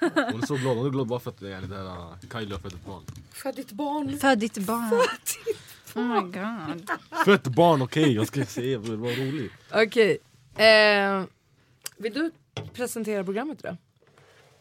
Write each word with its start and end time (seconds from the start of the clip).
Hon 0.32 0.42
är 0.42 0.46
så 0.46 0.56
glad, 0.56 0.76
hon 0.76 0.86
är 0.86 0.90
glad 0.90 1.06
bara 1.06 1.20
för 1.20 1.30
att 1.30 1.40
det 1.40 1.54
är 1.54 1.60
det 1.60 1.76
här 1.76 1.84
uh, 1.84 2.14
Kylie 2.32 2.54
har 2.54 2.60
fött 2.60 2.72
ett 2.72 2.86
barn. 2.86 3.02
Född 3.32 3.56
ditt 3.56 3.72
barn. 3.72 4.18
Föd 4.18 4.38
ditt 4.38 4.58
barn. 4.58 5.00
Oh 5.94 6.02
my 6.02 6.20
god. 6.20 6.90
Fött 7.24 7.46
barn, 7.46 7.82
okej 7.82 8.14
jag 8.14 8.26
ska 8.26 8.44
säga, 8.44 8.78
det 8.78 8.96
var 8.96 9.10
roligt. 9.10 9.52
Okej. 9.74 10.18
Eh, 10.64 11.24
vill 11.96 12.12
du 12.12 12.30
presentera 12.72 13.24
programmet 13.24 13.58
idag? 13.60 13.76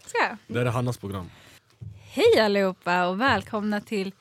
Ska 0.06 0.17
jag? 0.17 0.38
Det 0.48 0.59
här 0.59 0.66
är 0.66 0.70
Hannas 0.72 0.98
program. 0.98 1.30
Hej 2.02 2.39
allihopa 2.39 3.08
och 3.08 3.22
välkomna 3.22 3.81
till 3.81 4.11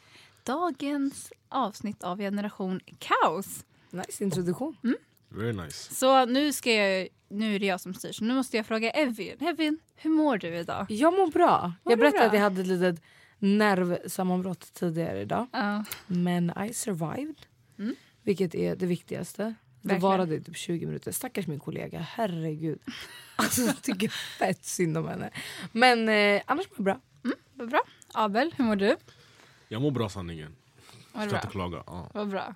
dagens 0.45 1.33
avsnitt 1.49 2.05
av 2.05 2.19
Generation 2.19 2.81
Kaos. 2.99 3.65
Nice 3.91 4.25
introduktion. 4.25 4.77
Very 5.37 5.53
nice. 5.53 5.95
Så 5.95 6.25
nu 6.25 6.53
ska 6.53 6.73
jag, 6.73 7.09
nu 7.29 7.55
är 7.55 7.59
det 7.59 7.67
jag 7.67 7.81
som 7.81 7.95
styr 7.95 8.12
så 8.12 8.25
nu 8.25 8.34
måste 8.34 8.56
jag 8.56 8.67
fråga 8.67 8.91
Evin. 8.91 9.37
Evin, 9.41 9.78
hur 9.97 10.11
mår 10.11 10.39
du 10.39 10.48
idag? 10.56 10.87
Jag 10.89 11.12
mår 11.12 11.27
bra. 11.31 11.73
Mår 11.83 11.93
jag 11.93 11.98
berättade 11.98 12.19
bra? 12.20 12.27
att 12.27 12.34
jag 12.34 12.41
hade 12.41 12.61
ett 12.61 12.67
litet 12.67 13.03
nervsammanbrott 13.39 14.73
tidigare 14.75 15.20
idag. 15.20 15.47
Ja. 15.53 15.84
Men 16.06 16.53
I 16.69 16.75
survived. 16.75 17.37
Vilket 18.23 18.55
är 18.55 18.77
det 18.77 18.87
viktigaste. 18.87 19.43
Det 19.43 19.89
Verkligen. 19.89 20.01
varade 20.11 20.34
i 20.34 20.41
typ 20.41 20.56
20 20.56 20.87
minuter. 20.87 21.12
Stackars 21.12 21.47
min 21.47 21.61
kollega, 21.61 21.98
herregud. 22.00 22.78
Alltså, 23.39 23.61
jag 23.61 23.83
tycker 23.83 24.09
fett 24.09 24.65
synd 24.65 24.98
om 24.98 25.09
henne. 25.09 25.31
Men 25.73 26.09
eh, 26.09 26.43
annars 26.47 26.67
mår 26.67 26.75
jag 26.77 26.84
bra. 26.84 27.00
Vad 27.55 27.69
bra. 27.69 27.81
Abel, 28.15 28.55
hur 28.56 28.65
mår 28.65 28.77
du? 28.77 28.97
Jag 29.69 29.83
mår 29.83 29.91
bra 29.91 30.09
sanningen. 30.09 30.56
Vad 31.12 31.28
Ska 31.28 31.37
inte 31.37 31.48
klaga. 31.48 31.83
Ja. 31.87 32.11
Vad 32.15 32.28
bra. 32.28 32.55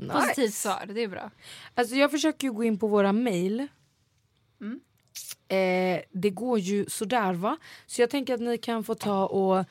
Nice. 0.00 0.12
Positivt 0.12 0.54
svar, 0.54 0.86
det 0.94 1.02
är 1.02 1.08
bra. 1.08 1.30
Alltså 1.74 1.94
jag 1.94 2.10
försöker 2.10 2.46
ju 2.46 2.52
gå 2.52 2.64
in 2.64 2.78
på 2.78 2.86
våra 2.86 3.12
mail. 3.12 3.66
Mm. 4.60 4.80
Eh, 5.48 6.02
det 6.12 6.30
går 6.30 6.58
ju 6.58 6.84
sådär 6.88 7.32
va. 7.32 7.56
Så 7.86 8.02
jag 8.02 8.10
tänker 8.10 8.34
att 8.34 8.40
ni 8.40 8.58
kan 8.58 8.84
få 8.84 8.94
ta 8.94 9.26
och 9.26 9.64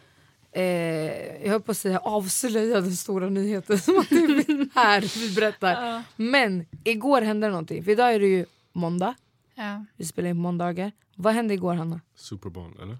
eh, 0.60 1.44
jag 1.44 1.50
höll 1.52 1.62
på 1.62 1.72
att 1.72 1.78
säga 1.78 2.00
avslöja 2.00 2.82
den 2.82 2.96
stora 2.96 3.30
nyheten 3.30 3.80
som 3.80 4.00
att 4.00 4.10
det 4.10 4.16
är 4.16 4.76
här 4.76 5.02
vi 5.20 5.36
berättar. 5.36 5.72
Ja. 5.72 6.04
Men 6.16 6.66
igår 6.84 7.22
hände 7.22 7.50
någonting. 7.50 7.84
För 7.84 7.92
idag 7.92 8.14
är 8.14 8.20
det 8.20 8.28
ju 8.28 8.46
måndag. 8.74 9.16
Ja. 9.56 9.86
Vi 9.96 10.06
spelar 10.06 10.30
in 10.30 10.36
på 10.36 10.42
måndagar. 10.42 10.92
Vad 11.16 11.34
hände 11.34 11.54
igår 11.54 11.74
Hanna? 11.74 12.02
Super 12.16 12.50
Bowl, 12.50 12.80
eller? 12.82 12.98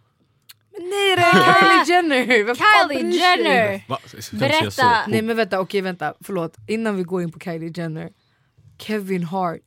Nej 0.72 1.16
det 1.16 1.22
Jenner! 1.88 2.44
Vem 2.44 2.56
fan 2.56 2.90
Kylie 2.90 3.04
bryr 3.04 3.12
sig? 3.12 3.22
Jenner! 3.22 3.84
Va? 3.88 4.00
Berätta. 4.32 5.06
Nej 5.08 5.22
men 5.22 5.38
vänta, 5.38 5.60
okej 5.60 5.82
vänta, 5.82 6.14
förlåt. 6.22 6.56
Innan 6.68 6.96
vi 6.96 7.04
går 7.04 7.22
in 7.22 7.32
på 7.32 7.40
Kylie 7.40 7.72
Jenner. 7.76 8.10
Kevin 8.80 9.24
Hart. 9.24 9.62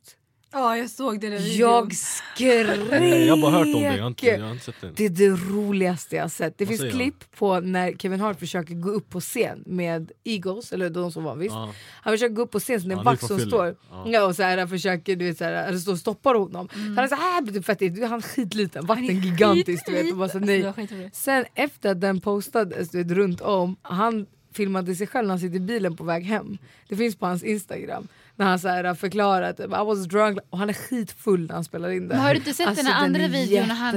Ja, 0.53 0.77
jag 0.77 0.89
såg 0.89 1.19
det 1.19 1.29
där 1.29 1.59
Jag 1.59 1.93
skrek! 1.95 2.79
Nej, 2.89 3.25
Jag 3.25 3.35
har 3.35 3.41
bara 3.41 3.51
hört 3.51 3.65
om 3.65 3.73
det, 3.73 3.79
jag 3.95 4.01
har 4.03 4.07
inte, 4.07 4.25
jag 4.25 4.39
har 4.39 4.51
inte 4.51 4.65
sett 4.65 4.75
den. 4.81 4.93
Det 4.95 5.05
är 5.05 5.09
det 5.09 5.29
roligaste 5.29 6.15
jag 6.15 6.23
har 6.23 6.29
sett. 6.29 6.57
Det 6.57 6.63
Vad 6.65 6.69
finns 6.69 6.79
säger 6.81 6.93
han? 6.93 7.01
klipp 7.01 7.35
på 7.37 7.59
när 7.59 7.91
Kevin 7.93 8.19
Hart 8.19 8.39
försöker 8.39 8.73
gå 8.73 8.89
upp 8.89 9.09
på 9.09 9.19
scen 9.19 9.63
med 9.65 10.11
Eagles, 10.23 10.71
eller 10.73 10.89
de 10.89 11.11
som 11.11 11.23
var 11.23 11.35
visst. 11.35 11.53
Ja. 11.55 11.69
Han 12.01 12.13
försöker 12.13 12.35
gå 12.35 12.41
upp 12.41 12.51
på 12.51 12.59
scen 12.59 12.81
så 12.81 12.87
det 12.87 12.93
är 12.93 12.95
Ja, 12.95 12.99
en 12.99 13.05
det 13.05 13.09
är 13.09 13.11
vakt 13.11 13.19
från 13.19 13.27
som 13.27 13.37
Philly. 13.37 13.49
står 13.49 13.65
Ja. 13.91 14.03
ja. 14.07 14.25
och 14.25 14.35
så 14.35 14.43
här, 14.43 14.67
försöker 14.67 15.15
du 15.15 15.25
vet, 15.25 15.37
så 15.37 15.43
här, 15.43 15.77
står 15.77 15.91
och 15.93 15.99
stoppar 15.99 16.35
honom. 16.35 16.67
Så 16.69 16.79
han 16.79 16.97
är 16.97 17.07
så 17.07 17.15
här 17.15 17.41
typ 17.45 17.65
fettigt, 17.65 18.03
han 18.03 18.17
är 18.17 18.21
skitliten, 18.21 18.85
vakten 18.85 19.21
gigantisk 19.21 19.85
du 19.85 19.91
vet. 19.91 20.11
Och 20.11 20.17
bara 20.17 20.29
så, 20.29 20.39
Det 20.39 20.45
var 20.45 20.63
nej. 20.63 20.73
skitroligt. 20.73 21.15
Sen 21.15 21.45
efter 21.55 21.91
att 21.91 22.01
den 22.01 22.21
postades 22.21 22.89
du 22.89 23.03
vet, 23.03 23.11
runt 23.11 23.41
om, 23.41 23.75
han 23.81 24.25
filmade 24.53 24.95
sig 24.95 25.07
själv 25.07 25.27
när 25.27 25.33
han 25.33 25.39
sitter 25.39 25.55
i 25.55 25.59
bilen 25.59 25.95
på 25.97 26.03
väg 26.03 26.23
hem. 26.23 26.57
Det 26.89 26.95
finns 26.95 27.15
på 27.15 27.25
hans 27.25 27.43
instagram. 27.43 28.07
När 28.43 28.49
han 28.49 28.59
så 28.59 28.67
här 28.67 28.93
förklarar 28.93 29.53
typ, 29.53 29.65
I 29.65 29.69
was 29.69 30.05
drunk 30.05 30.39
och 30.49 30.57
han 30.57 30.69
är 30.69 30.73
skitfull 30.73 31.47
när 31.47 31.53
han 31.53 31.63
spelar 31.63 31.89
in 31.89 32.07
det. 32.07 32.15
Men 32.15 32.23
har 32.23 32.29
du 32.29 32.35
inte 32.35 32.53
sett 32.53 32.75
den 32.75 32.85
här 32.85 33.05
andra 33.05 33.21
är 33.21 33.29
videon 33.29 33.69
han-. 33.69 33.95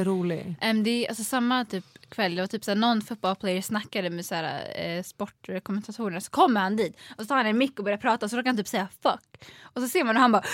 Um, 0.63 0.83
det 0.83 0.91
är 0.91 1.09
alltså 1.09 1.25
samma 1.25 1.65
typ 1.65 1.85
kväll, 2.09 2.35
det 2.35 2.43
var 2.43 2.47
typ 2.47 2.65
såhär, 2.65 2.77
någon 2.77 3.03
fotbollsplayer 3.03 3.63
snackade 3.63 4.11
med 4.11 4.27
såhär, 4.27 4.63
eh, 4.77 5.03
sportkommentatorerna 5.03 6.21
så 6.21 6.31
kommer 6.31 6.61
han 6.61 6.77
dit 6.77 6.97
och 7.17 7.23
så 7.23 7.27
tar 7.27 7.37
han 7.37 7.47
en 7.47 7.59
mick 7.59 7.79
och 7.79 7.85
börjar 7.85 7.99
prata 7.99 8.29
så 8.29 8.37
då 8.37 8.43
kan 8.43 8.49
han 8.49 8.57
typ 8.57 8.69
säga 8.69 8.89
fuck. 9.03 9.45
Och 9.63 9.83
så 9.83 9.89
ser 9.89 10.05
man 10.05 10.17
hur 10.17 10.23
han 10.23 10.33
bara 10.33 10.45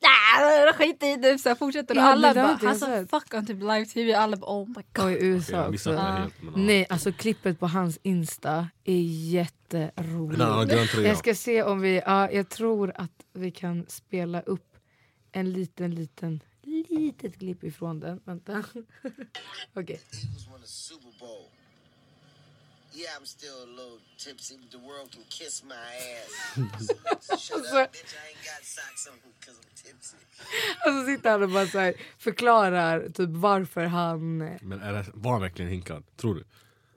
"Ah, 0.00 0.72
skit 0.72 1.02
i 1.02 1.16
det, 1.16 1.38
så 1.38 1.54
fortsätter 1.54 1.94
Ja, 1.94 2.02
alla 2.02 2.34
bara, 2.34 2.58
han 2.62 2.78
sa 2.78 2.86
sett. 2.86 3.10
fuck 3.10 3.34
on 3.34 3.46
typ 3.46 3.60
live 3.60 3.84
tv 3.86 4.14
alla 4.14 4.36
bara 4.36 4.50
oh 4.50 4.68
my 4.68 4.82
god. 4.92 5.04
Och 5.04 5.10
i 5.10 5.14
Jag 5.14 5.22
USA 5.22 5.68
också. 5.68 5.92
ja. 5.92 6.28
Nej, 6.56 6.86
alltså 6.90 7.12
klippet 7.12 7.60
på 7.60 7.66
hans 7.66 7.98
insta 8.02 8.68
är 8.84 9.00
jätteroligt. 9.30 10.94
Jag 11.04 11.16
ska 11.18 11.34
se 11.34 11.62
om 11.62 11.80
vi, 11.80 12.02
ja, 12.06 12.30
jag 12.30 12.48
tror 12.48 12.92
att 12.94 13.24
vi 13.32 13.50
kan 13.50 13.86
spela 13.88 14.40
upp 14.40 14.76
en 15.32 15.52
liten, 15.52 15.94
liten, 15.94 16.40
litet 16.88 17.38
klipp 17.38 17.64
ifrån 17.64 18.00
den. 18.00 18.20
Vänta. 18.24 18.52
Okej. 19.74 20.00
Eagles 20.12 20.48
won 20.50 20.60
the 20.60 20.66
Super 20.66 21.18
Bowl. 21.20 21.44
Yeah, 23.00 23.16
I'm 23.20 23.26
still 23.26 23.58
a 23.62 23.70
little 23.78 23.98
tipsy, 24.24 24.54
but 24.62 24.70
the 24.70 24.78
world 24.88 25.08
can 25.14 25.22
kiss 25.28 25.62
my 25.64 25.74
ass. 26.18 26.32
Shut 27.42 27.56
Alltså- 27.56 27.76
up, 27.82 27.92
bitch. 27.92 28.14
I 28.14 28.24
ain't 28.30 28.44
got 28.50 28.62
socks 28.76 29.02
on 29.10 29.14
because 29.40 29.58
I'm 29.62 29.82
tipsy. 29.82 30.16
Och 30.86 30.92
så 30.92 31.06
sitter 31.06 31.30
han 31.30 31.42
och 31.42 31.48
bara 31.50 31.66
så 31.66 31.78
här, 31.78 31.94
förklarar 32.18 33.08
typ 33.08 33.30
varför 33.30 33.84
han... 33.84 34.38
Men 34.38 34.80
är 34.82 34.92
det, 34.92 35.04
var 35.14 35.32
han 35.32 35.40
verkligen 35.40 35.70
hinkad? 35.70 36.04
Tror 36.16 36.34
du? 36.34 36.44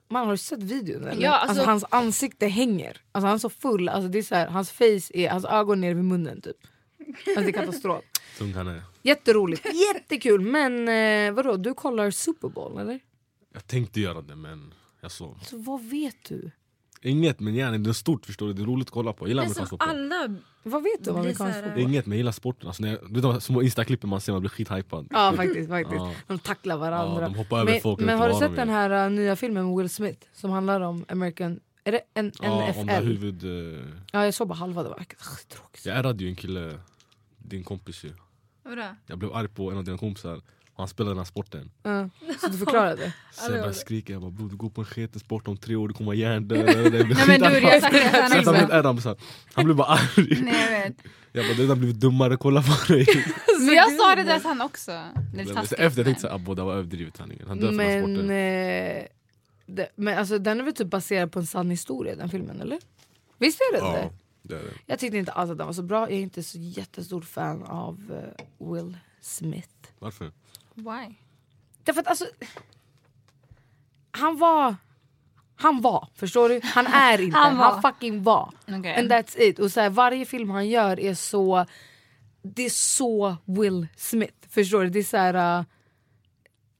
Man 0.08 0.24
har 0.26 0.32
du 0.32 0.36
sett 0.38 0.62
videon 0.62 1.04
eller? 1.08 1.22
Ja, 1.22 1.30
alltså- 1.30 1.48
alltså, 1.50 1.64
hans 1.70 1.84
ansikte 1.90 2.46
hänger. 2.46 3.00
Alltså 3.12 3.26
han 3.26 3.34
är 3.34 3.38
så 3.38 3.50
full, 3.50 3.88
alltså 3.88 4.08
det 4.08 4.18
är 4.18 4.22
så 4.22 4.34
här, 4.34 4.46
hans 4.46 4.70
face 4.70 5.10
är, 5.18 5.30
hans 5.30 5.44
ögon 5.44 5.80
ner 5.80 5.94
vid 5.94 6.04
munnen 6.04 6.40
typ. 6.40 6.56
Alltså 7.26 7.40
det 7.40 7.48
är 7.48 7.52
katastrof. 7.52 8.04
Tung 8.38 8.52
han 8.54 8.66
är. 8.68 8.82
Jätteroligt, 9.02 9.66
jättekul 9.94 10.40
men 10.40 10.88
eh, 10.88 11.32
vadå 11.34 11.56
du 11.56 11.74
kollar 11.74 12.10
Super 12.10 12.48
Bowl 12.48 12.78
eller? 12.80 13.00
Jag 13.52 13.66
tänkte 13.66 14.00
göra 14.00 14.22
det 14.22 14.36
men 14.36 14.74
jag 15.02 15.10
sov. 15.10 15.38
Så 15.42 15.56
vad 15.56 15.82
vet 15.82 16.24
du? 16.28 16.50
Inget 17.04 17.40
men 17.40 17.54
gärna, 17.54 17.78
det 17.78 17.90
är 17.90 17.92
stort 17.92 18.26
förstår 18.26 18.46
du, 18.46 18.52
det 18.52 18.62
är 18.62 18.66
roligt 18.66 18.88
att 18.88 18.92
kolla 18.92 19.12
på. 19.12 19.24
Jag 19.24 19.28
gillar 19.28 19.42
amerikansk 19.42 19.70
fotboll. 19.70 19.88
alla 19.88 20.34
Vad 20.62 20.82
vet 20.82 21.04
du 21.04 21.10
om 21.10 21.16
amerikansk 21.16 21.58
fotboll? 21.64 21.78
inget 21.82 22.06
men 22.06 22.12
jag 22.12 22.16
gillar 22.16 22.32
sporten. 22.32 22.66
Alltså, 22.66 22.82
när 22.82 22.90
jag, 22.90 22.98
du 23.08 23.14
vet 23.14 23.22
de 23.22 23.40
små 23.40 23.62
instaklippen 23.62 24.10
man 24.10 24.20
ser 24.20 24.32
man 24.32 24.40
blir 24.40 24.50
skithypad. 24.50 25.06
Ja 25.10 25.32
faktiskt, 25.36 25.68
faktiskt. 25.68 25.96
Ja. 25.96 26.12
de 26.26 26.38
tacklar 26.38 26.76
varandra. 26.76 27.22
Ja, 27.22 27.28
de 27.28 27.34
hoppar 27.34 27.60
över 27.60 27.72
men, 27.72 27.80
folk, 27.80 28.00
men 28.00 28.18
har 28.18 28.28
du 28.28 28.34
sett 28.34 28.50
de 28.50 28.56
den 28.56 28.68
här 28.68 29.06
uh, 29.06 29.12
nya 29.12 29.36
filmen 29.36 29.66
med 29.66 29.76
Will 29.76 29.90
Smith 29.90 30.26
som 30.32 30.50
handlar 30.50 30.80
om 30.80 31.04
American, 31.08 31.60
är 31.84 31.92
det 31.92 32.00
en, 32.14 32.32
Ja, 32.42 32.68
NFL? 32.70 32.80
om 32.80 32.86
det 32.86 32.92
huvud... 33.00 33.44
eh, 33.44 33.84
Ja 34.12 34.24
jag 34.24 34.34
såg 34.34 34.48
bara 34.48 34.54
halva, 34.54 34.82
det 34.82 34.88
var 34.88 35.04
tråkigt. 35.48 35.86
Jag 35.86 35.96
ärrade 35.96 36.24
ju 36.24 36.30
en 36.30 36.36
kille, 36.36 36.78
din 37.38 37.64
kompis 37.64 38.04
ju. 38.04 38.12
Vadå? 38.62 38.86
Jag 39.06 39.18
blev 39.18 39.34
arg 39.34 39.48
på 39.48 39.70
en 39.70 39.78
av 39.78 39.84
dina 39.84 39.98
kompisar. 39.98 40.40
Han 40.76 40.88
spelade 40.88 41.10
den 41.10 41.18
här 41.18 41.24
sporten. 41.24 41.70
Ja, 41.82 42.08
så 42.40 42.48
du 42.48 42.58
förklarade? 42.64 43.12
Så 43.32 43.42
jag 43.44 43.50
började 43.52 43.74
skrika, 43.74 44.12
jag 44.12 44.22
bara 44.22 44.30
bror 44.30 44.48
du 44.48 44.56
går 44.56 44.70
på 44.70 44.80
en 44.80 44.84
sketen 44.84 45.20
sport 45.20 45.48
om 45.48 45.56
tre 45.56 45.76
år, 45.76 45.88
du 45.88 45.94
kommer 45.94 46.06
vara 46.06 46.16
hjärndöd. 46.16 46.66
Det 46.66 46.70
att 48.78 48.84
han 48.84 48.94
att 49.54 49.64
blev 49.64 49.76
bara 49.76 49.86
arg. 49.86 50.40
Nej 50.42 50.54
jag 50.72 50.80
vet. 50.80 50.96
Jag 51.32 51.44
bara 51.46 51.54
du 51.56 51.68
har 51.68 51.76
blivit 51.76 52.00
dummare, 52.00 52.36
kolla 52.36 52.62
på 52.62 52.92
dig. 52.92 53.06
Men 53.58 53.74
jag 53.74 53.92
sa 53.92 54.14
det 54.14 54.22
där 54.22 54.38
till 54.38 54.48
han 54.48 54.60
också. 54.60 54.90
Det 55.34 55.40
är 55.40 55.54
taskigt, 55.54 55.72
Efter 55.72 55.82
jag 55.82 55.94
tänkte 55.94 56.10
men- 56.10 56.20
såhär, 56.20 56.34
abbo 56.34 56.54
det 56.54 56.62
var 56.62 56.74
överdrivet 56.74 57.16
sanningen. 57.16 57.48
Han 57.48 57.60
dör 57.60 57.66
för 57.66 57.76
den 57.78 57.80
här 57.86 58.00
Men, 58.02 58.16
sporten. 58.16 58.30
eh, 58.30 59.06
det, 59.66 59.88
men 59.96 60.18
alltså, 60.18 60.38
den 60.38 60.60
är 60.60 60.64
väl 60.64 60.74
typ 60.74 60.90
baserad 60.90 61.32
på 61.32 61.38
en 61.38 61.46
sann 61.46 61.70
historia 61.70 62.16
den 62.16 62.28
filmen 62.28 62.60
eller? 62.60 62.78
Visst 63.38 63.60
är 63.60 63.76
den 63.80 63.92
det? 63.92 64.00
Ja, 64.02 64.10
det 64.42 64.54
är 64.54 64.62
det. 64.62 64.72
Jag 64.86 64.98
tyckte 64.98 65.18
inte 65.18 65.32
alls 65.32 65.50
att 65.50 65.58
den 65.58 65.66
var 65.66 65.74
så 65.74 65.82
bra, 65.82 66.00
jag 66.10 66.18
är 66.18 66.22
inte 66.22 66.42
så 66.42 66.58
jättestor 66.58 67.20
fan 67.22 67.62
av 67.62 68.22
eh, 68.58 68.66
Will 68.72 68.96
Smith. 69.20 69.68
Varför? 69.98 70.32
Why? 70.74 71.14
Därför 71.84 72.00
att 72.00 72.06
alltså... 72.06 72.26
Han 74.10 74.38
var... 74.38 74.76
Han 75.56 75.80
var, 75.80 76.08
förstår 76.14 76.48
du? 76.48 76.60
Han 76.64 76.86
är 76.86 77.20
inte, 77.20 77.36
Han 77.38 77.56
han, 77.56 77.74
var. 77.74 77.92
fucking 77.92 78.22
var. 78.22 78.52
Okej. 78.68 78.96
And 78.96 79.12
that's 79.12 79.38
it. 79.38 79.58
Och 79.58 79.72
så 79.72 79.80
här, 79.80 79.90
varje 79.90 80.24
film 80.24 80.50
han 80.50 80.68
gör 80.68 81.00
är 81.00 81.14
så... 81.14 81.66
Det 82.42 82.62
är 82.62 82.70
så 82.70 83.36
Will 83.44 83.86
Smith, 83.96 84.48
förstår 84.48 84.82
du? 84.82 84.90
Det 84.90 84.98
är 84.98 85.02
så 85.02 85.16
här... 85.16 85.58
uh, 85.58 85.64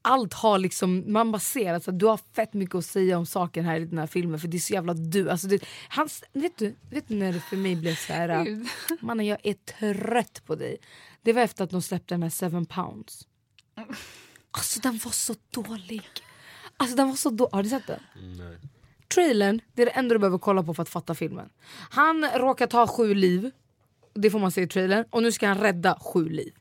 allt 0.02 0.34
har 0.34 0.58
liksom, 0.58 1.12
man 1.12 1.32
bara 1.32 1.38
ser 1.38 1.74
att 1.74 1.84
så 1.84 1.90
här, 1.90 1.98
du 1.98 2.06
har 2.06 2.20
fett 2.32 2.54
mycket 2.54 2.74
att 2.74 2.84
säga 2.84 3.18
om 3.18 3.26
saker 3.26 3.62
här 3.62 3.80
i 3.80 3.84
den 3.84 3.98
här 3.98 4.06
filmen 4.06 4.40
för 4.40 4.48
det 4.48 4.56
är 4.56 4.58
så 4.58 4.72
jävla 4.72 4.94
du. 4.94 5.30
Alltså 5.30 5.46
det, 5.46 5.64
hans, 5.88 6.24
vet, 6.32 6.58
du, 6.58 6.76
vet 6.90 7.08
du 7.08 7.14
när 7.14 7.32
det 7.32 7.40
för 7.40 7.56
mig 7.56 7.76
blev 7.76 7.94
så 7.94 8.12
här... 8.12 8.48
uh. 8.48 8.66
Mannen 9.00 9.26
jag 9.26 9.38
är 9.42 9.54
trött 9.54 10.42
på 10.46 10.54
dig. 10.54 10.76
Det 11.22 11.32
var 11.32 11.42
efter 11.42 11.64
att 11.64 11.70
de 11.70 11.82
släppte 11.82 12.14
den 12.14 12.22
här 12.22 12.30
Seven 12.30 12.66
pounds. 12.66 13.26
Alltså 14.50 14.80
den 14.80 15.00
var 15.04 15.10
så 15.10 15.34
dålig. 15.50 16.02
Alltså 16.76 16.96
den 16.96 17.08
var 17.08 17.16
så 17.16 17.30
dålig. 17.30 17.50
Har 17.52 17.62
du 17.62 17.68
sett 17.68 17.86
den? 17.86 18.00
Nej. 18.38 18.58
Trailern, 19.14 19.60
det 19.74 19.82
är 19.82 19.86
det 19.86 19.92
enda 19.92 20.14
du 20.14 20.18
behöver 20.18 20.38
kolla 20.38 20.62
på 20.62 20.74
för 20.74 20.82
att 20.82 20.88
fatta 20.88 21.14
filmen. 21.14 21.48
Han 21.90 22.24
råkar 22.34 22.66
ta 22.66 22.86
sju 22.86 23.14
liv, 23.14 23.50
det 24.14 24.30
får 24.30 24.38
man 24.38 24.52
se 24.52 24.62
i 24.62 24.66
trailern, 24.66 25.04
och 25.10 25.22
nu 25.22 25.32
ska 25.32 25.48
han 25.48 25.58
rädda 25.58 25.98
sju 26.00 26.28
liv. 26.28 26.52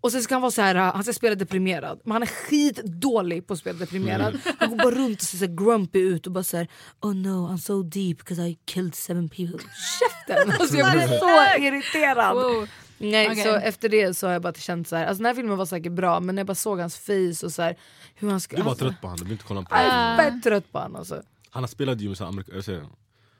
Och 0.00 0.12
sen 0.12 0.22
ska 0.22 0.34
han 0.34 0.42
vara 0.42 0.50
så 0.50 0.62
här, 0.62 0.74
han 0.74 1.04
ska 1.04 1.12
spela 1.12 1.34
deprimerad, 1.34 2.00
men 2.04 2.12
han 2.12 2.22
är 2.22 2.26
skitdålig 2.26 3.46
på 3.46 3.52
att 3.52 3.58
spela 3.58 3.78
deprimerad. 3.78 4.40
Han 4.58 4.70
går 4.70 4.76
bara 4.76 4.94
runt 4.94 5.20
och 5.20 5.26
ser 5.26 5.38
så 5.38 5.46
grumpy 5.46 5.98
ut 5.98 6.26
och 6.26 6.32
bara 6.32 6.44
såhär 6.44 6.68
Oh 7.00 7.14
no 7.14 7.48
I'm 7.48 7.56
so 7.58 7.82
deep 7.82 8.18
because 8.18 8.42
I 8.48 8.58
killed 8.64 8.94
seven 8.94 9.28
people. 9.28 9.58
Käften! 10.00 10.50
Alltså 10.60 10.76
jag 10.76 10.92
blir 10.92 11.06
så 11.18 11.58
irriterad. 11.58 12.34
Wow. 12.34 12.68
Nej, 12.98 13.30
Okej. 13.30 13.42
så 13.44 13.54
efter 13.54 13.88
det 13.88 14.14
så 14.14 14.26
har 14.26 14.32
jag 14.32 14.42
bara 14.42 14.52
känt 14.52 14.88
så 14.88 14.96
här. 14.96 15.06
Alltså 15.06 15.18
den 15.22 15.26
här 15.26 15.34
filmen 15.34 15.56
var 15.58 15.66
säkert 15.66 15.92
bra 15.92 16.20
men 16.20 16.34
när 16.34 16.40
jag 16.40 16.46
bara 16.46 16.54
såg 16.54 16.80
hans 16.80 16.98
face 16.98 17.46
och 17.46 17.52
så 17.52 17.62
här, 17.62 17.76
hur 18.14 18.30
han 18.30 18.40
ska... 18.40 18.56
Du 18.56 18.62
bara 18.62 18.70
alltså, 18.70 18.84
trött 18.84 19.00
på 19.00 19.06
honom, 19.06 19.18
du 19.18 19.24
vill 19.24 19.32
inte 19.32 19.44
kolla 19.44 19.62
på 19.62 19.76
Jag 19.76 19.78
honom. 19.90 19.96
är 20.20 20.30
fett 20.30 20.42
trött 20.42 20.72
på 20.72 20.78
honom 20.78 20.96
alltså. 20.96 21.22
Han 21.50 21.62
har 21.62 21.68
spelat 21.68 22.00
ju 22.00 22.08
med 22.08 22.16
så 22.18 22.24
amerika- 22.24 22.70
jag 22.72 22.86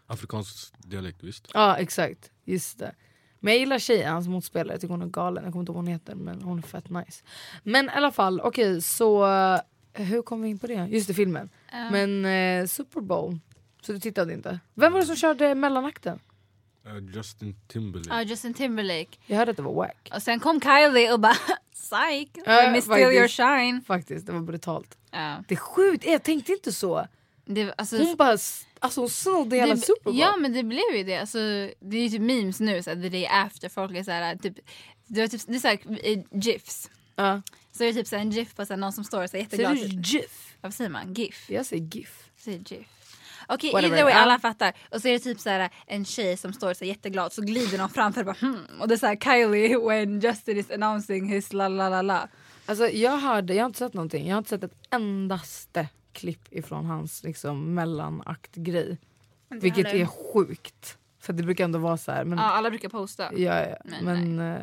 afrikansk 0.07 0.73
dialekt 0.79 1.23
visst? 1.23 1.49
Ja 1.55 1.77
exakt, 1.77 2.31
just 2.45 2.79
det. 2.79 2.95
Men 3.41 3.53
jag 3.53 3.61
gillar 3.61 3.79
tjejen, 3.79 4.13
hans 4.13 4.29
motspelare, 4.29 4.75
jag 4.75 4.81
tycker 4.81 4.93
hon 4.95 5.03
är 5.03 5.07
galen. 5.07 5.45
Jag 5.45 5.53
kommer 5.53 5.63
inte 5.63 5.71
ihåg 5.71 5.77
vad 5.77 5.85
hon 5.85 5.93
heter 5.93 6.15
men 6.15 6.43
hon 6.43 6.59
är 6.59 6.63
fett 6.63 6.91
nice. 6.91 7.25
Men 7.63 7.85
i 7.87 7.89
alla 7.95 8.13
fall, 8.13 8.41
okej 8.41 8.83
så 8.83 9.27
eh, 9.27 9.61
hur 9.93 10.23
kom 10.23 10.43
vi 10.43 10.49
in 10.49 10.59
på 10.59 10.67
det? 10.67 10.75
Just 10.91 11.09
det, 11.09 11.15
filmen. 11.15 11.51
Men 11.91 12.25
eh, 12.25 12.67
Super 12.67 13.01
Bowl, 13.01 13.39
så 13.83 13.93
du 13.93 14.01
tittade 14.01 14.33
inte? 14.33 14.61
Vem 14.75 14.93
var 14.93 15.01
det 15.01 15.07
som 15.07 15.17
körde 15.17 15.55
mellanakten? 15.55 16.19
Eh, 16.87 17.15
Justin 17.17 17.55
Timberlake. 17.69 18.11
Ja, 18.15 18.23
Justin 18.23 18.55
Timberlake. 18.55 19.19
Jag 19.27 19.37
hörde 19.37 19.51
att 19.51 19.57
det 19.57 19.63
var 19.63 19.75
wack. 19.75 20.09
Och 20.15 20.23
sen 20.23 20.41
kom 20.41 20.61
Kylie 20.61 21.13
och 21.13 21.21
bara 21.21 21.37
psych, 21.73 22.29
let 22.47 22.73
me 22.73 22.83
steal 22.83 23.13
your 23.13 23.29
shine. 23.29 23.81
Faktiskt, 23.87 24.27
det 24.27 24.33
var 24.33 24.41
brutalt. 24.41 24.99
Ja. 25.11 25.45
Det 25.49 25.55
är 25.55 25.59
sjukt, 25.59 26.05
jag 26.07 26.23
tänkte 26.23 26.53
inte 26.53 26.73
så. 26.73 27.07
Det, 27.47 27.75
alltså, 27.79 27.97
Hon 27.97 28.17
bara, 28.17 28.39
alltså 28.79 29.01
hon 29.01 29.09
snodde 29.09 29.57
hela 29.57 29.77
Super 29.77 30.05
Bowl. 30.05 30.19
Ja 30.19 30.37
men 30.37 30.53
det 30.53 30.63
blev 30.63 30.95
ju 30.97 31.05
det. 31.05 31.17
Alltså, 31.17 31.39
det 31.81 31.97
är 31.97 32.03
ju 32.03 32.09
typ 32.09 32.21
memes 32.21 32.61
nu, 32.61 32.83
så 32.83 32.91
the 32.91 33.09
day 33.09 33.27
after. 33.27 33.69
Folk 33.69 33.97
är 33.97 34.03
såhär, 34.03 34.37
typ, 34.37 34.55
det, 35.07 35.21
var 35.21 35.29
typ, 35.29 35.41
det 35.47 35.55
är 35.55 35.59
såhär 35.59 35.79
gifs. 36.31 36.91
Ja. 37.17 37.43
Så 37.73 37.83
det 37.83 37.89
är 37.89 37.93
typ 37.93 38.07
så 38.07 38.17
här, 38.17 38.23
en 38.23 38.31
gif 38.31 38.55
på 38.55 38.67
så 38.67 38.73
här, 38.73 38.79
någon 38.81 38.93
som 38.93 39.05
står 39.05 39.17
så 39.17 39.21
här, 39.21 39.29
Säger 39.29 39.45
jätteglad. 39.45 39.77
du 39.77 39.89
Typ. 39.89 40.07
GIF? 40.07 40.55
Vad 40.61 40.75
säger 40.75 40.91
man? 40.91 41.15
Gif? 41.15 41.51
Jag 41.51 41.67
säger 41.67 41.83
GIF. 41.83 42.31
Säger 42.37 42.59
gif. 42.59 42.87
Okej, 43.49 43.73
Whatever. 43.73 43.97
either 43.97 44.05
way, 44.05 44.13
alla 44.13 44.39
fattar. 44.39 44.73
Och 44.91 45.03
så 45.03 45.09
är 45.09 45.13
det 45.13 45.19
typ 45.19 45.41
så 45.41 45.51
här, 45.51 45.71
en 45.87 46.05
tjej 46.05 46.37
som 46.37 46.53
står 46.53 46.75
så 46.75 46.85
här, 46.85 46.89
jätteglad 46.91 47.33
så 47.33 47.43
glider 47.43 47.79
någon 47.79 47.91
framför 47.91 48.21
och 48.21 48.27
bara 48.27 48.37
hmm. 48.41 48.67
Och 48.81 48.89
det 48.89 48.95
är 48.95 48.99
såhär 48.99 49.17
Kylie 49.17 49.79
when 49.79 50.21
Justin 50.21 50.59
is 50.59 50.71
announcing 50.71 51.29
his 51.29 51.53
la 51.53 51.69
la 51.69 51.89
la 51.89 52.03
la. 52.03 52.29
Alltså 52.67 52.89
jag 52.89 53.19
hörde, 53.19 53.55
jag 53.55 53.63
har 53.63 53.67
inte 53.67 53.79
sett 53.79 53.95
någonting, 53.95 54.27
jag 54.27 54.35
har 54.35 54.39
inte 54.39 54.51
sett 54.51 54.65
ett 54.65 54.79
endaste 54.91 55.89
klipp 56.13 56.49
ifrån 56.51 56.87
hans 56.87 57.23
liksom 57.23 57.75
mellanaktgrej. 57.75 58.99
Vilket 59.49 59.87
är 59.87 60.07
sjukt. 60.07 60.99
För 61.21 61.33
det 61.33 61.43
brukar 61.43 61.65
ändå 61.65 61.79
vara 61.79 61.97
så 61.97 62.13
här. 62.13 62.25
Men, 62.25 62.39
Ja, 62.39 62.45
alla 62.45 62.71
brukar 62.71 62.89
posta. 62.89 63.33
ja, 63.33 63.69
ja, 63.69 63.77
Men 63.85 64.05
men 64.05 64.55
eh, 64.55 64.63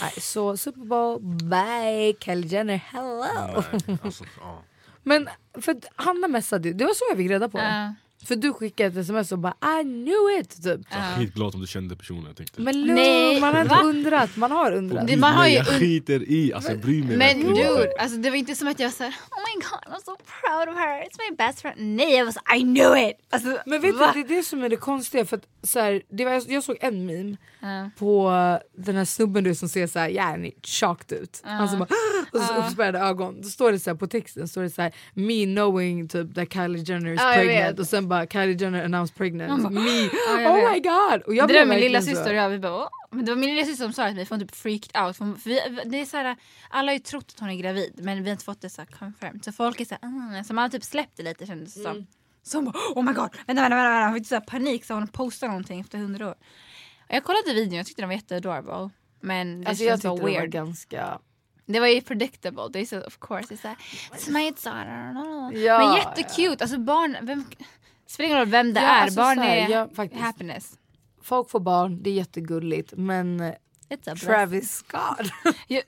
nej. 0.00 0.12
Så 0.18 0.56
Super 0.56 0.80
Bowl, 0.80 1.20
bye 1.22 2.14
Kylie 2.20 2.48
Jenner, 2.48 2.76
hello! 2.76 3.62
Nej, 3.86 3.98
alltså, 4.02 4.24
ja. 4.40 4.62
Men 5.02 5.28
för 5.52 5.76
Hanna 5.96 6.28
messade 6.28 6.68
ju, 6.68 6.74
det 6.74 6.84
var 6.84 6.94
så 6.94 7.04
jag 7.10 7.16
fick 7.16 7.30
reda 7.30 7.48
på 7.48 7.58
det. 7.58 7.94
För 8.24 8.36
du 8.36 8.52
skickade 8.52 8.88
ett 8.88 8.96
sms 8.96 9.32
och 9.32 9.38
bara 9.38 9.54
I 9.80 9.82
knew 9.82 10.40
it! 10.40 10.62
Typ. 10.64 10.80
Jag 10.90 11.00
är 11.00 11.16
skitglad 11.18 11.54
om 11.54 11.60
du 11.60 11.66
kände 11.66 11.96
personen 11.96 12.24
jag 12.26 12.36
tänkte. 12.36 12.60
Men 12.60 12.80
lugn, 12.82 12.94
Nej, 12.94 13.40
man 13.40 13.54
har 13.54 13.62
inte 13.62 13.74
undrat, 13.84 14.36
man 14.36 14.50
har 14.52 14.72
undrat. 14.72 15.06
Det- 15.06 15.16
man 15.16 15.32
har 15.34 15.46
ju 15.46 15.54
jag 15.54 15.66
skiter 15.66 16.22
i, 16.30 16.52
alltså 16.52 16.76
bry 16.76 17.02
mig 17.02 17.16
Men 17.16 17.40
dude, 17.54 17.92
alltså 17.98 18.18
det 18.18 18.30
var 18.30 18.36
inte 18.36 18.54
som 18.54 18.68
att 18.68 18.80
jag 18.80 18.86
var 18.88 18.92
såhär 18.92 19.10
Oh 19.30 19.38
my 19.56 19.62
god 19.62 19.94
I'm 19.94 20.04
so 20.04 20.16
proud 20.40 20.68
of 20.68 20.74
her, 20.80 21.02
it's 21.04 21.30
my 21.30 21.36
best 21.36 21.60
friend. 21.60 21.76
Nej 21.96 22.12
jag 22.16 22.24
var 22.24 22.32
så 22.32 22.40
I 22.56 22.60
knew 22.60 23.08
it! 23.10 23.16
Alltså, 23.30 23.58
Men 23.66 23.80
vet 23.80 23.94
va? 23.94 24.10
du, 24.14 24.22
det 24.22 24.34
är 24.34 24.36
det 24.36 24.42
som 24.44 24.62
är 24.64 24.68
det 24.68 24.76
konstiga. 24.76 25.24
För 25.24 25.36
att, 25.36 25.44
så 25.62 25.80
här, 25.80 26.02
det 26.10 26.24
var, 26.24 26.42
jag 26.52 26.64
såg 26.64 26.76
en 26.80 27.06
meme 27.06 27.36
Ja. 27.64 27.90
på 27.98 28.30
den 28.76 28.96
här 28.96 29.04
snubben 29.04 29.44
du 29.44 29.54
som 29.54 29.68
ser 29.68 29.86
så 29.86 29.98
här, 29.98 30.08
yani, 30.08 30.52
shocked 30.62 31.18
ut. 31.18 31.40
Han 31.44 31.68
som 31.68 31.78
bara, 31.78 31.88
och 32.32 32.40
så 32.40 32.54
uppspärrade 32.54 32.98
ögon. 32.98 33.40
Då 33.42 33.48
står 33.48 33.72
det 33.72 33.78
så 33.78 33.90
här, 33.90 33.96
på 33.96 34.06
texten 34.06 34.48
står 34.48 34.62
det 34.62 34.70
så 34.70 34.82
här, 34.82 34.92
me 35.14 35.44
knowing 35.44 36.08
typ 36.08 36.34
that 36.34 36.52
Kylie 36.52 36.82
Jenner 36.82 37.12
is 37.14 37.20
jag 37.20 37.34
pregnant 37.34 37.78
och 37.78 37.86
sen 37.86 38.08
bara 38.12 38.26
Kylie 38.26 38.56
Jenner 38.56 38.84
announced 38.84 39.16
pregnant. 39.16 39.62
Bara, 39.62 39.70
me, 39.70 40.10
jag 40.42 40.50
oh 40.50 40.72
my 40.72 40.80
god! 40.80 41.22
Och 41.22 41.34
jag 41.34 41.48
det 41.48 41.54
där 41.54 41.66
min 41.66 41.80
lilla 41.80 42.02
syster 42.02 42.30
och 42.30 42.36
jag, 42.36 42.48
vi 42.48 42.58
bara, 42.58 42.72
Åh. 42.72 42.88
men 43.10 43.24
det 43.24 43.32
var 43.32 43.36
min 43.36 43.54
lilla 43.54 43.66
syster 43.66 43.84
som 43.84 43.92
sa 43.92 44.06
att 44.06 44.14
vi 44.14 44.24
får 44.24 44.38
typ 44.38 44.54
freaked 44.54 45.02
out. 45.02 45.16
För 45.16 45.48
vi, 45.48 45.80
det 45.84 46.00
är 46.00 46.04
så 46.04 46.16
här, 46.16 46.36
alla 46.70 46.92
har 46.92 46.94
ju 46.94 46.98
trott 46.98 47.32
att 47.34 47.40
hon 47.40 47.50
är 47.50 47.54
gravid 47.54 48.00
men 48.02 48.22
vi 48.22 48.30
har 48.30 48.32
inte 48.32 48.44
fått 48.44 48.60
det 48.60 48.70
så 48.70 48.82
confirmed. 48.98 49.44
Så 49.44 49.52
folk 49.52 49.80
är 49.80 49.84
så 49.84 49.96
här, 50.02 50.08
mm. 50.08 50.44
så 50.44 50.54
man 50.54 50.62
har 50.62 50.68
typ 50.68 50.84
släppt 50.84 51.16
det 51.16 51.22
lite 51.22 51.46
kändes 51.46 51.74
det 51.74 51.82
som. 51.82 51.92
Mm. 51.92 52.06
Så 52.42 52.58
hon 52.58 52.64
bara, 52.64 52.78
oh 52.94 53.04
my 53.04 53.12
god, 53.12 53.30
vänta 53.46 53.62
vänta 53.62 53.76
vänta. 53.76 54.06
Hon 54.06 54.14
fick 54.14 54.26
så 54.26 54.34
här 54.34 54.42
panik 54.42 54.84
så 54.84 54.94
hon 54.94 55.08
postade 55.08 55.52
någonting 55.52 55.80
efter 55.80 55.98
hundra 55.98 56.28
år. 56.28 56.34
Och 57.08 57.14
jag 57.14 57.24
kollade 57.24 57.54
videon, 57.54 57.76
jag 57.76 57.86
tyckte 57.86 58.02
den 58.02 58.08
var 58.08 58.14
jätteadorable. 58.14 58.90
Men 59.20 59.60
det 59.60 59.68
Alltså 59.68 59.84
jag 59.84 59.90
känns 59.90 60.02
tyckte 60.02 60.22
bara 60.22 60.32
det 60.32 60.40
var 60.40 60.46
ganska... 60.46 61.18
Det 61.66 61.80
var 61.80 61.86
ju 61.86 62.00
predictable. 62.00 62.68
Det 62.72 62.80
är 62.80 62.86
så, 62.86 63.00
of 63.00 63.18
course. 63.20 63.46
Det 63.48 63.54
är 63.54 63.56
så 63.56 63.68
här, 63.68 63.76
It's 64.12 64.30
my 64.30 64.50
daughter. 64.50 65.58
Ja, 65.58 65.78
Men 65.78 65.96
jättecute. 65.96 66.64
Alltså 66.64 66.78
barn, 66.78 67.16
vem, 67.22 67.44
spelar 68.12 68.26
ingen 68.28 68.38
roll 68.38 68.48
vem 68.48 68.74
det 68.74 68.80
Ja, 68.80 68.86
är. 68.86 69.02
alltså 69.02 69.20
barn 69.20 69.38
här, 69.38 69.56
är 69.56 69.68
ja, 69.68 69.88
faktiskt. 69.94 70.22
happiness. 70.22 70.78
Folk 71.22 71.50
får 71.50 71.60
barn, 71.60 72.02
det 72.02 72.10
är 72.10 72.14
jättegulligt 72.14 72.92
men 72.96 73.40
It's 73.90 74.12
a 74.12 74.16
Travis 74.20 74.70
Scott. 74.72 75.20
Nej, 75.68 75.82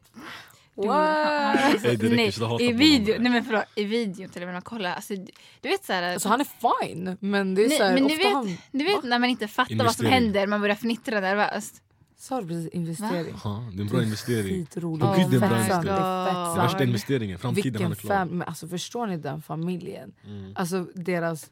i 0.77 2.73
på 2.73 2.79
video, 2.79 3.15
honom. 3.15 3.23
nej 3.23 3.33
men 3.33 3.45
förlåt, 3.45 3.65
i 3.75 3.85
videon 3.85 4.29
till 4.29 4.43
och 4.43 4.47
med, 4.47 4.55
man 4.55 4.63
kollar, 4.63 4.91
alltså, 4.95 5.15
du 5.61 5.69
vet 5.69 5.85
såhär, 5.85 6.13
Alltså 6.13 6.29
han 6.29 6.41
är 6.41 6.47
fine 6.85 7.17
men 7.21 7.55
det 7.55 7.65
är 7.65 7.69
nej, 7.69 7.79
så 7.79 7.85
här, 7.85 7.95
men 7.95 8.03
du 8.03 8.15
ofta 8.15 8.25
vet, 8.25 8.33
han... 8.35 8.57
du 8.73 8.85
vet 8.85 9.05
när 9.05 9.19
man 9.19 9.31
inte 9.31 9.49
fattar 9.49 9.75
vad 9.85 9.95
som 9.95 10.07
händer, 10.07 10.47
man 10.47 10.61
börjar 10.61 10.77
fnittra 10.77 11.21
nervöst. 11.21 11.81
Sa 12.19 12.41
du 12.41 12.47
precis 12.49 12.69
investering? 12.69 13.35
Ja, 13.45 13.65
det 13.73 13.79
är 13.79 13.81
en 13.83 13.89
bra 13.89 14.03
investering. 14.03 14.67
Skitroligt. 14.67 15.07
På 15.07 15.15
gud, 15.17 15.31
det 15.31 15.37
är 15.37 15.43
en 15.43 15.49
bra 15.49 15.59
investering. 15.59 15.85
det 15.85 15.91
är 15.93 16.57
värsta 16.57 16.85
investeringen, 16.85 17.39
framtiden 17.39 17.83
han 17.83 17.93
är 17.93 17.97
klar. 17.97 18.17
fam- 18.17 18.31
men 18.31 18.49
alltså 18.49 18.69
förstår 18.69 19.07
ni 19.07 19.17
den 19.17 19.43
familjen? 19.43 20.13
Mm. 20.27 20.53
Alltså 20.57 20.87
deras 20.95 21.51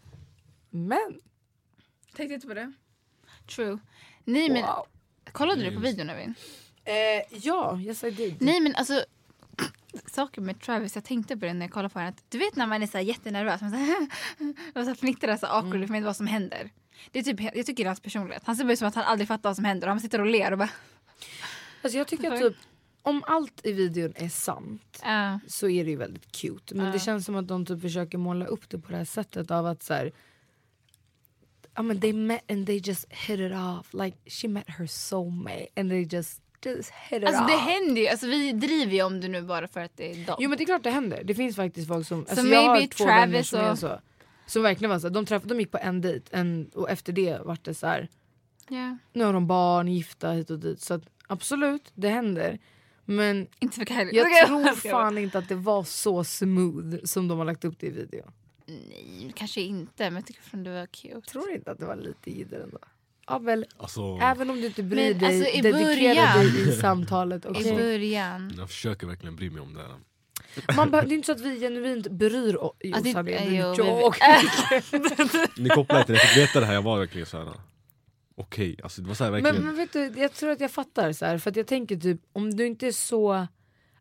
män. 0.73 1.21
Tänkte 2.17 2.35
inte 2.35 2.47
på 2.47 2.55
det. 2.55 2.73
True. 3.55 3.79
Nej 4.25 4.51
men, 4.51 4.63
Wow. 4.63 4.87
kollade 5.33 5.63
du 5.63 5.75
på 5.75 5.81
videon 5.81 6.11
Evin? 6.11 6.35
Eh, 6.85 7.39
ja, 7.43 7.81
yes 7.81 8.05
I 8.05 8.11
did. 8.11 8.37
Nej 8.41 8.61
men 8.61 8.75
alltså 8.75 9.05
Saker 10.07 10.41
med 10.41 10.61
Travis, 10.61 10.95
jag 10.95 11.05
tänkte 11.05 11.37
på 11.37 11.47
det 11.47 11.53
när 11.55 11.67
jag 11.67 11.73
kollade 11.73 11.89
på 11.93 11.99
den. 11.99 12.09
Att, 12.09 12.25
du 12.29 12.39
vet 12.39 12.57
när 12.57 12.67
man 12.67 12.83
är 12.83 12.87
så 12.87 12.99
här 12.99 13.05
jättenervös, 13.05 13.61
man 13.61 13.71
så 13.71 13.77
här, 13.77 13.97
och 14.75 14.83
så 14.83 14.89
här 14.89 14.95
fnittrar 14.95 15.37
så 15.37 15.47
awkward, 15.47 15.77
mm. 15.77 15.93
vet 15.93 16.05
vad 16.05 16.17
som 16.17 16.27
händer. 16.27 16.71
Det 17.11 17.19
är 17.19 17.23
typ, 17.23 17.41
jag 17.41 17.67
tycker 17.67 17.75
det 17.75 17.83
är 17.83 17.87
hans 17.89 18.01
personlighet. 18.01 18.43
Han 18.47 18.57
ser 18.57 18.71
ut 18.71 18.79
som 18.79 18.89
att 18.89 18.95
han 18.95 19.05
aldrig 19.05 19.29
fattar 19.29 19.49
vad 19.49 19.57
som 19.57 19.65
händer 19.65 19.87
och 19.87 19.91
han 19.91 20.01
sitter 20.01 20.21
och 20.21 20.27
ler 20.27 20.53
och 20.53 20.59
bara... 20.59 20.71
Alltså 21.83 21.99
jag 21.99 22.09
tycker 22.09 22.31
att 22.33 22.41
typ, 22.41 22.57
om 23.03 23.23
allt 23.27 23.61
i 23.67 23.73
videon 23.73 24.13
är 24.17 24.29
sant 24.29 25.01
Ja. 25.05 25.41
så 25.49 25.69
är 25.69 25.85
det 25.85 25.91
ju 25.91 25.97
väldigt 25.97 26.33
cute. 26.33 26.75
Men 26.75 26.87
Ja. 26.87 26.93
det 26.93 26.99
känns 26.99 27.27
som 27.27 27.37
att 27.37 27.49
de 27.49 27.67
typ 27.67 27.81
försöker 27.81 28.19
måla 28.19 28.47
upp 28.47 28.69
det 28.69 28.79
på 28.79 28.91
det 28.91 28.97
här 28.97 29.05
sättet 29.05 29.51
av 29.51 29.67
att 29.67 29.83
så 29.83 29.95
här, 29.95 30.13
ja 31.75 31.83
men 31.83 32.01
they 32.01 32.13
met 32.13 32.51
and 32.51 32.67
they 32.67 32.81
just 32.85 33.07
hit 33.13 33.41
it 33.41 33.53
off. 33.53 33.95
Like 33.95 34.17
she 34.27 34.49
met 34.49 34.65
her 34.71 34.87
soulmate 34.87 35.67
and 35.77 35.91
they 35.91 36.03
just, 36.11 36.43
just 36.65 36.91
hit 36.91 37.23
it 37.23 37.29
Alltså 37.29 37.43
off. 37.45 37.51
det 37.51 37.57
händer 37.57 38.03
ju, 38.03 38.09
alltså, 38.09 38.27
vi 38.27 38.53
driver 38.53 38.93
ju 38.93 39.03
om 39.03 39.21
det 39.21 39.29
nu 39.29 39.43
bara 39.43 39.69
för 39.69 39.81
att 39.81 39.97
det 39.97 40.11
är 40.13 40.27
dem. 40.27 40.37
Jo 40.41 40.49
men 40.49 40.59
det 40.59 40.65
är 40.65 40.67
klart 40.67 40.83
det 40.83 40.91
händer. 40.91 41.25
Det 41.25 41.35
finns 41.35 41.57
faktiskt 41.57 41.89
folk 41.89 42.07
som... 42.07 42.27
Alltså, 42.29 42.47
jag 42.47 42.63
har 42.69 42.87
två 42.87 43.05
vänner 43.07 43.43
som 43.43 43.61
är 43.61 43.71
och- 43.73 43.79
så. 43.79 44.01
Som 44.47 44.63
verkligen 44.63 44.91
var 44.91 44.99
så. 44.99 45.09
De, 45.09 45.27
träffade, 45.27 45.55
de 45.55 45.61
gick 45.61 45.71
på 45.71 45.79
en 45.79 46.01
dejt 46.01 46.37
en, 46.37 46.71
och 46.75 46.91
efter 46.91 47.13
det 47.13 47.39
vart 47.45 47.65
det 47.65 47.75
så 47.75 47.87
här. 47.87 48.09
Ja. 48.69 48.97
Nu 49.13 49.25
har 49.25 49.33
de 49.33 49.47
barn, 49.47 49.89
gifta 49.89 50.31
hit 50.31 50.51
och 50.51 50.59
dit. 50.59 50.81
Så 50.81 50.95
att, 50.95 51.03
absolut, 51.27 51.93
det 51.95 52.09
händer. 52.09 52.59
Men 53.05 53.47
Inte 53.61 53.81
jag 54.13 54.47
tror 54.47 54.75
fan 54.91 55.19
inte 55.19 55.39
att 55.39 55.49
det 55.49 55.55
var 55.55 55.85
så 55.85 56.25
smooth 56.25 56.97
som 57.05 57.29
de 57.29 57.39
har 57.39 57.45
lagt 57.45 57.65
upp 57.65 57.75
det 57.81 57.87
i 57.87 57.91
videon. 57.91 58.33
Nej, 58.89 59.33
kanske 59.37 59.61
inte 59.61 60.05
men 60.05 60.15
jag 60.15 60.27
tycker 60.27 60.43
från 60.43 60.65
du 60.65 60.71
var 60.71 60.87
cute. 60.87 61.09
Jag 61.15 61.25
tror 61.25 61.51
inte 61.53 61.71
att 61.71 61.79
det 61.79 61.87
var 61.87 61.97
lite 61.97 62.31
jidder 62.31 62.61
ändå. 62.61 62.79
Ja, 63.27 63.39
väl, 63.39 63.67
Alltså, 63.77 64.19
även 64.23 64.51
om 64.51 64.57
du 64.61 64.67
inte 64.67 64.83
bryr 64.83 65.11
Men, 65.11 65.19
dig, 65.19 65.37
alltså, 65.39 65.51
i 65.59 65.61
dedikera 65.61 66.15
början- 66.15 66.39
dig 66.55 66.69
i 66.69 66.73
samtalet. 66.73 67.45
I 67.45 67.49
okej? 67.49 67.75
början. 67.77 68.55
jag 68.59 68.69
försöker 68.71 69.07
verkligen 69.07 69.37
bry 69.37 69.51
mig 69.51 69.61
om 69.61 69.75
det 69.75 69.81
här. 69.81 69.97
Man 70.77 70.91
det 70.91 70.99
är 70.99 71.13
inte 71.13 71.27
så 71.27 71.33
att 71.33 71.41
vi 71.41 71.61
genuint 71.61 72.09
bryr 72.11 72.57
oss. 72.57 72.77
Jo, 72.81 72.97
det- 73.03 73.13
Sabine, 73.13 73.45
du 73.45 73.57
jo, 73.57 73.75
joke. 73.75 74.19
Ni 75.57 75.69
kopplar 75.69 76.01
inte, 76.01 76.13
när 76.13 76.19
jag 76.19 76.29
fick 76.29 76.37
veta 76.43 76.61
det 76.61 76.67
här 76.67 76.75
jag 76.75 76.83
var 76.83 76.99
verkligen 76.99 77.27
såhär 77.27 77.49
Okej, 78.37 78.77
alltså 78.83 79.03
det 79.03 79.09
var 79.09 79.15
såhär 79.15 79.31
verkligen 79.31 79.57
Men, 79.57 79.65
men 79.67 79.77
vet 79.77 79.93
du, 79.93 80.13
jag 80.21 80.33
tror 80.33 80.51
att 80.51 80.61
jag 80.61 80.71
fattar 80.71 81.13
så 81.13 81.25
här, 81.27 81.39
för 81.39 81.51
att 81.51 81.57
jag 81.57 81.67
tänker 81.67 81.97
typ 81.97 82.21
om 82.33 82.57
du 82.57 82.67
inte 82.67 82.87
är 82.87 82.93
så 82.93 83.47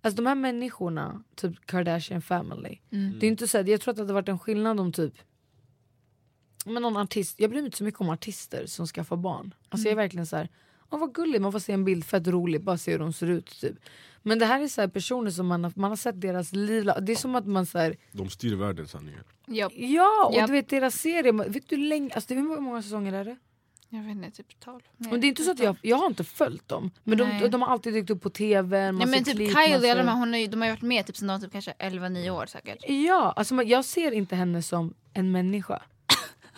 Alltså 0.02 0.22
de 0.24 0.28
här 0.28 0.36
människorna, 0.36 1.24
typ 1.36 1.66
Kardashian 1.66 2.22
family 2.22 2.80
Mm. 2.92 3.20
Det 3.20 3.26
är 3.26 3.28
inte 3.28 3.48
så 3.48 3.58
här, 3.58 3.66
jag 3.66 3.82
tror 3.82 3.92
att 3.92 3.96
det 3.98 4.04
hade 4.04 4.14
varit 4.14 4.30
en 4.30 4.40
skillnad 4.40 4.80
om 4.80 4.92
typ 4.92 5.14
men 6.66 6.82
någon 6.84 6.98
artist, 6.98 7.40
jag 7.40 7.50
bryr 7.50 7.62
mig 7.62 7.66
inte 7.66 7.78
så 7.78 7.84
mycket 7.84 8.02
om 8.02 8.10
artister 8.10 8.66
som 8.66 8.88
skaffar 8.88 9.16
barn. 9.18 9.54
Alltså 9.70 9.88
jag 9.88 9.92
är 9.92 9.96
verkligen 9.96 10.26
så 10.26 10.36
här, 10.36 10.50
åh 10.90 11.00
vad 11.00 11.14
gulligt, 11.14 11.42
man 11.42 11.52
får 11.52 11.60
se 11.60 11.74
en 11.74 11.86
bild, 11.86 12.06
fett 12.06 12.28
roligt, 12.28 12.62
bara 12.62 12.78
se 12.78 12.92
hur 12.92 13.00
de 13.00 13.14
ser 13.14 13.28
ut. 13.28 13.62
Typ. 13.62 13.76
Men 14.22 14.40
det 14.40 14.46
här 14.46 14.62
är 14.62 14.68
så 14.68 14.82
här 14.82 14.88
personer 14.88 15.32
som 15.32 15.48
man 15.48 15.64
har, 15.64 15.74
man 15.76 15.92
har 15.92 15.96
sett 15.96 16.22
deras 16.22 16.54
liv, 16.54 16.92
det 17.02 17.12
är 17.12 17.16
som 17.16 17.36
att 17.36 17.48
man 17.48 17.66
så 17.66 17.78
här, 17.78 17.98
De 18.12 18.30
styr 18.30 18.56
världen 18.56 18.88
sanningen 18.88 19.24
Japp. 19.48 19.72
ja 19.76 20.26
och 20.30 20.36
Japp. 20.36 20.48
du 20.48 20.54
vet 20.54 20.70
deras 20.70 20.96
serie, 20.96 21.32
vet 21.32 21.70
du 21.70 21.76
hur 21.76 21.88
länge, 21.88 22.10
alltså 22.16 22.34
hur 22.34 22.60
många 22.62 22.82
säsonger 22.82 23.14
är 23.14 23.26
det? 23.26 23.38
Jag 23.94 24.02
vet 24.02 24.16
inte, 24.16 24.32
typ 24.32 24.60
12. 24.60 24.80
Nej, 24.98 25.12
Men 25.12 25.22
det 25.22 25.28
är 25.28 25.30
inte 25.30 25.44
så 25.44 25.52
att 25.52 25.60
jag, 25.60 25.76
jag 25.82 25.98
har 25.98 26.08
inte 26.08 26.24
följt 26.24 26.68
dem, 26.68 26.92
men 27.04 27.18
de, 27.18 27.48
de 27.50 27.62
har 27.62 27.70
alltid 27.70 27.94
dykt 27.94 28.10
upp 28.10 28.22
på 28.22 28.30
tv. 28.30 28.92
Nej, 28.92 29.08
men 29.08 29.24
typ 29.24 29.36
klipp, 29.36 29.50
Kylie, 29.58 29.92
alla 29.92 30.04
de, 30.04 30.10
här, 30.10 30.16
hon 30.16 30.34
har 30.34 30.48
de 30.48 30.62
har 30.62 30.70
varit 30.70 30.82
med 30.82 31.06
typ 31.06 31.18
sen 31.18 31.28
de 31.28 31.34
var 31.34 31.40
typ 31.40 31.52
kanske 31.52 31.72
11-9 31.80 32.30
år 32.30 32.46
säkert. 32.46 32.90
Ja, 32.90 33.34
alltså 33.36 33.64
jag 33.64 33.86
ser 33.86 34.12
inte 34.12 34.36
henne 34.36 34.62
som 34.62 34.94
en 35.14 35.32
människa. 35.32 35.82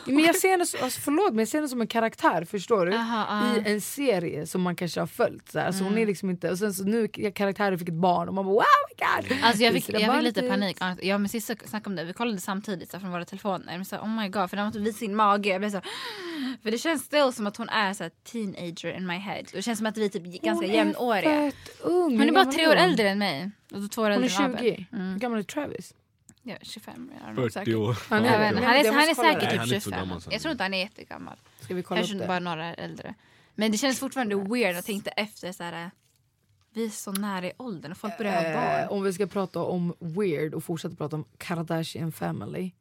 Men 0.06 0.20
jag 0.24 0.36
ser 0.36 0.50
henne, 0.52 0.66
som- 0.66 0.80
alltså 0.84 1.02
förlåt 1.02 1.30
men 1.30 1.40
jag 1.40 1.48
ser 1.48 1.58
henne 1.58 1.68
som 1.70 1.82
en 1.82 1.88
karaktär 1.88 2.46
förstår 2.46 2.86
du? 2.86 2.94
Aha, 2.94 3.26
ah. 3.30 3.56
I 3.56 3.72
en 3.74 3.82
serie 3.82 4.48
som 4.48 4.62
man 4.62 4.76
kanske 4.76 5.00
har 5.00 5.08
följt. 5.08 5.52
Så. 5.52 5.60
Alltså 5.60 5.82
Mm. 5.82 5.94
hon 5.94 6.02
är 6.02 6.06
liksom 6.06 6.30
inte, 6.30 6.52
och 6.52 6.58
sen 6.60 6.74
så 6.74 6.84
nu 6.84 7.08
karaktären 7.08 7.80
fick 7.80 7.88
ett 7.90 7.94
barn 7.96 8.28
och 8.28 8.34
man 8.34 8.46
bara 8.46 8.54
wow 8.54 8.64
my 8.90 9.06
god! 9.32 9.38
Alltså 9.44 9.64
jag 9.64 9.74
fick, 9.74 9.90
jag 9.90 10.14
fick 10.16 10.24
lite 10.24 10.42
panik. 10.50 10.78
Jag 11.02 11.16
och 11.16 11.22
min 11.22 11.30
syster 11.30 11.58
snackade 11.66 11.90
om 11.90 11.96
det. 11.96 12.04
Vi 12.04 12.14
kollade 12.14 12.40
samtidigt 12.40 12.92
så 12.92 13.00
från 13.00 13.12
våra 13.12 13.26
telefoner. 13.26 13.66
Men 13.78 13.86
så 13.86 13.96
oh 13.98 14.10
my 14.22 14.30
god, 14.30 14.50
för 14.50 14.58
var 14.58 14.72
typ 14.72 14.82
vid 14.82 14.96
sin 14.96 15.16
mage. 15.16 15.50
Jag 15.50 15.62
blev 15.62 15.70
så, 15.72 15.82
för 16.64 16.72
det 16.72 16.78
känns 16.78 17.04
still 17.04 17.34
som 17.34 17.48
att 17.48 17.58
hon 17.58 17.70
är 17.70 17.94
så 17.94 18.10
teenager 18.32 18.98
in 18.98 19.08
my 19.08 19.14
head. 19.18 19.44
Det 19.54 19.62
känns 19.62 19.78
som 19.80 19.88
att 19.88 19.98
vi 19.98 20.10
typ 20.10 20.24
ganska 20.24 20.66
Hon 20.68 20.76
jämnåriga. 20.76 21.52
Hon 21.82 22.22
är 22.22 22.32
bara 22.32 22.46
tre 22.46 22.68
år 22.68 22.76
hon? 22.76 22.78
äldre 22.78 23.10
än 23.10 23.18
mig. 23.20 23.52
Och 23.72 23.82
då 23.82 23.88
två 23.88 24.02
år 24.02 24.10
Hon 24.10 24.24
är 24.24 24.42
än 24.42 24.46
Abel. 24.46 24.60
20. 24.76 24.88
Mm. 24.94 25.12
Hur 25.12 25.20
gammal 25.20 25.40
är 25.40 25.44
Travis? 25.44 25.94
Ja, 26.44 26.56
25. 26.62 27.12
Jag 27.20 27.26
har 27.26 27.34
nog 27.34 27.44
40 27.44 27.54
säkert. 27.54 27.76
år 27.76 27.98
Han 28.10 28.26
är- 28.26 28.30
Han 28.30 28.42
är, 28.42 28.62
han 28.64 28.76
är 29.10 29.14
säkert 29.16 29.40
typ 29.50 29.60
han 29.60 29.60
är 29.60 29.64
inte 29.64 29.82
så 29.82 29.90
25. 29.90 30.00
gammal, 30.00 30.22
jag 30.30 30.42
tror 30.42 30.52
inte 30.52 30.64
han 30.64 30.74
är 30.74 30.78
jättegammal. 30.78 31.38
Ska 31.60 31.74
vi 31.74 31.84
kolla 31.84 32.00
Kanske 32.00 32.16
upp 32.16 32.22
det? 32.22 32.28
bara 32.28 32.40
några 32.40 32.74
äldre. 32.74 33.14
Men 33.56 33.72
det 33.72 33.78
känns 33.78 34.00
fortfarande 34.00 34.36
weird 34.36 34.76
att 34.76 34.86
tänkte 34.86 35.10
efter 35.10 35.52
så 35.52 35.64
här. 35.64 35.92
Vi 36.74 36.86
är 36.86 36.90
så 36.90 37.12
nära 37.12 37.46
i 37.48 37.52
åldern 37.58 37.92
och 37.92 37.98
folk 37.98 38.18
börjar 38.18 38.34
ha 38.34 38.42
Eh, 38.44 38.54
barn. 38.88 38.98
om 38.98 39.04
vi 39.04 39.14
ska 39.14 39.28
prata 39.28 39.60
om 39.64 39.94
weird 40.00 40.54
och 40.54 40.64
fortsätta 40.64 40.96
prata 40.96 41.16
om 41.16 41.26
Kardashian 41.38 42.12
family. 42.12 42.72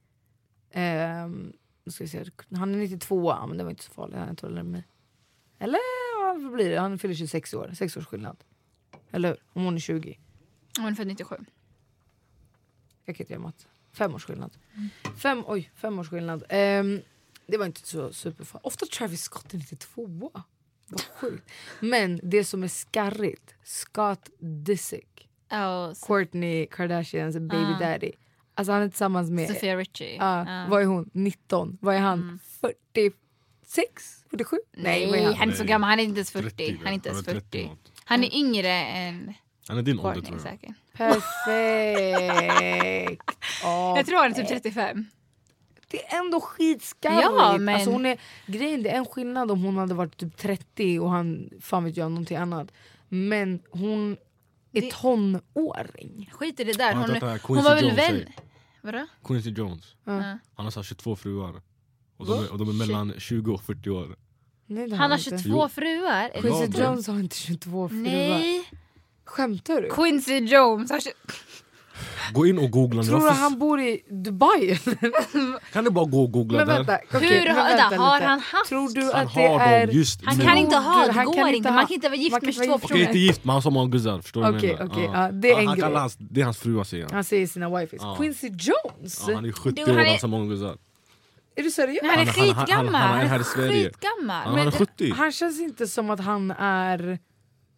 Ehm, 0.71 1.53
nu 1.85 1.93
ska 1.93 2.05
vi 2.05 2.09
se. 2.09 2.25
Han 2.57 2.75
är 2.75 2.79
92 2.79 3.47
men 3.47 3.59
det 3.59 3.65
var 3.65 3.71
inte 3.71 3.85
så 3.85 3.93
farligt. 3.93 4.17
Han 4.17 4.59
är 4.59 4.63
mig. 4.63 4.85
Eller 5.59 5.79
ja, 6.19 6.37
vad 6.43 6.53
blir 6.53 6.71
det? 6.71 6.81
Han 6.81 6.99
fyller 6.99 7.15
26 7.15 7.55
år. 7.55 7.71
6 7.75 7.97
års 7.97 8.07
skillnad. 8.07 8.37
Eller 9.11 9.29
hur? 9.29 9.37
Om 9.53 9.65
hon 9.65 9.75
är 9.75 9.79
20. 9.79 10.19
Hon 10.79 10.87
är 10.89 10.95
född 10.95 11.07
97. 11.07 11.37
Jag 13.05 13.17
kan 13.17 13.25
inte 13.25 13.33
göra 13.33 13.43
matte. 13.43 13.65
Fem 13.93 14.15
års 14.15 14.25
skillnad. 14.25 14.57
Fem, 15.17 15.45
oj, 15.47 15.71
fem 15.75 15.99
års 15.99 16.09
skillnad. 16.11 16.45
Ehm, 16.49 17.01
det 17.47 17.57
var 17.59 17.67
inte 17.67 17.87
så 17.89 18.13
superfarligt. 18.13 18.67
Ofta 18.67 18.87
Travis 18.87 19.23
Scott 19.23 19.55
är 19.55 19.59
92. 19.59 20.07
Vad 20.89 21.01
sjukt. 21.21 21.51
Men 21.81 22.21
det 22.23 22.45
som 22.45 22.63
är 22.63 22.69
skarrigt, 22.69 23.55
Scott 23.65 24.31
Disick. 24.39 25.29
Oh, 25.51 25.93
Kourtney 26.01 26.67
Kardashians 26.67 27.35
baby 27.39 27.57
Ah. 27.75 27.79
daddy. 27.81 28.13
Alltså 28.55 28.73
han 28.73 28.83
är 28.83 28.89
tillsammans 28.89 29.31
med... 29.31 29.49
Sofia 29.49 29.77
Richie. 29.77 30.17
Ja, 30.17 30.45
Ja. 30.51 30.67
Vad 30.71 30.83
är 30.83 30.87
hon? 30.87 31.11
19. 31.15 31.79
Vad 31.81 31.95
är 31.95 31.99
han? 32.01 32.39
46? 32.61 34.25
47? 34.31 34.57
Nej, 34.77 35.07
vad 35.07 35.19
är 35.19 35.25
han? 35.25 35.35
han? 35.35 35.43
är 35.43 35.47
inte 35.47 35.59
så 35.59 35.65
gammal. 35.65 35.91
Han 35.91 36.01
är 36.01 36.05
inte 36.05 36.19
ens 36.19 36.31
40. 36.31 36.49
30, 36.51 36.77
han 36.79 36.87
är 36.87 36.93
inte 36.93 37.09
ens 37.09 37.27
han 37.27 37.37
är 37.37 37.41
30 37.41 37.59
40. 37.59 37.69
något. 37.69 37.93
Han 38.05 38.25
är 38.25 38.35
yngre 38.37 38.69
än 38.73 39.35
Han 39.69 39.79
är 39.79 39.83
din 39.83 39.99
ålder 40.01 40.21
tror 40.21 40.33
jag 40.37 40.41
säkert. 40.43 40.77
Perfekt! 41.93 43.31
Åh, 43.65 43.93
Jag 43.97 44.07
tror 44.07 44.19
han 44.23 44.31
är 44.31 44.35
typ 44.35 44.49
35. 44.49 45.07
Det 45.89 46.07
är 46.07 46.19
ändå 46.19 46.41
skitskarrigt. 46.41 47.23
Ja, 47.23 47.57
men- 47.59 47.75
alltså 47.75 47.91
hon 47.91 48.07
är, 48.07 48.19
grejen, 48.47 48.83
det 48.83 48.91
är 48.91 48.97
en 48.99 49.07
skillnad 49.07 49.51
om 49.51 49.63
hon 49.65 49.77
hade 49.77 49.95
varit 49.95 50.17
typ 50.17 50.37
30 50.37 50.99
och 51.01 51.11
han, 51.11 51.51
fan 51.61 51.85
vet 51.85 51.97
jag, 51.97 52.11
någonting 52.11 52.37
annat. 52.37 52.73
Men 53.09 53.63
hon 53.71 54.17
är 54.73 54.81
Det- 54.81 54.91
tonåring. 54.93 56.31
Skit 56.33 56.61
i 56.61 56.65
det 56.65 56.73
där. 56.73 56.93
Har 56.95 57.01
Hon, 57.09 57.11
hon 57.11 57.39
Quincy 57.39 57.65
var 57.69 57.75
väl 57.75 57.85
Jones 57.85 57.99
vän... 57.99 58.09
säger? 58.11 58.29
Vadå? 58.81 59.07
Quincy 59.25 59.51
Jones, 59.51 59.95
Ja. 60.05 60.13
han 60.55 60.67
har 60.67 60.71
så 60.71 60.79
här 60.81 60.85
22 60.85 61.17
fruar 61.17 61.55
och 62.17 62.27
de, 62.27 62.45
är, 62.45 62.53
och 62.53 62.59
de 62.59 62.69
är 62.69 62.73
mellan 62.87 63.15
20 63.19 63.53
och 63.55 63.63
40 63.63 63.91
år 63.91 64.17
Nej, 64.67 64.91
Han 64.91 65.11
har 65.11 65.19
inte. 65.19 65.31
22 65.31 65.63
Jo. 65.63 65.69
fruar. 65.69 66.41
Quincy 66.41 66.81
Jones 66.83 67.07
har 67.07 67.19
inte 67.21 67.37
22 67.37 67.89
fruar. 67.89 68.03
Nej. 68.03 68.65
Skämtar 69.25 69.81
du? 69.83 69.89
Quincy 69.89 70.39
Jones 70.39 70.91
Gå 72.33 72.47
in 72.47 72.59
och 72.59 72.71
googla 72.71 73.01
nu, 73.03 73.07
Tror 73.07 73.19
du 73.19 73.25
varför- 73.25 73.41
han 73.41 73.59
bor 73.59 73.81
i 73.81 74.01
Dubai? 74.11 74.79
Kan 75.73 75.85
du 75.85 75.91
bara 75.91 76.05
gå 76.05 76.23
och 76.23 76.33
googla 76.33 76.59
Men 76.59 76.67
där? 76.69 76.75
vänta, 76.77 76.99
okej, 77.15 77.29
Hur 77.29 77.47
men 77.47 77.57
har- 77.57 77.65
vänta 77.65 77.89
vänta, 77.91 77.97
har 78.05 78.17
lite. 78.17 78.27
han 78.27 78.41
haft? 78.41 78.69
Tror 78.69 78.89
du 78.95 79.01
Han 79.03 79.27
att 79.27 79.35
det 79.35 79.43
är... 79.43 79.87
dem 79.87 79.97
just 79.97 80.25
Han 80.25 80.37
nu 80.39 80.45
kan 80.45 80.57
inte 80.57 80.77
ha, 80.77 81.07
det 81.07 81.13
han 81.13 81.25
går 81.25 81.35
kan 81.35 81.47
inte. 81.49 81.57
inte 81.57 81.71
Man 81.71 81.79
ha- 81.79 81.87
kan 81.87 81.95
inte 81.95 82.09
vara 82.09 82.17
gift 82.17 82.33
med 82.33 82.43
inte 82.43 82.53
22 82.53 82.67
vara 82.71 82.77
gift 82.79 82.85
Okej, 82.85 83.01
inte 83.01 83.07
personer. 83.13 83.27
gift 83.27 83.45
men 83.45 83.53
han 83.55 83.77
har 83.77 83.87
guzzar, 83.87 84.21
förstår 84.21 84.41
du 84.45 84.47
menar? 84.53 84.87
okej, 84.87 85.11
ja, 85.15 85.31
det 85.33 85.51
är 85.53 85.61
en 85.61 85.67
han 85.67 85.79
grej. 85.79 85.93
hans, 85.95 86.17
det 86.19 86.41
är 86.41 86.45
hans 86.45 86.59
fruar 86.59 86.85
säger 86.85 87.05
han. 87.05 87.15
Han 87.15 87.25
säger 87.25 87.47
sina 87.47 87.79
wifes. 87.79 87.99
Ja. 88.03 88.15
Quincy 88.19 88.47
Jones? 88.49 89.25
Ja, 89.29 89.35
han 89.35 89.45
är 89.45 89.53
70 89.53 89.85
Du, 89.85 89.93
år 89.93 89.99
och 90.01 90.07
har 90.07 90.17
så 90.19 90.29
många 90.29 90.47
guzzar. 90.47 90.77
Är 91.57 91.63
du 91.63 91.71
seriös? 91.71 91.99
Men 92.03 92.11
han 92.11 92.19
är 92.21 92.25
Han- 92.27 92.35
han- 92.37 92.55
han- 92.57 92.67
skitgammal. 92.67 92.95
han- 92.95 93.11
han 93.11 93.21
är 93.21 93.27
här 93.27 93.41
i 93.41 93.45
Sverige. 93.45 93.91
han 94.29 94.59
är 94.59 94.71
70. 94.71 95.13
Han 95.17 95.33
känns 95.33 95.61
inte 95.61 95.87
som 95.87 96.11
att 96.11 96.21
han 96.21 96.51
är... 96.51 97.19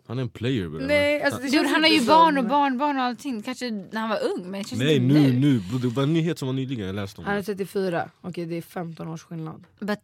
Han 0.07 0.19
är 0.19 0.23
en 0.23 0.29
player 0.29 0.69
bre. 0.69 0.87
Nej, 0.87 1.23
alltså 1.23 1.41
det 1.41 1.49
Dude, 1.51 1.69
han 1.69 1.83
har 1.83 1.91
ju 1.91 1.99
som- 1.99 2.07
barn 2.07 2.39
och 2.39 2.45
barnbarn 2.45 2.97
och 2.97 3.03
allting. 3.03 3.43
Kanske 3.43 3.71
när 3.71 4.01
han 4.01 4.09
var 4.11 4.19
ung 4.35 4.51
men 4.51 4.65
Nej 4.73 5.01
nu, 5.01 5.33
nu, 5.33 5.59
bro, 5.61 5.79
det 5.79 5.89
var 5.89 6.03
en 6.03 6.13
nyhet 6.13 6.39
som 6.39 6.47
var 6.49 6.53
nyligen 6.53 6.87
jag 6.87 6.95
läste 6.95 7.21
om 7.21 7.25
Han 7.27 7.35
är 7.35 7.39
det. 7.39 7.45
34, 7.45 8.11
okej 8.21 8.47
det 8.47 8.57
är 8.57 8.63
15 8.63 9.09
års 9.09 9.23
skillnad. 9.23 9.65
But, 9.81 10.01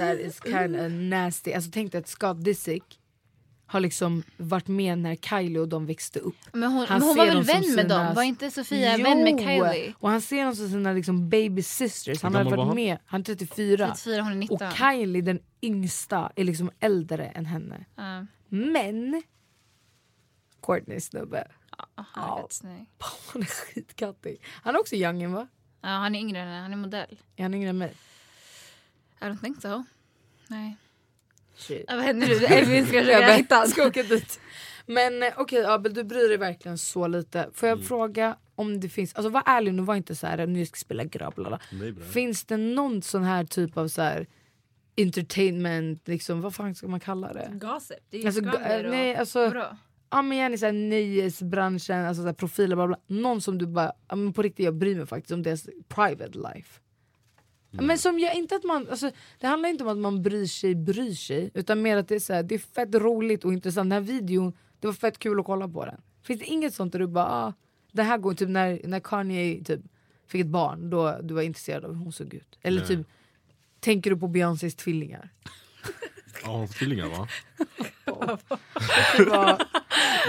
That 0.00 0.18
is 0.20 0.40
kind 0.44 0.76
of 0.76 0.92
nasty. 0.92 1.52
Alltså 1.52 1.70
tänk 1.74 1.92
dig 1.92 1.98
att 1.98 2.08
Scott 2.08 2.44
Disick 2.44 2.84
har 3.68 3.80
liksom 3.80 4.22
varit 4.36 4.68
med 4.68 4.98
när 4.98 5.16
Kylie 5.16 5.58
och 5.60 5.68
de 5.68 5.86
växte 5.86 6.18
upp. 6.18 6.34
men 6.52 6.72
hon, 6.72 6.86
Han 6.86 6.98
men 6.98 7.08
hon 7.08 7.14
ser 7.16 7.26
var 7.26 7.34
väl 7.34 7.42
vän 7.42 7.56
med 7.60 7.64
sina- 7.64 8.04
dem? 8.04 8.14
Var 8.14 8.22
inte 8.22 8.50
Sofia 8.50 8.96
vän 8.96 9.22
med 9.24 9.38
Kylie? 9.40 9.94
Och 9.98 10.10
han 10.10 10.20
ser 10.20 10.44
dem 10.44 10.56
som 10.56 10.68
sina 10.68 10.92
liksom 10.92 11.28
baby 11.28 11.62
sisters. 11.62 12.22
Han 12.22 12.34
har 12.34 12.44
varit 12.44 12.58
han? 12.58 12.74
med, 12.74 12.98
han 13.06 13.20
är 13.20 13.24
34. 13.24 13.86
34, 13.86 14.22
hon 14.22 14.32
är 14.32 14.36
19. 14.36 14.54
Och 14.68 14.72
Kylie 14.76 15.22
den 15.22 15.38
yngsta 15.62 16.32
är 16.36 16.44
liksom 16.44 16.70
äldre 16.80 17.26
än 17.26 17.46
henne. 17.46 17.84
Ja. 17.96 18.26
Men 18.48 19.22
Courtney 20.62 21.00
snubbe, 21.00 21.48
han 21.96 22.38
är 22.38 22.42
rätt 22.42 22.52
snygg. 22.52 22.86
han 23.32 23.42
är 23.42 23.46
skitkattig. 23.46 24.40
Han 24.62 24.74
är 24.74 24.80
också 24.80 24.94
youngin 24.94 25.32
va? 25.32 25.48
Ja, 25.80 25.88
han 25.88 26.14
är 26.14 26.18
yngre 26.18 26.38
än 26.40 26.62
han 26.62 26.72
är 26.72 26.76
modell. 26.76 27.18
Är 27.36 27.42
han 27.42 27.54
yngre 27.54 27.70
än 27.70 27.78
mig? 27.78 27.94
I 29.20 29.24
don't 29.24 29.40
think 29.40 29.62
so. 29.62 29.84
Nej. 30.48 30.76
Shit. 31.56 31.84
Ja, 31.88 31.96
vad 31.96 32.04
händer 32.04 32.26
nu? 32.26 32.34
Elvin 32.46 32.86
ska 32.86 32.96
Jag 32.96 33.04
försöka 33.06 33.32
hitta 33.34 33.54
honom. 33.54 33.70
ska 33.70 33.86
åka 33.86 34.02
dit. 34.02 34.40
Men 34.86 35.22
eh, 35.22 35.32
okej 35.36 35.64
Abel, 35.66 35.94
du 35.94 36.04
bryr 36.04 36.28
dig 36.28 36.36
verkligen 36.36 36.78
så 36.78 37.06
lite. 37.06 37.50
Får 37.54 37.66
Mm. 37.66 37.78
jag 37.78 37.88
fråga 37.88 38.36
om 38.54 38.80
det 38.80 38.88
finns, 38.88 39.14
alltså 39.14 39.28
var 39.30 39.42
ärlig 39.46 39.74
nu, 39.74 39.82
var 39.82 39.94
inte 39.94 40.14
så 40.14 40.26
här 40.26 40.46
nu 40.46 40.66
ska 40.66 40.72
jag 40.74 40.78
spela 40.78 41.04
grabb. 41.04 41.58
Finns 42.12 42.44
det 42.44 42.56
någon 42.56 43.02
sån 43.02 43.22
här 43.24 43.44
typ 43.44 43.76
av 43.76 43.88
så 43.88 44.02
här 44.02 44.26
entertainment, 44.96 46.08
liksom, 46.08 46.40
vad 46.40 46.54
fan 46.54 46.74
ska 46.74 46.88
man 46.88 47.00
kalla 47.00 47.32
det? 47.32 47.50
Gossip, 47.52 47.96
det 48.10 48.16
är 48.16 48.20
ju 48.20 48.26
Alltså, 48.26 48.42
skvaller 48.42 48.84
och... 48.84 48.90
nej, 48.90 49.16
alltså, 49.16 49.38
Vadå? 49.38 49.76
ja, 50.10 50.22
men 50.22 50.38
gärna 50.38 50.54
i 50.54 50.58
så 50.58 50.66
här 50.66 50.72
nöjesbranschen, 50.72 52.04
alltså 52.06 52.22
så 52.22 52.26
här 52.26 52.34
profiler, 52.34 52.76
bla, 52.76 52.86
bla. 52.86 52.96
någon 53.06 53.40
som 53.40 53.58
du 53.58 53.66
bara, 53.66 53.92
ja, 54.08 54.16
men 54.16 54.32
på 54.32 54.42
riktigt 54.42 54.64
jag 54.64 54.74
bryr 54.74 54.96
mig 54.96 55.06
faktiskt 55.06 55.32
om 55.32 55.42
deras 55.42 55.68
private 55.88 56.38
life. 56.38 56.80
Men 57.70 57.98
som 57.98 58.18
jag 58.18 58.34
inte 58.34 58.56
att 58.56 58.64
man, 58.64 58.88
alltså, 58.90 59.10
det 59.40 59.46
handlar 59.46 59.68
inte 59.68 59.84
om 59.84 59.90
att 59.90 59.98
man 59.98 60.22
bryr 60.22 60.46
sig, 60.46 60.74
bryr 60.74 61.14
sig 61.14 61.50
utan 61.54 61.82
mer 61.82 61.96
att 61.96 62.08
det 62.08 62.14
är, 62.14 62.18
så 62.18 62.32
här, 62.32 62.42
det 62.42 62.54
är 62.54 62.58
fett 62.58 62.94
roligt 62.94 63.44
och 63.44 63.52
intressant. 63.52 63.90
Den 63.90 63.92
här 63.92 64.00
videon, 64.00 64.52
det 64.80 64.86
var 64.86 64.94
fett 64.94 65.18
kul 65.18 65.40
att 65.40 65.46
kolla 65.46 65.68
på 65.68 65.84
den. 65.84 66.00
Finns 66.22 66.40
det 66.40 66.46
inget 66.46 66.74
sånt 66.74 66.92
där 66.92 66.98
du 66.98 67.06
bara, 67.06 67.26
ah, 67.26 67.52
det 67.92 68.02
här 68.02 68.18
går 68.18 68.34
typ 68.34 68.48
när, 68.48 68.80
när 68.84 69.00
Kanye 69.00 69.64
typ, 69.64 69.80
fick 70.26 70.40
ett 70.40 70.46
barn, 70.46 70.90
då 70.90 71.18
du 71.22 71.34
var 71.34 71.42
intresserad 71.42 71.84
av 71.84 71.92
hur 71.92 71.98
hon 71.98 72.12
såg 72.12 72.34
ut. 72.34 72.58
Eller 72.62 72.78
Nej. 72.78 72.88
typ, 72.88 73.06
tänker 73.86 74.10
du 74.10 74.16
på 74.16 74.28
Beyoncés 74.28 74.74
tvillingar? 74.74 75.28
Ja, 76.42 76.66
tvillingar 76.66 77.06
va? 77.06 77.28
Nej, 79.18 79.58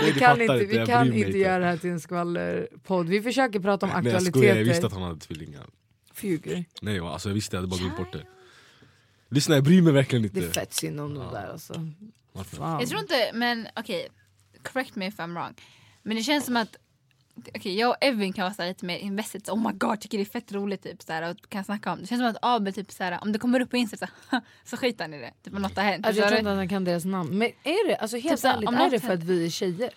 vi 0.05 0.11
du 0.11 0.19
kan 0.19 0.41
inte, 0.41 0.53
inte, 0.53 0.65
vi 0.65 0.85
kan 0.85 1.13
inte 1.13 1.37
göra 1.37 1.59
det 1.59 1.65
här 1.65 1.77
till 1.77 1.89
en 1.89 1.99
skvallerpodd. 1.99 3.07
Vi 3.07 3.21
försöker 3.21 3.59
prata 3.59 3.85
om 3.85 3.89
Nej 3.89 3.97
jag 3.97 4.05
aktualiteter. 4.05 4.39
skojar, 4.39 4.55
jag 4.55 4.63
visste 4.63 4.85
att 4.87 4.93
han 4.93 5.01
hade 5.01 5.19
tvillingar. 5.19 5.65
Fjuger. 6.13 6.65
Nej 6.81 6.99
va, 6.99 7.13
alltså 7.13 7.29
jag 7.29 7.33
visste, 7.33 7.55
jag 7.55 7.61
hade 7.61 7.67
bara 7.69 7.79
glömt 7.79 7.97
bort 7.97 8.13
det. 8.13 8.25
Lyssna 9.29 9.55
jag 9.55 9.63
bryr 9.63 9.81
mig 9.81 9.93
verkligen 9.93 10.21
Det 10.33 10.39
är 10.39 10.43
inte. 10.43 10.59
fett 10.59 10.73
synd 10.73 10.99
om 10.99 11.13
de 11.13 11.33
där 11.33 11.47
alltså. 11.51 11.91
Varför? 12.31 12.57
Fan. 12.57 12.79
Jag 12.79 12.89
tror 12.89 13.01
inte, 13.01 13.31
men 13.33 13.67
okej, 13.75 14.07
correct 14.63 14.95
me 14.95 15.07
if 15.07 15.17
I'm 15.19 15.33
wrong. 15.33 15.53
Men 16.03 16.17
det 16.17 16.23
känns 16.23 16.45
som 16.45 16.57
att 16.57 16.75
okej, 17.55 17.79
jag 17.79 17.89
och 17.89 17.95
Evin 18.01 18.33
kan 18.33 18.43
vara 18.43 18.53
så 18.53 18.63
lite 18.63 18.85
mer 18.85 18.97
invested. 18.97 19.45
Så, 19.45 19.51
oh 19.53 19.67
my 19.67 19.73
god, 19.77 20.01
tycker 20.01 20.17
det 20.17 20.23
är 20.23 20.25
fett 20.25 20.51
roligt 20.51 20.83
typ, 20.83 21.01
så 21.03 21.13
här, 21.13 21.29
och 21.31 21.49
kan 21.49 21.63
snacka 21.63 21.91
om 21.93 21.99
det. 22.01 22.07
Känns 22.07 22.19
som 22.19 22.27
att 22.29 22.37
Abel, 22.41 22.73
typ, 22.73 22.91
så 22.91 23.03
här, 23.03 23.19
om 23.21 23.31
det 23.31 23.39
kommer 23.39 23.59
upp 23.59 23.69
på 23.69 23.77
Insta 23.77 23.97
så, 23.97 24.07
så 24.63 24.77
skiter 24.77 25.03
han 25.03 25.13
i 25.13 25.17
det. 25.19 25.33
Typ 25.43 25.53
om 25.55 25.61
något 25.61 25.75
har 25.75 25.83
hänt. 25.83 26.05
Alltså, 26.05 26.21
jag 26.21 26.27
tror 26.29 26.39
inte 26.39 26.51
att 26.51 26.57
han 26.57 26.69
kan 26.69 26.83
deras 26.83 27.05
namn. 27.05 27.37
Men 27.37 27.47
är 27.63 27.87
det, 27.87 27.95
alltså 27.95 28.17
helt 28.17 28.29
Typ 28.35 28.39
så 28.39 28.47
ärligt, 28.47 28.69
om 28.69 28.75
är 28.75 28.89
det 28.89 28.99
för 28.99 29.07
händer- 29.07 29.23
att 29.23 29.29
vi 29.29 29.45
är 29.45 29.49
tjejer? 29.49 29.91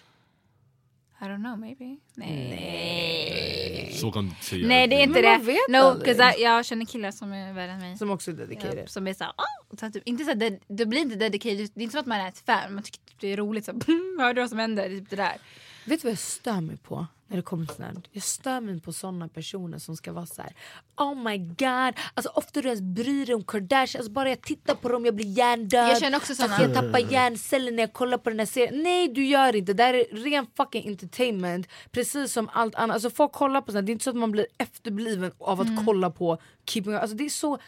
I 1.20 1.25
don't 1.25 1.37
know, 1.44 1.59
maybe. 1.59 1.97
Nej. 2.14 3.92
Så 4.00 4.12
kan 4.12 4.28
du 4.28 4.35
säga. 4.44 4.66
Nej 4.68 4.88
det 4.88 4.97
är 4.97 5.02
inte 5.02 5.23
Men 5.23 5.47
det. 5.47 5.56
no, 5.68 5.76
aldrig. 5.76 6.16
'cause 6.16 6.35
I, 6.38 6.42
jag 6.42 6.64
känner 6.66 6.85
killar 6.87 7.11
som 7.11 7.32
är 7.32 7.52
värre 7.52 7.73
än 7.73 7.78
mig. 7.80 7.99
Som 7.99 8.11
också 8.11 8.30
är 8.30 8.35
dedicated. 8.35 8.78
Ja, 8.78 8.87
som 8.87 9.06
är 9.06 9.14
såhär, 9.14 9.30
oh! 9.32 9.76
så 9.78 9.85
här, 9.87 9.92
typ, 9.92 10.02
inte 10.06 10.25
så 10.25 10.35
det, 10.35 10.59
det 10.68 10.87
blir 10.87 11.00
inte 11.00 11.16
dedicated, 11.16 11.59
det 11.75 11.80
är 11.80 11.82
inte 11.82 11.92
som 11.92 12.00
att 12.00 12.06
man 12.06 12.20
är 12.20 12.28
ett 12.28 12.38
fan, 12.47 12.75
man 12.75 12.82
tycker 12.82 12.99
typ 12.99 13.20
det 13.20 13.32
är 13.32 13.37
roligt 13.37 13.64
så 13.64 13.73
hörde 14.18 14.35
du 14.35 14.40
vad 14.40 14.50
som 14.50 14.59
hände? 14.59 14.88
Det 14.88 14.94
är 14.94 14.99
Typ 15.00 15.11
det 15.11 15.16
där. 15.16 15.37
Vet 15.85 16.02
du 16.02 16.06
vad 16.06 16.12
jag 16.12 16.18
stör 16.18 16.61
mig 16.61 16.76
på? 16.76 17.06
När 17.31 17.37
det 17.37 17.43
kommer 17.43 17.67
till 17.67 17.77
sånt? 17.77 18.09
Jag 18.13 18.23
stör 18.23 18.61
mig 18.61 18.81
på 18.81 18.93
såna 18.93 19.29
personer 19.29 19.79
som 19.79 19.97
ska 19.97 20.13
vara 20.13 20.27
så 20.27 20.43
här. 20.43 20.53
Oh 20.97 21.15
my 21.15 21.39
god, 21.39 21.95
alltså 22.15 22.33
ofta 22.35 22.61
du 22.61 22.69
ens 22.69 22.81
bryr 22.81 23.27
dig 23.27 23.35
om 23.35 23.45
Kardashian, 23.45 24.01
alltså 24.01 24.13
bara 24.13 24.29
jag 24.29 24.41
tittar 24.43 24.75
på 24.75 24.89
dem 24.89 25.05
jag 25.05 25.15
blir 25.15 25.27
hjärndöd. 25.27 25.89
Jag 25.89 25.99
känner 26.01 26.17
också 26.19 26.35
såna. 26.35 26.55
Alltså, 26.55 26.63
jag 26.71 26.75
tappar 26.75 27.13
hjärnceller 27.13 27.73
när 27.73 27.83
jag 27.83 27.93
kollar 27.93 28.19
på 28.19 28.31
den 28.31 28.39
här 28.39 28.47
serien. 28.47 28.83
Nej 28.83 29.09
du 29.09 29.27
gör 29.27 29.57
inte, 29.57 29.73
det 29.73 29.83
här 29.83 29.95
är 29.95 30.05
ren 30.25 30.47
fucking 30.57 30.89
entertainment. 30.89 31.67
Precis 31.91 32.33
som 32.33 32.49
allt 32.53 32.75
annat. 32.75 32.95
Alltså 32.95 33.11
folk 33.11 33.33
kollar 33.33 33.61
på 33.61 33.73
sånt 33.73 33.87
det 33.87 33.91
är 33.91 33.93
inte 33.93 34.05
så 34.05 34.11
att 34.11 34.17
man 34.17 34.31
blir 34.31 34.47
efterbliven 34.59 35.33
av 35.39 35.61
att 35.61 35.67
Mm. 35.67 35.87
kolla 35.87 36.11
på 36.11 36.39
Keeping 36.67 36.95
Up. 36.95 37.01
Alltså 37.03 37.17
det 37.17 37.25
är 37.25 37.29
så 37.29 37.59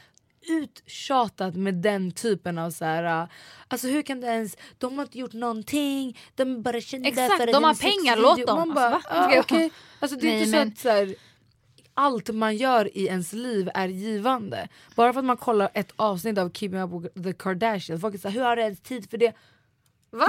uttjatat 0.48 1.54
med 1.54 1.74
den 1.74 2.10
typen 2.12 2.58
av 2.58 2.70
så 2.70 2.84
här. 2.84 3.22
uh, 3.22 3.28
Alltså 3.68 3.88
hur 3.88 4.02
kan 4.02 4.20
det 4.20 4.26
ens, 4.26 4.56
de 4.78 4.98
har 4.98 5.04
inte 5.04 5.18
gjort 5.18 5.32
någonting, 5.32 6.18
de 6.34 6.54
är 6.54 6.58
bara 6.58 6.80
kända 6.80 7.08
Exakt, 7.08 7.36
för 7.36 7.46
de 7.46 7.64
har 7.64 7.74
pengar, 7.74 8.16
låt 8.16 8.46
dem. 8.46 8.56
Man 8.58 8.74
bara, 8.74 8.94
Alltså, 8.94 9.08
ah, 9.10 9.40
okej. 9.40 9.70
Alltså 10.00 10.16
det 10.18 10.26
är 10.26 10.32
Nej, 10.32 10.38
inte 10.42 10.50
men- 10.58 10.66
så 10.68 10.72
att 10.72 10.78
så 10.78 10.88
här, 10.88 11.14
allt 11.94 12.28
man 12.34 12.56
gör 12.56 12.96
i 12.98 13.06
ens 13.06 13.32
liv 13.32 13.70
är 13.74 13.88
givande. 13.88 14.68
Bara 14.96 15.12
för 15.12 15.20
att 15.20 15.24
man 15.26 15.36
kollar 15.36 15.70
ett 15.74 15.92
avsnitt 15.96 16.38
av 16.38 16.50
Keeping 16.50 16.80
Up 16.80 16.90
with 17.14 17.22
the 17.24 17.32
Kardashians, 17.32 18.00
folk 18.00 18.14
är 18.14 18.18
såhär, 18.18 18.34
hur 18.34 18.42
har 18.44 18.56
du 18.56 18.62
ens 18.62 18.80
tid 18.80 19.10
för 19.10 19.18
det? 19.18 19.32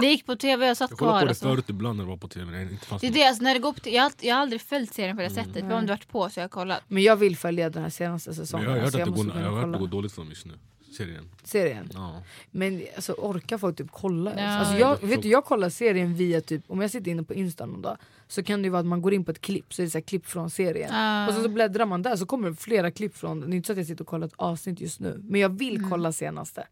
Det 0.02 0.08
gick 0.08 0.26
på 0.26 0.36
tv 0.36 0.66
och 0.66 0.70
jag 0.70 0.78
satt 0.78 0.90
Jag 0.90 1.00
kollade 1.00 1.20
kvar. 1.20 1.26
på 1.28 1.34
det 1.34 1.36
förut 1.56 1.70
ibland 1.70 1.98
när 1.98 2.04
det 2.06 2.10
var 2.10 2.18
på 2.18 2.28
tv. 2.28 2.52
när 2.52 2.66
det 2.66 2.72
inte 2.72 2.86
fanns 2.86 3.02
Det 3.02 3.08
är 3.08 3.12
något. 3.12 3.16
det, 3.16 3.24
alltså, 3.28 3.44
när 3.44 3.54
det 3.54 3.60
går 3.60 3.74
på, 3.74 3.80
t- 3.80 3.96
jag, 3.96 4.04
har, 4.04 4.12
jag 4.22 4.36
har 4.36 4.42
aldrig 4.42 4.62
följt 4.62 4.94
serien 4.94 5.16
på 5.18 5.22
det 5.24 5.30
sättet. 5.30 5.54
För 5.54 5.74
om 5.74 5.86
det 5.86 5.92
varit 5.94 6.08
på 6.08 6.30
så 6.30 6.40
har 6.40 6.44
jag 6.44 6.52
kollat. 6.52 6.82
Men 6.88 7.04
jag 7.04 7.16
vill 7.16 7.38
följa 7.38 7.70
den 7.70 7.84
här 7.84 7.90
senaste 7.90 8.30
Men 8.30 8.36
säsongen. 8.36 8.64
jag 8.66 8.72
har 8.72 8.78
hört 8.78 8.86
alltså, 8.86 9.00
att 9.02 9.06
det 9.06 9.24
går, 9.34 9.42
jag 9.42 9.50
har 9.52 9.56
hört 9.58 9.66
att 9.66 9.72
det 9.74 9.80
går 9.80 9.88
dåligt 9.88 10.12
för 10.12 10.22
dem 10.22 10.30
just 10.30 10.46
nu. 10.46 10.54
Serien. 10.98 11.30
serien. 11.44 11.90
Ja. 11.94 12.24
Men 12.52 12.82
alltså, 12.96 13.14
orkar 13.14 13.58
folk 13.58 13.78
typ 13.78 13.92
kolla? 13.92 14.32
Ja. 14.38 14.44
alltså, 14.48 14.74
jag, 14.76 15.02
vet 15.02 15.22
du, 15.22 15.28
jag 15.30 15.46
kollar 15.46 15.70
serien 15.70 16.16
via 16.16 16.42
typ, 16.42 16.64
om 16.68 16.82
jag 16.82 16.92
sitter 16.92 17.12
inne 17.12 17.24
på 17.24 17.34
Insta 17.34 17.66
någon 17.66 17.82
dag 17.82 17.98
så 18.28 18.44
kan 18.44 18.62
det 18.62 18.66
ju 18.66 18.70
vara 18.70 18.80
att 18.80 18.86
man 18.86 19.02
går 19.02 19.14
in 19.14 19.26
på 19.26 19.32
ett 19.32 19.42
klipp 19.42 19.74
så 19.74 19.82
är 19.82 19.86
det 19.86 19.90
så 19.90 19.98
här 19.98 20.04
klipp 20.04 20.26
från 20.26 20.50
serien. 20.50 20.90
Ah. 20.94 21.28
Och 21.28 21.34
sen 21.34 21.44
så 21.44 21.50
bläddrar 21.50 21.86
man 21.86 22.02
där 22.02 22.16
så 22.16 22.26
kommer 22.26 22.50
det 22.50 22.56
flera 22.56 22.92
klipp 22.92 23.18
från. 23.18 23.40
Det 23.42 23.48
är 23.48 23.56
inte 23.56 23.68
så 23.68 23.72
att 23.74 23.78
jag 23.78 23.88
sitter 23.88 24.04
och 24.04 24.08
kollar 24.08 24.28
ett 24.28 24.34
avsnitt 24.36 24.82
just 24.82 25.00
nu. 25.00 25.20
Men 25.24 25.42
jag 25.42 25.50
vill 25.50 25.76
Mm. 25.78 25.90
kolla 25.90 26.12
senaste. 26.12 26.68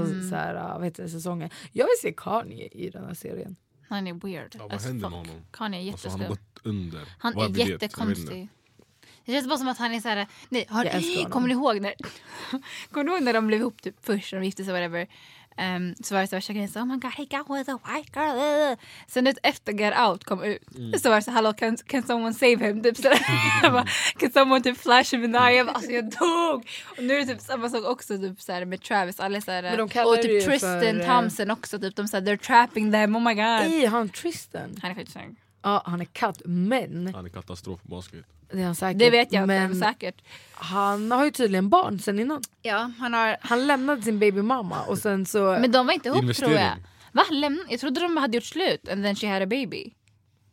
Alltså 0.00 0.28
så 0.30 0.34
här, 0.34 0.54
uh, 0.54 0.74
vad 0.78 0.84
heter 0.84 1.02
det, 1.02 1.08
säsongen. 1.08 1.50
Jag 1.72 1.84
vill 1.84 2.00
se 2.02 2.14
Kanye 2.16 2.68
i 2.68 2.90
den 2.90 3.04
här 3.04 3.14
serien. 3.14 3.56
Han 3.88 4.06
är 4.06 4.14
weird. 4.14 4.56
Ja, 4.58 4.68
vad 4.68 4.80
händer 4.80 5.00
fuck. 5.00 5.10
med 5.10 5.18
honom? 5.18 5.44
Kanye 5.50 5.88
är 5.88 5.92
Alltså, 5.92 6.08
han 6.08 6.20
har 6.20 6.28
gått 6.28 6.60
under. 6.62 7.08
Han 7.18 7.32
Vad 7.34 7.60
är 7.60 7.68
jättekonstig. 7.70 8.48
Det 9.24 9.32
känns 9.32 9.48
bara 9.48 9.58
som 9.58 9.68
att 9.68 9.78
han 9.78 9.94
är 9.94 10.00
såhär, 10.00 10.26
nej, 10.48 10.66
har, 10.68 11.30
kommer 11.30 11.48
ni 11.48 11.54
ihåg 11.54 11.80
när, 11.80 11.94
kommer 12.90 13.04
ni 13.04 13.10
ihåg 13.10 13.22
när 13.22 13.32
de 13.32 13.46
blev 13.46 13.60
ihop 13.60 13.82
typ 13.82 13.94
först 14.00 14.32
när 14.32 14.40
de 14.40 14.44
gifte 14.46 14.64
sig 14.64 14.72
whatever. 14.72 15.08
Um, 15.58 15.94
så 16.02 16.14
var 16.14 16.20
det 16.20 16.26
så 16.26 16.36
värsta 16.36 16.52
grejen 16.52 16.68
så 16.68 16.80
oh 16.80 16.86
my 16.86 16.96
god 16.96 17.12
he 17.12 17.24
got 17.24 17.50
with 17.58 17.70
a 17.70 17.78
white 17.86 18.10
girl. 18.20 18.76
Sen 19.06 19.26
ut 19.26 19.38
efter 19.42 19.72
Get 19.72 19.98
Out 19.98 20.24
kom 20.24 20.42
ut 20.42 20.62
så 21.02 21.08
var 21.08 21.16
det 21.16 21.22
så 21.22 21.30
hallå 21.30 21.52
can, 21.52 21.76
can 21.76 22.02
someone 22.02 22.34
save 22.34 22.56
him? 22.56 22.82
Typ 22.82 22.96
sådär. 22.96 23.18
Bara, 23.70 23.86
can 24.18 24.32
someone 24.32 24.62
typ 24.62 24.76
flash 24.78 25.14
him 25.14 25.24
in 25.24 25.32
the 25.32 25.38
eye? 25.38 25.56
Jag 25.56 25.66
bara, 25.66 25.72
alltså 25.72 25.90
jag 25.90 26.10
dog! 26.10 26.68
Och 26.96 27.02
nu 27.04 27.14
är 27.14 27.20
det 27.20 27.26
typ 27.26 27.40
samma 27.40 27.68
sak 27.68 27.84
också 27.84 28.18
typ 28.18 28.40
såhär 28.40 28.64
med 28.64 28.82
Travis. 28.82 29.20
Alla 29.20 29.36
är 29.36 29.40
såhär, 29.40 29.62
Men 29.62 29.78
de 29.78 29.88
kallar 29.88 30.12
och 30.12 30.22
typ 30.22 30.44
Tristan 30.44 30.80
för, 30.80 31.00
eh, 31.00 31.06
Thompson 31.06 31.50
också 31.50 31.78
typ 31.78 31.96
de 31.96 32.08
såhär 32.08 32.24
they're 32.24 32.46
trapping 32.46 32.92
them, 32.92 33.16
oh 33.16 33.22
my 33.22 33.34
god. 33.34 33.72
Ej, 33.72 33.86
han 33.86 34.08
Tristan. 34.08 34.78
Han 34.82 34.90
är 34.90 34.94
faktiskt 34.94 35.12
snygg. 35.12 35.36
Ja, 35.62 35.82
han 35.84 36.00
är 36.00 36.04
katt. 36.04 36.42
Men, 36.44 37.14
Han 37.14 37.24
är 37.24 37.28
katastrof 37.30 37.82
på 37.82 37.88
basket. 37.88 38.24
det 38.52 38.60
är 38.60 38.64
han 38.66 38.74
säkert. 38.74 38.98
Det 38.98 39.10
vet 39.10 39.32
jag 39.32 39.46
men 39.46 39.76
säkert. 39.80 40.22
han 40.52 41.10
har 41.10 41.24
ju 41.24 41.30
tydligen 41.30 41.68
barn 41.68 41.98
sen 41.98 42.18
innan. 42.18 42.42
Ja, 42.62 42.92
han 42.98 43.12
har... 43.14 43.36
Han 43.40 43.66
lämnade 43.66 44.02
sin 44.02 44.18
babymamma 44.18 44.82
och 44.82 44.98
sen 44.98 45.26
så... 45.26 45.58
Men 45.60 45.72
de 45.72 45.86
var 45.86 45.94
inte 45.94 46.08
ihop 46.08 46.34
tror 46.34 46.52
jag. 46.52 46.76
Va? 47.12 47.22
Lämn... 47.30 47.66
Jag 47.68 47.80
trodde 47.80 48.00
de 48.00 48.16
hade 48.16 48.36
gjort 48.36 48.44
slut 48.44 48.88
and 48.88 49.04
then 49.04 49.16
she 49.16 49.28
had 49.28 49.42
a 49.42 49.46
baby. 49.46 49.92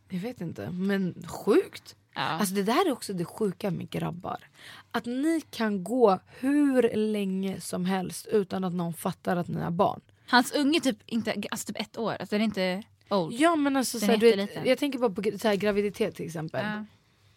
Jag 0.09 0.19
vet 0.19 0.41
inte, 0.41 0.71
men 0.71 1.23
sjukt. 1.27 1.95
Ja. 2.15 2.21
Alltså 2.21 2.55
det 2.55 2.63
där 2.63 2.87
är 2.87 2.91
också 2.91 3.13
det 3.13 3.25
sjuka 3.25 3.71
med 3.71 3.89
grabbar. 3.89 4.37
Att 4.91 5.05
ni 5.05 5.41
kan 5.49 5.83
gå 5.83 6.19
hur 6.39 6.95
länge 6.95 7.61
som 7.61 7.85
helst 7.85 8.27
utan 8.31 8.63
att 8.63 8.73
någon 8.73 8.93
fattar 8.93 9.37
att 9.37 9.47
ni 9.47 9.61
har 9.61 9.71
barn. 9.71 10.01
Hans 10.27 10.51
unge 10.51 10.79
typ 10.79 10.97
inte, 11.05 11.35
alltså 11.51 11.67
typ 11.67 11.81
ett 11.81 11.97
år, 11.97 12.11
alltså 12.11 12.35
den 12.35 12.41
är 12.41 12.45
inte 12.45 12.83
old. 13.09 13.33
Ja 13.33 13.55
men 13.55 13.77
alltså, 13.77 13.97
Den 13.99 14.05
så 14.07 14.11
är 14.11 14.15
här, 14.15 14.37
du 14.37 14.45
vet, 14.45 14.65
jag 14.67 14.77
tänker 14.77 14.99
bara 14.99 15.09
på 15.11 15.21
gra- 15.21 15.37
så 15.37 15.47
här, 15.47 15.55
graviditet 15.55 16.15
till 16.15 16.25
exempel. 16.25 16.65
Ja. 16.65 16.85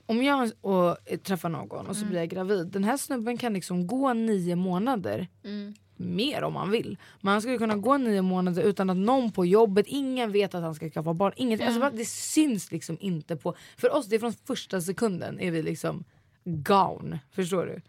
Om 0.06 0.22
jag 0.22 0.50
och, 0.60 0.96
eh, 1.10 1.18
träffar 1.18 1.48
någon 1.48 1.70
och 1.70 1.80
Mm. 1.80 1.94
så 1.94 2.04
blir 2.06 2.18
jag 2.18 2.28
gravid. 2.28 2.66
Den 2.66 2.84
här 2.84 2.96
snubben 2.96 3.38
kan 3.38 3.52
liksom 3.54 3.86
gå 3.86 4.12
nio 4.12 4.56
månader. 4.56 5.28
Mm. 5.44 5.74
Mer 5.96 6.42
om 6.42 6.56
han 6.56 6.70
vill. 6.70 6.98
Men 7.20 7.32
han 7.32 7.42
skulle 7.42 7.58
kunna 7.58 7.76
gå 7.76 7.96
nio 7.98 8.22
månader 8.22 8.62
utan 8.62 8.90
att 8.90 8.96
någon 8.96 9.32
på 9.32 9.46
jobbet, 9.46 9.86
ingen 9.88 10.32
vet 10.32 10.54
att 10.54 10.62
han 10.62 10.74
ska 10.74 10.90
skaffa 10.90 11.14
barn. 11.14 11.32
Inget, 11.36 11.60
alltså, 11.60 11.80
bara- 11.80 11.90
det 11.90 12.04
syns 12.08 12.72
liksom 12.72 12.96
inte 13.00 13.36
på... 13.36 13.54
För 13.76 13.94
oss, 13.96 14.06
det 14.06 14.16
är 14.16 14.20
från 14.20 14.32
första 14.32 14.80
sekunden 14.80 15.40
är 15.40 15.50
vi 15.50 15.62
liksom 15.62 16.04
gone. 16.44 17.18
Förstår 17.30 17.66
du? 17.66 17.80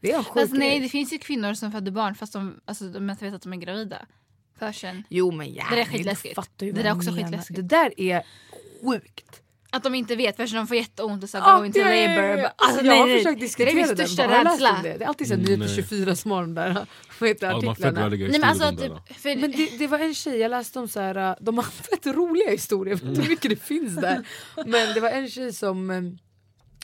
Det 0.00 0.12
är 0.12 0.18
en 0.18 0.24
sjuk 0.24 0.36
Alltså, 0.42 0.56
nej 0.56 0.80
det 0.80 0.88
finns 0.88 1.12
ju 1.12 1.18
kvinnor 1.18 1.54
som 1.54 1.72
föder 1.72 1.92
barn 1.92 2.14
fast 2.14 2.32
de, 2.32 2.60
alltså, 2.64 2.84
de 2.88 3.06
vet 3.06 3.22
att 3.34 3.42
de 3.42 3.52
är 3.52 3.56
gravida. 3.56 4.06
För 4.66 4.72
sen. 4.72 5.04
Jo 5.08 5.30
men 5.30 5.54
ja, 5.54 5.64
Det 5.70 5.74
där 5.76 5.82
är 5.82 5.86
skitläskigt. 5.86 6.34
fattar 6.34 6.66
ju 6.66 6.72
Det 6.72 6.82
där 6.82 6.90
är 6.90 6.96
också 6.96 7.10
menar. 7.10 7.28
skitläskigt. 7.28 7.56
Det 7.56 7.62
där 7.62 8.00
är 8.00 8.22
sjukt. 8.84 9.38
Att 9.74 9.82
de 9.82 9.94
inte 9.94 10.16
vet 10.16 10.36
förrän 10.36 10.50
de 10.54 10.66
får 10.66 10.76
jätteont 10.76 11.22
och 11.24 11.30
så 11.30 11.36
Ja, 11.38 11.58
go 11.58 11.64
into 11.64 11.78
labour. 11.80 12.36
Bara, 12.36 12.52
Alltså, 12.56 12.76
jag 12.76 12.86
nej, 12.86 12.98
har 13.00 13.06
nej. 13.06 13.18
försökt 13.18 13.40
Det 13.40 13.46
diskutera 13.46 13.70
är 13.70 13.74
min 13.74 13.86
den. 13.86 13.96
största 13.96 14.26
läst 14.26 14.46
rädsla. 14.46 14.80
det? 14.82 14.96
Det 14.98 15.04
är 15.04 15.08
alltid 15.08 15.26
så 15.28 15.34
här 15.34 15.38
Mm, 15.40 15.58
Nyheter 15.60 15.74
nej. 15.76 15.84
24 15.88 16.16
som 16.16 16.30
har 16.30 16.40
de 16.42 16.54
där 16.54 16.86
vad 17.20 17.28
heter 17.28 17.46
Ja, 17.50 17.56
artiklarna. 17.56 18.06
roliga 18.06 18.28
Nej 18.28 18.40
men 18.40 18.48
alltså 18.50 18.70
typ, 18.70 18.92
det. 19.08 19.14
för, 19.14 19.36
Men 19.36 19.50
det, 19.52 19.78
det 19.78 19.86
var 19.86 19.98
en 19.98 20.14
tjej, 20.14 20.38
jag 20.38 20.50
läste 20.50 20.78
om 20.78 20.88
så 20.88 21.00
här, 21.00 21.16
äh, 21.30 21.34
de 21.40 21.56
har 21.56 21.64
fett 21.90 22.06
roliga 22.06 22.50
historier, 22.50 22.94
jag 22.94 22.98
vet 23.00 23.08
inte 23.08 23.22
hur 23.22 23.28
mycket 23.28 23.50
det 23.50 23.62
finns 23.62 23.96
där. 23.96 24.26
Men 24.66 24.94
det 24.94 25.00
var 25.00 25.10
en 25.10 25.28
tjej 25.30 25.52
som, 25.52 25.90
eh, 25.90 26.02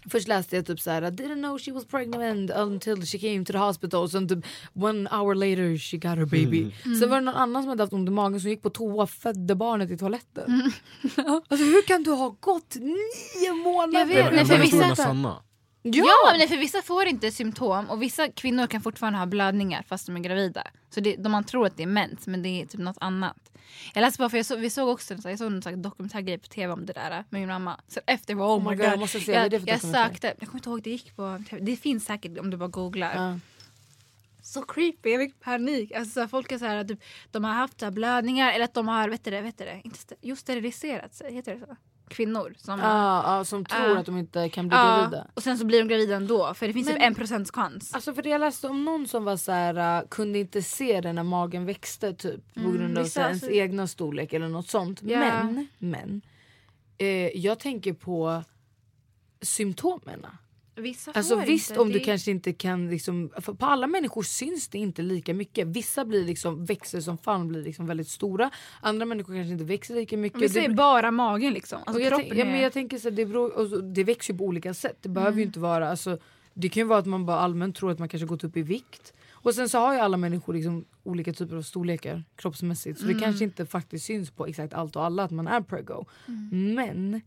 först 0.08 0.28
läste 0.28 0.56
jag 0.56 0.66
typ 0.66 0.80
så 0.80 0.90
här, 0.90 1.02
didn't 1.02 1.34
know 1.34 1.58
she 1.58 1.72
was 1.72 1.84
pregnant 1.86 2.50
until 2.50 3.06
she 3.06 3.18
came 3.18 3.44
to 3.44 3.52
the 3.52 3.58
hospital. 3.58 4.10
Sen 4.10 4.28
typ 4.28 4.44
one 4.74 5.08
hour 5.10 5.34
later 5.34 5.78
she 5.78 5.96
got 5.96 6.18
her 6.18 6.26
baby. 6.26 6.72
Sen 7.00 7.10
var 7.10 7.16
det 7.16 7.24
någon 7.24 7.34
annan 7.34 7.62
som 7.62 7.68
hade 7.68 7.82
haft 7.82 7.92
ont 7.92 8.08
i 8.08 8.12
magen 8.12 8.40
som 8.40 8.50
gick 8.50 8.62
på 8.62 8.70
toa 8.70 9.02
och 9.02 9.10
födde 9.10 9.54
barnet 9.54 9.90
i 9.90 9.98
toaletten. 9.98 10.72
alltså 11.48 11.64
hur 11.66 11.86
kan 11.86 12.02
du 12.02 12.10
ha 12.10 12.36
gått 12.40 12.74
nio 12.74 13.52
månader? 13.64 13.98
Jag 13.98 14.06
vet, 14.06 14.38
de 14.38 14.44
för 14.46 14.58
vissa- 14.58 14.96
sanna? 14.96 15.42
ja, 15.82 16.34
men 16.38 16.48
för 16.48 16.56
vissa 16.56 16.82
får 16.82 17.06
inte 17.06 17.30
symptom 17.30 17.90
och 17.90 18.02
vissa 18.02 18.28
kvinnor 18.28 18.66
kan 18.66 18.80
fortfarande 18.80 19.18
ha 19.18 19.26
blödningar 19.26 19.82
fast 19.88 20.06
de 20.06 20.16
är 20.16 20.20
gravida. 20.20 20.62
Så 20.90 21.00
det, 21.00 21.16
de 21.16 21.32
man 21.32 21.44
tror 21.44 21.66
att 21.66 21.76
det 21.76 21.82
är 21.82 21.86
mens 21.86 22.26
men 22.26 22.42
det 22.42 22.48
är 22.48 22.66
typ 22.66 22.80
något 22.80 22.98
annat. 23.00 23.50
Jag 23.94 24.00
läste 24.00 24.18
bara 24.18 24.30
för 24.30 24.42
så, 24.42 24.56
vi 24.56 24.70
såg 24.70 24.88
också 24.88 25.14
jag 25.24 25.38
såg 25.38 25.62
en 25.66 25.82
dokumentärgrej 25.82 26.38
på 26.38 26.46
tv 26.46 26.72
om 26.72 26.86
det 26.86 26.92
där 26.92 27.10
med 27.10 27.40
min 27.40 27.48
mamma. 27.48 27.80
Så 27.88 28.00
efter 28.06 28.34
var 28.34 28.56
oh 28.56 28.70
my 28.70 28.76
god. 28.76 28.86
jag 28.86 28.98
måste 28.98 29.20
se, 29.20 29.32
jag, 29.32 29.50
det 29.50 29.60
för 29.60 29.68
jag 29.68 29.80
sökte, 29.80 30.26
jag 30.26 30.48
kommer 30.48 30.58
inte 30.58 30.68
ihåg 30.70 30.82
det 30.82 30.90
gick 30.90 31.16
på. 31.16 31.44
Det 31.60 31.76
finns 31.76 32.04
säkert 32.04 32.38
om 32.38 32.50
du 32.50 32.56
bara 32.56 32.68
googlar. 32.68 33.12
Ja. 33.14 33.38
Så 34.42 34.62
creepy, 34.62 35.10
jag 35.10 35.20
fick 35.20 35.40
panik. 35.40 35.92
Alltså, 35.92 36.28
folk 36.28 36.52
är 36.52 36.58
så 36.58 36.64
här, 36.64 36.84
typ, 36.84 37.00
de 37.30 37.44
har 37.44 37.52
haft 37.52 37.80
så 37.80 37.90
blödningar 37.90 38.52
eller 38.52 38.64
att 38.64 38.74
de 38.74 38.88
har 38.88 39.08
vet 39.08 39.24
du 39.24 39.30
det, 39.30 39.40
vet 39.40 39.58
du 39.58 39.64
det, 39.64 39.80
inte 39.84 39.98
st- 39.98 40.16
just 40.20 40.40
steriliserat 40.40 41.14
sig, 41.14 41.34
heter 41.34 41.54
det 41.54 41.66
så? 41.66 41.76
Kvinnor 42.08 42.54
som 42.58 42.78
Ja, 42.80 43.36
ja, 43.38 43.44
som 43.44 43.64
tror 43.64 43.88
Ja. 43.88 43.98
att 43.98 44.06
de 44.06 44.18
inte 44.18 44.48
kan 44.48 44.68
bli 44.68 44.76
gravida. 44.76 45.26
och 45.34 45.42
sen 45.42 45.58
så 45.58 45.64
blir 45.64 45.78
de 45.78 45.88
gravida 45.88 46.16
ändå 46.16 46.54
för 46.54 46.66
det 46.66 46.72
finns 46.72 46.86
Men- 46.86 46.94
typ 46.96 47.04
en 47.06 47.14
procents 47.14 47.50
chans. 47.52 47.94
Alltså 47.94 48.14
för 48.14 48.26
jag 48.26 48.40
läste 48.40 48.66
om 48.68 48.84
någon 48.84 49.08
som 49.08 49.24
var 49.24 49.36
så 49.36 49.52
här, 49.52 50.02
uh, 50.02 50.08
kunde 50.08 50.38
inte 50.38 50.62
se 50.62 51.00
det 51.00 51.12
när 51.12 51.22
magen 51.22 51.66
växte 51.66 52.14
typ 52.14 52.54
på 52.54 52.60
grund 52.60 52.76
av 52.76 52.84
Mm, 52.90 53.06
så 53.06 53.20
här, 53.20 53.28
ens 53.28 53.42
alltså- 53.42 53.56
egna 53.58 53.86
storlek 53.86 54.32
eller 54.32 54.48
något 54.48 54.68
sånt. 54.68 55.02
Ja. 55.02 55.18
Men, 55.18 55.66
men 55.78 56.22
eh, 56.98 57.06
jag 57.38 57.58
tänker 57.58 57.92
på 57.92 58.42
symptomen. 59.42 60.26
Vissa 60.78 61.12
Alltså 61.14 61.36
får 61.38 61.46
visst 61.46 61.70
inte. 61.70 61.80
om 61.80 61.88
du 61.88 61.98
Det- 61.98 62.04
kanske 62.04 62.30
inte 62.30 62.52
kan 62.52 62.90
liksom, 62.90 63.30
på 63.58 63.66
alla 63.66 63.86
människor 63.86 64.22
syns 64.22 64.68
det 64.68 64.78
inte 64.78 65.02
lika 65.02 65.34
mycket. 65.34 65.66
Vissa 65.66 66.04
blir 66.04 66.24
liksom, 66.24 66.64
växer 66.64 67.00
som 67.00 67.18
fan 67.18 67.48
blir 67.48 67.62
liksom 67.62 67.86
väldigt 67.86 68.08
stora. 68.08 68.50
Andra 68.80 69.06
människor 69.06 69.34
kanske 69.34 69.52
inte 69.52 69.64
växer 69.64 69.94
lika 69.94 70.16
mycket. 70.16 70.40
Vissa 70.42 70.60
Det- 70.60 70.66
är 70.66 70.74
bara 70.74 71.10
magen 71.10 71.52
liksom. 71.52 71.78
Alltså, 71.86 72.02
jag, 72.02 72.08
kroppen 72.10 72.26
tänk, 72.28 72.40
ja, 72.40 72.44
men 72.44 72.54
är... 72.54 72.62
jag 72.62 72.72
tänker 72.72 72.98
så 72.98 73.08
här, 73.08 73.16
det, 73.16 73.26
beror, 73.26 73.58
och 73.58 73.68
så- 73.68 73.80
det 73.80 74.04
växer 74.04 74.32
ju 74.34 74.38
på 74.38 74.44
olika 74.44 74.74
sätt. 74.74 74.96
Det 75.00 75.08
behöver 75.08 75.38
ju 75.38 75.44
inte 75.44 75.60
vara, 75.60 75.90
alltså, 75.90 76.18
det 76.54 76.68
kan 76.68 76.80
ju 76.80 76.86
vara 76.86 76.98
att 76.98 77.06
man 77.06 77.26
bara 77.26 77.38
allmänt 77.38 77.76
tror 77.76 77.90
att 77.90 77.98
man 77.98 78.08
kanske 78.08 78.26
gått 78.26 78.44
upp 78.44 78.56
i 78.56 78.62
vikt. 78.62 79.12
Och 79.30 79.54
sen 79.54 79.68
så 79.68 79.78
har 79.78 79.94
ju 79.94 80.00
alla 80.00 80.16
människor 80.16 80.54
liksom 80.54 80.84
olika 81.02 81.32
typer 81.32 81.56
av 81.56 81.62
storlekar 81.62 82.24
kroppsmässigt. 82.36 83.00
Så 83.00 83.06
det 83.06 83.14
kanske 83.14 83.44
inte 83.44 83.66
faktiskt 83.66 84.04
syns 84.04 84.30
på 84.30 84.46
exakt 84.46 84.74
allt 84.74 84.96
och 84.96 85.04
alla 85.04 85.22
att 85.24 85.30
man 85.30 85.46
är 85.48 85.60
prego. 85.60 86.04
Men 86.50 87.20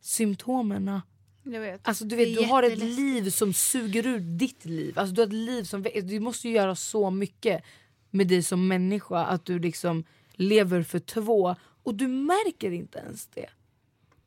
symptomen. 0.00 1.00
Jag 1.42 1.60
vet. 1.60 1.88
Alltså 1.88 2.04
du 2.04 2.16
vet, 2.16 2.36
du 2.36 2.44
har 2.44 2.62
ett 2.62 2.78
liv 2.78 3.30
som 3.30 3.52
suger 3.52 4.06
ur 4.06 4.18
ditt 4.18 4.64
liv. 4.64 4.98
Alltså 4.98 5.14
du 5.14 5.20
har 5.20 5.26
ett 5.26 5.32
liv 5.32 5.64
som, 5.64 5.82
du 5.82 6.20
måste 6.20 6.48
ju 6.48 6.54
göra 6.54 6.74
så 6.74 7.10
mycket 7.10 7.64
med 8.10 8.28
dig 8.28 8.42
som 8.42 8.68
människa 8.68 9.24
att 9.24 9.44
du 9.44 9.58
liksom 9.58 10.04
lever 10.32 10.82
för 10.82 10.98
två 10.98 11.56
och 11.82 11.94
du 11.94 12.08
märker 12.08 12.70
inte 12.70 12.98
ens 12.98 13.26
det. 13.26 13.48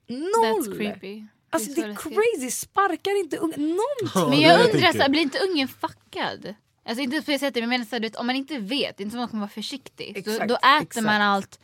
Noll! 0.07 0.23
That's 0.33 0.77
creepy. 0.77 1.23
Alltså 1.49 1.73
så 1.73 1.81
det 1.81 1.87
är 1.87 1.95
crazy, 1.95 2.51
sparkar 2.51 3.19
inte 3.19 3.37
unga, 3.37 3.55
någonting. 3.57 4.29
Men 4.29 4.39
jag 4.39 4.65
undrar, 4.65 4.91
så 4.91 4.97
här, 4.97 5.09
blir 5.09 5.21
inte 5.21 5.39
ungen 5.39 5.67
fuckad? 5.67 6.55
Alltså 6.85 7.03
inte 7.03 7.21
på 7.21 7.31
det 7.31 7.39
sättet, 7.39 7.55
men 7.55 7.61
jag 7.63 7.69
menar 7.69 7.85
så 7.85 7.95
här, 7.95 7.99
du 7.99 8.07
vet, 8.07 8.15
om 8.15 8.27
man 8.27 8.35
inte 8.35 8.57
vet, 8.57 8.97
det 8.97 9.01
är 9.01 9.05
inte 9.05 9.13
som 9.13 9.19
att 9.19 9.21
man 9.21 9.27
kommer 9.27 9.41
vara 9.41 9.49
försiktig. 9.49 10.13
Då, 10.13 10.19
Exakt, 10.31 10.49
då 10.49 10.55
äter 10.55 10.81
exakt. 10.81 11.05
man 11.05 11.21
allt 11.21 11.59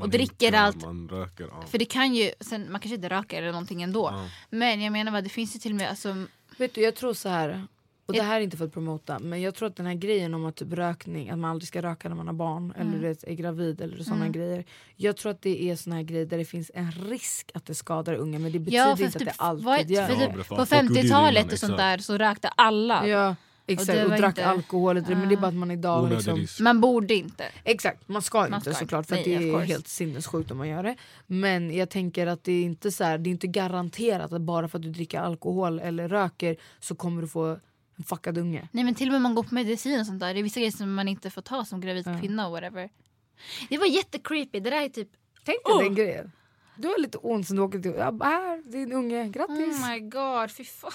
och 0.00 0.08
dricker 0.08 0.46
hinkar, 0.46 0.60
allt. 0.60 0.84
Man 0.84 1.08
röker. 1.08 1.48
Ja. 1.50 1.66
För 1.66 1.78
det 1.78 1.84
kan 1.84 2.14
ju, 2.14 2.30
sen, 2.40 2.72
man 2.72 2.80
kanske 2.80 2.94
inte 2.94 3.08
röker 3.08 3.38
eller 3.38 3.52
någonting 3.52 3.82
ändå. 3.82 4.10
Ja. 4.12 4.28
Men 4.50 4.82
jag 4.82 4.92
menar 4.92 5.12
bara, 5.12 5.22
det 5.22 5.28
finns 5.28 5.54
ju 5.56 5.58
till 5.58 5.72
och 5.72 5.76
med 5.76 5.90
alltså, 5.90 6.26
Vet 6.58 6.74
du, 6.74 6.80
jag 6.80 6.94
tror 6.94 7.14
så 7.14 7.28
här. 7.28 7.66
Och 8.06 8.12
det 8.12 8.22
här 8.22 8.36
är 8.36 8.40
inte 8.40 8.56
för 8.56 8.64
att 8.64 8.72
promota 8.72 9.18
men 9.18 9.42
jag 9.42 9.54
tror 9.54 9.68
att 9.68 9.76
den 9.76 9.86
här 9.86 9.94
grejen 9.94 10.34
om 10.34 10.46
att 10.46 10.56
typ 10.56 10.72
rökning, 10.72 11.30
att 11.30 11.38
man 11.38 11.50
aldrig 11.50 11.68
ska 11.68 11.82
röka 11.82 12.08
när 12.08 12.16
man 12.16 12.26
har 12.26 12.34
barn 12.34 12.72
eller 12.76 12.92
du 12.92 12.98
vet, 12.98 13.24
är 13.24 13.34
gravid 13.34 13.80
eller 13.80 14.02
såna 14.02 14.28
grejer. 14.28 14.64
Jag 14.96 15.16
tror 15.16 15.32
att 15.32 15.42
det 15.42 15.70
är 15.70 15.76
såna 15.76 15.96
här 15.96 16.02
grejer 16.02 16.26
där 16.26 16.38
det 16.38 16.44
finns 16.44 16.70
en 16.74 16.92
risk 16.92 17.50
att 17.54 17.66
det 17.66 17.74
skadar 17.74 18.14
unga 18.14 18.38
men 18.38 18.52
det 18.52 18.58
betyder 18.58 18.88
Ja, 18.88 18.96
för 18.96 19.04
inte 19.04 19.18
typ, 19.18 19.28
att 19.28 19.38
det 19.38 19.44
alltid 19.44 19.90
gör 19.90 20.08
det. 20.08 20.14
Ja, 20.14 20.26
typ, 20.26 20.48
på 20.48 20.66
folk 20.66 20.82
gjorde 20.82 20.94
ju 20.94 21.02
det 21.02 21.08
50-talet 21.08 21.42
innan, 21.42 21.52
och 21.52 21.58
sånt 21.58 21.76
där 21.76 21.98
så 21.98 22.18
rökte 22.18 22.48
alla. 22.48 23.06
Ja, 23.06 23.36
exakt. 23.66 23.86
det 23.86 24.04
Och, 24.04 24.10
var 24.10 24.18
drack 24.18 24.28
inte- 24.38 24.46
alkohol. 24.46 24.96
och 24.96 25.02
det- 25.02 25.16
Men 25.16 25.28
det 25.28 25.34
är 25.34 25.36
bara 25.36 25.46
att 25.46 25.54
man 25.54 25.70
idag 25.70 26.10
liksom. 26.10 26.46
Man 26.60 26.80
borde 26.80 27.14
inte. 27.14 27.44
Exakt, 27.64 28.08
man 28.08 28.22
ska 28.22 28.38
Man 28.40 28.54
inte 28.54 28.74
ska 28.74 28.80
såklart 28.80 29.06
för 29.06 29.16
inte. 29.16 29.30
det 29.30 29.38
Nej, 29.38 29.48
of 29.50 29.54
är 29.54 29.58
course. 29.58 29.72
helt 29.72 29.88
sinnessjukt 29.88 30.50
om 30.50 30.58
man 30.58 30.68
gör 30.68 30.82
det. 30.82 30.96
Men 31.26 31.76
jag 31.76 31.90
tänker 31.90 32.26
att 32.26 32.44
det 32.44 32.52
är 32.52 32.62
inte 32.62 32.90
så 32.92 33.04
här, 33.04 33.18
det 33.18 33.30
är 33.30 33.32
inte 33.32 33.46
garanterat 33.46 34.32
att 34.32 34.40
bara 34.42 34.68
för 34.68 34.78
att 34.78 34.82
du 34.82 34.90
dricker 34.90 35.20
alkohol 35.20 35.80
eller 35.80 36.08
röker 36.08 36.56
så 36.80 36.94
kommer 36.94 37.22
du 37.22 37.28
få 37.28 37.58
en 37.96 38.04
fuckad 38.04 38.38
unge. 38.38 38.68
Nej 38.72 38.84
men 38.84 38.94
till 38.94 39.08
och 39.08 39.12
med 39.12 39.20
man 39.20 39.34
går 39.34 39.42
på 39.42 39.54
medicin 39.54 40.00
och 40.00 40.06
sånt 40.06 40.20
där. 40.20 40.34
Det 40.34 40.40
är 40.40 40.42
vissa 40.42 40.60
grejer 40.60 40.72
som 40.72 40.94
man 40.94 41.08
inte 41.08 41.30
får 41.30 41.42
ta 41.42 41.64
som 41.64 41.80
gravid 41.80 42.04
kvinna 42.20 42.46
och 42.46 42.52
whatever. 42.52 42.88
Det 43.68 43.78
var 43.78 43.86
jättecreepy. 43.86 44.60
Det 44.60 44.70
där 44.70 44.82
är 44.84 44.88
typ 44.88 45.08
Tänk 45.44 45.58
dig 45.64 45.84
den 45.84 45.94
grejen. 45.94 46.32
Du 46.76 46.88
har 46.88 46.98
lite 46.98 47.18
ont 47.18 47.46
som 47.46 47.56
du 47.56 47.62
åker 47.62 47.78
till. 47.78 47.94
Ja, 47.98 48.18
här, 48.22 48.70
din 48.72 48.92
unge, 48.92 49.28
grattis. 49.28 49.80
Oh 49.84 49.88
my 49.90 50.00
god, 50.00 50.50
fy 50.50 50.64
fan. 50.64 50.92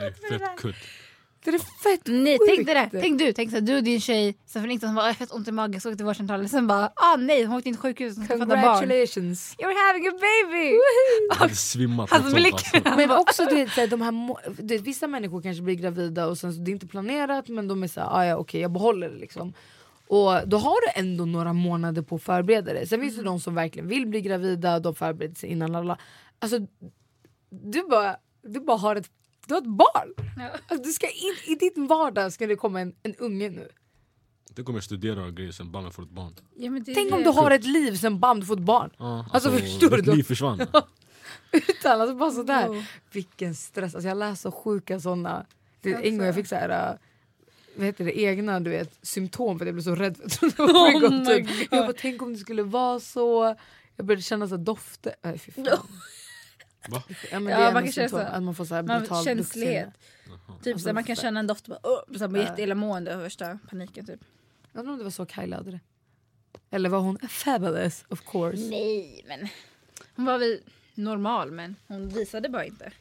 Det 0.00 0.06
är 0.06 0.38
fett 0.38 0.58
kutt. 0.58 0.74
Det 1.44 1.50
är 1.50 1.58
fett 1.58 2.00
Nej 2.06 2.38
sjukt. 2.38 2.52
tänk 2.54 2.66
dig 2.66 2.74
det. 2.74 3.00
Tänk 3.00 3.18
du, 3.18 3.32
tänk 3.32 3.50
så 3.50 3.56
här, 3.56 3.60
du 3.60 3.76
och 3.76 3.82
din 3.82 4.00
tjej 4.00 4.36
som 4.46 4.62
för 4.62 4.68
ingenstans 4.68 4.94
bara 4.96 5.02
"Jag 5.02 5.08
har 5.08 5.14
fett 5.14 5.32
ont 5.32 5.48
i 5.48 5.52
magen 5.52 5.80
så 5.80 5.88
åkte 5.88 5.96
till 5.96 6.06
vårdcentralen. 6.06 6.48
Sen 6.48 6.66
bara 6.66 6.92
ah 6.96 7.16
nej 7.16 7.44
hon 7.44 7.56
åkte 7.56 7.68
in 7.68 7.74
till 7.74 7.80
sjukhuset 7.82 8.18
och 8.18 8.24
ska 8.24 8.38
föda 8.38 8.46
barn. 8.56 8.62
Congratulations. 8.78 9.54
You're 9.58 9.86
having 9.86 10.08
a 10.08 10.12
baby! 10.12 10.74
Jag 11.28 11.36
hade 11.36 11.54
svimmat. 11.54 12.10
Hans 12.10 12.22
sånt, 12.22 12.34
blick. 12.34 12.54
alltså. 12.54 12.96
Men 12.96 13.10
också 13.10 13.44
du 13.44 13.54
vet, 13.54 13.70
så 13.72 13.80
här, 13.80 13.88
de 13.88 14.00
här, 14.02 14.12
du 14.62 14.74
vet, 14.76 14.82
vissa 14.86 15.06
människor 15.06 15.42
kanske 15.42 15.62
blir 15.62 15.74
gravida 15.74 16.26
och 16.26 16.38
sen 16.38 16.52
så 16.54 16.60
det 16.60 16.70
är 16.70 16.72
inte 16.72 16.86
planerat 16.86 17.48
men 17.48 17.68
de 17.68 17.82
är 17.82 17.88
såhär, 17.88 18.08
ah, 18.18 18.24
ja 18.24 18.36
okej 18.36 18.60
jag 18.60 18.72
behåller 18.72 19.08
det 19.08 19.16
liksom. 19.18 19.52
Och 20.08 20.48
då 20.48 20.56
har 20.58 20.80
du 20.94 21.00
ändå 21.00 21.24
några 21.24 21.52
månader 21.52 22.02
på 22.02 22.14
att 22.14 22.22
förbereda 22.22 22.72
dig. 22.72 22.86
Sen 22.86 23.00
finns 23.00 23.16
det 23.16 23.22
de 23.22 23.40
som 23.40 23.54
verkligen 23.54 23.88
vill 23.88 24.06
bli 24.06 24.20
gravida, 24.20 24.80
de 24.80 24.94
förbereder 24.94 25.34
sig 25.34 25.48
innan 25.50 25.74
alla. 25.74 25.98
Alltså 26.38 26.58
du 27.50 27.82
bara, 27.90 28.16
du 28.42 28.60
bara 28.60 28.76
har 28.76 28.96
ett, 28.96 29.10
du 29.48 29.54
har 29.54 29.60
ett 29.60 29.66
barn. 29.66 30.14
Alltså, 30.68 30.84
du 30.86 30.92
ska 30.92 31.06
in, 31.06 31.34
I 31.44 31.54
din 31.54 31.86
vardag 31.86 32.32
ska 32.32 32.46
det 32.46 32.56
komma 32.56 32.80
en, 32.80 32.94
en 33.02 33.14
unge 33.14 33.48
nu. 33.50 33.68
Det 34.54 34.62
kommer 34.62 34.76
jag 34.76 34.84
studera 34.84 35.24
och 35.24 35.34
grejer 35.36 35.52
sen 35.52 35.70
bara 35.70 35.90
får 35.90 36.02
ett 36.02 36.10
barn. 36.10 36.34
Ja, 36.56 36.70
men 36.70 36.84
det 36.84 36.94
Tänk 36.94 37.12
om 37.12 37.22
du 37.22 37.30
har 37.30 37.50
ett 37.50 37.64
liv 37.64 37.96
sen 37.96 38.20
bam 38.20 38.40
du 38.40 38.46
får 38.46 38.54
ett 38.56 38.60
barn. 38.62 38.90
Ja, 38.98 39.26
Alltså, 39.32 39.50
förstår 39.50 39.96
ditt 39.96 40.04
du? 40.04 40.14
liv 40.14 40.22
försvann. 40.22 40.60
Utan 41.52 42.00
alltså 42.00 42.16
bara 42.16 42.30
sådär. 42.30 42.86
Vilken 43.12 43.54
stress. 43.54 43.94
Alltså 43.94 44.08
jag 44.08 44.16
läser 44.18 44.34
så 44.34 44.52
sjuka 44.52 45.00
såna. 45.00 45.46
Det, 45.80 45.92
en 45.94 46.18
gång 46.18 46.26
jag 46.26 46.34
fick 46.34 46.46
så 46.46 46.54
här, 46.54 46.90
äh, 46.90 46.98
vad 47.76 47.86
heter 47.86 48.04
det, 48.04 48.18
egna 48.20 48.60
du 48.60 48.70
vet, 48.70 48.98
symptom 49.02 49.58
för 49.58 49.64
att 49.64 49.68
jag 49.68 49.74
blev 49.74 49.84
så 49.84 49.94
rädd. 49.94 50.16
för 50.16 50.46
att 50.46 50.56
det 50.56 50.62
var 50.62 50.68
Oh 50.68 51.04
oh 51.04 51.10
my 51.10 51.26
typ. 51.26 51.68
Jag 51.72 51.86
bara, 51.86 51.96
tänk 51.98 52.22
om 52.22 52.32
det 52.32 52.38
skulle 52.38 52.62
vara 52.62 53.00
så. 53.00 53.56
Jag 53.96 54.06
började 54.06 54.22
känna 54.22 54.48
så 54.48 54.56
dofter. 54.56 55.14
Fy 55.38 55.52
fan. 55.52 55.64
Va? 56.88 57.02
Ja, 57.32 57.40
men 57.40 57.52
Ja, 57.52 57.58
det 57.58 57.64
är 57.64 57.72
man 57.72 57.82
kan 57.82 57.92
känna 57.92 58.08
symptom, 58.08 58.20
så. 58.30 58.36
att 58.36 58.42
man 58.42 58.54
får 58.54 58.64
så 58.64 58.74
här 58.74 58.82
Man- 58.82 59.00
brutal 59.00 59.24
känslighet. 59.24 59.88
Typ 60.62 60.74
Alltså, 60.74 60.88
så 60.88 60.94
man 60.94 61.04
kan 61.04 61.16
känna 61.16 61.40
en 61.40 61.46
doft 61.46 61.66
bara, 61.68 61.78
uh, 62.12 62.18
så 62.18 62.28
bara 62.28 62.42
jätteillamående 62.42 63.16
och 63.16 63.22
värsta 63.22 63.58
paniken 63.70 64.06
typ. 64.06 64.20
Jag 64.72 64.80
undrar 64.80 64.92
om 64.92 64.98
det 64.98 65.04
var 65.04 65.10
så 65.10 65.26
Kyla 65.26 65.56
hade 65.56 65.70
det. 65.70 65.80
Eller 66.70 66.88
var 66.88 66.98
hon 67.00 67.18
fabulous 67.28 68.04
of 68.08 68.22
course? 68.32 68.56
Nej 68.70 69.24
men 69.28 69.48
hon 70.16 70.24
var 70.24 70.38
väl 70.38 70.60
normal 70.94 71.50
men 71.50 71.76
hon 71.86 72.08
visade 72.08 72.48
bara 72.48 72.64
inte. 72.64 72.92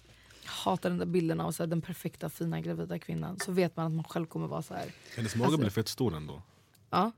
Jag 0.44 0.52
hatar 0.52 0.90
den 0.90 0.98
där 1.00 1.06
bilden 1.06 1.42
av 1.42 1.52
så 1.52 1.63
här, 1.63 1.68
den 1.68 1.82
perfekta 1.82 2.30
fina 2.30 2.62
gravida 2.62 3.00
kvinnan. 3.00 3.40
Så 3.40 3.52
vet 3.52 3.76
man 3.78 3.86
att 3.86 3.92
man 3.92 4.04
själv 4.04 4.26
kommer 4.26 4.48
vara 4.48 4.62
så 4.62 4.74
här. 4.74 4.86
Hennes 5.16 5.36
mage 5.36 5.46
Alltså- 5.46 5.58
blev 5.60 5.70
fett 5.70 5.88
stor 5.88 6.16
ändå. 6.16 6.42
Ja, 6.90 7.12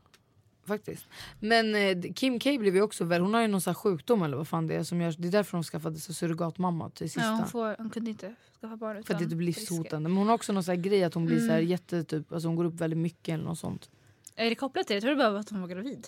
faktiskt. 0.69 1.05
Men 1.39 1.75
eh, 1.75 2.13
Kim 2.13 2.39
K 2.39 2.57
blev 2.59 2.75
ju 2.75 2.81
också 2.81 3.03
väl, 3.03 3.21
hon 3.21 3.33
har 3.33 3.41
ju 3.41 3.47
någon 3.47 3.61
sån 3.61 3.71
här 3.71 3.75
sjukdom 3.75 4.21
eller 4.23 4.37
vad 4.37 4.47
fan 4.47 4.67
det 4.67 4.75
är 4.75 4.83
som 4.83 5.01
gör, 5.01 5.15
det 5.17 5.27
är 5.27 5.31
därför 5.31 5.57
hon 5.57 5.63
skaffade 5.63 5.99
sig 5.99 6.15
surrogatmamma 6.15 6.89
till 6.89 7.09
sista. 7.11 7.27
Ja, 7.27 7.31
hon, 7.31 7.47
får, 7.47 7.75
hon 7.77 7.89
kunde 7.89 8.09
inte 8.09 8.35
skaffa 8.61 8.77
barn 8.77 9.03
för 9.03 9.13
att 9.13 9.19
det 9.19 9.25
utan 9.25 9.39
risker. 9.39 9.61
livshotande. 9.61 10.09
Men 10.09 10.17
hon 10.17 10.27
har 10.27 10.35
också 10.35 10.53
någon 10.53 10.63
sån 10.63 10.75
här 10.75 10.81
grej 10.81 11.03
att 11.03 11.13
hon 11.13 11.25
blir 11.25 11.39
så 11.39 11.51
här 11.51 11.57
Mm. 11.59 11.69
jätte 11.69 12.03
typ, 12.03 12.31
alltså 12.33 12.47
hon 12.47 12.55
går 12.55 12.65
upp 12.65 12.81
väldigt 12.81 12.99
mycket 12.99 13.33
eller 13.33 13.43
något 13.43 13.59
sånt. 13.59 13.89
Är 14.35 14.49
det 14.49 14.55
kopplat 14.55 14.87
till 14.87 14.93
det? 14.93 14.95
Jag 14.95 15.01
tror 15.01 15.11
det 15.11 15.17
bara 15.17 15.29
var 15.29 15.39
att 15.39 15.49
hon 15.49 15.61
var 15.61 15.67
gravid. 15.67 16.07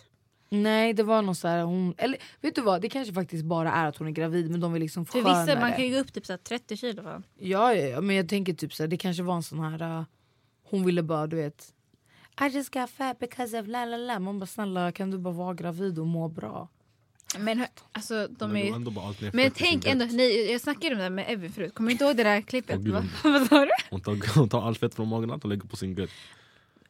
Nej 0.50 0.94
det 0.94 1.04
var 1.04 1.22
någon 1.22 1.36
så 1.36 1.48
här, 1.48 1.64
hon, 1.64 1.94
eller 1.98 2.18
vet 2.42 2.56
du 2.56 2.62
vad 2.62 2.82
det 2.82 2.90
kanske 2.90 3.14
faktiskt 3.14 3.46
bara 3.46 3.72
är 3.72 3.86
att 3.88 3.98
hon 3.98 4.08
är 4.08 4.12
gravid 4.12 4.52
men 4.52 4.60
de 4.60 4.74
vill 4.74 4.82
liksom 4.82 5.06
För 5.06 5.20
vissa, 5.20 5.60
man 5.60 5.72
kan 5.74 5.86
ju 5.86 5.94
gå 5.94 6.00
upp 6.00 6.14
typ 6.14 6.26
så 6.26 6.34
här 6.34 6.38
30 6.38 6.78
kilo. 6.78 7.04
Fan. 7.04 7.24
Ja, 7.38 7.74
ja, 7.74 7.88
ja 7.88 8.02
men 8.02 8.16
jag 8.16 8.30
tänker 8.30 8.54
typ 8.54 8.74
så 8.74 8.84
här, 8.84 8.88
det 8.88 8.98
kanske 8.98 9.24
var 9.24 9.36
en 9.36 9.44
sån 9.44 9.60
här, 9.60 9.98
uh, 10.00 10.04
hon 10.64 10.86
ville 10.86 11.04
bara 11.04 11.28
du 11.28 11.36
vet 11.36 11.74
I 12.42 12.48
just 12.48 12.74
got 12.74 12.90
fat 12.90 13.20
because 13.20 13.60
of 13.60 13.68
la 13.68 13.86
la 13.86 13.98
la. 13.98 14.20
Man 14.20 14.40
bara 14.40 14.46
snälla 14.46 14.92
kan 14.92 15.12
du 15.12 15.18
bara 15.18 15.34
vara 15.34 15.54
gravid 15.54 16.00
och 16.00 16.08
må 16.08 16.28
bra? 16.28 16.68
Men 17.40 17.66
alltså 17.92 18.28
de 18.28 18.52
Men 18.52 18.62
är 18.62 19.08
allt 19.08 19.22
Men 19.22 19.40
i 19.40 19.44
sin 19.44 19.52
tänk 19.56 19.86
ändå, 19.86 20.06
nej, 20.12 20.52
jag 20.52 20.62
snackade 20.62 20.92
om 20.96 20.98
det 20.98 21.04
här 21.04 21.10
med 21.10 21.26
Evin 21.30 21.52
förut, 21.52 21.74
kommer 21.74 21.88
du 21.88 21.92
inte 21.92 22.04
ihåg 22.06 22.16
det 22.18 22.24
där 22.24 22.42
klippet? 22.42 22.76
Åh, 22.78 22.84
gud, 22.84 22.94
Va- 22.94 23.04
vad- 23.24 23.34
Vad 23.40 23.48
sa 23.48 23.66
du? 23.66 23.72
Hon 23.90 24.02
tar, 24.02 24.36
hon 24.40 24.50
tar 24.50 24.62
all 24.68 24.76
fett 24.76 24.96
från 24.96 25.08
magen 25.08 25.30
och 25.32 25.46
lägger 25.46 25.68
på 25.68 25.76
sin 25.76 25.94
gött. 25.96 26.10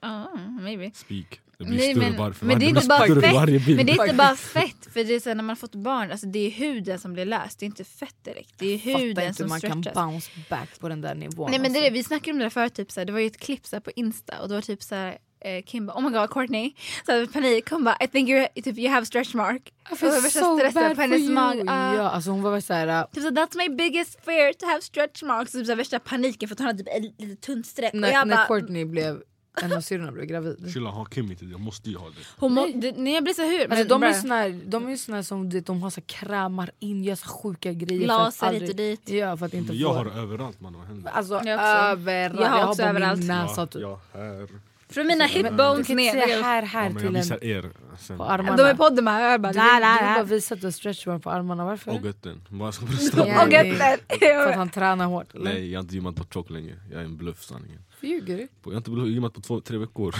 Ja, 0.02 0.32
maybe. 0.62 0.92
Speak. 0.96 1.40
Det 1.58 1.66
blir 1.66 1.78
Nej, 1.78 1.96
men, 1.96 2.18
var, 2.18 2.32
för 2.32 2.46
men 2.46 2.60
det 2.60 2.66
är 2.66 2.74
varje- 2.74 2.78
inte 2.78 2.88
bara 3.16 3.22
fett. 3.22 3.34
varje. 3.34 3.76
Men 3.76 3.86
det 3.86 3.92
är 3.92 4.02
inte 4.04 4.16
bara 4.16 4.36
fett, 4.56 4.86
för 4.94 5.04
det 5.04 5.14
är 5.16 5.20
så 5.20 5.30
här, 5.30 5.36
när 5.36 5.44
man 5.44 5.50
har 5.50 5.56
fått 5.56 5.76
barn, 5.76 6.12
alltså 6.12 6.28
det 6.28 6.40
är 6.40 6.52
huden 6.52 7.00
som 7.00 7.14
blir 7.14 7.26
löst, 7.26 7.60
det 7.60 7.64
är 7.66 7.68
inte 7.68 7.84
fett 7.84 8.16
direkt. 8.24 8.54
Det 8.58 8.66
är 8.66 8.78
Fattar 8.78 9.00
huden 9.00 9.10
inte 9.10 9.22
hur 9.28 9.34
som 9.34 9.50
man 9.50 9.62
kan 9.62 9.84
stretchas. 9.84 9.94
bounce 10.04 10.32
back 10.50 10.80
på 10.80 10.90
den 10.90 11.02
där 11.02 11.16
nivån. 11.16 11.52
Nej 11.52 11.60
men 11.60 11.74
det 11.74 11.80
är 11.80 11.82
alltså. 11.82 11.94
det, 11.94 11.98
vi 12.00 12.04
snackade 12.04 12.32
om 12.32 12.38
det 12.40 12.46
där 12.46 12.50
förut, 12.50 12.74
typ, 12.74 12.92
så 12.92 13.00
här, 13.00 13.06
det 13.06 13.12
var 13.14 13.20
ju 13.20 13.28
ett 13.28 13.38
klipp 13.40 13.66
så 13.66 13.76
här, 13.76 13.82
på 13.82 13.92
Insta 13.96 14.42
och 14.42 14.48
det 14.50 14.56
var 14.56 14.62
typ 14.62 14.84
så 14.84 14.96
här, 14.96 15.18
eh, 15.42 15.64
Kim 15.64 15.86
bara 15.86 15.98
oh 15.98 16.02
my 16.04 16.18
god 16.18 16.30
Courtney, 16.30 16.74
så 17.06 17.12
här, 17.12 17.26
panik, 17.26 17.70
hon 17.70 17.84
bara 17.84 17.98
I 18.04 18.08
think 18.08 18.30
you're, 18.30 18.62
typ, 18.62 18.78
you 18.78 18.90
have 18.90 19.06
stretch 19.06 19.34
mark. 19.34 19.62
I 19.92 19.94
Och 19.94 19.98
feel 19.98 20.12
värsta 20.12 20.40
so 20.40 20.58
stressen 20.58 20.82
bad 20.84 20.90
på 20.90 20.96
for 20.96 21.02
hennes 21.02 21.20
you. 21.22 21.34
mag. 21.34 21.64
ah. 21.68 21.96
Ja, 21.96 22.10
alltså 22.10 22.32
hon 22.32 22.42
var 22.42 22.60
såhär... 22.60 23.06
Typ 23.14 23.24
så, 23.24 23.30
that's 23.30 23.58
my 23.58 23.70
biggest 23.76 24.26
fear 24.26 24.54
to 24.54 24.66
have 24.66 24.82
stretch 24.82 25.24
marks. 25.24 25.52
Typ 25.52 25.66
så 25.66 25.72
här, 25.72 25.78
värsta 25.78 26.00
paniken 26.00 26.50
för 26.50 26.56
att 26.56 26.60
hon 26.60 26.68
hade 26.68 26.84
typ 26.84 26.88
ett 26.96 27.22
litet 27.22 27.42
tunt 27.42 27.66
streck. 27.68 27.94
och 27.94 28.00
När, 28.00 28.12
jag 28.12 28.28
när 28.28 28.36
bara, 28.36 28.46
Courtney 28.46 28.86
blev, 28.86 29.22
en 29.62 29.74
av 29.74 29.82
syrrorna 29.82 30.12
blev 30.12 30.26
gravid. 30.26 30.70
Chilla, 30.74 30.90
ha 30.90 31.06
Kim 31.06 31.32
inte 31.32 31.46
det. 31.46 31.52
Jag 31.52 31.60
måste 31.60 31.90
ju 31.90 31.98
ha 31.98 32.08
det. 32.10 32.16
hon 32.38 32.54
må, 32.54 32.68
det, 32.76 32.92
nej, 32.98 33.14
jag 33.14 33.24
blir 33.24 33.34
så 33.34 33.42
hur. 33.42 33.60
Alltså, 33.62 33.76
men 33.78 33.88
de, 33.88 34.04
är 34.04 34.14
såna 34.14 34.36
här, 34.36 34.60
de 34.66 34.88
är 34.90 34.96
såna 34.96 35.18
här 35.18 35.24
som 35.24 35.50
du 35.50 35.58
vet, 35.58 35.66
de 35.66 35.82
har 35.84 35.90
så 35.90 36.02
här, 36.02 36.08
krämar 36.08 36.72
in, 36.80 37.04
gör 37.04 37.16
så 37.16 37.28
sjuka 37.28 37.74
grejer. 37.74 38.08
Laser 38.08 38.52
hit 38.54 38.70
och 38.70 38.76
dit. 38.76 39.10
Ja, 39.10 39.38
för 39.38 39.46
att 39.46 39.54
inte 39.54 39.74
Jag 39.74 39.94
få... 39.96 39.98
har 40.12 40.22
överallt 40.22 40.62
man. 40.62 40.74
Vad 40.78 40.88
händer? 40.88 41.12
Alltså 41.12 41.34
Jag 41.34 41.48
överallt. 41.92 42.40
Jag 42.42 42.50
har 42.50 42.60
Jag 42.60 42.66
har 42.68 42.76
på 42.76 42.82
överallt. 42.82 43.20
min 43.20 43.28
näsa 43.28 43.68
typ. 43.68 43.82
ja, 43.82 44.00
här. 44.14 44.48
Från 44.92 45.08
mina 45.08 45.26
hip 45.26 45.46
Du 45.50 45.56
bones 45.56 45.90
ner. 45.90 46.12
säga 46.12 46.42
här, 46.44 46.64
här 46.64 46.90
Ja, 46.94 47.00
till 47.00 47.08
en, 47.08 47.14
visar 47.14 47.44
er 47.44 47.72
sen. 48.00 48.18
på 48.18 48.24
armarna. 48.24 48.58
De 48.58 48.64
är 48.64 48.74
podden 48.76 49.04
med, 49.04 49.34
jag 49.34 49.42
bara 49.42 49.52
Du 49.52 49.58
la 49.58 49.64
vill, 49.64 49.74
du 49.76 49.82
la 49.82 49.94
vill 49.94 50.06
bara 50.06 50.18
la. 50.18 50.24
visa 50.24 50.56
att 50.56 50.62
du 50.62 50.68
har 50.68 50.72
stretchmark 50.72 51.24
på 51.24 51.30
armarna, 51.30 51.66
varför? 51.66 51.92
Och 52.00 52.06
götten. 52.06 52.42
Bara. 52.50 52.72
Ja, 53.16 53.44
Och. 53.44 53.98
För 54.20 54.50
att 54.50 54.56
han 54.56 54.70
tränar 54.70 55.06
hårt 55.06 55.36
eller? 55.36 55.44
Nej 55.54 55.72
jag 55.72 55.80
har 55.80 55.84
inte 55.84 55.96
gymmat 55.96 56.16
på 56.16 56.24
tjock 56.34 56.50
länge. 56.50 56.76
Jag 56.92 57.02
är 57.02 57.06
en 57.06 57.18
bluff 57.18 57.44
sanningen. 57.44 57.82
Ljuger 58.02 58.38
du? 58.38 58.48
Jag 58.64 58.72
har 58.72 58.78
inte 58.78 58.92
gymmat 58.92 59.34
på 59.34 59.42
två, 59.42 59.62
tre 59.62 59.78
veckor. 59.78 60.16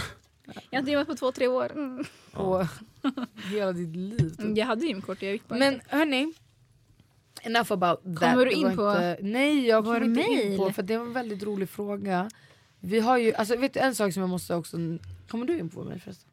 Jag 0.46 0.54
har 0.72 0.78
inte 0.78 0.90
gymmat 0.90 1.06
på 1.06 1.14
två, 1.14 1.32
tre 1.32 1.46
år. 1.46 1.72
Mm. 1.72 2.04
På 2.32 2.66
hela 3.50 3.72
ditt 3.72 3.96
liv 3.96 4.30
typ. 4.38 4.56
Jag 4.56 4.66
hade 4.66 4.86
gymkort, 4.86 5.22
jag 5.22 5.32
gick 5.32 5.48
bara 5.48 5.58
Men 5.58 5.80
hörni, 5.88 6.32
enough 7.42 7.72
about 7.72 8.02
that. 8.04 8.18
Kommer 8.32 8.44
du 8.46 8.52
in 8.52 8.76
på 8.76 8.88
Inte, 8.90 9.16
nej 9.20 9.66
jag 9.66 9.84
kommer 9.84 10.04
inte 10.04 10.20
in 10.20 10.48
mail? 10.48 10.58
på 10.58 10.72
för 10.72 10.82
det 10.82 10.96
var 10.98 11.06
en 11.06 11.12
väldigt 11.12 11.42
rolig 11.42 11.68
fråga. 11.68 12.30
Vi 12.84 13.00
har 13.00 13.18
ju, 13.18 13.34
alltså 13.34 13.56
vet 13.56 13.74
du 13.74 13.80
en 13.80 13.94
sak 13.94 14.12
som 14.12 14.20
jag 14.20 14.30
måste 14.30 14.54
också, 14.54 14.76
kommer 15.28 15.46
du 15.46 15.58
in 15.58 15.68
på 15.68 15.84
mig 15.84 15.98
förresten? 16.00 16.30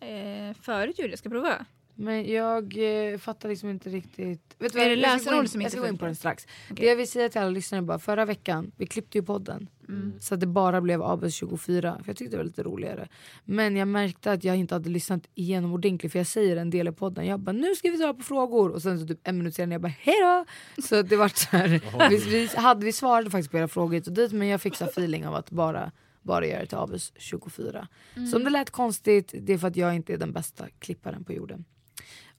eh, 0.00 0.54
Förut 0.60 0.98
gjorde 0.98 1.10
jag, 1.10 1.18
ska 1.18 1.28
prova? 1.28 1.66
Men 1.94 2.32
jag 2.32 2.76
eh, 3.12 3.18
fattar 3.18 3.48
liksom 3.48 3.70
inte 3.70 3.90
riktigt. 3.90 4.54
Vet 4.58 4.72
du 4.72 4.78
Är 4.80 4.88
vad, 4.88 4.90
det 4.90 5.02
gå 5.02 5.14
lösenord 5.14 5.42
in- 5.44 5.48
som 5.48 5.60
Jag 5.60 5.70
ska 5.70 5.80
gå 5.80 5.86
in 5.86 5.98
på 5.98 6.04
den 6.04 6.16
strax. 6.16 6.46
Okej. 6.70 6.76
Det 6.84 6.86
jag 6.86 6.96
vill 6.96 7.08
säga 7.10 7.28
till 7.28 7.40
alla 7.40 7.50
lyssnare 7.50 7.78
är 7.78 7.82
bara, 7.82 7.98
förra 7.98 8.24
veckan, 8.24 8.72
vi 8.76 8.86
klippte 8.86 9.18
ju 9.18 9.22
podden. 9.24 9.68
Mm. 9.92 10.12
Så 10.20 10.34
att 10.34 10.40
det 10.40 10.46
bara 10.46 10.80
blev 10.80 11.02
Abels 11.02 11.34
24, 11.34 11.98
för 11.98 12.04
jag 12.06 12.16
tyckte 12.16 12.30
det 12.30 12.36
var 12.36 12.44
lite 12.44 12.62
roligare. 12.62 13.08
Men 13.44 13.76
jag 13.76 13.88
märkte 13.88 14.32
att 14.32 14.44
jag 14.44 14.56
inte 14.56 14.74
hade 14.74 14.90
lyssnat 14.90 15.22
igenom 15.34 15.72
ordentligt 15.72 16.12
för 16.12 16.18
jag 16.18 16.26
säger 16.26 16.56
en 16.56 16.70
del 16.70 16.88
i 16.88 16.92
podden. 16.92 17.26
Jag 17.26 17.40
bara 17.40 17.52
nu 17.52 17.74
ska 17.74 17.90
vi 17.90 17.96
svara 17.96 18.14
på 18.14 18.22
frågor 18.22 18.70
och 18.70 18.82
sen 18.82 19.00
så 19.00 19.06
typ 19.06 19.20
en 19.22 19.38
minut 19.38 19.54
senare 19.54 19.74
jag 19.74 19.80
bara 19.80 19.94
hejdå. 19.98 20.44
Så 20.82 21.02
det 21.02 21.16
var 21.16 21.28
så 21.28 21.56
här, 21.56 21.68
vi, 22.10 22.16
vi, 22.16 22.46
hade, 22.56 22.84
vi 22.84 22.92
svarade 22.92 23.30
faktiskt 23.30 23.50
på 23.50 23.58
era 23.58 23.68
frågor 23.68 23.94
hit 23.94 24.06
och 24.06 24.12
dit 24.12 24.32
men 24.32 24.48
jag 24.48 24.60
fick 24.60 24.76
så 24.76 24.84
feeling 24.84 25.26
av 25.26 25.34
att 25.34 25.50
bara, 25.50 25.92
bara 26.22 26.46
göra 26.46 26.60
det 26.60 26.66
till 26.66 26.78
Abels 26.78 27.12
24. 27.16 27.88
Så 28.30 28.36
om 28.36 28.44
det 28.44 28.50
lät 28.50 28.70
konstigt, 28.70 29.34
det 29.40 29.52
är 29.52 29.58
för 29.58 29.68
att 29.68 29.76
jag 29.76 29.94
inte 29.94 30.12
är 30.12 30.18
den 30.18 30.32
bästa 30.32 30.68
klipparen 30.78 31.24
på 31.24 31.32
jorden. 31.32 31.64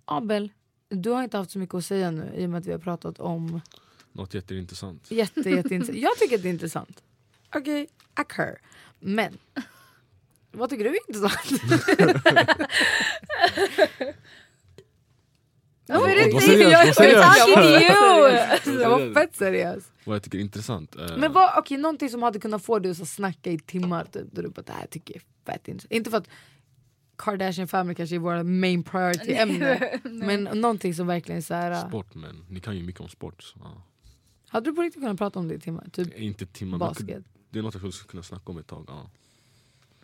Abel, 0.06 0.52
du 0.90 1.10
har 1.10 1.24
inte 1.24 1.38
haft 1.38 1.52
så 1.52 1.60
mycket 1.60 1.76
att 1.76 1.86
säga 1.86 2.12
nu 2.12 2.32
i 2.36 2.46
och 2.46 2.50
med 2.50 2.60
att 2.60 2.66
vi 2.66 2.72
har 2.72 2.80
pratat 2.80 3.20
om 3.20 3.62
Något 4.14 4.34
jätteintressant. 4.34 5.12
Jätte, 5.12 5.50
jätteintressant. 5.50 5.98
Jag 5.98 6.18
tycker 6.18 6.36
att 6.36 6.42
det 6.42 6.50
är 6.50 6.54
intressant. 6.54 7.04
Okej, 7.56 7.88
okay, 8.22 8.56
Men, 9.00 9.38
vad 10.52 10.70
tycker 10.70 10.84
du 10.84 10.90
är 10.90 10.98
intressant? 11.08 11.48
Varför 15.88 16.10
är 16.10 16.28
inte 16.28 16.42
seriös, 16.42 17.00
jag 18.82 18.90
var 18.90 19.14
fett 19.14 19.36
seriös. 19.36 19.92
Vad 20.06 20.16
jag 20.16 20.24
tycker 20.24 20.38
är 20.38 20.42
intressant. 20.42 20.96
eh, 20.96 21.18
Men 21.18 21.34
vad, 21.34 21.58
okej, 21.58 21.78
någonting 21.78 22.10
som 22.10 22.24
hade 22.24 22.40
kunnat 22.40 22.66
få 22.66 22.80
dig 22.80 22.92
att 22.92 22.98
så 22.98 23.06
snacka 23.06 23.52
i 23.52 23.60
timmar 23.60 24.06
typ, 24.06 24.28
där 24.32 24.44
du 24.44 24.50
bara 24.50 24.62
det 24.62 24.72
här 24.72 24.88
tycker 24.88 25.14
jag 25.14 25.22
är 25.22 25.54
fett 25.54 25.68
intressant. 25.68 25.92
Inte 25.92 26.10
för 26.10 26.18
att 26.18 26.28
Kardashian 27.18 27.68
family 27.68 27.96
kanske 27.96 28.16
är 28.16 28.20
våra 28.20 28.44
main 28.44 28.84
priority 28.84 29.34
ämne. 29.34 30.00
men 30.04 30.44
någonting 30.44 30.94
som 30.94 31.08
verkligen 31.08 31.38
är 31.38 31.42
så 31.42 31.54
här. 31.54 31.88
Sport 31.88 32.16
men 32.16 32.46
ni 32.50 32.60
kan 32.60 32.78
ju 32.78 32.84
mycket 32.84 33.02
om 33.02 33.10
sport. 33.10 33.44
Så. 33.44 33.60
Hade 34.48 34.70
du 34.70 34.76
på 34.76 34.82
riktigt 34.82 35.02
kunnat 35.02 35.18
prata 35.18 35.40
om 35.40 35.48
det 35.48 35.56
i 35.56 35.60
timmar? 35.60 35.88
Typ 35.92 36.20
Inte 36.20 36.46
timmar 36.46 36.78
men 36.78 36.80
basket. 36.80 37.24
Det 37.54 37.60
är 37.60 37.64
något 37.64 37.74
jag 37.84 37.94
skulle 37.94 38.10
kunna 38.12 38.24
snacka 38.24 38.52
om 38.52 38.58
ett 38.58 38.68
tag. 38.68 38.86
Ja. 38.88 39.10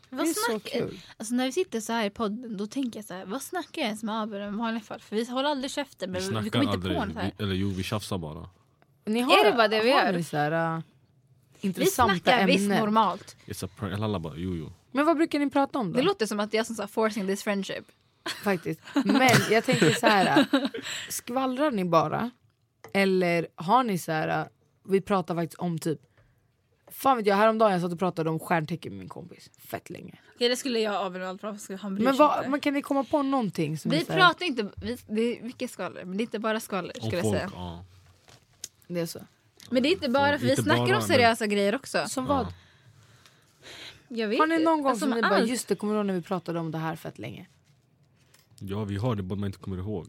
Det 0.09 0.15
Vad 0.15 0.27
är 0.27 0.33
så 0.33 0.39
snackar, 0.49 0.79
kul. 0.79 0.99
alltså 1.17 1.33
när 1.33 1.45
vi 1.45 1.51
sitter 1.51 1.79
så 1.79 1.93
här 1.93 2.05
i 2.05 2.09
podden 2.09 2.57
då 2.57 2.67
tänker 2.67 2.99
jag 2.99 3.05
så 3.05 3.13
här, 3.13 3.25
vad 3.25 3.41
snackar 3.41 3.81
jag 3.81 3.85
ens 3.85 4.03
med 4.03 4.21
Abel 4.21 4.41
i 4.53 4.57
vanliga 4.57 4.83
fall? 4.83 4.99
För 4.99 5.15
vi 5.15 5.25
håller 5.25 5.49
aldrig 5.49 5.71
käften 5.71 6.09
Vi 6.09 6.13
men 6.13 6.21
vi, 6.21 6.27
snackar 6.27 6.49
kommer 6.49 6.63
inte 6.63 6.73
aldrig, 6.73 6.97
på 6.97 7.05
något 7.05 7.15
här. 7.15 7.31
vi, 7.37 7.43
eller 7.43 7.55
jo 7.55 7.69
vi 7.69 7.83
tjafsar 7.83 8.17
bara. 8.17 8.49
Ni 9.05 9.19
Är 9.19 9.45
det 9.51 9.57
bara 9.57 9.67
det 9.67 9.83
vi 9.83 9.91
har 9.91 10.03
gör? 10.05 10.13
ni 10.13 10.23
Så 10.23 10.37
här, 10.37 10.75
uh, 10.75 10.81
Vi 11.61 11.67
intressanta 11.67 12.13
snackar 12.15 12.45
visst 12.47 12.63
ämnen. 12.63 12.79
normalt. 12.79 13.35
It's 13.45 13.65
a 13.65 13.69
prank. 13.77 13.93
Alla 14.01 14.19
bara 14.19 14.33
jo 14.37 14.55
jo. 14.55 14.71
Men 14.91 15.05
vad 15.05 15.17
brukar 15.17 15.39
ni 15.39 15.49
prata 15.49 15.79
om 15.79 15.91
då? 15.91 15.97
Det 15.97 16.03
låter 16.05 16.25
som 16.25 16.39
att 16.39 16.53
jag 16.53 16.65
som 16.65 16.75
sa 16.75 16.87
forcing 16.87 17.27
this 17.27 17.43
friendship. 17.43 17.85
Faktiskt. 18.43 18.81
Men 19.05 19.29
jag 19.51 19.63
tänker 19.65 19.91
så 19.93 20.05
här. 20.07 20.45
Skvallrar 21.09 21.71
ni 21.71 21.85
bara? 21.85 22.31
Eller 22.93 23.47
har 23.55 23.83
ni 23.83 23.97
så 23.97 24.11
här. 24.11 24.49
Vi 24.89 25.01
pratar 25.01 25.35
faktiskt 25.35 25.59
om 25.59 25.79
typ 25.79 25.99
Fan 26.91 27.17
vet 27.17 27.25
jag, 27.25 27.35
häromdagen 27.35 27.71
jag 27.71 27.81
satt 27.81 27.91
och 27.93 27.99
pratade 27.99 28.29
om 28.29 28.39
stjärntecken 28.39 28.91
med 28.91 28.99
min 28.99 29.09
kompis. 29.09 29.49
Fett 29.57 29.89
länge. 29.89 30.19
Okej 30.35 30.49
det 30.49 30.55
skulle 30.55 30.79
jag 30.79 30.95
allt 30.95 31.41
bra 31.41 31.55
för 31.55 31.77
han 31.77 31.95
bryr 31.95 32.03
Men, 32.05 32.13
sig 32.13 32.19
vad, 32.19 32.37
inte. 32.37 32.49
men 32.49 32.59
kan 32.59 32.73
ni 32.73 32.81
komma 32.81 33.03
på 33.03 33.23
någonting 33.23 33.77
som 33.77 33.91
är 33.91 33.95
Vi 33.95 34.05
så 34.05 34.11
här, 34.13 34.19
pratar 34.19 34.45
inte, 34.45 34.69
vi, 34.75 34.97
det 35.07 35.21
är 35.21 35.43
mycket 35.43 35.71
skvaller 35.71 36.05
men 36.05 36.17
det 36.17 36.21
är 36.21 36.25
inte 36.25 36.39
bara 36.39 36.59
skvaller 36.59 36.93
Om 37.01 37.01
skulle 37.07 37.15
jag 37.17 37.23
folk. 37.25 37.37
säga. 37.37 37.51
Ja. 37.55 37.85
det 38.87 38.99
är 38.99 39.05
så? 39.05 39.19
Men 39.69 39.83
det 39.83 39.89
är 39.89 39.91
inte 39.91 40.09
bara 40.09 40.37
för 40.39 40.45
vi 40.45 40.49
Inte 40.51 40.63
snackar 40.63 40.85
bara, 40.85 40.95
om 40.97 41.01
seriösa 41.01 41.47
grejer 41.47 41.75
också. 41.75 42.05
Som 42.07 42.25
vad? 42.25 42.53
Jag 44.07 44.27
vet 44.27 44.39
Har 44.39 44.47
ni 44.47 44.63
någon 44.63 44.81
gång 44.81 44.91
alltså, 44.91 45.05
som 45.05 45.15
ni 45.15 45.21
bara 45.21 45.41
just 45.41 45.67
det, 45.67 45.75
kommer 45.75 45.93
du 45.93 45.97
ihåg 45.99 46.05
när 46.05 46.13
vi 46.13 46.21
pratade 46.21 46.59
om 46.59 46.71
det 46.71 46.77
här 46.77 46.95
fett 46.95 47.19
länge? 47.19 47.47
ja 48.59 48.83
vi 48.83 48.97
har 48.97 49.15
det 49.15 49.23
bara 49.23 49.35
man 49.39 49.47
inte 49.47 49.59
kommer 49.59 49.77
ihåg. 49.77 50.07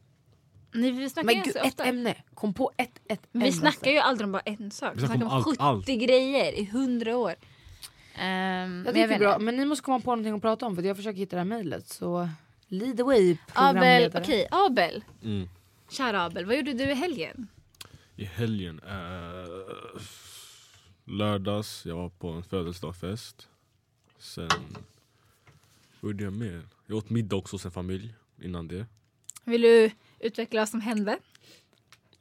Nej, 0.72 0.90
vi 0.90 1.10
snackar 1.10 1.26
Men 1.26 1.42
gud, 1.42 1.56
ett 1.56 1.64
ofta. 1.64 1.84
ämne! 1.84 2.14
Kom 2.34 2.54
på 2.54 2.72
ett, 2.76 3.00
ett 3.08 3.26
Men 3.32 3.42
vi 3.42 3.52
snackar 3.52 3.90
ju 3.90 3.98
aldrig 3.98 4.24
om 4.26 4.32
bara 4.32 4.42
en 4.44 4.70
sak. 4.70 4.92
Vi 4.96 5.00
Vi 5.00 5.06
snackar 5.06 5.16
snackar 5.20 5.32
om 5.36 5.38
om 5.38 5.44
70 5.44 5.56
allt, 5.62 5.86
grejer 5.86 6.52
i 6.52 6.62
100 6.64 7.16
år. 7.16 7.34
Um, 8.18 8.22
Jag 8.84 8.94
tycker 8.94 9.08
det 9.08 9.14
är 9.14 9.18
bra, 9.18 9.38
men 9.38 9.56
ni 9.56 9.64
måste 9.64 9.84
komma 9.84 10.00
på 10.00 10.10
någonting 10.10 10.34
att 10.34 10.42
prata 10.42 10.66
om 10.66 10.76
för 10.76 10.82
jag 10.82 10.96
försöker 10.96 11.18
hitta 11.18 11.36
det 11.36 11.40
här 11.40 11.44
mejlet. 11.48 11.88
Så 11.88 12.28
lead 12.68 12.96
the 12.96 13.02
way 13.02 13.30
Abel, 13.30 13.38
programledare. 13.72 14.22
okej 14.22 14.46
Abel. 14.50 15.04
Mm. 15.24 15.48
Kära 15.90 16.24
Abel, 16.24 16.44
vad 16.46 16.56
gjorde 16.56 16.72
du 16.72 16.84
i 16.90 16.94
helgen? 16.94 17.48
I 18.16 18.24
helgen, 18.24 18.80
eh, 18.86 20.00
lördags, 21.04 21.86
jag 21.86 21.96
var 21.96 22.08
på 22.08 22.28
en 22.28 22.42
födelsedagsfest. 22.42 23.48
Sen, 24.18 24.48
vad 26.00 26.12
gjorde 26.12 26.24
jag 26.24 26.32
mer? 26.32 26.62
Jag 26.86 26.96
åt 26.98 27.10
middag 27.10 27.36
också 27.36 27.54
hos 27.54 27.64
en 27.64 27.70
familj 27.70 28.14
innan 28.42 28.68
det. 28.68 28.86
Vill 29.44 29.62
du 29.62 29.90
utveckla 30.20 30.60
vad 30.60 30.68
som 30.68 30.80
hände? 30.80 31.18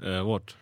Eh, 0.04 0.24
vart? 0.28 0.56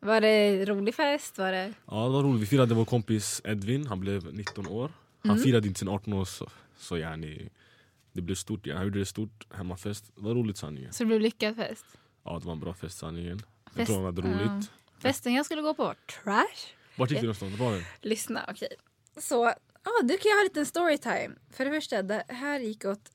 Var 0.00 0.20
det 0.20 0.64
rolig 0.64 0.94
fest? 0.94 1.38
Var 1.38 1.52
det... 1.52 1.72
Ja 1.86 2.04
det 2.04 2.10
var 2.10 2.22
roligt, 2.22 2.42
vi 2.42 2.46
firade 2.46 2.74
vår 2.74 2.84
kompis 2.84 3.40
Edvin, 3.44 3.86
han 3.86 4.00
blev 4.00 4.34
19 4.34 4.66
år. 4.66 4.92
Han 5.24 5.38
firade 5.38 5.68
inte 5.68 5.78
sin 5.78 5.88
18 5.88 6.12
år 6.12 6.24
så, 6.24 6.48
så 6.76 6.98
yani, 6.98 7.48
det 8.12 8.20
blev 8.20 8.34
stort, 8.34 8.66
ja. 8.66 8.74
han 8.76 8.84
gjorde 8.84 8.98
det 8.98 9.06
stort 9.06 9.46
hemmafest. 9.54 10.12
Det 10.16 10.22
var 10.22 10.34
roligt 10.34 10.56
sanningen. 10.56 10.92
Så 10.92 11.02
det 11.02 11.06
blev 11.06 11.20
lyckad 11.20 11.56
fest? 11.56 11.84
Ja 12.24 12.38
det 12.38 12.46
var 12.46 12.52
en 12.52 12.60
bra 12.60 12.74
fest 12.74 12.98
sanningen. 12.98 13.42
Jag 13.64 13.74
Fest- 13.74 13.86
tror 13.86 13.96
han 13.96 14.04
hade 14.04 14.22
roligt. 14.22 14.70
Festen 14.98 15.32
jag 15.34 15.46
skulle 15.46 15.62
gå 15.62 15.74
på 15.74 15.84
var 15.84 15.96
trash. 16.24 16.74
Vart 16.96 17.10
gick 17.10 17.20
du 17.20 17.26
någonstans? 17.26 17.58
Var 17.58 17.72
det? 17.72 17.84
Lyssna, 18.00 18.44
okej. 18.48 18.68
Så, 19.16 19.52
ja 19.84 19.90
du 20.02 20.18
kan 20.18 20.28
jag 20.28 20.36
ha 20.36 20.40
en 20.40 20.44
liten 20.44 20.66
storytime. 20.66 21.30
För 21.50 21.64
det 21.64 21.70
första, 21.70 22.02
det 22.02 22.24
här 22.28 22.60
gick 22.60 22.84
åt 22.84 23.10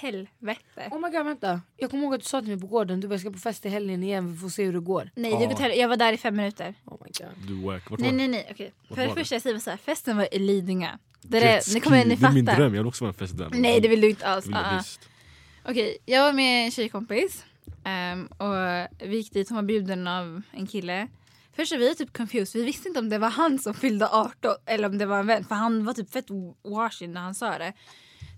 helvete. 0.00 0.88
Oh 0.90 1.00
my 1.00 1.10
god 1.16 1.24
vänta, 1.26 1.60
jag 1.76 1.90
kommer 1.90 2.02
ihåg 2.04 2.14
att 2.14 2.20
du 2.20 2.26
sa 2.26 2.40
till 2.40 2.50
mig 2.50 2.60
på 2.60 2.66
gården 2.66 3.00
du 3.00 3.08
bara, 3.08 3.14
jag 3.14 3.20
ska 3.20 3.30
på 3.30 3.38
fest 3.38 3.66
i 3.66 3.68
helgen 3.68 4.02
igen, 4.02 4.32
vi 4.32 4.38
får 4.38 4.48
se 4.48 4.64
hur 4.64 4.72
det 4.72 4.80
går. 4.80 5.10
Nej, 5.14 5.46
det 5.48 5.58
hel- 5.58 5.78
jag 5.78 5.88
var 5.88 5.96
där 5.96 6.12
i 6.12 6.16
fem 6.16 6.36
minuter. 6.36 6.74
Oh 6.84 6.96
my 7.04 7.10
god. 7.18 7.48
Du 7.48 7.66
wack. 7.66 7.90
Vart 7.90 8.00
Nej 8.00 8.10
var 8.10 8.16
nej 8.16 8.28
nej 8.28 8.48
okej. 8.50 8.72
Vart 8.78 8.88
För 8.88 9.02
det 9.02 9.08
var 9.08 9.14
det? 9.14 9.20
första 9.20 9.34
jag 9.34 9.42
säger 9.42 9.58
så 9.58 9.70
här, 9.70 9.76
festen 9.76 10.16
var 10.16 10.34
i 10.34 10.38
Lidingö. 10.38 10.88
Det, 11.22 11.38
Jet 11.38 11.68
är, 11.68 11.74
ni 11.74 11.80
kommer 11.80 12.04
ni. 12.04 12.14
Det 12.16 12.26
är 12.26 12.32
min 12.32 12.44
dröm, 12.44 12.74
jag 12.74 12.82
vill 12.82 12.86
också 12.86 13.04
vara 13.04 13.12
en 13.12 13.18
fest 13.18 13.38
där. 13.38 13.48
Nej 13.52 13.80
det 13.80 13.88
vill 13.88 14.00
du 14.00 14.10
inte 14.10 14.26
alls. 14.26 14.46
vill 14.46 14.52
jag 14.52 14.62
Ah, 14.64 14.74
ah. 14.74 14.78
visst. 14.78 15.00
Okej, 15.64 15.98
jag 16.06 16.22
var 16.22 16.32
med 16.32 16.64
en 16.64 16.70
tjejkompis. 16.70 17.44
ehm, 17.84 18.26
och 18.26 18.54
vi 19.08 19.16
gick 19.16 19.32
dit, 19.32 19.48
hon 19.48 19.56
var 19.56 19.62
bjuden 19.62 20.06
av 20.06 20.42
en 20.50 20.66
kille. 20.66 21.08
Först 21.56 21.72
var 21.72 21.78
vi 21.78 21.94
typ 21.94 22.12
confused, 22.16 22.60
vi 22.60 22.66
visste 22.66 22.88
inte 22.88 23.00
om 23.00 23.08
det 23.08 23.18
var 23.18 23.30
han 23.30 23.58
som 23.58 23.74
fyllde 23.74 24.08
18 24.08 24.54
eller 24.66 24.88
om 24.88 24.98
det 24.98 25.06
var 25.06 25.18
en 25.18 25.26
vän. 25.26 25.44
För 25.44 25.54
han 25.54 25.84
var 25.84 25.92
typ 25.94 26.10
fett 26.12 26.26
washing 26.64 27.12
när 27.12 27.20
han 27.20 27.34
sa 27.34 27.58
det. 27.58 27.72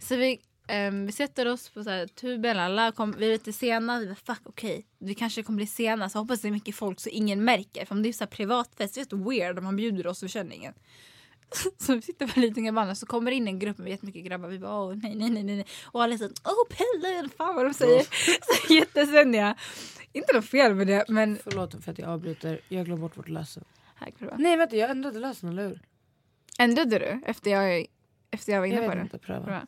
Så 0.00 0.16
vi, 0.16 0.40
ehm, 0.68 1.06
vi 1.06 1.12
sätter 1.12 1.48
oss 1.48 1.68
på 1.70 1.84
så 1.84 1.90
här, 1.90 2.06
tuben, 2.06 2.58
alla 2.58 2.92
kom, 2.92 3.14
vi 3.18 3.26
är 3.26 3.32
lite 3.32 3.52
sena. 3.52 4.00
Vi 4.00 4.06
bara 4.06 4.14
fuck 4.14 4.40
okej, 4.44 4.86
vi 4.98 5.14
kanske 5.14 5.42
kommer 5.42 5.56
bli 5.56 5.66
sena 5.66 6.08
så 6.08 6.18
hoppas 6.18 6.40
det 6.40 6.48
är 6.48 6.52
mycket 6.52 6.74
folk 6.74 7.00
så 7.00 7.08
ingen 7.08 7.44
märker. 7.44 7.84
För 7.84 7.94
om 7.94 8.02
det 8.02 8.08
är 8.08 8.12
så 8.12 8.24
här 8.24 8.30
privatfest, 8.30 8.94
det 8.94 9.12
är 9.12 9.30
weird 9.30 9.58
om 9.58 9.64
han 9.64 9.76
bjuder 9.76 10.06
oss 10.06 10.22
och 10.22 10.26
vi 10.26 10.30
känner 10.30 10.56
ingen. 10.56 10.74
Så 11.78 11.94
vi 11.94 12.02
sitter 12.02 12.26
på 12.26 12.40
Lidingöbanan 12.40 12.96
så 12.96 13.06
kommer 13.06 13.30
in 13.30 13.48
en 13.48 13.58
grupp 13.58 13.78
med 13.78 13.88
jättemycket 13.90 14.24
grabbar. 14.24 14.48
Vi 14.48 14.58
bara 14.58 14.80
åh 14.82 14.94
nej 15.02 15.14
nej 15.14 15.30
nej 15.30 15.42
nej. 15.44 15.66
Och 15.84 16.02
alla 16.02 16.14
är 16.14 16.18
såhär 16.18 16.32
åh 16.44 16.76
Pelle, 16.76 17.28
fan 17.36 17.54
vad 17.54 17.64
de 17.66 17.74
säger. 17.74 18.02
Så 18.66 18.74
jättesönniga. 18.74 19.56
Inte 20.12 20.32
något 20.34 20.44
fel 20.46 20.74
med 20.74 20.86
det 20.86 21.04
men. 21.08 21.38
Förlåt 21.44 21.84
för 21.84 21.92
att 21.92 21.98
jag 21.98 22.08
avbryter, 22.08 22.60
jag 22.68 22.84
glömde 22.84 23.00
bort 23.02 23.16
vårt 23.16 23.28
lösen. 23.28 23.64
Nej 24.38 24.56
vänta 24.56 24.76
jag 24.76 24.90
ändrade 24.90 25.18
lösen 25.18 25.48
eller 25.48 25.68
hur? 25.68 25.80
Ändrade 26.58 26.98
du 26.98 27.20
efter 27.26 27.50
jag, 27.50 27.86
efter 28.30 28.52
jag 28.52 28.60
var 28.60 28.66
inne 28.66 28.76
Jag 28.76 28.84
på 28.84 28.90
vet 28.90 28.98
det? 28.98 29.02
inte, 29.02 29.18
pröva. 29.18 29.46
Bra. 29.46 29.62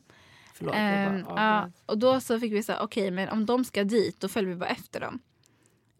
Förlåt. 0.57 0.75
Jag 0.75 1.23
bara, 1.25 1.41
ja, 1.41 1.69
och 1.85 1.97
då 1.97 2.19
så 2.19 2.39
fick 2.39 2.53
vi 2.53 2.63
säga 2.63 2.79
okej 2.81 3.11
men 3.11 3.29
om 3.29 3.45
de 3.45 3.65
ska 3.65 3.83
dit 3.83 4.19
då 4.19 4.27
följer 4.27 4.49
vi 4.49 4.55
bara 4.55 4.69
efter 4.69 4.99
dem. 4.99 5.19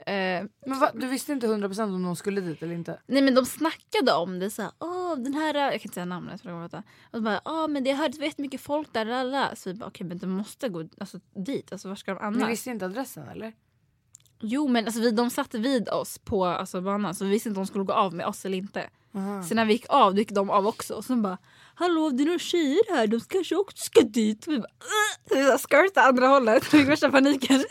Ehm, 0.05 0.49
Men 0.65 0.79
va, 0.79 0.91
du 0.93 1.07
visste 1.07 1.31
inte 1.31 1.47
100% 1.47 1.83
om 1.83 2.03
de 2.03 2.15
skulle 2.15 2.41
dit 2.41 2.63
eller 2.63 2.73
inte? 2.75 2.99
Nej 3.07 3.21
men 3.21 3.35
de 3.35 3.45
snackade 3.45 4.13
om 4.13 4.39
det 4.39 4.49
såhär, 4.49 4.71
åh 4.79 5.15
den 5.17 5.33
här, 5.33 5.53
jag 5.55 5.71
kan 5.71 5.81
inte 5.81 5.93
säga 5.93 6.05
namnet 6.05 6.41
för 6.41 6.63
inte. 6.63 6.83
Och 7.11 7.17
så 7.17 7.21
bara, 7.21 7.41
åh 7.45 7.67
men 7.67 7.83
det 7.83 7.91
har 7.91 8.19
vet 8.19 8.37
mycket 8.37 8.61
folk 8.61 8.93
där, 8.93 9.05
lala. 9.05 9.55
Så 9.55 9.69
vi 9.69 9.75
bara, 9.75 9.85
okej 9.85 10.07
men 10.07 10.17
de 10.17 10.27
måste 10.29 10.69
gå 10.69 10.89
alltså, 10.97 11.19
dit, 11.35 11.71
alltså 11.71 11.89
var 11.89 11.95
ska 11.95 12.13
de 12.13 12.19
Ni 12.19 12.25
annars? 12.25 12.49
visste 12.49 12.69
inte 12.69 12.85
adressen 12.85 13.27
eller? 13.27 13.53
Jo 14.39 14.67
men 14.67 14.85
alltså, 14.85 15.01
vi, 15.01 15.11
de 15.11 15.29
satt 15.29 15.53
vid 15.53 15.89
oss 15.89 16.19
på 16.19 16.45
alltså, 16.45 16.81
banan 16.81 17.15
så 17.15 17.25
vi 17.25 17.31
visste 17.31 17.49
inte 17.49 17.59
om 17.59 17.63
de 17.65 17.67
skulle 17.67 17.83
gå 17.83 17.93
av 17.93 18.13
med 18.13 18.25
oss 18.25 18.45
eller 18.45 18.57
inte. 18.57 18.89
Aha. 19.15 19.43
Så 19.43 19.55
när 19.55 19.65
vi 19.65 19.73
gick 19.73 19.85
av 19.89 20.13
då 20.13 20.19
gick 20.19 20.31
de 20.31 20.49
av 20.49 20.67
också. 20.67 20.93
Och 20.93 21.05
så 21.05 21.15
bara 21.15 21.37
Hallå 21.77 22.09
det 22.09 22.23
är 22.23 22.25
några 22.25 22.39
tjejer 22.39 22.95
här, 22.95 23.07
de 23.07 23.19
kanske 23.19 23.55
också 23.55 23.85
ska 23.85 24.01
dit. 24.01 24.47
Vi 24.47 24.59
bara 24.59 24.67
vi 25.29 25.43
så 25.43 25.57
skirtade 25.57 26.07
andra 26.07 26.27
hållet, 26.27 26.65
fick 26.65 26.87
värsta 26.87 27.11
paniken. 27.11 27.63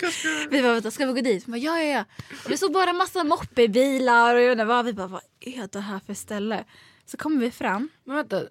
Vi 0.50 0.62
bara 0.62 0.72
vänta 0.72 0.90
ska 0.90 1.07
vi 1.07 1.12
gå 1.12 1.20
dit? 1.20 1.48
Vi 1.48 1.50
bara, 1.52 1.59
ja 1.59 1.78
ja 1.83 1.98
ja. 1.98 2.04
Och 2.44 2.50
vi 2.50 2.57
såg 2.57 2.72
bara 2.72 2.92
massa 2.92 3.24
moppebilar 3.24 4.35
och 4.35 4.40
jag 4.40 4.52
inte 4.52 4.64
vad. 4.64 4.85
Vi 4.85 4.92
bara 4.92 5.07
vad 5.07 5.20
är 5.40 5.68
det 5.72 5.80
här 5.80 5.98
för 5.98 6.14
ställe? 6.14 6.64
Så 7.07 7.16
kommer 7.16 7.40
vi 7.40 7.50
fram. 7.50 7.88
Men 8.04 8.16
vänta, 8.16 8.42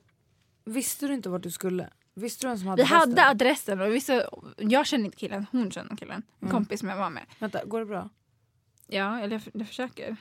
visste 0.65 1.08
du 1.08 1.13
inte 1.13 1.29
vart 1.29 1.43
du 1.43 1.51
skulle? 1.51 1.89
Visste 2.15 2.45
du 2.45 2.49
vem 2.49 2.58
som 2.58 2.67
hade 2.67 2.84
Vi 2.84 2.88
hade 2.88 3.12
festen? 3.15 3.29
adressen 3.29 3.82
och 3.82 3.93
vi 3.93 4.01
så, 4.01 4.43
jag 4.58 4.88
känner 4.88 5.06
inte 5.06 5.17
killen, 5.17 5.45
hon 5.51 5.71
känner 5.71 5.95
killen. 5.95 6.23
En 6.39 6.49
kompis 6.49 6.79
som 6.79 6.89
jag 6.89 6.97
var 6.97 7.10
med. 7.10 7.23
Vänta, 7.39 7.65
går 7.65 7.79
det 7.79 7.86
bra? 7.86 8.10
Ja, 8.88 9.19
eller 9.19 9.32
jag, 9.34 9.41
jag 9.62 9.67
försöker. 9.67 10.17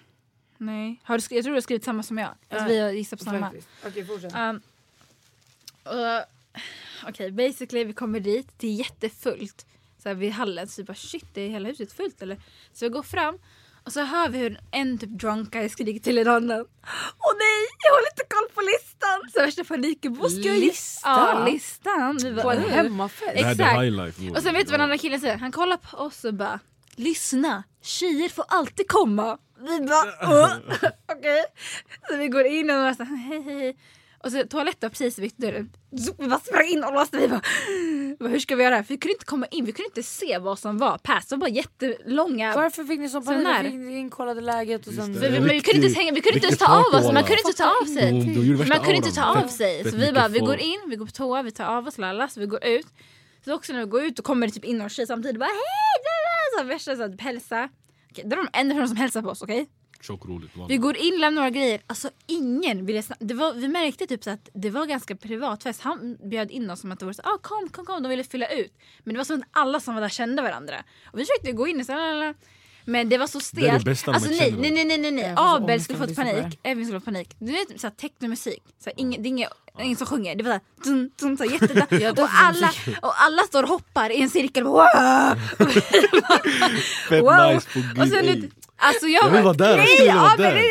Nej. 0.63 1.01
Har 1.03 1.19
du, 1.19 1.35
jag 1.35 1.45
tror 1.45 1.53
du 1.53 1.57
har 1.57 1.61
skrivit 1.61 1.85
samma 1.85 2.03
som 2.03 2.19
jag. 2.19 2.31
Alltså, 2.49 2.69
vi 2.69 2.81
har 2.81 2.91
gissat 2.91 3.19
på 3.19 3.25
samma. 3.25 3.53
Okej 3.87 4.07
fortsätt. 4.07 4.35
Um, 4.35 4.61
Okej, 7.09 7.31
basically 7.31 7.85
vi 7.85 7.93
kommer 7.93 8.21
dit. 8.21 8.49
Det 8.57 8.67
är 8.67 8.73
jättefullt. 8.73 9.67
så 10.03 10.09
här, 10.09 10.17
vid 10.17 10.33
hallen. 10.33 10.69
Så 10.69 10.83
vi 10.83 10.87
bara 10.87 10.95
shit, 10.95 11.25
det 11.35 11.41
är 11.41 11.49
hela 11.49 11.69
huset 11.69 11.93
fullt 11.93 12.23
eller? 12.23 12.41
Så 12.73 12.85
vi 12.85 12.89
går 12.89 13.03
fram 13.03 13.39
och 13.85 13.93
så 13.93 14.01
hör 14.03 14.29
vi 14.29 14.39
hur 14.39 14.61
en 14.71 14.99
typ 14.99 15.11
drunk 15.11 15.51
guy 15.53 15.69
skriker 15.69 16.01
till 16.01 16.19
en 16.19 16.29
annan. 16.29 16.61
Åh 17.19 17.33
nej, 17.39 17.67
jag 17.85 17.93
har 17.93 18.11
lite 18.11 18.25
koll 18.35 18.49
på 18.55 18.61
listan! 18.61 19.31
Så 19.33 19.41
värsta 19.41 19.65
paniken. 19.65 20.15
Vad 20.15 20.33
ska 20.33 20.41
jag 20.41 20.47
göra? 20.47 20.65
Listan? 20.65 21.39
Ja, 21.39 21.45
listan. 21.47 22.19
Vi 22.23 22.33
bara, 22.33 22.43
På 22.43 22.51
en 22.51 22.71
hemmafest? 22.71 23.33
Det 23.35 23.43
här 23.43 23.49
är 23.49 23.53
Exakt. 23.53 23.75
the 23.75 23.85
high 23.85 23.91
life. 23.91 24.31
Och 24.39 24.43
sen 24.43 24.55
vet 24.55 24.67
du 24.67 24.71
vad 24.71 24.81
den 24.81 24.85
andra 24.85 24.99
killen 24.99 25.21
säger? 25.21 25.37
Han 25.37 25.53
kollar 25.53 25.77
på 25.77 25.97
oss 25.97 26.25
och 26.25 26.35
bara 26.35 26.61
Lyssna, 26.97 27.63
tjejer 27.83 28.29
får 28.29 28.45
alltid 28.49 28.89
komma. 28.89 29.39
Vi 29.63 29.81
bara 29.87 30.05
"Åh, 30.23 30.53
okej. 31.19 31.45
Så 32.11 32.17
vi 32.17 32.29
går 32.29 32.47
in 32.47 32.71
och 32.71 32.77
bara 32.77 32.95
så, 32.95 33.03
hej 33.05 33.43
hej 33.43 33.59
hej. 33.61 33.77
Och 34.25 34.33
så 34.33 34.43
toaletten 34.47 34.79
var 34.89 34.91
precis 34.91 35.19
vid 35.19 35.33
dörren. 35.37 35.71
Vi 36.19 36.29
bara 36.29 36.41
sprang 36.41 36.67
in 36.69 36.85
och 36.85 36.95
låste. 36.95 37.17
Vi 37.17 37.29
bara, 37.29 37.41
bara, 38.19 38.29
hur 38.29 38.39
ska 38.39 38.57
vi 38.57 38.65
göra? 38.65 38.85
För 38.85 38.89
vi 38.95 38.99
kunde 38.99 39.13
inte 39.13 39.25
komma 39.25 39.47
in, 39.47 39.65
vi 39.65 39.73
kunde 39.73 39.87
inte 39.87 40.03
se 40.03 40.39
vad 40.39 40.59
som 40.59 40.79
var 40.79 40.99
pass. 40.99 41.27
Det 41.27 41.37
var 41.37 41.41
bara 41.41 41.51
jättelånga. 41.51 42.53
Varför 42.57 42.85
fick 42.85 43.01
ni 43.01 43.09
så 43.09 43.21
Så 43.21 43.27
panik? 43.27 43.45
när? 43.45 43.63
Fick 43.63 43.75
ni 43.75 43.99
inkollade 43.99 44.41
läget 44.41 44.87
och 44.87 44.93
sen... 44.95 45.13
Vi, 45.21 45.31
men 45.31 45.45
vi 45.49 45.61
kunde 45.61 45.87
inte 45.87 46.01
hänga, 46.01 46.13
vi 46.13 46.21
kunde 46.21 46.35
inte 46.37 46.47
ens 46.47 46.59
ta 46.59 46.67
av 46.67 46.95
oss. 47.01 47.13
Man 47.13 47.25
kunde 47.25 47.43
inte 47.47 47.53
ta 47.63 47.71
av 47.83 47.85
sig. 47.85 48.13
Man 48.69 48.79
kunde 48.79 48.97
inte 48.97 49.13
ta 49.13 49.25
av 49.25 49.49
sig. 49.49 49.91
Så 49.91 49.97
vi 49.97 50.13
bara, 50.13 50.29
vi 50.29 50.39
går 50.39 50.57
in, 50.59 50.81
vi 50.89 50.97
går 50.97 51.07
på 51.07 51.13
toa, 51.13 51.43
vi 51.43 51.51
tar 51.51 51.65
av 51.65 51.87
oss 51.87 51.99
lalla, 51.99 52.29
så 52.29 52.41
vi 52.41 52.47
går 52.47 52.65
ut. 52.65 52.87
Så 53.45 53.55
också 53.55 53.73
när 53.73 53.81
vi 53.81 53.87
går 53.87 54.03
ut 54.05 54.17
då 54.17 54.23
kommer 54.23 54.47
det 54.47 54.53
typ 54.53 54.65
in 54.65 54.79
någon 54.79 54.89
tjej 54.89 55.07
samtidigt 55.07 55.39
bara 55.41 55.45
hej! 55.47 56.59
Så 56.59 56.65
värsta 56.65 56.97
så 56.97 57.03
här, 57.03 57.17
hälsa. 57.19 57.69
Det 58.15 58.23
är 58.23 58.37
de 58.37 58.49
enda 58.53 58.75
personerna 58.75 58.89
som 58.89 58.97
hälsar 58.97 59.23
på 59.23 59.29
oss, 59.29 59.43
okej? 59.43 59.69
Tjock 60.01 60.27
roligt. 60.27 60.51
Vi 60.69 60.77
går 60.77 60.97
in, 60.97 61.21
lämnar 61.21 61.43
några 61.43 61.51
grejer. 61.51 61.81
Alltså 61.87 62.11
ingen 62.27 62.87
ville 62.87 63.03
snacka. 63.03 63.25
Det 63.25 63.35
var, 63.35 63.55
vi 63.55 63.69
märkte 63.69 64.07
typ 64.07 64.25
så 64.25 64.31
att 64.31 64.49
det 64.55 64.71
var 64.71 64.87
ganska 64.87 65.17
privatfest. 65.17 65.81
Han 65.81 66.17
bjöd 66.31 66.51
in 66.51 66.71
oss 66.71 66.81
som 66.81 66.93
att 66.93 66.99
det 66.99 67.07
var 67.07 67.13
så 67.13 67.23
ah, 67.23 67.39
kom, 67.43 67.69
kom, 67.69 67.85
kom. 67.85 68.03
De 68.03 68.09
ville 68.09 68.25
fylla 68.25 68.49
ut. 68.49 68.79
Men 69.05 69.15
det 69.15 69.19
var 69.19 69.25
som 69.25 69.41
att 69.41 69.49
alla 69.51 69.81
som 69.81 69.95
var 69.95 70.01
där 70.01 70.09
kände 70.09 70.43
varandra. 70.43 70.75
Och 71.05 71.19
vi 71.19 71.25
försökte 71.25 71.53
gå 71.53 71.69
in 71.69 71.81
och 71.81 71.87
så. 71.87 71.93
Men 72.85 73.09
det 73.09 73.19
var 73.19 73.27
så 73.27 73.41
stelt. 73.41 73.65
Det 73.65 73.69
är 73.69 73.79
det 73.79 73.85
bästa 73.85 74.13
alltså 74.13 74.31
nej, 74.31 74.55
nej, 74.59 74.71
nej, 74.71 74.85
nej, 74.85 74.99
nej, 74.99 75.11
nej. 75.11 75.25
Jag 75.25 75.37
får 75.37 75.45
så 75.45 75.57
Abel 75.57 75.81
skulle 75.81 75.99
fått 75.99 76.09
jag 76.09 76.17
panik. 76.17 76.59
Evin 76.63 76.85
skulle 76.85 77.01
fått 77.01 77.05
panik. 77.05 77.37
Du 77.39 77.53
vet 77.53 77.81
såhär 77.81 77.95
technomusik. 77.95 78.63
Så 78.85 78.91
här, 78.91 78.95
ingen, 78.97 79.23
det 79.23 79.29
är 79.29 79.31
ingen, 79.31 79.49
ingen 79.81 79.97
som 79.97 80.07
sjunger. 80.07 80.37
Det 80.37 80.45
var 80.45 80.51
såhär 80.51 80.61
dun, 80.85 81.11
dun, 81.21 81.37
så 81.37 81.45
här, 81.45 81.51
jätte, 81.51 82.23
och, 82.23 82.29
alla, 82.33 82.73
och 83.03 83.23
alla 83.23 83.43
står 83.43 83.63
och 83.63 83.69
hoppar 83.69 84.11
i 84.11 84.23
en 84.23 84.31
cirkel. 84.31 84.65
Wow! 84.65 84.83
Fett 87.09 87.23
wow. 87.23 87.55
nice 87.55 87.69
på. 87.73 88.03
Och 88.03 88.09
sen, 88.09 88.51
alltså 88.77 89.07
jag, 89.07 89.25
Jag 89.25 89.31
vill 89.31 89.43
vara 89.43 89.55
där, 89.55 89.79
jag 89.79 89.89
skulle 89.89 90.13
nej, 90.13 90.17
vara 90.17 90.33
Abel, 90.33 90.45
där. 90.45 90.55
nej, 90.55 90.69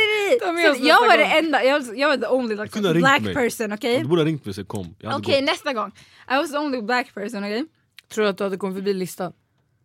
nej, 0.53 0.79
nej. 0.79 0.87
jag 0.87 1.07
var 1.07 1.17
det 1.17 1.25
enda, 1.25 1.63
jag, 1.63 1.97
jag 1.97 2.07
var 2.07 2.17
the 2.17 2.27
only 2.27 2.55
like, 2.55 2.67
kunde 2.67 2.89
ha 2.89 2.93
ringt 2.93 3.03
black 3.03 3.21
mig. 3.21 3.33
person, 3.33 3.73
okej? 3.73 3.99
Du 3.99 4.07
borde 4.07 4.21
ha 4.21 4.25
ringt 4.25 4.45
mig 4.45 4.53
så 4.53 4.59
jag 4.59 4.67
kom. 4.67 4.95
Jag 4.99 5.19
Okej 5.19 5.41
gått 5.41 5.49
nästa 5.49 5.73
gång. 5.73 5.91
I 6.29 6.33
was 6.33 6.51
the 6.51 6.57
only 6.57 6.81
black 6.81 7.13
person, 7.13 7.43
okej? 7.43 7.65
Tror 8.13 8.23
du 8.23 8.29
att 8.29 8.37
du 8.37 8.43
hade 8.43 8.57
kommit 8.57 8.77
förbi 8.77 8.93
listan? 8.93 9.33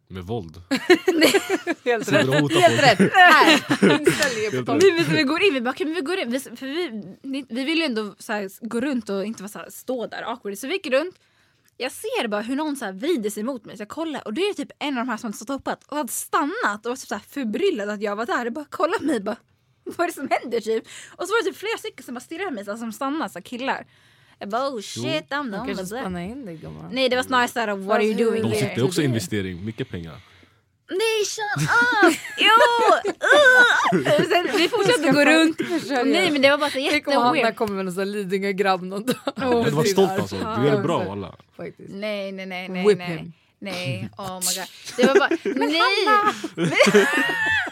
Med 0.08 0.24
våld. 0.24 0.62
Helt 1.84 2.10
hotat 2.10 2.52
Helt 2.52 2.82
rätt! 2.82 3.12
Här! 3.12 4.78
Vi, 4.80 4.90
vi, 4.90 5.16
vi 5.16 5.22
går 5.22 5.42
in, 5.42 5.54
vi 5.54 5.60
bara, 5.60 5.70
okay, 5.70 5.86
men 5.86 5.94
vi 5.94 6.00
går 6.00 6.18
in. 6.18 6.30
Vi, 6.30 6.40
för 6.40 6.66
vi, 6.66 7.46
vi 7.48 7.64
vill 7.64 7.78
ju 7.78 7.84
ändå 7.84 8.14
så 8.18 8.32
här, 8.32 8.68
gå 8.68 8.80
runt 8.80 9.10
och 9.10 9.24
inte 9.24 9.42
vara 9.42 9.50
så 9.50 9.58
här, 9.58 9.70
stå 9.70 10.06
där 10.06 10.22
awkward. 10.22 10.58
Så 10.58 10.66
vi 10.66 10.72
gick 10.72 10.86
runt. 10.86 11.14
Jag 11.76 11.92
ser 11.92 12.28
bara 12.28 12.40
hur 12.40 12.56
någon 12.56 12.76
så 12.76 12.84
här 12.84 12.92
vrider 12.92 13.30
sig 13.30 13.42
mot 13.42 13.64
mig 13.64 13.76
så 13.76 13.80
jag 13.80 13.88
kollar 13.88 14.26
och 14.26 14.34
det 14.34 14.40
är 14.40 14.54
typ 14.54 14.70
en 14.78 14.98
av 14.98 15.06
de 15.06 15.10
här 15.10 15.16
som 15.16 15.32
stoppat 15.32 15.84
och 15.84 15.96
hade 15.96 16.12
stannat 16.12 16.86
och 16.86 16.90
var 16.90 16.96
typ 16.96 17.08
så 17.08 17.14
här 17.14 17.22
förbryllad 17.28 17.90
att 17.90 18.02
jag 18.02 18.16
var 18.16 18.26
där. 18.26 18.44
Jag 18.44 18.52
bara 18.52 18.64
kollar 18.64 19.00
mig 19.00 19.20
bara 19.20 19.36
vad 19.84 20.00
är 20.00 20.06
det 20.06 20.12
som 20.12 20.28
händer 20.30 20.60
typ? 20.60 20.84
Och 21.16 21.28
så 21.28 21.32
var 21.32 21.44
det 21.44 21.50
typ 21.50 21.58
flera 21.58 21.78
stycken 21.78 22.04
som 22.04 22.14
bara 22.14 22.20
stirrade 22.20 22.48
på 22.48 22.54
mig 22.54 22.64
så 22.64 22.70
här, 22.70 22.78
som 22.78 22.92
stannade, 22.92 23.30
så 23.30 23.38
här, 23.38 23.44
killar. 23.44 23.86
Jag 24.38 24.48
bara 24.48 24.68
oh 24.68 24.80
shit 24.80 25.30
I'm 25.30 25.60
only 25.60 25.74
black. 25.74 26.30
in 26.30 26.46
dig 26.46 26.56
gumman. 26.56 26.88
Nej 26.92 27.08
det 27.08 27.16
var 27.16 27.22
snarare 27.22 27.48
såhär 27.48 27.76
what 27.76 27.96
are 27.96 28.04
you 28.04 28.14
doing 28.14 28.42
De 28.42 28.48
here? 28.56 28.72
det 28.74 28.80
är 28.80 28.84
också 28.84 29.02
investering, 29.02 29.64
mycket 29.64 29.90
pengar. 29.90 30.20
Nej 30.90 31.24
shut 31.24 31.62
up! 31.62 32.18
Jo! 32.38 32.48
Uh! 33.06 34.22
Sen, 34.28 34.48
vi 34.56 34.68
fortsatte 34.68 35.10
gå 35.12 35.24
runt. 35.24 35.58
Nej 36.06 36.30
men 36.30 36.42
det 36.42 36.50
var 36.50 36.58
bara 36.58 36.70
så 36.70 36.88
Tänk 36.90 37.08
om 37.08 37.12
Hanna 37.14 37.36
jätteweird. 37.36 37.56
kommer 37.56 37.74
med 37.74 37.84
någon 37.84 37.94
sån 37.94 38.00
här 38.00 38.06
Lidingö-grabb 38.06 38.82
någon 38.82 39.06
dag. 39.06 39.16
Jag 39.36 39.62
hade 39.62 39.70
varit 39.70 39.90
stolt 39.90 40.10
alltså. 40.10 40.36
Du 40.36 40.66
gör 40.66 40.76
det 40.76 40.82
bra 40.82 41.12
alla. 41.12 41.34
Faktiskt. 41.56 41.88
Nej 41.92 42.32
nej 42.32 42.46
nej 42.46 42.68
nej. 42.68 42.86
Whip 42.86 42.98
nej. 42.98 43.08
him. 43.08 43.32
Nej, 43.58 44.08
oh 44.18 44.34
my 44.34 44.54
god. 44.56 44.68
Det 44.96 45.06
var 45.06 45.14
bara, 45.14 45.30
nej! 45.66 46.68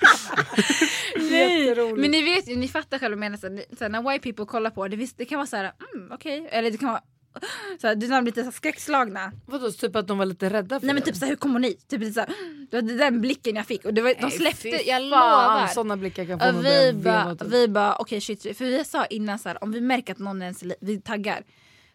nej! 1.30 1.74
Men 1.96 2.10
ni 2.10 2.22
vet 2.22 2.48
ju, 2.48 2.56
ni 2.56 2.68
fattar 2.68 2.98
själva 2.98 3.16
vad 3.16 3.24
jag 3.24 3.30
menar. 3.30 3.36
Så, 3.36 3.48
här, 3.48 3.76
så 3.78 3.84
här, 3.84 3.88
när 3.88 4.12
white 4.12 4.22
people 4.22 4.46
kollar 4.46 4.70
på 4.70 4.88
det, 4.88 4.96
visst, 4.96 5.18
det 5.18 5.24
kan 5.24 5.38
vara 5.38 5.46
så 5.46 5.56
här, 5.56 5.72
mm, 5.94 6.12
okej. 6.12 6.48
Eller 6.50 6.70
det 6.70 6.78
kan 6.78 6.88
vara 6.88 7.02
så 7.80 7.86
här, 7.86 7.96
bli 8.22 8.30
lite 8.30 8.40
så 8.40 8.44
här 8.44 8.52
skräckslagna. 8.52 9.32
Vadå, 9.46 9.70
typ 9.70 9.96
att 9.96 10.08
de 10.08 10.18
var 10.18 10.26
lite 10.26 10.50
rädda 10.50 10.80
för 10.80 10.86
Nej 10.86 10.94
men 10.94 11.02
typ 11.02 11.16
så 11.16 11.24
här, 11.24 11.30
hur 11.30 11.36
kommer 11.36 11.60
ni? 11.60 11.74
Typ 11.74 12.00
lite 12.00 12.12
så 12.12 12.20
här, 12.20 12.28
det 12.70 12.82
var 12.82 12.98
den 12.98 13.20
blicken 13.20 13.56
jag 13.56 13.66
fick. 13.66 13.84
Och 13.84 13.94
det 13.94 14.02
var, 14.02 14.14
de 14.20 14.30
släppte, 14.30 14.88
jag 14.88 15.02
lovar. 15.02 15.66
Såna 15.66 15.96
blickar 15.96 16.24
kan 16.24 16.40
få 16.40 16.48
Och 16.48 16.64
vi 16.64 16.92
bara, 16.92 17.34
typ. 17.34 17.48
vi 17.48 17.68
bara 17.68 17.96
okej 17.96 18.20
shit, 18.20 18.42
för 18.42 18.64
vi 18.64 18.84
sa 18.84 19.04
innan 19.06 19.38
så 19.38 19.48
här, 19.48 19.64
om 19.64 19.72
vi 19.72 19.80
märker 19.80 20.12
att 20.12 20.18
någon 20.18 20.42
ens 20.42 20.64
vi 20.80 21.00
taggar. 21.00 21.42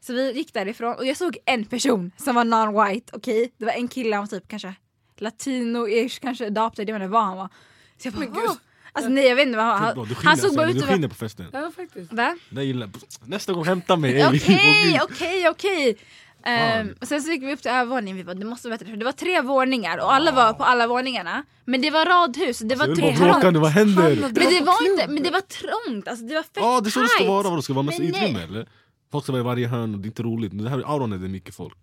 Så 0.01 0.13
vi 0.13 0.31
gick 0.31 0.53
därifrån 0.53 0.95
och 0.95 1.05
jag 1.05 1.17
såg 1.17 1.37
en 1.45 1.65
person 1.65 2.11
som 2.17 2.35
var 2.35 2.43
non-white, 2.43 3.09
okej? 3.13 3.51
Det 3.57 3.65
var 3.65 3.73
en 3.73 3.87
kille, 3.87 4.15
han 4.15 4.23
var 4.23 4.39
typ 4.39 4.47
kanske 4.47 4.73
latino-ish, 5.17 6.19
kanske 6.21 6.47
adopted, 6.47 6.89
jag 6.89 6.93
vet 6.93 7.01
inte 7.01 7.11
vad 7.11 7.23
han 7.23 7.37
var. 7.37 7.49
Så 7.99 8.07
jag 8.07 8.13
bara, 8.13 8.19
Men 8.19 8.33
gud. 8.33 8.51
Alltså 8.93 9.09
nej 9.09 9.27
jag 9.27 9.35
vet 9.35 9.45
inte 9.47 9.57
vad 9.57 9.65
han 9.65 9.83
var. 9.83 9.93
bra, 9.93 10.05
Du 10.05 10.09
Han, 10.09 10.15
skiner, 10.15 10.29
han 10.29 10.37
såg 10.37 10.55
bara 10.55 10.65
alltså, 10.65 10.77
ut 10.77 10.87
du 10.87 10.93
skiner 10.93 11.07
på 11.07 11.15
festen. 11.15 11.45
Ja 11.53 11.71
faktiskt. 11.75 12.13
Va? 12.13 12.37
Det 12.49 12.63
gillar 12.63 12.89
Nästa 13.25 13.53
gång 13.53 13.65
hämta 13.65 13.95
mig. 13.95 14.27
Okej, 14.27 14.99
okej, 15.03 15.49
okej. 15.49 15.97
Ehm, 16.43 16.95
och 17.01 17.07
sen 17.07 17.21
så 17.21 17.31
gick 17.31 17.43
vi 17.43 17.53
upp 17.53 17.61
till 17.61 17.71
övervåningen, 17.71 18.17
vi 18.17 18.23
bara 18.23 18.33
det 18.33 18.45
måste 18.45 18.67
vara 18.67 18.77
bättre 18.77 18.91
för 18.91 18.97
det 18.97 19.05
var 19.05 19.11
tre 19.11 19.41
våningar 19.41 19.97
och 19.97 20.13
alla 20.13 20.31
var 20.31 20.53
på 20.53 20.63
alla 20.63 20.87
våningarna. 20.87 21.43
Men 21.65 21.81
det 21.81 21.89
var 21.89 22.05
radhus, 22.05 22.59
det 22.59 22.75
var 22.75 22.87
Jag 22.87 22.95
vill 22.95 23.03
tre 23.03 23.27
bara 23.27 23.33
bråka 23.33 23.51
nu, 23.51 23.59
vad 23.59 23.71
händer? 23.71 24.15
Men 24.21 24.33
det 24.33 24.61
var 24.61 24.91
inte, 24.91 25.07
men 25.07 25.23
det 25.23 25.31
var 25.31 25.41
trångt, 25.41 26.07
alltså 26.07 26.25
det 26.25 26.35
var 26.35 26.43
fett 26.43 26.51
Ja 26.55 26.81
det 26.81 26.89
är 26.89 26.91
så 26.91 26.99
det 26.99 27.07
ska 27.07 27.25
vara, 27.25 27.49
vadå 27.49 27.61
ska 27.61 27.73
det 27.73 27.75
vara 27.75 27.85
massa 27.85 28.01
nej. 28.01 28.09
utrymme 28.09 28.43
eller? 28.43 28.67
Folk 29.11 29.23
ska 29.23 29.31
vara 29.31 29.41
i 29.41 29.45
varje 29.45 29.67
hörn 29.67 29.93
och 29.93 29.99
det 29.99 30.05
är 30.05 30.09
inte 30.09 30.23
roligt. 30.23 30.53
Men 30.53 30.63
det 30.63 30.69
här 30.69 30.83
auran 30.85 31.13
är 31.13 31.17
det 31.17 31.27
mycket 31.27 31.55
folk. 31.55 31.77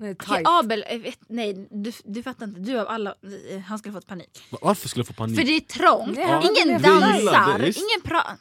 Nej, 0.00 0.14
tight. 0.14 0.42
Abel, 0.44 0.84
vet, 1.02 1.18
nej 1.28 1.68
du, 1.70 1.92
du 2.04 2.22
fattar 2.22 2.46
inte, 2.46 2.60
du 2.60 2.78
av 2.80 2.88
alla, 2.88 3.14
han 3.66 3.78
skulle 3.78 3.92
fått 3.92 4.06
panik. 4.06 4.42
Va- 4.50 4.58
Varför 4.62 4.88
skulle 4.88 5.00
jag 5.00 5.06
få 5.06 5.12
panik? 5.12 5.38
För 5.38 5.44
det 5.46 5.56
är 5.56 5.60
trångt, 5.60 6.18
han 6.18 6.42
ingen 6.42 6.82
dansar, 6.82 7.58
ingen 7.62 8.00
pratar. 8.04 8.36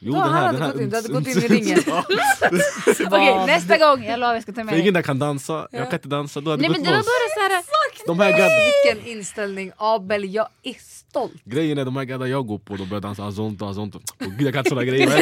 Jo 0.00 0.12
Då 0.12 0.20
den 0.20 0.32
här, 0.32 0.40
hade 0.40 0.52
den 0.58 0.62
här. 0.62 0.72
gått 0.72 0.80
in, 0.80 0.90
du 0.90 0.96
hade 0.96 1.08
gått 1.08 1.26
in 1.26 1.38
i 1.38 1.48
ringen. 1.48 1.78
Okej 3.06 3.46
nästa 3.46 3.78
gång, 3.78 4.04
jag 4.04 4.20
lovar 4.20 4.34
jag 4.34 4.42
ska 4.42 4.52
ta 4.52 4.56
För 4.56 4.64
med 4.64 4.74
dig. 4.74 4.80
ingen 4.80 4.94
där 4.94 5.02
kan 5.02 5.18
dansa, 5.18 5.68
jag 5.70 5.84
kan 5.90 5.94
inte 5.94 6.08
dansa. 6.08 6.40
Då 6.40 6.50
hade 6.50 6.60
Nej 6.62 6.68
det 6.68 6.72
men 6.72 6.80
gått 6.80 6.86
det 6.88 6.92
var 6.92 6.98
loss. 6.98 7.06
bara 7.06 7.62
såhär, 7.62 8.06
De 8.06 8.20
här 8.20 8.94
Vilken 8.94 9.12
inställning 9.12 9.72
Abel, 9.76 10.34
jag 10.34 10.48
är 10.62 10.74
stolt. 10.80 11.32
grejen 11.44 11.78
är 11.78 11.84
de 11.84 11.96
här 11.96 12.04
gadda 12.04 12.26
jag 12.26 12.46
går 12.46 12.58
på, 12.58 12.76
de 12.76 12.88
börjar 12.88 13.00
dansa 13.00 13.24
azonto, 13.24 13.68
azonto. 13.68 14.00
Åh, 14.20 14.26
gud 14.38 14.46
jag 14.46 14.52
kan 14.54 14.60
inte 14.60 14.68
såna 14.70 14.84
grejer. 14.84 15.06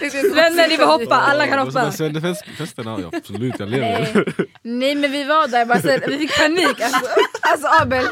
Vad 0.00 0.12
händer? 0.12 0.34
vänner 0.34 0.68
ni 0.68 0.76
får 0.76 0.86
hoppa, 0.86 1.14
alla 1.16 1.46
kan 1.46 1.58
hoppa. 1.58 1.92
Svennefesten, 1.92 2.86
ja 2.86 3.10
absolut 3.12 3.54
jag 3.58 3.68
lever. 3.68 4.10
Nej. 4.14 4.46
Nej 4.62 4.94
men 4.94 5.12
vi 5.12 5.24
var 5.24 5.48
där 5.48 5.64
bara 5.66 5.80
så 5.80 5.88
här, 5.88 6.04
vi 6.08 6.18
fick 6.18 6.38
panik. 6.38 6.80
Alltså, 6.80 7.00
alltså 7.40 7.66
Abel, 7.82 8.04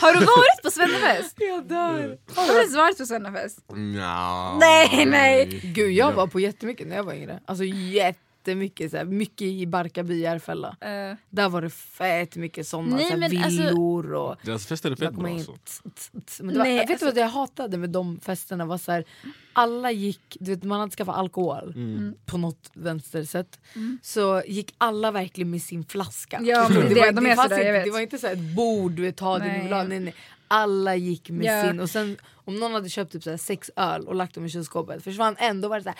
har 0.00 0.12
du 0.12 0.18
varit 0.18 0.62
på 0.62 0.70
Svennefest? 0.70 1.34
Jag 1.36 1.68
dör. 1.68 2.16
Har 2.34 2.46
du 2.46 2.58
ens 2.60 2.76
varit 2.76 2.98
på 2.98 3.06
Svennefest? 3.06 3.58
Nja. 3.76 4.58
Nej, 4.70 5.06
nej. 5.06 5.60
Gud 5.74 5.90
jag 5.92 6.12
var 6.12 6.26
på 6.26 6.40
jättemycket 6.40 6.86
när 6.86 6.96
jag 6.96 7.04
var 7.04 7.14
yngre. 7.14 7.40
Alltså 7.46 7.64
jättemycket, 7.64 8.90
så 8.90 8.96
här, 8.96 9.04
mycket 9.04 9.42
i 9.46 9.66
Barkarby, 9.66 10.20
Järfälla. 10.22 10.76
Eh, 10.80 11.16
Där 11.30 11.48
var 11.48 11.62
det 11.62 11.70
fett 11.70 12.36
mycket 12.36 12.66
såna 12.66 12.96
Nej, 12.96 13.04
så 13.04 13.10
här, 13.10 13.16
men 13.28 13.44
alltså- 13.44 13.62
villor 13.62 14.12
och 14.14 14.36
Deras 14.44 14.66
fester 14.66 14.90
är 14.90 14.96
fett 14.96 15.14
bra 15.14 15.30
alltså. 15.32 15.52
tss, 15.52 15.82
tss, 15.94 16.10
tss. 16.26 16.40
Men 16.40 16.52
det 16.54 16.58
var, 16.58 16.64
Nej, 16.66 16.78
vet 16.78 16.86
du 16.86 16.92
alltså- 16.92 17.06
vad 17.06 17.16
jag 17.16 17.28
hatade 17.28 17.78
med 17.78 17.90
de 17.90 18.20
festerna? 18.20 18.64
var 18.64 18.78
så 18.78 18.92
här, 18.92 19.04
Alla 19.52 19.90
gick, 19.92 20.36
du 20.40 20.50
vet, 20.54 20.62
man 20.64 20.80
hade 20.80 20.92
skaffat 20.92 21.16
alkohol 21.16 21.72
Mm. 21.76 22.14
på 22.26 22.38
något 22.38 22.70
vänstersätt. 22.74 23.60
Så 24.02 24.42
gick 24.46 24.74
alla 24.78 25.10
verkligen 25.10 25.50
med 25.50 25.62
sin 25.62 25.84
flaska. 25.84 26.36
Mm. 26.36 26.48
Ja, 26.48 26.68
men 26.68 26.80
det 26.80 26.86
är 26.86 26.94
det, 26.94 27.00
var, 27.00 27.12
de 27.12 27.26
är 27.26 27.36
fanns 27.36 27.48
sådär, 27.50 27.56
jag 27.58 27.66
inte, 27.66 27.72
vet. 27.72 27.84
det 27.84 27.90
var 27.90 28.00
inte 28.00 28.18
så 28.18 28.26
här 28.26 28.34
ett 28.34 28.56
bord, 28.56 28.92
du 28.92 29.02
vet, 29.02 29.16
ta 29.16 29.38
det 29.38 29.44
Nej. 29.44 29.84
Nej, 29.88 30.00
nej. 30.00 30.14
Alla 30.52 30.96
gick 30.96 31.30
med 31.30 31.46
Ja. 31.46 31.62
sin 31.68 31.80
och 31.80 31.90
sen 31.90 32.16
om 32.44 32.54
någon 32.56 32.72
hade 32.72 32.88
köpt 32.88 33.12
typ 33.12 33.22
så 33.22 33.38
sex 33.38 33.70
öl 33.76 34.08
och 34.08 34.14
lagt 34.14 34.34
dem 34.34 34.44
i 34.44 34.48
kylskåpet 34.48 35.04
försvann 35.04 35.36
en 35.38 35.60
då 35.60 35.68
var 35.68 35.76
det 35.76 35.82
såhär 35.82 35.96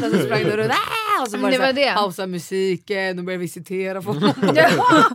mina? 0.00 0.06
Och 0.06 0.12
så 0.14 0.22
sprang 0.26 0.42
de 0.44 0.56
runt 0.56 0.70
"Ah!" 0.72 1.22
och 1.22 1.28
så 1.30 1.36
var 1.38 1.50
det, 1.50 1.56
det 1.56 1.62
var 1.62 1.72
det. 1.72 1.92
pausa 1.94 2.26
musiken 2.26 3.18
och 3.18 3.24
började 3.24 3.40
visitera 3.42 4.02
folk. 4.02 4.18
Ja. 4.54 5.14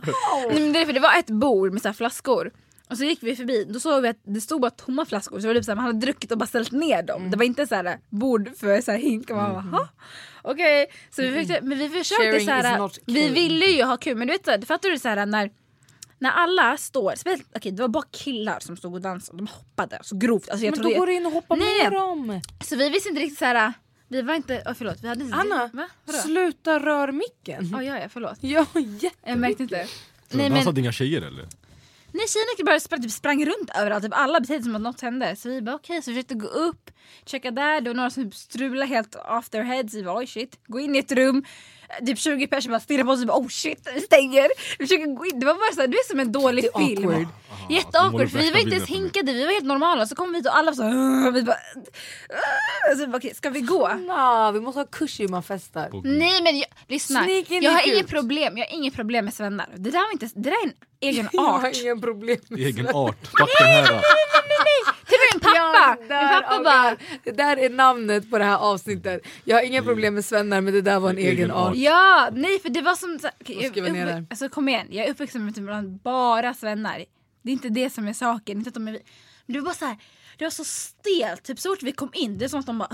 Nej, 0.50 0.60
men 0.60 0.72
det, 0.72 0.86
för 0.86 0.92
det 0.92 1.00
var 1.00 1.18
ett 1.18 1.26
bord 1.30 1.72
med 1.72 1.82
så 1.82 1.92
flaskor. 1.92 2.52
Och 2.90 2.96
så 2.98 3.04
gick 3.04 3.22
vi 3.22 3.36
förbi, 3.36 3.64
då 3.64 3.80
såg 3.80 4.02
vi 4.02 4.08
att 4.08 4.20
det 4.24 4.40
stod 4.40 4.60
bara 4.60 4.70
tomma 4.70 5.04
flaskor. 5.06 5.36
Så 5.36 5.42
det 5.42 5.46
var 5.48 5.54
typ 5.54 5.64
så 5.64 5.70
här, 5.70 5.76
man 5.76 5.84
hade 5.84 5.98
druckit 5.98 6.32
och 6.32 6.38
bara 6.38 6.46
ställt 6.46 6.72
ner 6.72 7.02
dem. 7.02 7.30
Det 7.30 7.36
var 7.36 7.44
inte 7.44 7.66
så 7.66 7.74
här 7.74 7.98
bord 8.08 8.50
för 8.56 8.80
så 8.80 8.90
här 8.90 8.98
hink. 8.98 9.30
Och 9.30 9.36
man 9.36 9.52
bara, 9.52 9.60
"Ha?" 9.60 9.88
Okej, 10.42 10.86
så 11.10 11.22
vi 11.22 11.30
försökte, 11.32 11.66
men 11.66 11.78
vi 11.78 11.88
försökte 11.88 12.24
Sharing 12.24 12.46
så 12.46 12.50
här, 12.50 12.72
is 12.74 12.78
not 12.78 12.98
Vi 13.06 13.28
ville 13.28 13.66
ju 13.66 13.82
ha 13.84 13.96
kul 13.96 14.16
men 14.16 14.28
du 14.28 14.32
vet 14.46 14.66
fattar 14.66 14.88
du 14.90 14.98
så 14.98 15.08
här 15.08 15.26
när 15.26 15.50
när 16.20 16.30
alla 16.30 16.76
står, 16.76 17.14
okej 17.56 17.72
det 17.72 17.82
var 17.82 17.88
bara 17.88 18.04
killar 18.10 18.60
som 18.60 18.76
stod 18.76 18.94
och 18.94 19.00
dansade, 19.00 19.38
de 19.38 19.46
hoppade 19.46 19.98
så 20.02 20.16
grovt. 20.16 20.48
Alltså 20.48 20.66
jag 20.66 20.76
Men 20.78 20.82
då 20.92 20.98
går 20.98 21.06
du 21.06 21.14
in 21.14 21.26
och 21.26 21.32
hoppar 21.32 21.56
Nej. 21.56 21.82
med 21.82 21.92
dem. 21.92 22.40
Så 22.64 22.76
vi 22.76 22.88
visste 22.88 23.08
inte 23.08 23.20
riktigt 23.20 23.38
så 23.38 23.44
här. 23.44 23.72
vi 24.08 24.22
var 24.22 24.34
inte, 24.34 24.62
oh, 24.66 24.74
förlåt 24.74 24.96
vi 25.02 25.08
hade 25.08 25.24
inte 25.24 25.36
Anna, 25.36 25.70
Va? 25.72 25.88
Vadå? 26.04 26.18
sluta 26.18 26.78
rör 26.78 27.12
micken. 27.12 27.74
Oh, 27.74 27.84
ja, 27.86 27.98
ja, 27.98 28.08
förlåt. 28.08 28.38
Ja, 28.40 28.66
jätte... 28.74 29.16
Jag 29.30 29.38
märkte 29.38 29.62
inte. 29.62 29.76
Nej, 30.30 30.44
Han 30.44 30.52
men- 30.52 30.66
hade 30.66 30.80
inga 30.80 30.92
tjejer 30.92 31.22
eller? 31.22 31.48
Nej 32.12 32.26
tjejerna 32.28 32.64
bara 32.64 32.80
sprang, 32.80 33.02
typ 33.02 33.10
sprang 33.12 33.44
runt 33.46 33.70
överallt, 33.78 34.04
typ 34.04 34.12
alla 34.14 34.40
betedde 34.40 34.58
sig 34.58 34.64
som 34.64 34.76
att 34.76 34.82
något 34.82 35.00
hände. 35.00 35.36
Så 35.36 35.48
vi 35.48 35.62
bara 35.62 35.74
okej, 35.76 36.02
så 36.02 36.10
vi 36.10 36.14
försökte 36.14 36.34
gå 36.34 36.46
upp, 36.46 36.90
checka 37.26 37.50
där, 37.50 37.80
det 37.80 37.90
var 37.90 37.94
några 37.94 38.10
som 38.10 38.24
typ 38.24 38.34
strulade 38.34 38.86
helt 38.86 39.14
off 39.14 39.48
their 39.50 39.62
heads. 39.62 39.94
Vi 39.94 40.02
bara 40.02 40.18
oj 40.18 40.26
shit, 40.26 40.58
gå 40.66 40.80
in 40.80 40.96
i 40.96 40.98
ett 40.98 41.12
rum, 41.12 41.44
typ 42.06 42.18
20 42.18 42.46
personer 42.46 42.72
bara 42.72 42.80
stirrar 42.80 43.04
på 43.04 43.10
oss 43.10 43.20
och 43.20 43.26
bara 43.26 43.38
oh 43.38 43.48
shit, 43.48 43.84
det 43.94 44.00
stänger. 44.00 44.48
Vi 44.78 44.86
försöker 44.86 45.06
gå 45.06 45.26
in, 45.26 45.40
det 45.40 45.46
var 45.46 45.54
bara 45.54 45.74
så 45.74 45.80
här, 45.80 45.88
det 45.88 45.96
är 45.96 46.08
som 46.08 46.20
en 46.20 46.32
dålig 46.32 46.64
film. 46.78 47.08
awkward. 47.08 47.26
de 47.68 47.74
Jätteawkward 47.74 48.12
målar 48.12 48.26
för 48.26 48.38
vi 48.38 48.50
var 48.50 48.58
inte 48.60 48.76
ens 48.76 48.88
hinkade, 48.88 49.32
vi 49.32 49.44
var 49.44 49.52
helt 49.52 49.64
normala. 49.64 50.06
Så 50.06 50.14
kom 50.14 50.32
vi 50.32 50.38
hit 50.38 50.46
och 50.46 50.56
alla 50.56 50.70
var 50.70 50.76
så 50.76 50.82
"Åh", 50.84 51.32
vi 51.32 51.42
bara, 51.42 51.56
"Åh", 52.30 52.94
så 52.96 53.00
vi 53.00 53.06
bara 53.06 53.16
okej, 53.18 53.34
ska 53.34 53.50
vi 53.50 53.60
gå? 53.60 53.88
Nah, 53.88 54.52
vi 54.52 54.60
måste 54.60 54.80
ha 54.80 54.86
kurs 54.86 55.20
i 55.20 55.22
hur 55.22 55.28
man 55.28 55.42
festar. 55.42 55.90
Nej 56.04 56.42
men 56.42 56.58
jag, 56.58 56.66
lyssna, 56.88 57.28
jag 57.48 57.70
har 57.72 57.88
inget 57.94 58.08
problem, 58.08 58.58
jag 58.58 58.66
har 58.66 58.74
inget 58.74 58.94
problem 58.94 59.24
med 59.24 59.34
svennar. 59.34 59.68
Det 59.76 59.90
där 59.90 60.00
var 60.00 60.12
inte, 60.12 60.26
det 60.34 60.40
där 60.50 60.50
är 60.50 60.64
en 60.66 60.72
egen 61.00 61.28
art. 61.38 61.62
Problem 62.00 62.38
Egen 62.50 62.88
art. 62.88 63.26
Fuck 63.26 63.50
den 63.58 63.68
här. 63.68 64.02
Min 65.32 65.40
pappa! 65.40 65.54
Ja, 65.56 65.96
min 65.98 66.08
där, 66.08 66.40
pappa 66.42 66.62
bara 66.64 66.96
Det 67.24 67.30
där 67.30 67.56
är 67.56 67.70
namnet 67.70 68.30
på 68.30 68.38
det 68.38 68.44
här 68.44 68.56
avsnittet. 68.58 69.22
Jag 69.44 69.56
har 69.56 69.62
inga 69.62 69.82
problem 69.82 70.14
med 70.14 70.24
svennar 70.24 70.60
men 70.60 70.74
det 70.74 70.80
där 70.82 71.00
var 71.00 71.10
en 71.10 71.18
Egen 71.18 71.30
egen 71.36 71.50
art. 71.50 71.76
Ja, 71.76 72.28
nej 72.32 72.58
för 72.58 72.68
det 72.68 72.82
var 72.82 72.94
som... 72.94 73.18
Jag. 73.46 74.26
Alltså 74.30 74.48
kom 74.48 74.68
igen, 74.68 74.86
jag 74.90 75.06
är 75.06 75.10
uppvuxen 75.10 75.44
med 75.44 75.54
typ 75.54 75.64
bland 75.64 76.00
bara 76.00 76.54
svennar. 76.54 77.04
Det 77.42 77.50
är 77.50 77.52
inte 77.52 77.68
det 77.68 77.90
som 77.90 78.08
är 78.08 78.12
saken. 78.12 78.58
Inte 78.58 78.68
att 78.68 78.74
de 78.74 78.88
är, 78.88 78.92
men 79.46 79.54
det 79.54 79.58
var 79.60 79.64
bara 79.64 79.74
så 79.74 79.84
här, 79.84 79.96
det 80.38 80.44
var 80.44 80.50
så 80.50 80.64
stelt. 80.64 81.42
Typ 81.42 81.58
så 81.60 81.68
fort 81.68 81.82
vi 81.82 81.92
kom 81.92 82.10
in, 82.14 82.38
det 82.38 82.44
är 82.44 82.48
som 82.48 82.60
att 82.60 82.66
de 82.66 82.78
bara... 82.78 82.88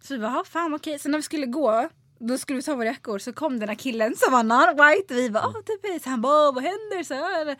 Så 0.00 0.14
vi 0.14 0.20
bara, 0.20 0.32
"Ja, 0.32 0.44
fan 0.52 0.74
okej. 0.74 0.98
Sen 0.98 1.10
när 1.10 1.18
vi 1.18 1.22
skulle 1.22 1.46
gå, 1.46 1.88
då 2.18 2.38
skulle 2.38 2.56
vi 2.56 2.62
ta 2.62 2.74
våra 2.74 2.86
jackor. 2.86 3.18
Så 3.18 3.32
kom 3.32 3.58
den 3.60 3.68
här 3.68 3.76
killen 3.76 4.14
som 4.16 4.32
var 4.32 4.42
non-white. 4.42 5.14
Vi 5.14 5.30
bara, 5.30 5.46
åh 5.46 5.52
typ. 5.62 6.02
Så 6.02 6.10
han 6.10 6.20
bara, 6.20 6.48
"Åh, 6.48 6.54
vad 6.54 6.62
händer? 6.64 7.02
Så 7.04 7.14
här. 7.14 7.56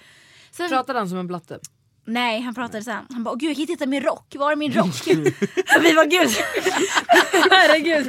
Sen, 0.57 0.69
Pratade 0.69 0.99
han 0.99 1.09
som 1.09 1.19
en 1.19 1.27
blatte? 1.27 1.59
Nej, 2.07 2.41
han 2.41 2.55
pratade 2.55 2.91
här. 2.93 3.03
Han 3.11 3.25
bara, 3.25 3.31
åh 3.31 3.37
gud 3.39 3.51
jag 3.51 3.57
kan 3.57 3.61
inte 3.61 3.73
hitta 3.73 3.87
min 3.87 4.03
rock. 4.03 4.35
Var 4.39 4.53
är 4.53 4.57
min 4.57 4.73
rock? 4.73 5.07
Vi 5.81 5.95
bara, 5.95 6.05
gud. 6.05 6.31
Herregud. 7.51 8.05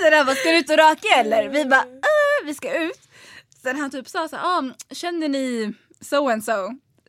Sen 0.00 0.12
han 0.12 0.26
bara, 0.26 0.36
ska 0.36 0.50
du 0.50 0.58
ut 0.58 0.70
och 0.70 0.76
röka 0.76 1.08
eller? 1.16 1.48
Vi 1.48 1.64
bara, 1.64 1.80
äh, 1.82 2.46
vi 2.46 2.54
ska 2.54 2.82
ut. 2.82 3.00
Sen 3.62 3.80
han 3.80 3.90
typ 3.90 4.08
sa 4.08 4.28
så 4.28 4.36
här, 4.36 4.58
ah, 4.58 4.62
känner 4.90 5.28
ni 5.28 5.74
so 6.00 6.28
and 6.28 6.44
so? 6.44 6.52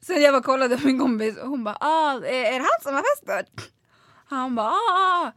Sen 0.02 0.22
jag 0.22 0.34
bara 0.34 0.44
kollade 0.44 0.78
på 0.78 0.88
min 0.88 1.00
kompis 1.00 1.38
och 1.38 1.50
hon 1.50 1.64
bara, 1.64 1.78
ah, 1.80 2.14
är 2.14 2.52
det 2.52 2.58
han 2.58 2.82
som 2.84 2.96
har 2.96 3.04
festat? 3.16 3.70
Han 4.26 4.56
bara, 4.56 4.68
ah, 4.68 4.72
ah. 4.92 5.32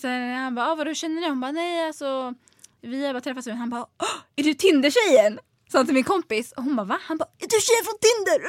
Sen 0.00 0.34
han 0.34 0.54
bara, 0.54 0.70
ah, 0.70 0.74
vadå 0.74 0.94
känner 0.94 1.20
ni? 1.20 1.28
Hon 1.28 1.40
bara, 1.40 1.52
nej 1.52 1.86
alltså 1.86 2.34
vi 2.80 3.06
har 3.06 3.12
bara 3.12 3.20
träffats. 3.20 3.48
Han 3.48 3.70
bara, 3.70 3.80
ah, 3.80 4.18
är 4.36 4.42
du 4.44 4.54
Tinder-tjejen? 4.54 5.38
Sa 5.72 5.78
han 5.78 5.86
till 5.86 5.94
min 5.94 6.04
kompis. 6.04 6.52
Och 6.52 6.62
hon 6.62 6.76
bara, 6.76 6.84
va? 6.86 6.98
Han 7.02 7.18
bara, 7.18 7.28
är 7.38 7.46
du 7.46 7.60
tjejen 7.60 7.84
från 7.84 7.98
Tinder? 8.00 8.46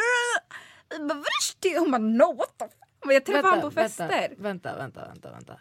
Jag 0.89 1.07
bara? 1.07 1.79
Hon 1.79 1.91
bara, 1.91 1.97
no 2.27 2.37
what 2.37 2.57
the 2.57 2.65
fuck? 2.65 3.13
Jag 3.13 3.25
träffade 3.25 3.47
honom 3.47 3.61
på 3.61 3.71
fester. 3.71 4.07
Vänta, 4.37 4.75
vänta, 4.77 4.77
vänta, 4.77 5.07
vänta, 5.07 5.31
vänta. 5.31 5.57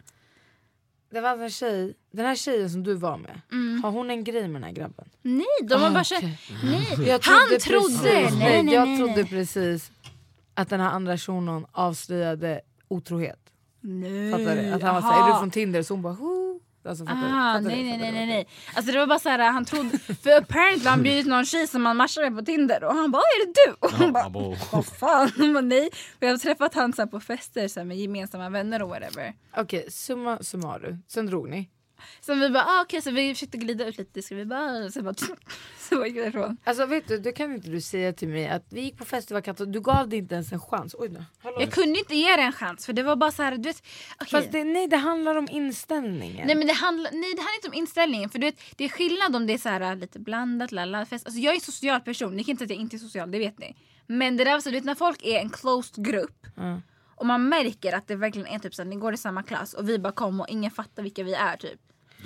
Det 1.11 1.21
var 1.21 1.37
en 1.37 1.49
tjej, 1.49 1.93
den 2.11 2.25
här 2.25 2.35
tjejen 2.35 2.69
som 2.69 2.83
du 2.83 2.93
var 2.93 3.17
med, 3.17 3.41
har 3.83 3.91
hon 3.91 4.09
en 4.09 4.23
grej 4.23 4.41
med 4.47 4.53
den 4.61 4.63
här 4.63 4.71
grabben? 4.71 5.09
Nej, 5.21 5.45
de 5.63 5.73
har 5.81 5.87
Ah, 5.89 5.91
bara 5.93 6.03
känt... 6.03 6.23
okej. 6.23 6.39
Nej. 6.63 7.07
Jag 7.07 7.19
Han 7.23 7.47
trodde... 7.59 7.59
precis, 7.59 8.03
Nej, 8.03 8.29
nej, 8.39 8.63
nej, 8.63 8.73
jag 8.73 8.87
nej. 8.87 8.97
trodde 8.97 9.25
precis 9.25 9.91
att 10.53 10.69
den 10.69 10.79
här 10.79 10.89
andra 10.89 11.17
shunon 11.17 11.65
avslöjade 11.71 12.61
otrohet. 12.87 13.39
Nej. 13.81 14.31
Fattar 14.31 14.55
du? 14.55 14.71
Att 14.71 14.81
han 14.81 14.93
var 14.95 15.01
såhär, 15.01 15.27
är 15.29 15.33
du 15.33 15.39
från 15.39 15.51
Tinder? 15.51 15.83
Så 15.83 15.93
hon 15.93 16.01
bara, 16.01 16.13
Hoo. 16.13 16.59
Alltså, 16.85 17.05
fattar? 17.05 17.17
Aha, 17.27 17.53
Fattar 17.53 17.61
nej, 17.69 17.83
nej, 17.83 17.97
nej, 17.97 18.11
nej, 18.11 18.25
nej. 18.27 18.47
Alltså 18.75 18.91
det 18.91 18.99
var 18.99 19.07
bara 19.07 19.19
så 19.19 19.29
här, 19.29 19.39
han 19.51 19.65
trodde... 19.65 19.99
För 19.99 20.37
apparently 20.37 20.83
har 20.83 20.89
han 20.91 21.03
bjudit 21.03 21.25
någon 21.27 21.45
tjej 21.45 21.67
som 21.67 21.85
han 21.85 21.97
matchade 21.97 22.29
med 22.29 22.39
på 22.39 22.45
Tinder 22.45 22.83
och 22.83 22.93
han 22.95 23.11
bara, 23.11 23.19
är 23.21 23.45
det 23.45 23.53
du? 23.65 23.75
Och 23.79 23.91
hon 23.91 24.13
bara, 24.13 24.29
vad 24.71 24.85
fan? 24.85 25.31
Hon 25.37 25.53
bara, 25.53 25.61
nej. 25.61 25.89
Och 26.17 26.23
jag 26.23 26.29
har 26.29 26.37
träffat 26.37 26.73
han 26.73 26.93
så 26.93 27.01
här 27.01 27.07
på 27.09 27.19
fester 27.19 27.67
så 27.67 27.79
här, 27.79 27.85
med 27.87 27.97
gemensamma 27.97 28.49
vänner 28.49 28.81
och 28.81 28.89
whatever. 28.89 29.33
Okej, 29.57 29.91
summa 29.91 30.37
summarum. 30.41 31.03
Sen 31.07 31.25
drog 31.25 31.49
ni. 31.49 31.69
Så 32.21 32.33
vi 32.35 32.49
bara, 32.49 32.65
ah, 32.65 32.81
okej, 32.81 33.01
så 33.01 33.11
vi 33.11 33.33
försökte 33.33 33.57
glida 33.57 33.85
ut 33.85 33.97
lite, 33.97 34.21
ska 34.21 34.35
vi 34.35 34.45
bara... 34.45 34.91
Så 34.91 35.01
bara, 35.03 35.13
så 35.79 35.95
bara 35.95 36.07
gick 36.07 36.15
vi 36.17 36.21
därifrån. 36.21 36.57
Alltså 36.63 36.85
vet 36.85 37.07
du, 37.07 37.17
det 37.17 37.31
kan 37.31 37.53
inte 37.53 37.69
du 37.69 37.81
säga 37.81 38.13
till 38.13 38.27
mig 38.27 38.47
att 38.47 38.65
vi 38.69 38.81
gick 38.81 38.97
på 38.97 39.05
fest, 39.05 39.27
det 39.27 39.33
var 39.33 39.41
katt 39.41 39.59
och 39.59 39.67
du 39.67 39.81
gav 39.81 40.09
det 40.09 40.17
inte 40.17 40.35
ens 40.35 40.51
en 40.51 40.59
chans. 40.59 40.95
Oj. 40.99 41.11
Hallå. 41.43 41.57
Jag 41.59 41.71
kunde 41.71 41.99
inte 41.99 42.15
ge 42.15 42.35
det 42.35 42.41
en 42.41 42.51
chans 42.51 42.85
för 42.85 42.93
det 42.93 43.03
var 43.03 43.15
bara 43.15 43.31
så 43.31 43.43
här, 43.43 43.51
du 43.57 43.69
vet... 43.69 43.83
okej. 44.15 44.27
Fast 44.31 44.51
det, 44.51 44.63
nej 44.63 44.87
det 44.87 44.97
handlar 44.97 45.35
om 45.35 45.47
inställningen. 45.51 46.47
Nej 46.47 46.55
men 46.55 46.67
det 46.67 46.73
handlar, 46.73 47.11
nej, 47.11 47.33
det 47.35 47.41
handlar 47.41 47.55
inte 47.55 47.67
om 47.67 47.73
inställningen 47.73 48.29
för 48.29 48.39
du 48.39 48.45
vet, 48.45 48.59
det 48.75 48.83
är 48.85 48.89
skillnad 48.89 49.35
om 49.35 49.47
det 49.47 49.53
är 49.53 49.57
så 49.57 49.69
här, 49.69 49.95
lite 49.95 50.19
blandat, 50.19 50.71
lalla, 50.71 51.05
fest. 51.05 51.25
Alltså, 51.25 51.39
jag 51.39 51.51
är 51.51 51.55
en 51.55 51.61
social 51.61 52.01
person, 52.01 52.35
ni 52.35 52.43
kan 52.43 52.51
inte 52.51 52.59
säga 52.59 52.65
att 52.65 52.77
jag 52.77 52.81
inte 52.81 52.95
är 52.95 52.97
social, 52.99 53.31
det 53.31 53.39
vet 53.39 53.59
ni. 53.59 53.75
Men 54.07 54.37
det 54.37 54.43
där 54.43 54.59
så, 54.59 54.69
du 54.69 54.75
vet 54.75 54.85
när 54.85 54.95
folk 54.95 55.23
är 55.23 55.39
en 55.39 55.49
closed 55.49 56.05
grupp 56.05 56.45
Ja. 56.55 56.81
och 57.15 57.25
man 57.25 57.49
märker 57.49 57.93
att 57.93 58.07
det 58.07 58.15
verkligen 58.15 58.47
är 58.47 58.59
typ 58.59 58.75
så 58.75 58.81
att 58.81 58.87
ni 58.87 58.95
går 58.95 59.13
i 59.13 59.17
samma 59.17 59.43
klass 59.43 59.73
och 59.73 59.89
vi 59.89 59.99
bara 59.99 60.13
kommer 60.13 60.43
och 60.43 60.49
ingen 60.49 60.71
fattar 60.71 61.03
vilka 61.03 61.23
vi 61.23 61.33
är 61.33 61.57
typ. 61.57 61.79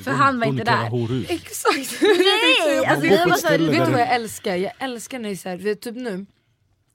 För 0.03 0.11
han 0.11 0.39
var 0.39 0.47
inte 0.47 0.63
där. 0.63 0.89
Horhus. 0.89 1.29
Exakt! 1.29 2.01
Nej! 2.01 2.85
Alltså, 2.85 3.09
går 3.09 3.23
på 3.23 3.29
var 3.29 3.37
så 3.37 3.47
här, 3.47 3.57
Vet 3.59 3.85
du 3.85 3.91
vad 3.91 4.01
jag 4.01 4.15
älskar? 4.15 4.55
Jag 4.55 4.71
älskar 4.79 5.19
när 5.19 5.29
det 5.29 5.33
är 5.33 5.37
så 5.37 5.49
här, 5.49 5.57
vet, 5.57 5.81
typ 5.81 5.95
nu 5.95 6.25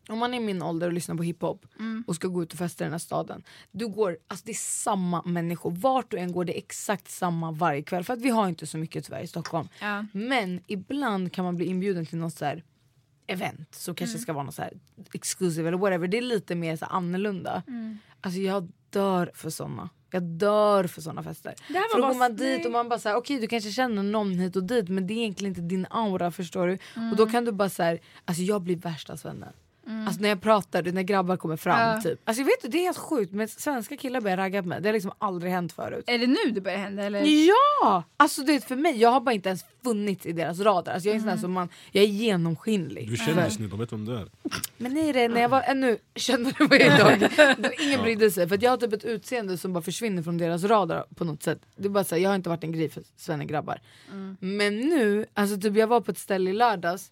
om 0.09 0.19
man 0.19 0.35
är 0.35 0.39
i 0.39 0.41
min 0.41 0.63
ålder 0.63 0.87
och 0.87 0.93
lyssnar 0.93 1.15
på 1.15 1.23
hiphop 1.23 1.67
Mm. 1.79 2.05
och 2.07 2.15
ska 2.15 2.29
gå 2.29 2.43
ut 2.43 2.53
och 2.53 2.59
festa 2.59 2.85
i 2.85 2.87
den 2.87 2.93
här 2.93 2.99
staden. 2.99 3.43
Du 3.71 3.89
går, 3.89 4.19
alltså 4.29 4.45
det 4.47 4.53
är 4.53 4.55
samma 4.55 5.23
människor, 5.23 5.71
vart 5.71 6.11
du 6.11 6.17
än 6.19 6.33
går 6.33 6.45
det 6.45 6.55
är 6.57 6.59
exakt 6.59 7.11
samma 7.11 7.51
varje 7.53 7.83
kväll. 7.83 8.05
För 8.05 8.15
att 8.15 8.21
vi 8.21 8.29
har 8.31 8.49
inte 8.49 8.67
så 8.67 8.79
mycket 8.79 9.05
tyvärr 9.05 9.23
i 9.23 9.27
Stockholm. 9.27 9.69
Ja. 9.81 10.07
Men 10.13 10.61
ibland 10.67 11.33
kan 11.33 11.45
man 11.45 11.57
bli 11.57 11.67
inbjuden 11.67 12.07
till 12.07 12.19
något 12.19 12.35
så 12.35 12.45
här 12.45 12.65
event 13.27 13.75
som 13.75 13.95
kanske 13.95 14.15
Mm. 14.15 14.23
ska 14.23 14.33
vara 14.33 14.45
något 14.45 14.55
så 14.55 14.63
här 14.63 14.73
exclusive 15.15 15.69
eller 15.69 15.79
whatever. 15.79 16.09
Det 16.09 16.17
är 16.19 16.23
lite 16.23 16.55
mer 16.55 16.77
så 16.77 16.85
annorlunda. 16.85 17.63
Mm. 17.69 17.99
Alltså 18.21 18.41
jag 18.41 18.69
dör 18.91 19.31
för 19.35 19.51
såna. 19.51 19.89
Jag 20.13 20.23
dör 20.23 20.85
för 20.85 21.01
såna 21.01 21.23
fester. 21.23 21.55
För 21.93 22.01
då 22.01 22.09
går 22.09 22.15
man 22.15 22.37
dit 22.37 22.39
snyggt. 22.55 22.67
och 22.67 22.73
man 22.73 22.89
bara 22.89 22.99
såhär, 22.99 23.17
okej 23.17 23.39
du 23.41 23.47
kanske 23.47 23.71
känner 23.71 24.03
någon 24.03 24.33
hit 24.39 24.57
och 24.57 24.65
dit 24.65 24.89
men 24.89 25.07
det 25.07 25.15
är 25.15 25.19
egentligen 25.19 25.51
inte 25.51 25.61
din 25.61 25.87
aura 25.91 26.31
förstår 26.31 26.67
du. 26.67 26.73
Och 26.75 26.97
Mm. 26.97 27.17
då 27.17 27.27
kan 27.27 27.45
du 27.45 27.53
bara 27.53 27.69
såhär, 27.69 28.01
alltså 28.25 28.43
jag 28.43 28.63
blir 28.63 28.77
värsta 28.77 29.17
svennen. 29.17 29.53
Alltså 30.07 30.21
när 30.23 30.29
jag 30.29 30.41
pratar, 30.41 30.83
när 30.83 31.03
grabbar 31.03 31.37
kommer 31.37 31.57
fram 31.57 31.79
Ja. 31.95 32.01
typ. 32.03 32.21
Alltså 32.25 32.41
jag 32.41 32.47
vet 32.47 32.65
inte, 32.65 32.69
det 32.77 32.79
är 32.83 32.85
helt 32.85 32.99
sjukt 32.99 33.33
men 33.33 33.49
svenska 33.49 33.97
killar 33.97 34.21
börjar 34.21 34.37
ragga 34.37 34.63
på 34.63 34.69
mig. 34.69 34.81
Det 34.83 34.89
har 34.89 34.93
liksom 34.93 35.13
aldrig 35.19 35.53
hänt 35.53 35.73
förut. 35.73 36.05
Är 36.07 36.19
det 36.19 36.27
nu 36.27 36.51
det 36.53 36.61
börjar 36.61 36.79
hända 36.79 37.03
eller? 37.03 37.23
Ja! 37.49 38.03
Alltså 38.17 38.43
det 38.43 38.55
är 38.55 38.61
för 38.61 38.77
mig, 38.77 38.97
jag 39.01 39.09
har 39.11 39.21
bara 39.21 39.33
inte 39.33 39.49
ens 39.49 39.65
funnits 39.85 40.27
i 40.27 40.33
deras 40.33 40.61
radar. 40.61 40.93
Alltså 40.95 41.09
jag 41.09 41.17
är 41.17 41.21
Mm. 41.21 41.35
där 41.35 41.41
som 41.41 41.53
man, 41.53 41.69
jag 41.93 42.05
är 42.05 42.09
genomskinlig. 42.09 43.07
Du 43.09 43.13
är 43.13 43.17
kändis 43.17 43.59
nu, 43.59 43.69
de 43.69 43.79
vet 43.79 43.93
vem 43.93 44.05
du 44.05 44.15
är. 44.17 44.29
Men 44.77 44.95
nej 44.95 45.13
det, 45.13 45.29
när 45.29 45.41
jag 45.41 45.49
var 45.49 45.63
ännu 45.63 45.99
kändare 46.15 46.55
var 46.67 46.77
jag 46.77 47.17
idag, 47.17 47.31
ingen 47.81 48.03
brydde 48.03 48.31
sig. 48.31 48.49
För 48.49 48.55
att 48.55 48.63
jag 48.63 48.71
har 48.71 48.77
typ 48.77 48.93
ett 48.93 49.05
utseende 49.05 49.59
som 49.59 49.73
bara 49.73 49.83
försvinner 49.83 50.23
från 50.23 50.39
deras 50.39 50.65
radar 50.65 51.05
på 51.15 51.25
något 51.25 51.43
sätt. 51.43 51.59
Det 51.77 51.85
är 51.85 51.89
bara 51.89 52.05
så 52.05 52.15
här, 52.15 52.23
jag 52.23 52.31
har 52.31 52.35
inte 52.37 52.49
varit 52.49 52.65
en 52.65 52.73
grej 52.73 52.89
för 52.91 53.03
svennegrabbar. 53.17 53.81
Men 54.41 54.77
nu, 54.81 55.27
alltså 55.35 55.57
typ 55.61 55.77
jag 55.77 55.87
var 55.87 56.01
på 56.01 56.11
ett 56.11 56.19
ställe 56.19 56.51
i 56.51 56.53
lördags, 56.53 57.11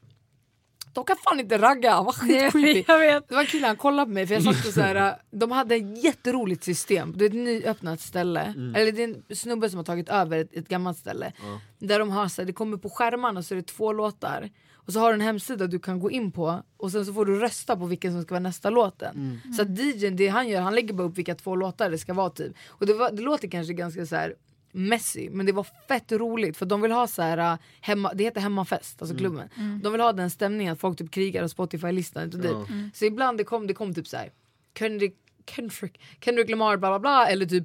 de 0.93 1.05
kan 1.05 1.16
fan 1.24 1.41
inte 1.41 1.59
ragga, 1.59 1.91
han 1.91 2.05
var 2.05 2.12
skitcreepy. 2.12 2.84
jag 2.88 2.99
vet. 2.99 3.28
Det 3.28 3.34
var 3.34 3.41
en 3.41 3.47
kille 3.47 3.66
han 3.66 3.76
kollade 3.76 4.07
på 4.07 4.12
mig 4.12 4.26
för 4.26 4.34
jag 4.34 4.43
sa 4.43 4.53
så 4.72 4.80
här, 4.80 5.16
de 5.30 5.51
hade 5.51 5.74
ett 5.74 6.05
jätteroligt 6.05 6.64
system. 6.64 7.14
Det 7.16 7.24
är 7.24 7.28
ett 7.28 7.34
nyöppnat 7.34 8.01
ställe, 8.01 8.55
eller 8.76 8.93
det 8.93 9.03
är 9.03 9.09
en 9.28 9.36
snubbe 9.36 9.70
som 9.70 9.76
har 9.76 9.84
tagit 9.84 10.09
över 10.09 10.38
ett, 10.38 10.53
ett 10.53 10.68
gammalt 10.68 10.99
ställe. 10.99 11.32
Där 11.78 11.99
de 11.99 12.11
har 12.11 12.28
så 12.28 12.43
här, 12.43 12.47
det 12.47 12.53
kommer 12.53 12.76
på 12.76 12.91
skärmarna 12.91 13.43
så 13.43 13.55
är 13.55 13.57
det 13.57 13.66
två 13.66 13.93
låtar. 13.93 14.51
Och 14.86 14.93
så 14.93 15.01
har 15.01 15.09
du 15.09 15.14
en 15.14 15.20
hemsida 15.20 15.66
du 15.66 15.78
kan 15.78 16.01
gå 16.01 16.11
in 16.11 16.32
på 16.32 16.62
och 16.76 16.93
sen 16.93 17.07
så 17.07 17.12
får 17.12 17.26
du 17.26 17.38
rösta 17.41 17.76
på 17.76 17.86
vilken 17.86 18.12
som 18.12 18.22
ska 18.22 18.34
vara 18.34 18.43
nästa 18.43 18.70
låten. 18.70 19.41
Så 19.57 19.62
att 19.62 19.78
DJn, 19.78 20.16
det 20.16 20.28
han 20.28 20.49
gör, 20.49 20.61
han 20.61 20.74
lägger 20.74 20.95
bara 20.95 21.07
upp 21.07 21.18
vilka 21.18 21.34
två 21.34 21.57
låtar 21.57 21.91
det 21.91 21.99
ska 21.99 22.14
vara 22.14 22.30
typ. 22.30 22.53
Och 22.68 22.86
det, 22.86 22.95
var, 22.95 23.11
det 23.11 23.22
låter 23.22 23.49
kanske 23.49 23.72
ganska 23.72 24.07
så 24.07 24.16
här 24.16 24.34
messy 24.73 25.31
men 25.31 25.47
det 25.47 25.53
var 25.53 25.66
fett 25.89 26.12
roligt 26.12 26.57
för 26.57 26.66
de 26.66 26.81
vill 26.81 26.93
ha 26.93 27.07
så 27.07 27.23
här 27.23 27.39
äh, 27.53 27.59
hemma, 27.81 28.12
det 28.14 28.25
heter 28.25 28.41
hemmafest, 28.41 29.03
alltså 29.03 29.16
klubben. 29.16 29.49
De 29.83 29.93
vill 29.93 30.01
ha 30.01 30.12
den 30.12 30.31
stämningen 30.31 30.73
att 30.73 30.81
folk 30.81 30.99
typ 30.99 31.11
krigar 31.11 31.43
och 31.45 31.51
Spotify-listan 31.51 32.25
hit 32.25 32.35
och 32.35 32.41
dit. 32.41 32.57
Så 32.95 33.05
ibland 33.05 33.39
det 33.39 33.45
kom 33.45 33.66
det 33.66 33.75
kom 33.75 33.95
typ 33.95 34.09
så 34.09 34.16
här 34.16 34.31
Kendrick, 34.79 35.16
Kendrick, 35.51 36.01
Kendrick 36.21 36.51
Lamar 36.51 36.77
bla 36.77 36.89
bla 36.91 36.99
bla 36.99 37.27
eller 37.29 37.47
typ 37.47 37.64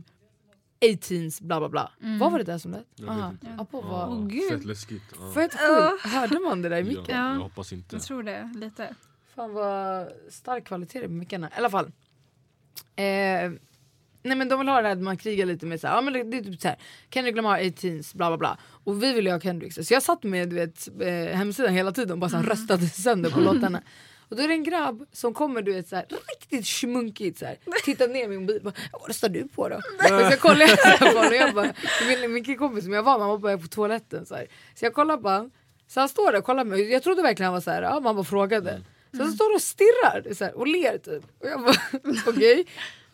18s 0.81 1.43
bla 1.43 1.59
bla 1.59 1.69
bla. 1.69 1.91
Vad 2.19 2.31
var 2.31 2.37
det 2.39 2.45
där 2.45 2.57
som 2.57 2.71
lät? 2.71 2.85
vet 2.99 3.09
Aha. 3.09 3.33
Apo 3.57 3.81
var 3.81 4.29
gud. 4.29 4.49
Fett 4.49 4.65
läskigt. 4.65 5.03
Ja. 5.19 5.31
fett 5.33 5.51
sjukt. 5.51 6.13
Hörde 6.13 6.39
man 6.39 6.61
det 6.61 6.69
där 6.69 6.77
i 6.77 6.79
Ja, 6.79 6.85
micken? 7.01 7.17
jag 7.17 7.35
hoppas 7.39 7.73
inte. 7.73 7.95
Jag 7.95 8.03
tror 8.03 8.23
det, 8.23 8.51
lite. 8.55 8.95
Fan 9.35 9.53
vad 9.53 10.07
stark 10.29 10.63
kvalitet 10.65 10.99
det 10.99 11.05
är 11.05 11.07
på 11.07 11.13
mickarna. 11.13 11.47
I 11.49 11.51
alla 11.57 11.69
fall. 11.69 11.91
Eh, 12.95 13.51
nej 14.25 14.37
men 14.37 14.49
de 14.49 14.59
vill 14.59 14.67
ha 14.67 14.81
det 14.81 14.87
här 14.87 14.95
att 14.95 15.01
man 15.01 15.17
krigar 15.17 15.45
lite 15.45 15.65
med 15.65 15.81
så 15.81 15.87
här, 15.87 15.95
ja 15.95 16.01
men 16.01 16.13
det, 16.13 16.23
det 16.23 16.37
är 16.37 16.41
typ 16.41 16.61
så 16.61 16.67
här, 16.67 16.77
Kendrick 17.13 17.35
Lamar 17.35 17.59
18s 17.59 18.17
bla 18.17 18.29
bla 18.29 18.37
bla. 18.37 18.57
Och 18.83 19.03
vi 19.03 19.13
ville 19.13 19.29
ju 19.29 19.33
ha 19.33 19.39
Kendrick. 19.39 19.73
Så 19.73 19.93
jag 19.93 20.03
satt 20.03 20.23
med 20.23 20.49
du 20.49 20.55
vet, 20.55 20.87
eh, 21.01 21.35
hemsidan 21.37 21.73
hela 21.73 21.91
tiden 21.91 22.11
och 22.11 22.17
bara 22.17 22.29
så 22.29 22.37
här, 22.37 22.43
röstade 22.43 22.87
sönder 22.89 23.29
på 23.29 23.39
låtarna. 23.39 23.81
Och 24.29 24.35
då 24.35 24.43
är 24.43 24.47
det 24.47 24.53
en 24.53 24.63
grabb 24.63 25.05
som 25.11 25.33
kommer 25.33 25.61
du 25.61 25.73
vet 25.73 25.87
så 25.87 25.95
här, 25.95 26.05
riktigt 26.39 26.67
schmunkigt 26.67 27.39
så 27.39 27.45
här, 27.45 27.57
tittar 27.85 28.07
ner 28.07 28.23
i 28.25 28.27
min 28.27 28.45
bil 28.45 28.57
och 28.57 28.63
bara, 28.63 28.73
"Ja, 28.91 28.97
vad 28.99 29.07
röstar 29.07 29.29
du 29.29 29.47
på 29.47 29.69
då? 29.69 29.75
Och 29.75 30.31
så 30.33 30.37
kollar 30.39 30.59
jag 30.67 30.79
så 30.79 30.97
på 30.97 31.05
honom 31.05 31.27
och 31.27 31.35
jag 31.35 31.53
bara, 31.53 31.73
min, 32.07 32.33
min 32.33 32.43
killkompis 32.43 32.83
som 32.83 32.93
jag 32.93 33.03
var 33.03 33.17
med 33.19 33.27
var 33.27 33.37
bara 33.37 33.57
på 33.57 33.67
toaletten 33.67 34.25
så 34.25 34.35
här. 34.35 34.47
Så 34.75 34.85
jag 34.85 34.93
kollar 34.93 35.17
på 35.17 35.29
honom, 35.29 35.51
så 35.87 35.99
han 35.99 36.09
står 36.09 36.31
där 36.31 36.39
och 36.39 36.45
kollar 36.45 36.63
mig, 36.65 36.91
jag 36.91 37.03
trodde 37.03 37.21
verkligen 37.21 37.45
han 37.47 37.53
var 37.53 37.61
så 37.61 37.71
här, 37.71 37.81
ja 37.81 37.99
man 37.99 38.15
bara 38.15 38.25
frågade. 38.25 38.81
Sen 39.17 39.31
står 39.31 39.45
han 39.45 39.55
och 39.55 39.61
stirrar 39.61 40.33
så 40.33 40.43
här, 40.45 40.57
och 40.57 40.67
ler 40.67 40.97
typ. 40.97 41.23
Och 41.39 41.47
jag 41.47 41.61
bara 41.63 41.75
okej. 42.27 42.65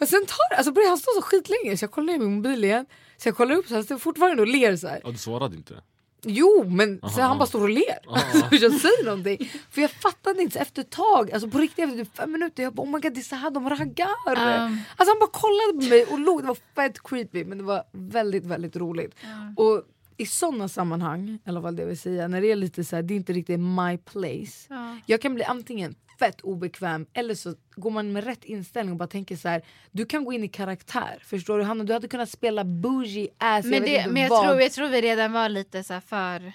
Och 0.01 0.07
sen 0.07 0.25
tar 0.25 0.57
alltså 0.57 0.71
börjar 0.71 0.89
han 0.89 0.97
stå 0.97 1.11
så 1.15 1.21
skitlänge 1.21 1.77
så 1.77 1.83
jag 1.83 1.91
kollar 1.91 2.13
i 2.13 2.17
min 2.17 2.35
mobil 2.35 2.63
igen. 2.63 2.85
Så 3.17 3.27
jag 3.27 3.35
kollar 3.37 3.55
upp 3.55 3.67
så 3.67 3.73
han 3.73 3.83
står 3.83 3.97
fortfarande 3.97 4.41
och 4.41 4.47
ler 4.47 4.75
så 4.75 4.87
här. 4.87 5.01
Ja, 5.03 5.11
du 5.11 5.17
svarade 5.17 5.55
inte? 5.55 5.81
Jo 6.23 6.65
men 6.67 6.99
så 6.99 7.07
Aha. 7.07 7.21
han 7.21 7.37
bara 7.37 7.47
står 7.47 7.61
och 7.61 7.69
ler. 7.69 7.99
så 8.49 8.55
jag 8.55 8.73
säger 8.73 9.05
någonting. 9.05 9.51
För 9.71 9.81
jag 9.81 9.91
fattade 9.91 10.41
inte 10.41 10.53
så 10.53 10.59
efter 10.59 10.81
ett 10.81 10.89
tag, 10.89 11.31
alltså 11.31 11.49
på 11.49 11.57
riktigt 11.57 11.85
efter 11.85 11.97
typ 11.97 12.17
fem 12.17 12.31
minuter, 12.31 12.63
jag 12.63 12.73
bara 12.73 12.87
oh 12.87 12.91
my 12.91 12.99
god 12.99 13.13
det 13.13 13.19
är 13.19 13.23
så 13.23 13.35
här 13.35 13.51
de 13.51 13.69
raggar. 13.69 14.07
Um. 14.27 14.79
Alltså 14.95 15.11
han 15.11 15.19
bara 15.19 15.29
kollade 15.31 15.73
på 15.73 15.89
mig 15.89 16.05
och 16.05 16.19
log, 16.19 16.41
det 16.41 16.47
var 16.47 16.57
fett 16.75 17.03
creepy 17.03 17.45
men 17.45 17.57
det 17.57 17.63
var 17.63 17.83
väldigt 17.91 18.45
väldigt 18.45 18.75
roligt. 18.75 19.15
Och 19.57 19.83
i 20.21 20.25
sådana 20.25 20.67
sammanhang, 20.67 21.39
eller 21.45 21.59
vad 21.59 21.75
det 21.75 21.85
vill 21.85 21.99
säga, 21.99 22.27
när 22.27 22.41
det 22.41 22.51
är 22.51 22.55
lite 22.55 22.83
så 22.83 22.95
här, 22.95 23.03
det 23.03 23.13
är 23.13 23.15
inte 23.15 23.33
riktigt 23.33 23.59
my 23.59 23.97
place. 23.97 24.67
Ja. 24.69 24.97
Jag 25.05 25.21
kan 25.21 25.33
bli 25.33 25.43
antingen 25.43 25.95
fett 26.19 26.41
obekväm 26.41 27.05
eller 27.13 27.35
så 27.35 27.55
går 27.75 27.91
man 27.91 28.11
med 28.11 28.23
rätt 28.23 28.43
inställning 28.43 28.91
och 28.91 28.97
bara 28.97 29.07
tänker 29.07 29.35
så 29.35 29.47
här. 29.47 29.61
du 29.91 30.05
kan 30.05 30.25
gå 30.25 30.33
in 30.33 30.43
i 30.43 30.47
karaktär. 30.47 31.23
Förstår 31.25 31.57
du 31.57 31.63
Hanna? 31.63 31.83
Du 31.83 31.93
hade 31.93 32.07
kunnat 32.07 32.29
spela 32.29 32.63
bougie 32.63 33.27
ass, 33.37 33.65
Men, 33.65 33.73
jag 33.73 33.83
det, 33.83 34.07
men 34.07 34.21
jag, 34.21 34.43
tror, 34.43 34.61
jag 34.61 34.71
tror 34.71 34.87
vi 34.87 35.01
redan 35.01 35.31
var 35.31 35.49
lite 35.49 35.83
så 35.83 36.01
för... 36.07 36.53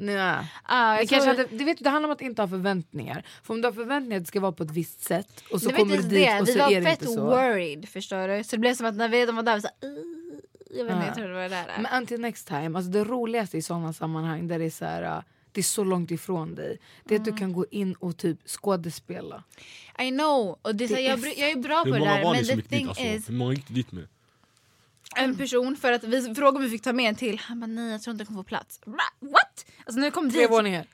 Nej. 0.00 0.44
Ah, 0.62 0.96
jag 0.96 1.08
kanske 1.08 1.30
hade, 1.30 1.44
det, 1.50 1.64
vet, 1.64 1.84
det 1.84 1.90
handlar 1.90 2.08
om 2.08 2.12
att 2.12 2.20
inte 2.20 2.42
ha 2.42 2.48
förväntningar. 2.48 3.24
För 3.42 3.54
om 3.54 3.60
du 3.60 3.68
har 3.68 3.72
förväntningar 3.72 4.16
att 4.16 4.22
det 4.24 4.28
ska 4.28 4.40
vara 4.40 4.52
på 4.52 4.62
ett 4.62 4.70
visst 4.70 5.04
sätt 5.04 5.44
och 5.52 5.60
så 5.60 5.70
var 5.70 5.76
kommer 5.76 5.96
du 5.96 6.02
dit 6.02 6.10
det. 6.10 6.40
och 6.40 6.48
Vi 6.48 6.52
så 6.52 6.58
är 6.58 6.62
var 6.62 6.70
det 6.70 6.82
fett 6.82 7.02
inte 7.02 7.12
så. 7.12 7.24
worried 7.24 7.88
förstår 7.88 8.28
du. 8.28 8.44
Så 8.44 8.56
det 8.56 8.60
blev 8.60 8.74
som 8.74 8.86
att 8.86 8.94
när 8.94 9.08
vi, 9.08 9.26
de 9.26 9.36
var 9.36 9.42
där 9.42 9.54
vi 9.54 9.60
sa 9.60 9.68
jag 10.70 10.84
vet 10.84 10.92
inte, 10.92 11.02
Ja. 11.02 11.06
jag 11.06 11.14
tror 11.14 11.28
det 11.28 11.34
var 11.34 11.42
det 11.42 11.48
där. 11.48 11.66
Men 11.82 12.00
until 12.02 12.20
next 12.20 12.48
time, 12.48 12.76
alltså 12.78 12.90
det 12.90 13.04
roligaste 13.04 13.58
i 13.58 13.62
sådana 13.62 13.92
sammanhang 13.92 14.48
där 14.48 14.58
det 14.58 14.64
är 14.64 14.70
så 14.70 14.84
här, 14.84 15.16
uh, 15.18 15.22
det 15.52 15.60
är 15.60 15.64
så 15.64 15.84
långt 15.84 16.10
ifrån 16.10 16.54
dig. 16.54 16.78
Det 17.04 17.14
är 17.14 17.18
att 17.18 17.24
du 17.24 17.30
Mm. 17.30 17.38
kan 17.40 17.52
gå 17.52 17.66
in 17.70 17.94
och 17.94 18.16
typ 18.16 18.38
skådespela. 18.48 19.42
I 19.98 20.10
know, 20.10 20.58
och 20.62 20.74
det 20.74 20.84
är 20.84 20.88
så 20.88 20.94
Det 20.94 21.00
jag, 21.00 21.18
är 21.26 21.40
jag 21.40 21.50
är 21.50 21.56
bra 21.56 21.84
på 21.84 21.90
det 21.90 21.98
där 21.98 22.22
men 22.24 22.34
the 22.34 22.40
gick 22.40 22.56
dit? 22.56 22.68
thing 22.68 22.88
Alltså? 22.88 23.02
is 23.04 23.28
Hur 23.28 23.34
många 23.34 23.52
gick 23.54 23.68
dit 23.68 23.92
med? 23.92 24.08
en 25.16 25.36
person 25.36 25.76
för 25.76 25.92
att 25.92 26.04
vi 26.04 26.34
frågade 26.34 26.56
om 26.56 26.62
vi 26.62 26.70
fick 26.70 26.82
ta 26.82 26.92
med 26.92 27.08
en 27.08 27.14
till. 27.14 27.38
Han 27.38 27.60
bara 27.60 27.66
nej 27.66 27.90
jag 27.92 28.02
tror 28.02 28.12
inte 28.12 28.22
jag 28.22 28.26
kommer 28.28 28.40
få 28.42 28.44
plats. 28.48 28.80
What? 29.20 29.66
Alltså 29.84 30.00
när 30.00 30.04
vi 30.06 30.10
kom 30.10 30.30
Tre 30.30 30.40
dit, 30.40 30.50
våningar. 30.50 30.86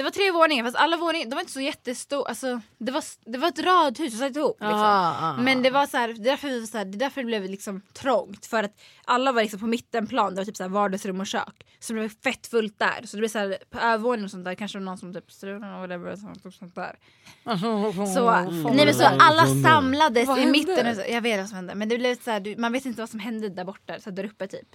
Det 0.00 0.04
var 0.04 0.10
tre 0.10 0.30
våningar 0.30 0.64
fast 0.64 0.76
alla 0.76 0.96
våningar 0.96 1.26
de 1.26 1.34
var 1.34 1.40
inte 1.40 1.52
så 1.52 1.60
jättestora. 1.60 2.28
Alltså, 2.28 2.60
det, 2.78 2.92
var, 2.92 3.04
det 3.24 3.38
var 3.38 3.48
ett 3.48 3.58
radhus 3.58 4.18
satt 4.18 4.36
ihop. 4.36 4.56
Liksom. 4.60 4.80
Ah, 4.80 5.16
ah. 5.20 5.36
Men 5.36 5.62
det 5.62 5.70
var 5.70 5.86
så 5.86 5.96
här, 5.96 6.08
det, 6.08 6.20
är 6.20 6.24
därför 6.24 6.48
vi 6.48 6.60
var 6.60 6.66
så 6.66 6.78
här, 6.78 6.84
det 6.84 6.96
är 6.96 6.98
därför 6.98 7.20
det 7.20 7.26
blev 7.26 7.44
liksom 7.44 7.82
trångt. 7.92 8.46
För 8.46 8.62
att 8.62 8.80
alla 9.04 9.32
var 9.32 9.42
liksom 9.42 9.60
på 9.60 9.66
mittenplan, 9.66 10.34
det 10.34 10.40
var 10.40 10.44
typ 10.44 10.56
så 10.56 10.62
här 10.62 10.70
vardagsrum 10.70 11.20
och 11.20 11.26
kök. 11.26 11.66
Så 11.80 11.92
det 11.92 11.98
blev 11.98 12.08
fett 12.08 12.46
fullt 12.46 12.78
där. 12.78 13.00
Så 13.04 13.16
det 13.16 13.18
blev 13.20 13.28
så 13.28 13.38
här, 13.38 13.58
på 13.70 13.78
övervåningen 13.78 14.24
och 14.24 14.30
sånt 14.30 14.44
där 14.44 14.54
kanske 14.54 14.78
det 14.78 14.84
var 14.84 14.90
någon 14.90 14.98
som 14.98 15.14
typ 15.14 15.32
strulade 15.32 15.74
och 15.74 15.80
whatever. 15.80 16.16
Sånt, 16.16 16.42
typ 16.42 16.54
sånt 16.54 16.74
där. 16.74 16.96
Så, 18.14 18.68
nej 18.74 18.84
men 18.84 18.94
så 18.94 19.04
alla 19.04 19.44
Vad 19.44 19.62
samlades 19.62 20.28
Vad 20.28 20.38
i 20.38 20.40
hände? 20.40 20.58
mitten. 20.58 20.86
Och 20.86 20.96
så, 20.96 21.02
jag 21.08 21.20
vet 21.20 21.40
vad 21.40 21.48
som 21.48 21.56
hände. 21.56 21.74
Men 21.74 21.88
det 21.88 21.98
blev 21.98 22.16
så 22.16 22.30
här, 22.30 22.40
du, 22.40 22.56
man 22.56 22.72
vet 22.72 22.86
inte 22.86 23.02
vad 23.02 23.10
som 23.10 23.20
hände 23.20 23.48
där 23.48 23.64
borta, 23.64 24.00
så 24.00 24.10
här, 24.10 24.16
där 24.16 24.24
uppe 24.24 24.46
typ. 24.46 24.68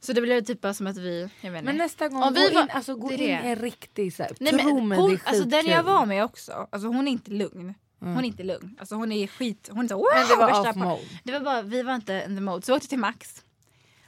Så 0.00 0.12
det 0.12 0.20
blev 0.20 0.40
typ 0.44 0.60
bara 0.60 0.74
som 0.74 0.86
att 0.86 0.96
vi, 0.96 1.28
jag 1.40 1.50
inte. 1.52 1.62
Men 1.62 1.76
nästa 1.76 2.08
gång, 2.08 2.22
Om 2.22 2.34
gå, 2.34 2.40
vi 2.40 2.54
var- 2.54 2.62
in, 2.62 2.70
alltså, 2.70 2.94
gå 2.94 3.12
in 3.12 3.20
i 3.20 3.30
en 3.30 3.56
riktig 3.56 4.14
så 4.14 4.22
här, 4.22 4.32
Nej, 4.40 4.52
men 4.52 4.66
hon, 4.66 4.88
det 4.88 5.18
alltså, 5.24 5.44
den 5.44 5.66
jag 5.66 5.82
var 5.82 6.06
med 6.06 6.24
också, 6.24 6.68
alltså, 6.72 6.88
hon 6.88 7.08
är 7.08 7.12
inte 7.12 7.30
lugn. 7.30 7.74
Hon 8.00 8.18
är 8.18 8.22
inte 8.24 8.42
lugn. 8.42 8.76
Alltså, 8.80 8.94
hon 8.94 9.12
är 9.12 9.26
skit, 9.26 9.68
hon 9.72 9.84
är 9.84 9.88
så, 9.88 9.94
wow, 9.96 10.06
Men 10.14 10.28
det 10.28 10.36
var 10.36 10.70
off 10.70 10.76
mode. 10.76 11.02
Det 11.24 11.32
var 11.32 11.40
bara, 11.40 11.62
vi 11.62 11.82
var 11.82 11.94
inte 11.94 12.24
in 12.28 12.36
the 12.36 12.40
mode. 12.40 12.66
Så 12.66 12.72
vi 12.72 12.76
åkte 12.76 12.88
till 12.88 12.98
Max. 12.98 13.44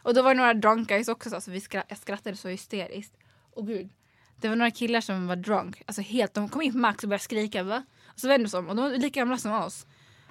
Och 0.02 0.14
då 0.14 0.22
var 0.22 0.34
det 0.34 0.38
några 0.38 0.54
drunk 0.54 0.88
guys 0.88 1.08
också 1.08 1.28
så 1.30 1.34
alltså, 1.34 1.50
vi 1.50 1.58
skra- 1.58 1.82
jag 1.88 1.98
skrattade 1.98 2.36
så 2.36 2.48
hysteriskt. 2.48 3.14
Och 3.54 3.66
gud. 3.66 3.88
Det 4.36 4.48
var 4.48 4.56
några 4.56 4.70
killar 4.70 5.00
som 5.00 5.26
var 5.26 5.36
drunk. 5.36 5.82
Alltså 5.86 6.02
helt, 6.02 6.34
de 6.34 6.48
kom 6.48 6.62
in 6.62 6.72
på 6.72 6.78
Max 6.78 7.02
och 7.04 7.08
började 7.08 7.24
skrika. 7.24 7.62
Va? 7.62 7.82
Och 8.06 8.20
så 8.20 8.28
vände 8.28 8.44
de 8.44 8.50
sig 8.50 8.58
om 8.58 8.68
och 8.68 8.76
de 8.76 8.82
var 8.82 8.90
lika 8.98 9.20
gamla 9.20 9.38
som 9.38 9.52
oss. 9.52 9.86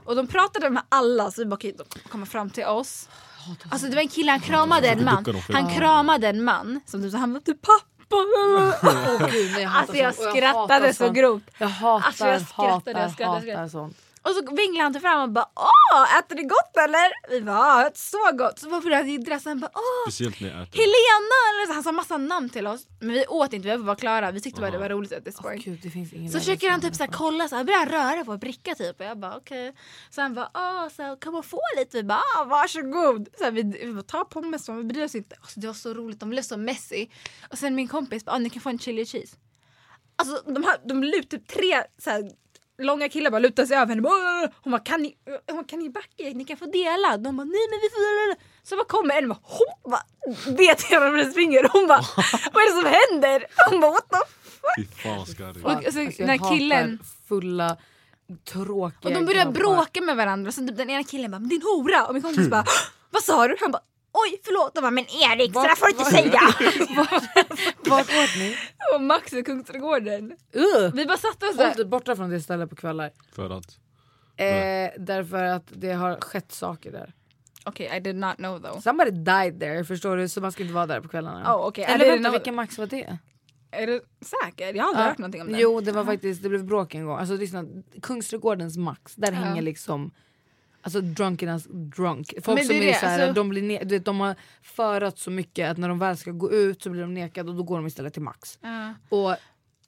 Och 0.05 0.15
de 0.15 0.27
pratade 0.27 0.69
med 0.69 0.83
alla 0.89 1.31
så 1.31 1.41
vi 1.41 1.45
bara 1.45 1.55
okej, 1.55 1.75
de 1.77 2.09
kommer 2.09 2.25
fram 2.25 2.49
till 2.49 2.65
oss. 2.65 3.09
Alltså 3.69 3.87
det 3.87 3.95
var 3.95 4.01
en 4.01 4.07
kille, 4.07 4.31
han 4.31 4.39
kramade 4.39 4.87
en 4.87 5.03
man. 5.05 5.25
Han 5.53 5.69
kramade 5.69 6.27
en 6.27 6.43
man 6.43 6.81
som 6.85 7.01
typ, 7.03 7.13
han 7.13 7.33
var 7.33 7.39
typ 7.39 7.61
pappa. 7.61 7.87
Åh, 8.13 9.31
gud, 9.31 9.51
nej, 9.53 9.63
hatar 9.63 9.79
Alltså 9.81 9.95
jag 9.97 10.15
sånt. 10.15 10.27
Och 10.27 10.33
skrattade 10.35 10.93
så 10.93 11.09
grovt. 11.09 11.43
Jag 11.57 11.67
hatar, 11.67 12.07
Alltså, 12.07 12.27
jag 12.27 12.41
skrattade, 12.41 12.71
hatar, 12.71 13.01
jag 13.01 13.11
skrattade, 13.11 13.47
jag 13.47 13.57
hatar 13.57 13.67
skrattade. 13.67 13.69
sånt. 13.69 13.97
Och 14.23 14.31
så 14.31 14.55
vinglade 14.55 14.83
han 14.83 14.93
till 14.93 15.01
fram 15.01 15.21
och 15.21 15.29
bara 15.29 15.49
åh, 15.55 16.17
äter 16.19 16.35
det 16.35 16.43
gott 16.43 16.77
eller? 16.77 17.29
Vi 17.29 17.41
bara 17.41 17.83
ja, 17.83 17.91
så 17.93 18.37
gott. 18.37 18.59
Så 18.59 18.69
var 18.69 18.81
började 18.81 19.31
han 19.31 19.39
så 19.39 19.49
han 19.49 19.59
bara 19.59 19.71
åh, 19.73 20.11
Speciellt 20.11 20.41
när 20.41 20.49
jag 20.49 20.61
äter. 20.61 20.77
Helena! 20.77 21.37
Eller 21.49 21.67
så, 21.67 21.73
han 21.73 21.83
sa 21.83 21.91
massa 21.91 22.17
namn 22.17 22.49
till 22.49 22.67
oss. 22.67 22.87
Men 22.99 23.09
vi 23.09 23.25
åt 23.27 23.53
inte, 23.53 23.67
vi 23.67 23.77
var 23.77 23.85
bara 23.85 23.95
klara. 23.95 24.31
Vi 24.31 24.41
tyckte 24.41 24.61
bara 24.61 24.71
det 24.71 24.77
var 24.77 24.89
roligt 24.89 25.13
at 25.13 25.25
this 25.25 25.35
Åh, 25.37 25.43
point. 25.43 25.65
gud, 25.65 25.79
det 25.83 25.89
finns 25.89 26.13
ingen 26.13 26.31
Så 26.31 26.39
försöker 26.39 26.69
han 26.69 26.81
typ 26.81 26.95
så 26.95 27.03
här, 27.03 27.11
kolla, 27.11 27.47
så 27.47 27.55
här, 27.55 27.63
börjar 27.63 27.85
röra 27.85 28.25
på 28.25 28.31
en 28.31 28.39
bricka 28.39 28.75
typ. 28.75 28.99
Och 28.99 29.05
jag 29.05 29.19
bara 29.19 29.37
okej. 29.37 29.73
Så 30.09 30.21
han 30.21 30.33
bara 30.33 30.49
åh, 30.53 30.89
så 30.95 31.03
här, 31.03 31.15
kan 31.15 31.33
man 31.33 31.43
få 31.43 31.61
lite? 31.77 31.97
Vi 31.97 32.03
bara 32.03 32.21
ah, 32.37 32.43
varsågod. 32.43 33.29
Så 33.37 33.43
här, 33.43 33.51
vi, 33.51 33.63
vi 33.63 33.93
bara 33.93 34.03
ta 34.03 34.25
pommes, 34.25 34.69
vi 34.69 34.83
bryr 34.83 35.03
oss 35.03 35.15
inte. 35.15 35.35
Alltså, 35.41 35.59
det 35.59 35.67
var 35.67 35.73
så 35.73 35.93
roligt, 35.93 36.19
de 36.19 36.29
blev 36.29 36.41
så 36.41 36.57
messy. 36.57 37.07
Och 37.51 37.57
sen 37.57 37.75
min 37.75 37.87
kompis 37.87 38.25
bara 38.25 38.35
ah, 38.35 38.39
ni 38.39 38.49
kan 38.49 38.61
få 38.61 38.69
en 38.69 38.79
chili 38.79 39.05
cheese. 39.05 39.37
Alltså 40.15 40.51
de, 40.51 40.63
här, 40.63 40.77
de 40.85 41.03
lut, 41.03 41.29
typ 41.29 41.47
tre 41.47 41.83
så 41.97 42.09
här, 42.09 42.31
långa 42.85 43.09
killar 43.09 43.31
bara 43.31 43.39
lutar 43.39 43.65
sig 43.65 43.77
över 43.77 43.95
henne. 43.95 44.07
Hon 44.63 44.71
bara 44.71 44.81
kan 44.81 45.01
ni, 45.01 45.15
hon 45.47 45.55
bara, 45.57 45.63
kan 45.67 45.79
ni 45.79 45.89
backa? 45.89 46.23
Ni 46.35 46.45
kan 46.45 46.57
få 46.57 46.65
dela. 46.65 47.17
De 47.17 47.37
bara 47.37 47.43
nej 47.43 47.65
men 47.71 47.79
vi 47.81 47.89
får 47.89 48.27
dela. 48.27 48.35
Så 48.63 48.75
bara 48.75 48.85
kommer 48.85 49.15
en 49.17 49.31
och 49.31 49.37
bara, 49.37 49.41
hon 49.43 49.91
bara 49.91 50.03
vet 50.57 50.91
jag 50.91 50.99
var 50.99 51.17
de 51.17 51.31
springer. 51.31 51.69
Hon 51.73 51.87
bara 51.87 52.01
vad 52.53 52.63
är 52.63 52.67
det 52.69 52.81
som 52.81 52.99
händer? 53.11 53.45
Hon 53.69 53.81
bara 53.81 53.91
what 53.91 54.09
the 54.09 54.17
fuck? 54.61 54.77
Fy 54.77 55.03
fan. 55.03 55.63
Och- 55.63 55.71
alltså, 55.85 55.99
jag 56.01 56.27
när 56.27 56.37
killen- 56.49 56.99
fulla 57.27 57.77
tråkiga 58.53 58.97
Och 59.09 59.11
de 59.13 59.25
börjar 59.25 59.43
grabbar. 59.45 59.59
bråka 59.59 60.01
med 60.01 60.15
varandra. 60.15 60.51
Så 60.51 60.67
typ 60.67 60.77
den 60.77 60.89
ena 60.89 61.03
killen 61.03 61.31
bara 61.31 61.39
din 61.39 61.61
hora. 61.61 62.05
Och 62.07 62.13
min 62.13 62.23
kompis 62.23 62.47
bara 62.49 62.63
vad 63.09 63.23
sa 63.23 63.47
du? 63.47 63.55
Han 63.61 63.71
bara 63.71 63.81
oj 64.13 64.41
förlåt. 64.43 64.75
De 64.75 64.81
bara 64.81 64.91
men 64.91 65.05
Erik 65.05 65.53
så 65.53 65.61
där 65.61 65.75
får 65.75 65.85
du 65.85 65.91
inte 65.91 66.11
säga. 66.11 66.41
Vart 67.89 68.01
åt 68.01 68.37
ni? 68.37 68.55
och 68.95 69.01
Max 69.01 69.33
i 69.33 69.43
Kungsträdgården. 69.43 70.31
Uh! 70.55 70.93
Vi 70.93 71.05
bara 71.05 71.17
satte 71.17 71.45
oss 71.47 71.57
där. 71.57 71.85
borta 71.85 72.15
från 72.15 72.29
det 72.29 72.41
stället 72.41 72.69
på 72.69 72.75
kvällar. 72.75 73.11
För 73.31 73.49
att... 73.49 73.77
Eh, 74.37 74.91
därför 74.97 75.43
att 75.43 75.65
det 75.67 75.93
har 75.93 76.15
skett 76.21 76.51
saker 76.51 76.91
där. 76.91 77.13
Okej 77.65 77.97
I 77.97 77.99
did 77.99 78.15
not 78.15 78.35
know 78.35 78.59
though. 78.59 78.79
Somebody 78.79 79.11
died 79.11 79.59
there, 79.59 79.83
förstår 79.83 80.17
du? 80.17 80.29
Så 80.29 80.41
man 80.41 80.51
ska 80.51 80.63
inte 80.63 80.73
vara 80.73 80.87
där 80.87 81.01
på 81.01 81.07
kvällarna. 81.07 81.55
Oh. 81.55 81.79
I 81.79 81.81
Eller 81.81 82.05
vänta, 82.05 82.29
know- 82.29 82.31
vilken 82.31 82.55
Max 82.55 82.77
var 82.77 82.85
det? 82.85 83.17
Är 83.71 83.87
du 83.87 84.01
säker? 84.21 84.73
Jag 84.73 84.83
har 84.83 84.89
aldrig 84.89 85.05
hört 85.05 85.17
någonting 85.17 85.41
om 85.41 85.51
det. 85.51 85.59
Jo 85.59 85.81
det 85.81 85.91
var 85.91 86.05
faktiskt, 86.05 86.43
det 86.43 86.49
blev 86.49 86.65
bråk 86.65 86.95
en 86.95 87.05
gång. 87.05 87.17
Alltså 87.17 87.35
lyssna, 87.35 87.65
Kungsträdgårdens 88.01 88.77
Max, 88.77 89.15
där 89.15 89.31
hänger 89.31 89.61
liksom 89.61 90.11
Alltså 90.83 91.01
drunkernas 91.01 91.63
drunk. 91.69 92.33
Folk 92.43 92.57
Men 92.57 92.65
som 92.67 92.75
det 92.75 92.83
är, 92.83 92.87
är 92.89 92.93
det, 92.93 92.99
så 92.99 93.05
här, 93.05 93.19
alltså- 93.19 93.33
de, 93.33 93.49
blir 93.49 93.61
ne- 93.61 93.83
du 93.83 93.95
vet, 93.95 94.05
de 94.05 94.19
har 94.19 94.35
förat 94.61 95.19
så 95.19 95.31
mycket 95.31 95.71
att 95.71 95.77
när 95.77 95.89
de 95.89 95.99
väl 95.99 96.17
ska 96.17 96.31
gå 96.31 96.51
ut 96.51 96.83
så 96.83 96.89
blir 96.89 97.01
de 97.01 97.13
nekade 97.13 97.49
och 97.49 97.55
då 97.57 97.63
går 97.63 97.77
de 97.77 97.87
istället 97.87 98.13
till 98.13 98.21
Max. 98.21 98.59
Ja. 98.61 98.93
Och 99.09 99.35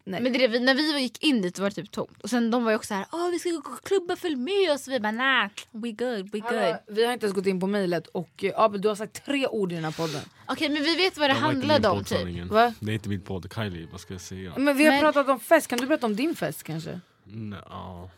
nej. 0.04 0.22
Men 0.22 0.34
det 0.34 0.60
när 0.60 0.74
vi 0.76 1.00
gick 1.02 1.24
in 1.24 1.42
dit 1.42 1.60
var 1.60 1.70
det 1.70 1.76
typ 1.76 1.92
tomt. 1.92 2.22
Och 2.24 2.30
sen 2.30 2.52
de 2.52 2.64
var 2.64 2.72
ju 2.72 2.76
också 2.78 2.88
såhär, 2.88 3.06
åh 3.12 3.30
vi 3.32 3.40
ska 3.40 3.50
gå 3.50 3.58
och 3.58 3.84
klubba, 3.84 4.16
följ 4.16 4.36
med 4.36 4.72
oss. 4.72 4.88
Vi 4.88 5.00
bara 5.00 5.12
nah, 5.12 5.50
we 5.72 5.92
good, 5.92 6.32
we 6.32 6.40
good. 6.40 6.44
Hallå, 6.44 6.78
vi 6.88 7.06
har 7.06 7.14
inte 7.14 7.26
ens 7.26 7.36
gått 7.36 7.46
in 7.46 7.60
på 7.60 7.68
mejlet 7.68 8.08
och 8.08 8.44
eh, 8.44 8.52
Abel 8.56 8.82
du 8.82 8.88
har 8.88 8.96
sagt 8.96 9.26
tre 9.26 9.48
ord 9.48 9.72
i 9.72 9.76
den 9.76 9.84
här 9.84 9.92
podden. 9.92 10.22
Okej 10.48 10.70
men 10.70 10.84
vi 10.84 10.96
vet 10.96 11.18
vad 11.18 11.30
det 11.30 11.34
Det 11.34 11.40
handlade 11.40 11.90
om 11.90 12.04
typ. 12.04 12.52
Va? 12.52 12.74
Det 12.80 12.92
är 12.92 12.94
inte 12.96 13.10
min 13.10 13.22
podd. 13.22 13.54
Kylie, 13.56 13.88
vad 13.92 14.02
ska 14.02 14.14
jag 14.14 14.22
säga? 14.22 14.54
Men 14.58 14.78
vi 14.78 14.84
har 14.86 14.92
Men- 14.92 15.02
pratat 15.02 15.30
om 15.30 15.40
fest, 15.40 15.68
kan 15.68 15.80
du 15.80 15.88
berätta 15.88 16.06
om 16.06 16.16
din 16.16 16.36
fest 16.36 16.64
kanske? 16.64 17.00
Nej, 17.24 17.60
ja. 17.70 18.10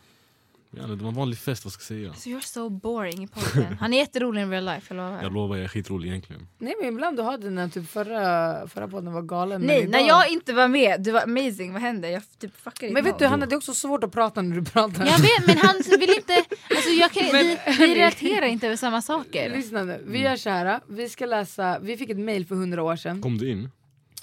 Ja, 0.77 0.87
det 0.87 0.95
var 0.95 1.09
en 1.09 1.15
vanlig 1.15 1.37
fest, 1.39 1.63
vad 1.65 1.73
ska 1.73 1.81
jag 1.81 1.87
säga? 1.87 2.13
Så 2.13 2.29
you're 2.29 2.45
so 2.53 2.69
boring 2.69 3.23
i 3.23 3.27
podden. 3.27 3.77
Han 3.79 3.93
är 3.93 3.97
jätterolig 3.97 4.41
in 4.41 4.49
real 4.51 4.65
life, 4.65 4.85
jag 4.89 4.97
lovar. 4.97 5.23
Jag 5.23 5.33
lovar, 5.33 5.55
jag 5.55 5.63
är 5.63 5.67
skitrolig 5.67 6.09
egentligen. 6.09 6.47
Nej 6.57 6.75
men 6.81 6.89
ibland 6.93 7.17
du 7.17 7.23
har 7.23 7.37
den 7.37 7.55
när 7.55 7.67
typ 7.69 7.89
förra, 7.89 8.67
förra 8.67 8.87
podden 8.87 9.13
var 9.13 9.21
galen. 9.21 9.61
men 9.61 9.67
Nej, 9.67 9.79
idag- 9.81 9.91
när 9.91 10.07
jag 10.07 10.29
inte 10.29 10.53
var 10.53 10.67
med, 10.67 11.01
det 11.03 11.11
var 11.11 11.21
amazing, 11.21 11.73
vad 11.73 11.81
hände? 11.81 12.09
Jag 12.09 12.21
typ 12.39 12.57
fuckade 12.61 12.93
Men 12.93 13.03
vet 13.03 13.19
du 13.19 13.25
mode. 13.25 13.27
Hanna 13.27 13.45
det 13.45 13.55
är 13.55 13.57
också 13.57 13.73
svårt 13.73 14.03
att 14.03 14.11
prata 14.11 14.41
när 14.41 14.55
du 14.55 14.63
pratar. 14.65 15.05
Jag 15.05 15.19
vet 15.19 15.47
men 15.47 15.57
han 15.57 15.81
vill 15.99 16.09
inte, 16.09 16.43
alltså 16.75 16.89
jag 16.89 17.11
kan, 17.11 17.23
Men- 17.31 17.45
vi, 17.47 17.57
vi 17.77 17.95
relaterar 17.95 18.45
inte 18.45 18.65
över 18.67 18.75
samma 18.77 19.01
saker. 19.01 19.49
Lyssna 19.49 19.83
nu, 19.83 20.03
vi 20.07 20.19
gör 20.21 20.35
så 20.35 20.49
här. 20.49 20.79
Vi 20.87 21.09
ska 21.09 21.25
läsa, 21.25 21.79
vi 21.79 21.97
fick 21.97 22.09
ett 22.09 22.19
mail 22.19 22.45
för 22.45 22.55
hundra 22.55 22.83
år 22.83 22.95
sedan. 22.95 23.21
Kom 23.21 23.37
du 23.37 23.49
in? 23.51 23.69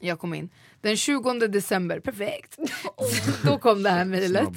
Jag 0.00 0.18
kom 0.18 0.34
in. 0.34 0.48
Den 0.80 0.96
20 0.96 1.32
december, 1.48 2.00
perfekt. 2.00 2.58
Då 3.44 3.58
kom 3.58 3.82
det 3.82 3.90
här 3.90 4.04
mejlet. 4.04 4.48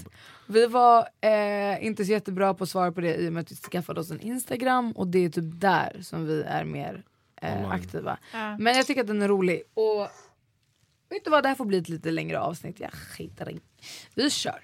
Vi 0.48 0.66
var 0.66 1.08
eh, 1.22 1.86
inte 1.86 2.06
så 2.06 2.12
jättebra 2.12 2.54
på 2.54 2.64
att 2.64 2.70
svara 2.70 2.92
på 2.92 3.02
det 3.02 3.16
i 3.16 3.30
och 3.30 3.34
med 3.34 3.42
att 3.42 3.52
vi 3.52 3.56
skaffade 3.56 4.00
oss 4.00 4.12
en 4.12 4.22
Instagram 4.22 4.92
och 4.92 5.08
det 5.08 5.26
är 5.26 5.30
typ 5.30 5.62
där 5.62 6.00
som 6.02 6.26
vi 6.26 6.44
är 6.44 6.66
mer 6.66 7.04
eh, 7.42 7.70
aktiva. 7.70 8.18
Ja. 8.34 8.58
Men 8.58 8.76
jag 8.76 8.88
tycker 8.88 9.02
att 9.02 9.08
den 9.08 9.22
är 9.22 9.28
rolig. 9.28 9.64
Och 9.74 10.02
vet 11.10 11.24
du 11.24 11.30
vad, 11.30 11.44
det 11.44 11.48
här 11.48 11.56
får 11.56 11.66
bli 11.66 11.78
ett 11.78 11.90
lite 11.90 12.12
längre 12.12 12.40
avsnitt. 12.40 12.80
Jag 12.80 12.92
skiter 12.94 13.50
i. 13.50 13.60
Vi 14.16 14.30
kör. 14.30 14.60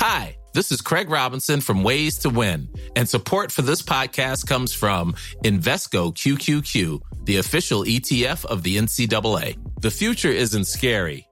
Hi, 0.00 0.36
this 0.52 0.72
is 0.72 0.82
Craig 0.82 1.08
Robinson 1.10 1.60
from 1.60 1.84
Ways 1.84 2.18
to 2.18 2.30
Win, 2.30 2.68
and 2.96 3.08
support 3.08 3.52
for 3.52 3.62
this 3.62 3.82
podcast 3.82 4.48
comes 4.48 4.74
from 4.74 5.14
Invesco 5.44 6.12
QQQ, 6.12 7.00
the 7.24 7.38
official 7.38 7.84
ETF 7.84 8.44
of 8.44 8.62
the 8.62 8.78
NCAA. 8.78 9.80
The 9.80 9.90
future 9.90 10.32
isn't 10.32 10.64
scary. 10.64 11.31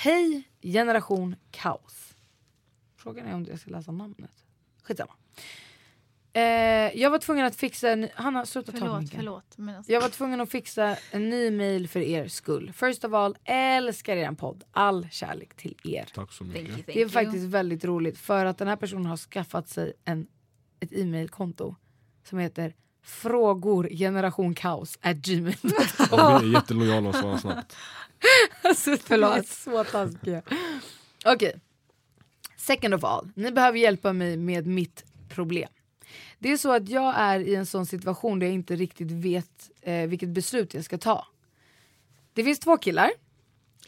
Hej 0.00 0.42
generation 0.62 1.36
kaos. 1.50 2.16
Frågan 2.96 3.26
är 3.26 3.34
om 3.34 3.44
jag 3.50 3.58
ska 3.60 3.70
läsa 3.70 3.92
namnet. 3.92 4.44
Skitsamma. 4.82 5.12
Eh, 6.32 6.42
jag 7.00 7.10
var 7.10 7.18
tvungen 7.18 7.46
att 7.46 7.56
fixa 7.56 7.90
en... 7.90 8.08
Hanna, 8.14 8.46
sluta 8.46 8.72
ta 8.72 8.78
Förlåt, 8.78 9.00
micken. 9.02 9.18
förlåt. 9.18 9.58
Men 9.58 9.76
alltså, 9.76 9.92
Jag 9.92 10.00
var 10.00 10.08
tvungen 10.08 10.40
att 10.40 10.50
fixa 10.50 10.96
en 11.10 11.28
ny 11.28 11.50
mail 11.50 11.88
för 11.88 12.00
er 12.00 12.28
skull. 12.28 12.72
First 12.72 13.04
of 13.04 13.12
all, 13.12 13.36
älskar 13.44 14.16
er 14.16 14.32
podd. 14.32 14.64
All 14.70 15.08
kärlek 15.10 15.54
till 15.54 15.76
er. 15.84 16.08
Tack 16.14 16.32
så 16.32 16.44
thank 16.44 16.56
you, 16.56 16.62
mycket. 16.62 16.74
thank 16.74 16.86
Det 16.86 16.92
är 16.92 16.98
you. 17.00 17.08
faktiskt 17.08 17.44
väldigt 17.46 17.84
roligt 17.84 18.18
för 18.18 18.44
att 18.44 18.58
den 18.58 18.68
här 18.68 18.76
personen 18.76 19.06
har 19.06 19.16
skaffat 19.16 19.68
sig 19.68 19.92
en, 20.04 20.26
ett 20.80 20.92
e-mailkonto 20.92 21.74
som 22.24 22.38
heter 22.38 22.74
frågor 23.02 23.88
generation 23.90 24.54
kaos 24.54 24.98
at 25.02 25.16
gmail.com. 25.16 25.72
Ja, 26.10 26.38
vi 26.42 26.48
är 26.48 26.52
jättelojala 26.52 27.08
och 27.08 27.14
svarar 27.14 27.38
snabbt. 27.38 27.76
Alltså, 28.62 28.96
Förlåt. 29.04 29.46
Så 29.48 29.84
taskiga. 29.84 30.42
Okej. 31.24 31.60
Second 32.56 32.94
of 32.94 33.04
all, 33.04 33.28
ni 33.34 33.50
behöver 33.52 33.78
hjälpa 33.78 34.12
mig 34.12 34.36
med 34.36 34.66
mitt 34.66 35.04
problem. 35.28 35.68
Det 36.38 36.52
är 36.52 36.56
så 36.56 36.72
att 36.72 36.88
jag 36.88 37.14
är 37.16 37.40
i 37.40 37.54
en 37.54 37.66
sån 37.66 37.86
situation 37.86 38.38
där 38.38 38.46
jag 38.46 38.54
inte 38.54 38.76
riktigt 38.76 39.10
vet 39.10 39.70
eh, 39.82 40.06
vilket 40.08 40.28
beslut 40.28 40.74
jag 40.74 40.84
ska 40.84 40.98
ta. 40.98 41.26
Det 42.32 42.44
finns 42.44 42.58
två 42.58 42.76
killar. 42.76 43.10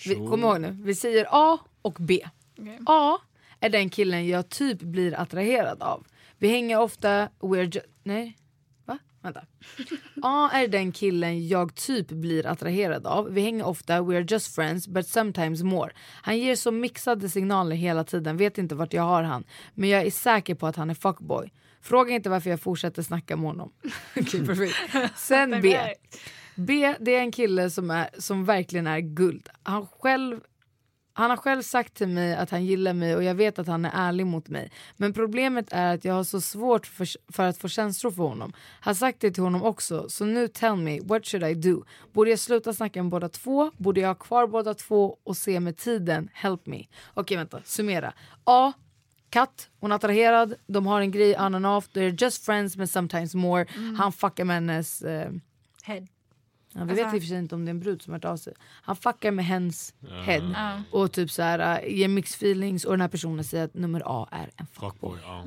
Vi, 0.05 0.15
Sure. 0.15 0.29
kom 0.29 0.41
ihåg 0.41 0.61
nu, 0.61 0.77
vi 0.83 0.95
säger 0.95 1.27
A 1.31 1.59
och 1.83 1.97
B. 2.01 2.29
Okej. 2.59 2.79
A 2.87 3.19
är 3.61 3.69
den 3.71 3.91
killen 3.91 4.29
jag 4.29 4.49
typ 4.49 4.81
blir 4.81 5.15
attraherad 5.21 5.83
av. 5.83 6.07
Vi 6.39 6.49
hänger 6.49 6.81
ofta, 6.81 7.29
we're 7.41 7.75
ju- 7.77 7.81
nej? 8.03 8.37
Vänta. 9.23 9.45
A 10.23 10.51
är 10.53 10.69
den 10.69 10.93
killen 10.93 11.49
jag 11.49 11.75
typ 11.75 12.09
blir 12.09 12.47
attraherad 12.47 13.07
av. 13.07 13.33
Vi 13.33 13.41
hänger 13.41 13.67
ofta, 13.67 14.01
we're 14.01 14.33
just 14.33 14.55
friends 14.55 14.89
but 14.89 15.07
sometimes 15.07 15.63
more. 15.63 15.93
Han 16.23 16.39
ger 16.39 16.57
så 16.57 16.71
mixade 16.71 17.29
signaler 17.29 17.77
hela 17.77 18.05
tiden, 18.05 18.37
vet 18.37 18.59
inte 18.59 18.75
vart 18.75 18.93
jag 18.93 19.03
har 19.03 19.23
han. 19.23 19.45
Men 19.75 19.89
jag 19.89 20.03
är 20.07 20.11
säker 20.11 20.55
på 20.55 20.67
att 20.67 20.77
han 20.77 20.91
är 20.91 20.95
fuckboy. 20.95 21.53
Fråga 21.83 22.15
inte 22.15 22.31
varför 22.31 22.51
jag 22.51 22.61
fortsätter 22.61 23.03
snacka 23.03 23.37
med 23.37 23.47
honom. 23.47 23.73
Perfekt. 24.15 24.77
Sen 25.17 25.51
B. 25.63 25.79
B 26.55 26.95
det 27.01 27.15
är 27.15 27.21
en 27.21 27.33
kille 27.33 27.71
som, 27.71 27.91
är, 27.91 28.09
som 28.19 28.45
verkligen 28.45 28.87
är 28.87 29.01
guld. 29.01 29.49
Han 29.63 29.87
själv 29.87 30.41
han 31.21 31.31
har 31.31 31.37
själv 31.37 31.63
sagt 31.63 31.95
till 31.95 32.09
mig 32.09 32.35
att 32.35 32.51
han 32.51 32.65
gillar 32.65 32.93
mig 32.93 33.17
och 33.17 33.25
jag 33.25 33.35
vet 33.35 33.59
att 33.59 33.67
han 33.67 33.85
är 33.85 33.91
ärlig 33.95 34.27
mot 34.27 34.49
mig. 34.49 34.71
Men 34.97 35.13
problemet 35.13 35.69
är 35.71 35.95
att 35.95 36.05
jag 36.05 36.15
har 36.15 36.25
så 36.25 36.41
svårt 36.41 36.87
för, 36.87 37.33
för 37.33 37.47
att 37.47 37.59
få 37.59 37.69
känslor 37.69 38.11
för 38.11 38.23
honom. 38.23 38.53
Har 38.81 38.95
sagt 38.95 39.21
det 39.21 39.31
till 39.31 39.43
honom 39.43 39.63
också, 39.63 40.09
så 40.09 40.25
nu 40.25 40.49
tell 40.49 40.77
me, 40.77 41.01
what 41.01 41.27
should 41.27 41.45
I 41.45 41.55
do? 41.55 41.85
Borde 42.13 42.31
jag 42.31 42.39
sluta 42.39 42.73
snacka 42.73 43.03
med 43.03 43.11
båda 43.11 43.29
två? 43.29 43.71
Borde 43.77 44.01
jag 44.01 44.09
ha 44.09 44.15
kvar 44.15 44.47
båda 44.47 44.75
två 44.75 45.19
och 45.25 45.37
se 45.37 45.61
med 45.61 45.77
tiden? 45.77 46.29
Help 46.33 46.67
me. 46.67 46.87
Okej 47.15 47.37
vänta, 47.37 47.61
summera. 47.65 48.13
A. 48.45 48.73
Katt, 49.31 49.69
hon 49.81 49.93
är 49.93 49.97
attraherad, 49.97 50.55
de 50.67 50.87
har 50.87 51.01
en 51.01 51.11
grej 51.11 51.37
on 51.39 51.55
and 51.55 51.67
off, 51.67 51.89
they're 51.89 52.23
just 52.23 52.45
friends 52.45 52.77
men 52.77 52.89
sometimes 52.89 53.35
more. 53.35 53.67
Han 53.99 54.13
fuckar 54.13 54.45
med 54.45 54.57
hennes... 54.57 55.03
Eh, 55.03 55.31
Head. 55.83 56.07
Ja, 56.75 56.85
vi 56.85 56.91
Alltså- 56.91 57.05
vet 57.05 57.15
i 57.15 57.19
och 57.19 57.23
för 57.23 57.29
sig 57.29 57.39
inte 57.39 57.55
om 57.55 57.65
det 57.65 57.69
är 57.69 57.75
en 57.75 57.81
brud 57.81 58.03
som 58.03 58.13
har 58.13 58.19
hört 58.19 58.25
av 58.25 58.37
sig. 58.37 58.53
Han 58.83 58.97
fuckar 58.97 59.31
med 59.31 59.45
hens 59.45 59.95
head 60.27 60.53
Ja. 60.55 60.83
och 60.99 61.13
typ 61.13 61.31
så 61.31 61.43
här, 61.43 61.83
äh, 61.85 61.95
ger 61.99 62.09
mixed 62.09 62.37
feelings 62.37 62.85
och 62.85 62.93
den 62.93 63.01
här 63.01 63.09
personen 63.09 63.45
säger 63.45 63.65
att 63.65 63.75
nummer 63.75 64.03
A 64.07 64.29
är 64.31 64.51
en 64.57 64.67
fuckboy. 64.67 64.91
Fuckboy, 64.91 65.19
ja. 65.25 65.45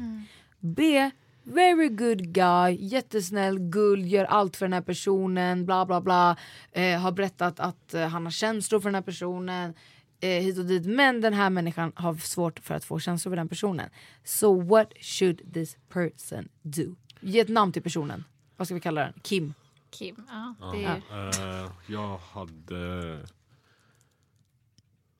B, 0.59 1.11
very 1.43 1.89
good 1.89 2.33
guy, 2.33 2.77
jättesnäll, 2.79 3.59
guld, 3.59 4.05
gör 4.07 4.25
allt 4.25 4.55
för 4.55 4.65
den 4.65 4.73
här 4.73 4.81
personen, 4.81 5.65
bla 5.65 5.85
bla 5.85 6.01
bla. 6.01 6.37
Eh, 6.71 6.99
har 6.99 7.11
berättat 7.11 7.59
att 7.59 7.93
eh, 7.93 8.07
han 8.07 8.23
har 8.25 8.31
känslor 8.31 8.79
för 8.79 8.89
den 8.89 8.95
här 8.95 9.01
personen. 9.01 9.73
Eh, 10.19 10.29
hit 10.29 10.57
och 10.57 10.65
dit. 10.65 10.85
Men 10.85 11.21
den 11.21 11.33
här 11.33 11.49
människan 11.49 11.91
har 11.95 12.15
svårt 12.15 12.59
för 12.59 12.75
att 12.75 12.85
få 12.85 12.99
känslor 12.99 13.31
för 13.31 13.35
den 13.35 13.49
personen. 13.49 13.89
So 14.23 14.61
what 14.61 14.93
should 15.01 15.53
this 15.53 15.77
person 15.89 16.49
do? 16.61 16.95
Ge 17.21 17.39
ett 17.39 17.49
namn 17.49 17.71
till 17.71 17.81
personen. 17.81 18.23
Vad 18.57 18.67
ska 18.67 18.75
vi 18.75 18.81
kalla 18.81 19.01
den? 19.01 19.13
Kim. 19.21 19.53
Kim. 19.93 20.15
Ja, 20.29 20.55
det 20.73 20.83
är. 20.83 21.63
Eh, 21.65 21.71
jag 21.87 22.17
hade... 22.17 23.19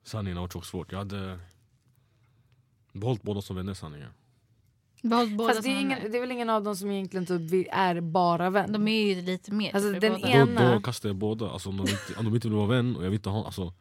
Sanningen 0.04 0.36
har 0.36 0.42
varit 0.44 0.52
så 0.52 0.60
svårt. 0.60 0.92
Jag 0.92 0.98
hade 0.98 1.38
behållit 2.92 3.22
båda 3.22 3.42
som 3.42 3.56
vänner 3.56 3.74
sanningen. 3.74 4.10
Behållit 5.02 5.36
båda 5.36 5.48
Fast 5.54 5.62
det 5.62 5.68
är, 5.72 5.80
ingen, 5.80 6.10
det 6.10 6.16
är 6.16 6.20
väl 6.20 6.32
ingen 6.32 6.50
av 6.50 6.62
dem 6.64 6.76
som 6.76 6.90
egentligen 6.90 7.26
typ 7.26 7.68
är 7.72 8.00
bara 8.00 8.50
vän? 8.50 8.72
De 8.72 8.88
är 8.88 9.14
ju 9.14 9.22
lite 9.22 9.52
mer 9.52 9.74
Alltså, 9.74 9.92
för 9.92 10.00
den 10.00 10.12
båda. 10.12 10.28
ena- 10.28 10.68
Då, 10.68 10.74
då 10.74 10.80
kastar 10.80 11.08
jag 11.08 11.16
båda. 11.16 11.50
Alltså, 11.50 11.68
om, 11.68 11.76
de 11.76 11.82
inte, 11.82 12.14
om 12.18 12.24
de 12.24 12.34
inte 12.34 12.48
vill 12.48 12.56
vara 12.56 12.66
vän 12.66 12.96
och 12.96 13.02
jag 13.04 13.10
vill 13.10 13.18
inte 13.18 13.28
ha... 13.28 13.44
Alltså, 13.46 13.72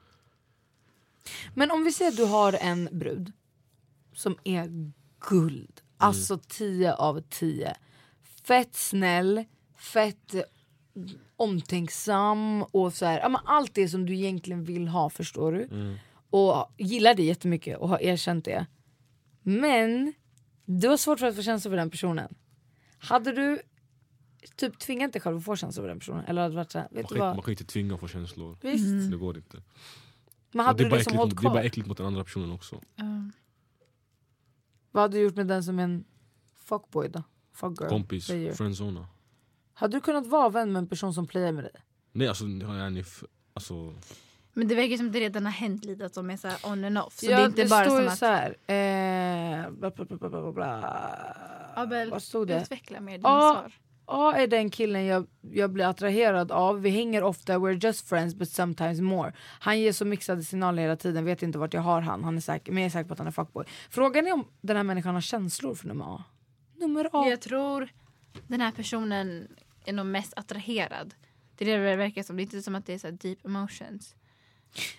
Men 1.54 1.72
om 1.72 1.84
vi 1.84 1.92
säger 1.92 2.12
att 2.12 2.18
du 2.18 2.26
har 2.26 2.54
en 2.62 2.90
brud 2.92 3.32
som 4.14 4.38
är 4.44 4.94
guld. 5.30 5.82
Alltså 5.98 6.38
10 6.48 6.94
av 6.94 7.22
10. 7.30 7.78
Fett 8.44 8.76
snäll, 8.76 9.46
fett 9.78 10.36
omtänksam 11.36 12.64
och 12.64 12.94
så 12.94 13.06
här, 13.06 13.20
ja, 13.20 13.30
men 13.30 13.42
allt 13.46 13.74
det 13.74 13.88
som 13.88 14.06
du 14.06 14.16
egentligen 14.16 14.64
vill 14.64 14.88
ha 14.88 15.10
förstår 15.10 15.52
du. 15.52 15.98
Och 16.30 16.72
gillar 16.78 17.16
det 17.16 17.24
jättemycket 17.24 17.78
och 17.78 17.90
har 17.90 18.02
erkänt 18.02 18.46
det. 18.46 18.66
Men 19.42 20.14
du 20.66 20.88
har 20.88 20.98
svårt 20.98 21.20
för 21.20 21.28
att 21.28 21.36
få 21.36 21.42
känslor 21.42 21.72
för 21.72 21.78
den 21.78 21.90
personen. 21.90 22.36
Hade 22.98 23.32
du 23.32 23.62
typ 24.56 24.80
tvingat 24.80 25.14
dig 25.14 25.22
själv 25.22 25.38
att 25.38 25.46
få 25.46 25.56
känslor 25.56 25.84
för 25.84 25.88
den 25.88 26.00
personen? 26.00 26.26
Eller 26.26 26.42
hade 26.42 26.56
varit 26.56 26.72
så 26.72 26.80
här, 26.80 26.88
man, 26.92 26.98
vet 26.98 27.10
du 27.10 27.16
kan, 27.16 27.28
vad? 27.28 27.36
man 27.36 27.44
kan 27.44 27.52
inte 27.52 27.66
tvinga 27.66 27.94
att 27.94 28.00
få 28.00 28.08
känslor. 28.08 28.58
Visst. 28.62 29.12
Det 29.12 29.18
går 29.18 29.38
inte. 29.38 29.62
Men 30.52 30.66
hade 30.66 30.78
det, 30.78 30.84
är 30.84 30.86
du 30.86 30.90
bara 30.90 30.98
liksom 30.98 31.20
äckligt, 31.20 31.42
det 31.42 31.48
är 31.48 31.50
bara 31.50 31.64
äckligt 31.64 31.88
mot 31.88 31.98
den 31.98 32.08
andra 32.08 32.24
personen 32.24 32.52
också. 32.52 32.82
Ja. 32.96 33.04
Vad 34.92 35.02
hade 35.02 35.18
du 35.18 35.24
gjort 35.24 35.36
med 35.36 35.48
den 35.48 35.64
som 35.64 35.80
är 35.80 35.84
en 35.84 36.06
fuckboy 36.56 37.08
då? 37.10 37.24
Fuckgirl? 37.54 37.90
Kompis, 37.90 38.28
friendzona. 38.28 39.08
Hade 39.74 39.98
du 39.98 40.02
kunnat 40.02 40.28
vara 40.28 40.50
vän 40.50 40.72
med 40.72 40.80
en 40.80 40.88
person 40.88 41.14
som 41.14 41.28
playar 41.28 41.52
med 41.52 41.64
dig? 41.64 41.72
Nej 42.12 42.28
alltså, 42.28 42.46
jag 42.46 42.80
är 42.80 42.90
ni 42.90 43.00
f- 43.00 43.24
alltså 43.54 43.94
Men 44.54 44.68
det 44.68 44.76
verkar 44.76 44.98
som 44.98 45.08
att 45.08 45.14
det 45.14 45.20
redan 45.20 45.46
har 45.46 45.52
hänt 45.52 45.86
lite 45.86 46.06
att 46.06 46.14
de 46.14 46.30
är 46.30 46.38
så 46.38 46.48
här 46.48 46.58
on 46.72 46.86
and 46.86 46.98
off. 46.98 47.14
Så 47.20 47.26
ja, 47.26 47.38
det 47.38 47.44
är 47.44 47.46
inte 47.46 47.66
bara 47.66 47.86
står 47.86 47.96
som 47.96 48.04
ju 48.04 48.10
att... 48.10 48.18
så 48.18 48.26
här. 48.26 48.50
Eh, 48.68 49.72
bla, 49.72 49.90
bla, 49.92 50.06
bla, 50.06 50.18
bla, 50.18 50.30
bla, 50.30 50.52
bla. 50.52 50.96
Abel, 51.76 52.10
Vad 52.12 52.24
stod 52.24 52.48
det? 52.48 52.62
utveckla 52.62 53.00
mer 53.00 53.18
dina 53.18 53.30
Ja. 53.30 53.52
svar. 53.54 53.72
A 54.06 54.34
är 54.38 54.48
den 54.48 54.70
killen 54.70 55.06
jag, 55.06 55.28
jag 55.42 55.70
blir 55.72 55.86
attraherad 55.86 56.52
av. 56.52 56.82
Vi 56.82 56.90
hänger 56.90 57.24
ofta, 57.24 57.58
we're 57.58 57.86
just 57.86 58.10
friends 58.10 58.36
but 58.36 58.50
sometimes 58.50 59.02
more. 59.02 59.34
Han 59.60 59.80
ger 59.80 59.92
så 59.92 60.06
mixade 60.06 60.44
signaler 60.44 60.82
hela 60.82 60.96
tiden, 60.96 61.26
vet 61.26 61.44
inte 61.44 61.58
vart 61.58 61.74
jag 61.74 61.82
har 61.82 62.02
han. 62.02 62.24
han 62.24 62.38
är 62.38 62.42
säker, 62.42 62.72
men 62.72 62.84
jag 62.84 62.86
är 62.88 62.92
säker 62.92 63.08
på 63.08 63.14
att 63.14 63.20
han 63.20 63.28
är 63.28 63.32
fuckboy. 63.32 63.66
Frågan 63.90 64.28
är 64.28 64.34
om 64.34 64.46
den 64.62 64.76
här 64.78 64.84
människan 64.84 65.14
har 65.14 65.22
känslor 65.22 65.76
för 65.76 65.88
nummer 65.88 66.06
A. 66.16 66.24
nummer 66.76 67.10
A. 67.14 67.28
Jag 67.30 67.42
tror 67.42 67.90
den 68.48 68.62
här 68.62 68.72
personen 68.72 69.48
är 69.92 69.94
nog 69.94 70.06
mest 70.06 70.34
attraherad. 70.36 71.14
Det 71.56 71.72
är 71.72 71.78
det 71.78 71.90
det 71.90 71.96
verkar 71.96 72.24
som. 72.24 72.36
Det 72.36 72.42
är 72.42 72.44
inte 72.44 72.62
som 72.62 72.76
att 72.76 72.86
det 72.86 72.94
är 72.94 72.98
så 72.98 73.12
deep 73.12 73.46
emotions. 73.46 74.16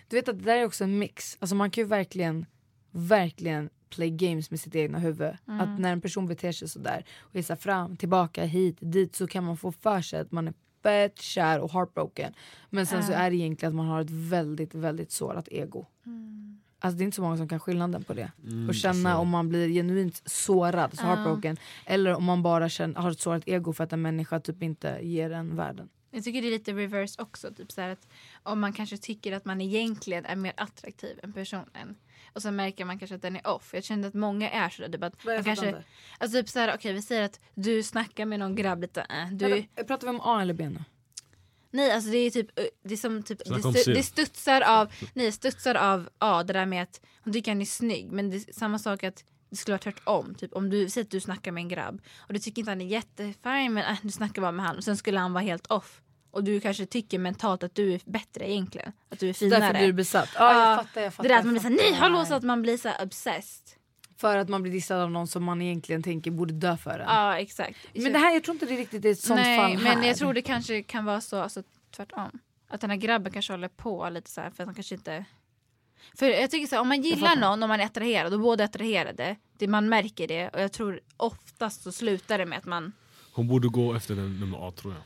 Du 0.08 0.16
vet 0.16 0.28
att 0.28 0.38
det 0.38 0.44
där 0.44 0.56
är 0.56 0.64
också 0.64 0.84
en 0.84 0.98
mix. 0.98 1.36
Alltså 1.40 1.56
man 1.56 1.70
kan 1.70 1.82
ju 1.82 1.88
verkligen, 1.88 2.46
verkligen 2.90 3.70
play 3.90 4.10
games 4.10 4.50
med 4.50 4.60
sitt 4.60 4.74
egna 4.74 4.98
huvud. 4.98 5.36
Mm. 5.48 5.60
Att 5.60 5.80
när 5.80 5.92
en 5.92 6.00
person 6.00 6.26
beter 6.26 6.52
sig 6.52 6.68
sådär 6.68 7.04
och 7.18 7.36
är 7.36 7.42
så 7.42 7.56
fram, 7.56 7.96
tillbaka, 7.96 8.44
hit, 8.44 8.76
dit 8.80 9.16
så 9.16 9.26
kan 9.26 9.44
man 9.44 9.56
få 9.56 9.72
för 9.72 10.02
sig 10.02 10.20
att 10.20 10.32
man 10.32 10.48
är 10.48 10.54
fett 10.82 11.20
kär 11.20 11.60
och 11.60 11.72
heartbroken. 11.72 12.34
Men 12.70 12.86
sen 12.86 13.02
så 13.02 13.12
är 13.12 13.30
det 13.30 13.36
egentligen 13.36 13.72
att 13.72 13.76
man 13.76 13.86
har 13.86 14.00
ett 14.00 14.10
väldigt, 14.10 14.74
väldigt 14.74 15.12
sårat 15.12 15.48
ego. 15.48 15.86
Mm. 16.06 16.60
Alltså 16.84 16.98
det 16.98 17.02
är 17.02 17.04
inte 17.04 17.14
så 17.14 17.22
många 17.22 17.36
som 17.36 17.48
kan 17.48 17.60
skillnaden 17.60 18.04
på 18.04 18.14
det. 18.14 18.32
Mm, 18.42 18.68
och 18.68 18.74
känna 18.74 19.10
alltså. 19.10 19.20
om 19.20 19.28
man 19.28 19.48
blir 19.48 19.68
genuint 19.68 20.22
sårad, 20.24 20.98
så 20.98 21.02
heartbroken. 21.02 21.56
Eller 21.86 22.14
om 22.14 22.24
man 22.24 22.42
bara 22.42 22.68
känner, 22.68 23.00
har 23.00 23.10
ett 23.10 23.20
sårat 23.20 23.42
ego 23.46 23.72
för 23.72 23.84
att 23.84 23.92
en 23.92 24.02
människa 24.02 24.40
typ 24.40 24.62
inte 24.62 24.98
ger 25.02 25.30
en 25.30 25.56
världen. 25.56 25.88
Jag 26.10 26.24
tycker 26.24 26.42
det 26.42 26.48
är 26.48 26.50
lite 26.50 26.72
reverse 26.72 27.22
också. 27.22 27.54
Typ 27.54 27.72
så 27.72 27.80
här 27.80 27.88
att 27.88 28.08
om 28.42 28.60
man 28.60 28.72
kanske 28.72 28.96
tycker 28.96 29.32
att 29.32 29.44
man 29.44 29.60
egentligen 29.60 30.24
är 30.24 30.36
mer 30.36 30.52
attraktiv 30.56 31.20
än 31.22 31.32
personen. 31.32 31.96
Och 32.32 32.42
så 32.42 32.50
märker 32.50 32.84
man 32.84 32.98
kanske 32.98 33.14
att 33.14 33.22
den 33.22 33.36
är 33.36 33.46
off. 33.46 33.70
Jag 33.74 33.84
kände 33.84 34.08
att 34.08 34.14
många 34.14 34.50
är 34.50 34.68
sådär. 34.68 34.88
Typ 34.88 35.02
att 35.02 35.24
Vad 35.24 35.34
är 35.34 35.38
man 35.38 35.44
kanske, 35.44 35.82
alltså 36.18 36.38
typ 36.38 36.48
så 36.48 36.58
här, 36.58 36.74
okej 36.74 36.92
vi 36.92 37.02
säger 37.02 37.22
att 37.22 37.40
du 37.54 37.82
snackar 37.82 38.26
med 38.26 38.38
någon 38.38 38.54
grabb 38.54 38.80
lite. 38.80 39.00
Äh, 39.00 39.28
du, 39.32 39.48
Vänta, 39.48 39.84
Pratar 39.84 40.06
vi 40.06 40.10
om 40.10 40.20
A 40.20 40.42
eller 40.42 40.54
B 40.54 40.68
nu? 40.68 40.84
Nej 41.74 41.90
alltså 41.92 42.10
det 42.10 42.18
är 42.18 42.30
typ, 42.30 42.48
det 42.84 42.94
är 42.94 42.96
som 42.96 43.22
typ, 43.22 43.38
det, 43.44 43.64
om 43.64 43.74
stu, 43.74 43.92
det 43.94 44.02
studsar 44.02 44.60
av, 44.60 44.92
nej 45.14 45.32
studsar 45.32 45.74
av, 45.74 46.08
ja 46.18 46.42
det 46.42 46.52
där 46.52 46.66
med 46.66 46.82
att 46.82 47.00
hon 47.24 47.32
tycker 47.32 47.50
han 47.50 47.60
är 47.60 47.64
snygg. 47.64 48.12
Men 48.12 48.30
det 48.30 48.36
är 48.36 48.52
samma 48.52 48.78
sak 48.78 49.04
att 49.04 49.24
det 49.50 49.56
skulle 49.56 49.72
vara 49.72 49.82
tvärtom. 49.82 50.34
Typ 50.34 50.52
om 50.52 50.70
du 50.70 50.88
säger 50.88 51.04
att 51.04 51.10
du 51.10 51.20
snackar 51.20 51.52
med 51.52 51.60
en 51.60 51.68
grabb 51.68 52.02
och 52.18 52.32
du 52.32 52.38
tycker 52.38 52.62
inte 52.62 52.70
han 52.70 52.80
är 52.80 52.86
jättefin 52.86 53.72
men 53.74 53.78
äh, 53.78 53.98
du 54.02 54.10
snackar 54.10 54.42
bara 54.42 54.52
med 54.52 54.66
han 54.66 54.76
och 54.76 54.84
sen 54.84 54.96
skulle 54.96 55.18
han 55.18 55.32
vara 55.32 55.44
helt 55.44 55.66
off. 55.66 56.00
Och 56.30 56.44
du 56.44 56.60
kanske 56.60 56.86
tycker 56.86 57.18
mentalt 57.18 57.62
att 57.62 57.74
du 57.74 57.94
är 57.94 58.00
bättre 58.04 58.50
egentligen. 58.50 58.92
Att 59.08 59.18
du 59.18 59.28
är 59.28 59.32
finare. 59.32 59.60
Därför 59.60 59.74
blir 59.74 59.86
du 59.86 59.92
besatt. 59.92 60.28
Ja, 60.34 60.52
jag 60.52 60.72
Ja, 60.72 60.76
fattar, 60.76 61.00
jag 61.00 61.14
fattar. 61.14 61.28
det 61.28 61.34
där 61.34 61.38
att 61.38 61.44
man 61.44 61.54
blir 61.54 61.62
jag 61.62 61.78
såhär, 61.78 61.90
nej 61.90 62.00
hallå 62.00 62.24
så 62.24 62.34
att 62.34 62.42
man 62.42 62.62
blir 62.62 62.76
såhär 62.78 63.04
obsessed. 63.04 63.76
För 64.16 64.36
att 64.36 64.48
man 64.48 64.62
blir 64.62 64.72
dissad 64.72 65.00
av 65.00 65.10
någon 65.10 65.26
som 65.26 65.44
man 65.44 65.62
egentligen 65.62 66.02
tänker 66.02 66.30
borde 66.30 66.54
dö 66.54 66.76
för 66.76 66.98
en. 66.98 67.08
Ja 67.08 67.38
exakt. 67.38 67.78
Men 67.94 68.12
det 68.12 68.18
här, 68.18 68.34
jag 68.34 68.44
tror 68.44 68.54
inte 68.54 68.66
det 68.66 68.76
riktigt 68.76 69.04
är 69.04 69.10
ett 69.10 69.20
sånt 69.20 69.40
nej, 69.40 69.58
fall 69.58 69.76
här. 69.76 69.96
men 69.96 70.08
jag 70.08 70.16
tror 70.16 70.34
det 70.34 70.42
kanske 70.42 70.82
kan 70.82 71.04
vara 71.04 71.20
så 71.20 71.40
alltså, 71.40 71.62
tvärtom. 71.96 72.30
Att 72.68 72.80
den 72.80 72.90
här 72.90 72.96
grabben 72.96 73.32
kanske 73.32 73.52
håller 73.52 73.68
på 73.68 74.08
lite 74.08 74.30
så 74.30 74.40
här 74.40 74.50
för 74.50 74.62
att 74.62 74.66
han 74.66 74.74
kanske 74.74 74.94
inte 74.94 75.24
för 76.14 76.26
jag 76.26 76.50
tycker 76.50 76.66
så 76.66 76.74
här, 76.74 76.82
om 76.82 76.88
man 76.88 77.02
gillar 77.02 77.36
någon 77.36 77.62
och 77.62 77.68
man 77.68 77.80
är 77.80 77.84
attraherad 77.84 78.34
och 78.34 78.40
båda 78.40 78.64
är 78.64 78.68
attraherade, 78.68 79.36
det, 79.58 79.68
man 79.68 79.88
märker 79.88 80.28
det 80.28 80.48
och 80.48 80.60
jag 80.60 80.72
tror 80.72 81.00
oftast 81.16 81.82
så 81.82 81.92
slutar 81.92 82.38
det 82.38 82.46
med 82.46 82.58
att 82.58 82.64
man 82.64 82.92
Hon 83.32 83.48
borde 83.48 83.68
gå 83.68 83.94
efter 83.94 84.14
den 84.14 84.40
nummer 84.40 84.68
A 84.68 84.72
tror 84.76 84.92
jag. 84.92 85.02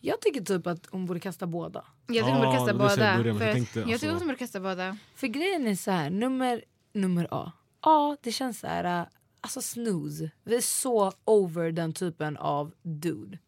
Jag 0.00 0.20
tycker 0.20 0.40
typ 0.40 0.66
att 0.66 0.86
hon 0.90 1.06
borde 1.06 1.20
kasta 1.20 1.46
båda. 1.46 1.84
Jag 2.06 2.16
tycker 2.16 2.30
hon 2.30 2.40
borde 2.40 2.56
kasta 2.56 2.70
jag. 2.70 2.92
För 2.92 3.26
Jag 3.26 3.26
jag, 3.26 3.52
tänkte, 3.54 3.80
jag 3.80 3.86
tycker 3.86 3.92
alltså- 3.92 4.08
hon 4.08 4.26
borde 4.26 4.38
kasta 4.38 4.60
båda. 4.60 4.98
För 5.14 5.26
grejen 5.26 5.66
är 5.66 5.74
så 5.74 5.90
här, 5.90 6.10
nummer, 6.10 6.64
nummer 6.96 7.28
A. 7.30 7.52
A, 7.80 8.16
det 8.22 8.32
känns 8.32 8.58
så 8.60 8.66
här, 8.66 9.00
äh, 9.00 9.06
alltså 9.40 9.62
snooze. 9.62 10.30
Vi 10.44 10.56
är 10.56 10.60
så 10.60 11.12
over 11.24 11.72
den 11.72 11.92
typen 11.92 12.36
av 12.36 12.72
dude. 12.82 13.38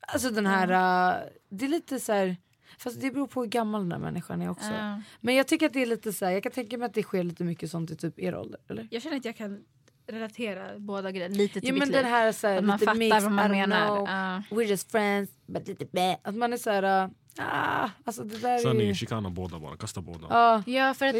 Alltså 0.00 0.30
den 0.30 0.46
här, 0.46 0.68
äh, 0.68 1.28
det 1.48 1.64
är 1.64 1.68
lite 1.68 2.00
så 2.00 2.12
här, 2.12 2.36
fast 2.78 3.00
det 3.00 3.10
beror 3.10 3.26
på 3.26 3.40
hur 3.40 3.48
gammal 3.48 3.80
den 3.82 3.92
här 3.92 3.98
människan 3.98 4.42
är 4.42 4.50
också. 4.50 4.70
Ja. 4.70 5.02
Men 5.20 5.34
jag 5.34 5.48
tycker 5.48 5.66
att 5.66 5.72
det 5.72 5.82
är 5.82 5.86
lite 5.86 6.12
så 6.12 6.24
här, 6.24 6.32
jag 6.32 6.42
kan 6.42 6.52
tänka 6.52 6.78
mig 6.78 6.86
att 6.86 6.94
det 6.94 7.02
sker 7.02 7.22
lite 7.24 7.44
mycket 7.44 7.70
sånt 7.70 7.90
i 7.90 7.96
typ 7.96 8.18
er 8.18 8.34
ålder, 8.36 8.60
eller? 8.68 8.88
Jag 8.90 9.02
känner 9.02 9.16
att 9.16 9.24
jag 9.24 9.36
kan 9.36 9.64
relatera 10.06 10.78
båda 10.78 11.10
grejerna 11.12 11.34
lite 11.34 11.60
till 11.60 11.68
Ja 11.68 11.72
mitt 11.74 11.80
men 11.80 11.88
liv. 11.88 11.96
den 12.02 12.10
här, 12.10 12.32
så 12.32 12.46
här 12.46 12.58
Att 12.58 12.64
man 12.64 12.78
fattar 12.78 12.94
mixed, 12.94 13.22
vad 13.22 13.32
man 13.32 13.50
menar. 13.50 13.86
know, 13.86 14.08
Ja. 14.08 14.42
we're 14.50 14.62
just 14.68 14.90
friends, 14.90 15.30
but 15.46 15.68
lite 15.68 15.84
bä. 15.84 16.18
Att 16.22 16.34
man 16.34 16.52
är 16.52 16.56
så 16.56 16.70
här, 16.70 17.04
äh, 17.04 17.10
ah, 17.38 17.88
alltså 18.04 18.24
det 18.24 18.38
där 18.38 18.54
är 18.54 18.58
Sanning, 18.58 18.86
ju... 18.88 18.94
chicana 18.94 19.30
båda 19.30 19.58
bara, 19.58 19.76
kasta 19.76 20.00
båda. 20.00 20.26
Ja, 20.30 20.62
Ja 20.66 20.94
för 20.94 21.06
att 21.06 21.16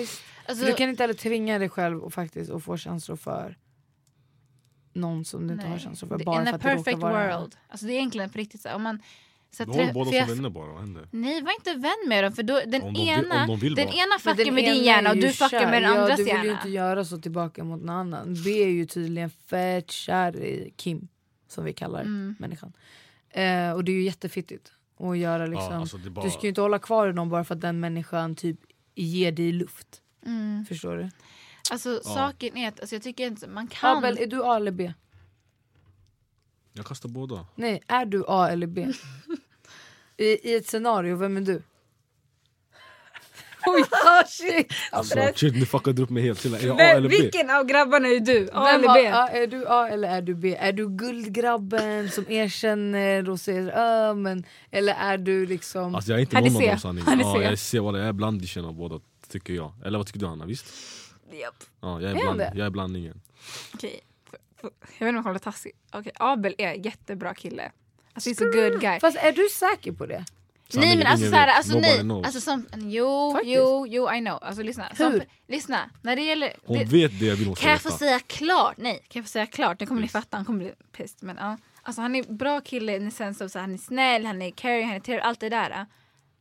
alltså, 0.47 0.65
du 0.67 0.75
kan 0.75 0.89
inte 0.89 1.03
heller 1.03 1.15
tvinga 1.15 1.59
dig 1.59 1.69
själv 1.69 2.01
och 2.01 2.13
faktiskt 2.15 2.51
att 2.51 2.65
få 2.65 2.77
känslor 2.77 3.17
för 3.17 3.57
någon 4.93 5.25
som 5.25 5.47
du 5.47 5.55
inte 5.55 5.67
har 5.67 5.79
känslor 5.79 6.09
för. 6.09 6.25
Bara 6.25 6.41
In 6.41 6.47
för 6.47 6.55
a 6.55 6.59
perfect 6.59 6.99
vara... 6.99 7.39
world. 7.39 7.57
Alltså 7.69 7.87
det 7.87 7.93
är 7.93 7.97
egentligen 7.97 8.31
på 8.31 8.39
riktigt 8.39 8.61
så 8.61 8.69
här, 8.69 8.77
om 8.77 8.83
man 8.83 9.03
så 9.53 9.67
Behåll 9.67 9.81
trä- 9.85 9.93
båda 9.93 10.11
för 10.11 10.17
jag- 10.17 10.29
som 10.29 10.37
vänner 10.37 10.51
bara, 10.51 10.67
vad 10.73 10.81
händer? 10.81 11.09
Nej 11.11 11.43
var 11.43 11.53
inte 11.53 11.75
vän 11.75 12.09
med 12.09 12.25
dem 12.25 12.33
för 12.33 12.43
då, 12.43 12.61
den 12.67 12.83
Om 12.83 12.95
de 12.95 13.01
vill- 13.01 13.09
ena, 13.09 13.47
de 13.47 13.61
den 13.75 13.89
ena 13.89 14.19
fuckar 14.21 14.45
den 14.45 14.55
med 14.55 14.65
din 14.65 14.85
hjärna 14.85 15.11
är 15.11 15.15
och 15.15 15.21
du 15.23 15.33
fuckar 15.33 15.49
kär. 15.61 15.71
med 15.71 15.83
den 15.83 15.93
ja, 15.95 16.01
andras 16.01 16.17
Du 16.17 16.25
vill 16.25 16.33
ju 16.33 16.39
hjärna. 16.39 16.53
inte 16.59 16.69
göra 16.69 17.05
så 17.05 17.19
tillbaka 17.19 17.65
mot 17.65 17.81
någon 17.81 17.97
annan. 17.97 18.35
Vi 18.35 18.63
är 18.63 18.69
ju 18.69 18.87
tydligen 18.87 19.31
fett 19.31 19.91
kär 19.91 20.37
i 20.37 20.73
Kim, 20.77 21.09
som 21.49 21.65
vi 21.65 21.73
kallar 21.73 22.01
Mm. 22.01 22.37
människan. 22.39 22.73
Eh, 23.31 23.73
och 23.73 23.85
det 23.85 23.93
är 23.93 23.97
ju 23.97 24.03
jättefittigt 24.03 24.73
att 25.01 25.19
göra 25.19 25.47
liksom. 25.47 25.73
alltså, 25.73 25.97
det 25.97 26.09
är 26.09 26.11
bara- 26.11 26.25
Du 26.25 26.31
ska 26.31 26.43
ju 26.43 26.49
inte 26.49 26.61
hålla 26.61 26.79
kvar 26.79 27.09
i 27.09 27.13
någon 27.13 27.29
bara 27.29 27.45
för 27.45 27.55
att 27.55 27.61
den 27.61 27.81
människan 27.81 28.35
typ 28.37 28.61
ger 28.95 29.33
dig 29.33 29.53
luft. 29.53 30.03
Mm. 30.27 30.65
Förstår 30.69 30.97
du? 30.97 31.11
Alltså 31.71 32.01
saken 32.05 32.57
är 32.57 32.69
att 32.69 32.81
alltså, 32.81 32.95
jag 32.95 33.03
tycker 33.03 33.27
inte 33.27 33.47
man 33.49 33.67
kan... 33.69 33.97
Abel, 33.99 34.19
är 34.19 34.27
du 34.27 34.45
A 34.45 34.57
eller 34.57 34.71
B? 34.73 34.93
Jag 36.73 36.87
kastar 36.87 37.09
båda. 37.09 37.47
Nej, 37.55 37.83
är 37.87 38.07
du 38.07 38.25
A 38.29 38.49
eller 38.51 38.67
B? 38.67 38.93
I, 40.17 40.25
I 40.25 40.55
ett 40.57 40.67
scenario, 40.67 41.17
vem 41.17 41.37
är 41.37 41.41
du? 41.41 41.63
Oj, 43.67 43.81
oh 43.93 44.27
shit! 44.27 44.73
Alltså, 44.93 45.19
shit, 45.35 45.55
nu 45.55 45.67
fuckade 45.67 45.97
du 45.97 46.03
upp 46.03 46.11
mig 46.11 46.23
helt. 46.23 46.45
Är 46.45 46.67
jag 46.67 46.81
A 46.81 46.85
eller 46.85 47.09
B? 47.09 47.17
Vilken 47.21 47.51
av 47.51 47.65
grabbarna 47.65 48.09
är 48.09 48.21
du? 48.21 48.49
A 48.53 48.65
Vem 48.65 48.75
eller 48.85 48.95
B? 48.95 49.01
ja, 49.01 49.29
är 49.29 49.47
du 49.47 49.67
A 49.69 49.89
eller 49.89 50.09
är 50.09 50.23
du 50.23 50.35
B? 50.35 50.57
Är 50.61 50.73
du 50.73 50.89
guldgrabben 50.89 52.11
som 52.11 52.25
erkänner 52.29 53.31
och 53.31 53.41
säger 53.41 54.09
äh, 54.09 54.15
men 54.15 54.45
Eller 54.71 54.95
är 54.95 55.19
du 55.19 55.47
liksom... 55.47 55.95
Alltså 55.95 56.11
jag 56.11 56.19
är 56.19 56.21
inte 56.21 56.37
Han 56.37 56.45
är 56.47 56.51
någon 56.51 56.57
av 56.57 56.61
C. 56.67 56.71
dem 56.71 56.79
sanning. 56.79 57.05
Han 57.05 57.21
är 57.21 57.25
Ja, 57.25 57.35
C. 57.35 57.43
jag 57.43 57.59
ser 57.59 57.81
vad 57.81 57.95
det 57.95 58.01
är, 58.01 58.13
blandischen 58.13 58.65
av 58.65 58.75
båda 58.75 59.01
tycker 59.29 59.53
jag. 59.55 59.73
Eller 59.85 59.99
vad 59.99 60.07
tycker 60.07 60.21
du 60.21 60.27
Hanna? 60.27 60.47
Visst? 60.47 60.67
Japp. 61.33 61.55
Ja, 61.81 62.01
jag 62.01 62.11
är, 62.11 62.17
Är 62.17 62.21
bland, 62.21 62.41
jag 62.41 62.67
är 62.67 62.71
blandningen. 62.71 63.21
Okej. 63.75 64.01
Jag 64.63 64.71
vet 64.71 64.91
inte 65.01 65.09
om 65.09 65.15
jag 65.17 65.23
håller 65.23 65.39
taskig. 65.39 65.73
Okej, 65.93 66.13
Abel 66.15 66.55
är 66.59 66.73
jättebra 66.87 67.35
kille. 67.35 67.73
Alltså 68.13 68.31
he's 68.31 68.43
a 68.49 68.51
good 68.71 68.81
guy. 68.81 69.01
Fast 69.01 69.17
är 69.17 69.33
du 69.33 69.49
säker 69.51 69.93
på 69.93 70.07
det? 70.07 70.25
Sanningen, 70.73 70.99
nej 70.99 71.05
men 71.05 71.13
alltså 71.13 71.31
såhär, 71.31 71.49
alltså 71.49 71.79
nej. 71.79 72.25
Alltså 72.25 72.41
som, 72.41 72.67
jo, 72.77 73.33
Faktiskt. 73.33 73.57
jo, 73.57 73.87
jo 73.87 74.13
I 74.13 74.19
know. 74.21 74.39
Alltså 74.43 74.63
lyssna. 74.63 74.95
Som, 74.95 75.13
Hur? 75.13 75.25
lyssna, 75.49 75.91
när 76.03 76.17
det 76.17 76.23
gäller... 76.23 76.53
Hon 76.65 76.79
det, 76.79 76.85
vet 76.85 77.21
det 77.21 77.27
jag 77.27 77.37
vill 77.37 77.47
hon 77.47 77.57
kan 77.57 77.71
jag 77.71 77.81
få 77.81 77.89
veta. 77.89 77.99
säga 77.99 78.21
klart? 78.21 78.75
Nej, 78.77 78.95
kan 78.95 79.21
jag 79.21 79.25
få 79.25 79.29
säga 79.31 79.47
klart? 79.47 79.81
Nu 79.81 79.87
kommer 79.87 80.01
ni 80.01 80.09
fatta, 80.09 80.37
han 80.37 80.47
kommer 80.47 80.59
bli 80.59 80.73
pissed. 80.93 81.23
Men 81.23 81.37
ja. 81.37 81.59
Alltså 81.83 82.03
han 82.03 82.17
är 82.17 82.23
bra 82.23 82.61
kille 82.61 82.97
i 82.97 82.99
den 82.99 83.11
sense 83.11 83.45
av 83.45 83.49
så 83.49 83.59
han 83.59 83.75
är 83.75 83.79
snäll, 83.79 84.27
han 84.27 84.43
är 84.43 84.51
caring, 84.51 84.87
han 84.87 84.97
är 84.97 85.01
trevlig, 85.01 85.23
allt 85.23 85.41
det 85.41 85.49
där. 85.49 85.87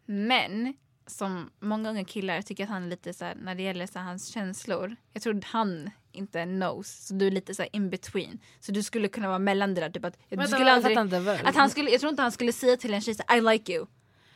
Men 0.05 0.73
som 1.07 1.49
många 1.59 1.89
unga 1.89 2.05
killar 2.05 2.41
tycker 2.41 2.63
att 2.63 2.69
han 2.69 2.84
är 2.84 2.88
lite 2.88 3.13
så 3.13 3.25
här, 3.25 3.36
när 3.36 3.55
det 3.55 3.63
gäller 3.63 3.88
så 3.88 3.99
här, 3.99 4.05
hans 4.05 4.27
känslor. 4.27 4.95
Jag 5.13 5.23
tror 5.23 5.41
han 5.45 5.89
inte 6.11 6.43
knows, 6.43 7.07
så 7.07 7.13
du 7.13 7.27
är 7.27 7.32
lite 7.32 7.55
så 7.55 7.65
in 7.71 7.89
between. 7.89 8.39
Så 8.59 8.71
du 8.71 8.84
skulle 8.84 9.07
kunna 9.07 9.27
vara 9.27 9.39
mellan 9.39 9.73
det 9.73 9.82
där. 9.82 9.89
Typ 9.89 10.05
att, 10.05 10.17
du 10.30 10.36
Vänta, 10.36 10.51
skulle 10.51 10.69
jag 10.69 10.75
aldrig, 10.75 11.47
att 11.47 11.55
han 11.55 11.69
skulle, 11.69 11.91
jag 11.91 11.99
tror 11.99 12.09
inte 12.09 12.21
han 12.21 12.32
skulle 12.32 12.53
säga 12.53 12.77
till 12.77 12.93
en 12.93 13.01
tjej 13.01 13.15
så 13.15 13.23
I 13.38 13.41
like 13.41 13.73
you. 13.73 13.86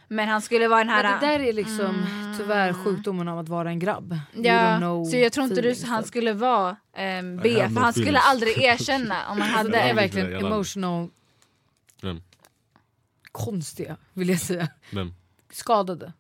Men 0.08 0.30
han 0.30 0.42
skulle 0.42 0.68
vara 0.68 0.80
den 0.80 0.90
här... 0.90 1.04
Men 1.04 1.20
det 1.20 1.28
där 1.28 1.40
är 1.40 1.54
liksom 1.54 2.06
tyvärr 2.38 2.74
sjukdomen 2.74 3.28
av 3.28 3.40
att 3.40 3.50
vara 3.50 3.70
en 3.70 3.80
grabb. 3.80 4.20
Ja, 4.34 4.80
så 5.12 5.18
jag 5.18 5.32
tror 5.34 5.44
inte 5.44 5.56
du, 5.56 5.60
feelings, 5.60 5.84
han 5.84 6.04
typ. 6.04 6.08
skulle 6.08 6.34
vara 6.34 6.76
ehm, 6.96 7.38
B, 7.44 7.50
för 7.74 7.80
han 7.82 7.94
skulle 7.94 8.20
aldrig 8.20 8.58
erkänna 8.58 9.16
om 9.32 9.42
han 9.42 9.56
Alltså, 9.56 9.68
det 9.72 9.78
hade... 9.78 9.90
är 9.90 9.94
verkligen 9.96 10.30
det, 10.30 10.38
emotional 10.38 11.10
Vem? 12.02 12.22
konstiga, 13.32 13.98
vill 14.14 14.30
jag 14.30 14.40
säga. 14.40 14.68
Vem? 14.92 15.14
Skadade. 15.52 16.14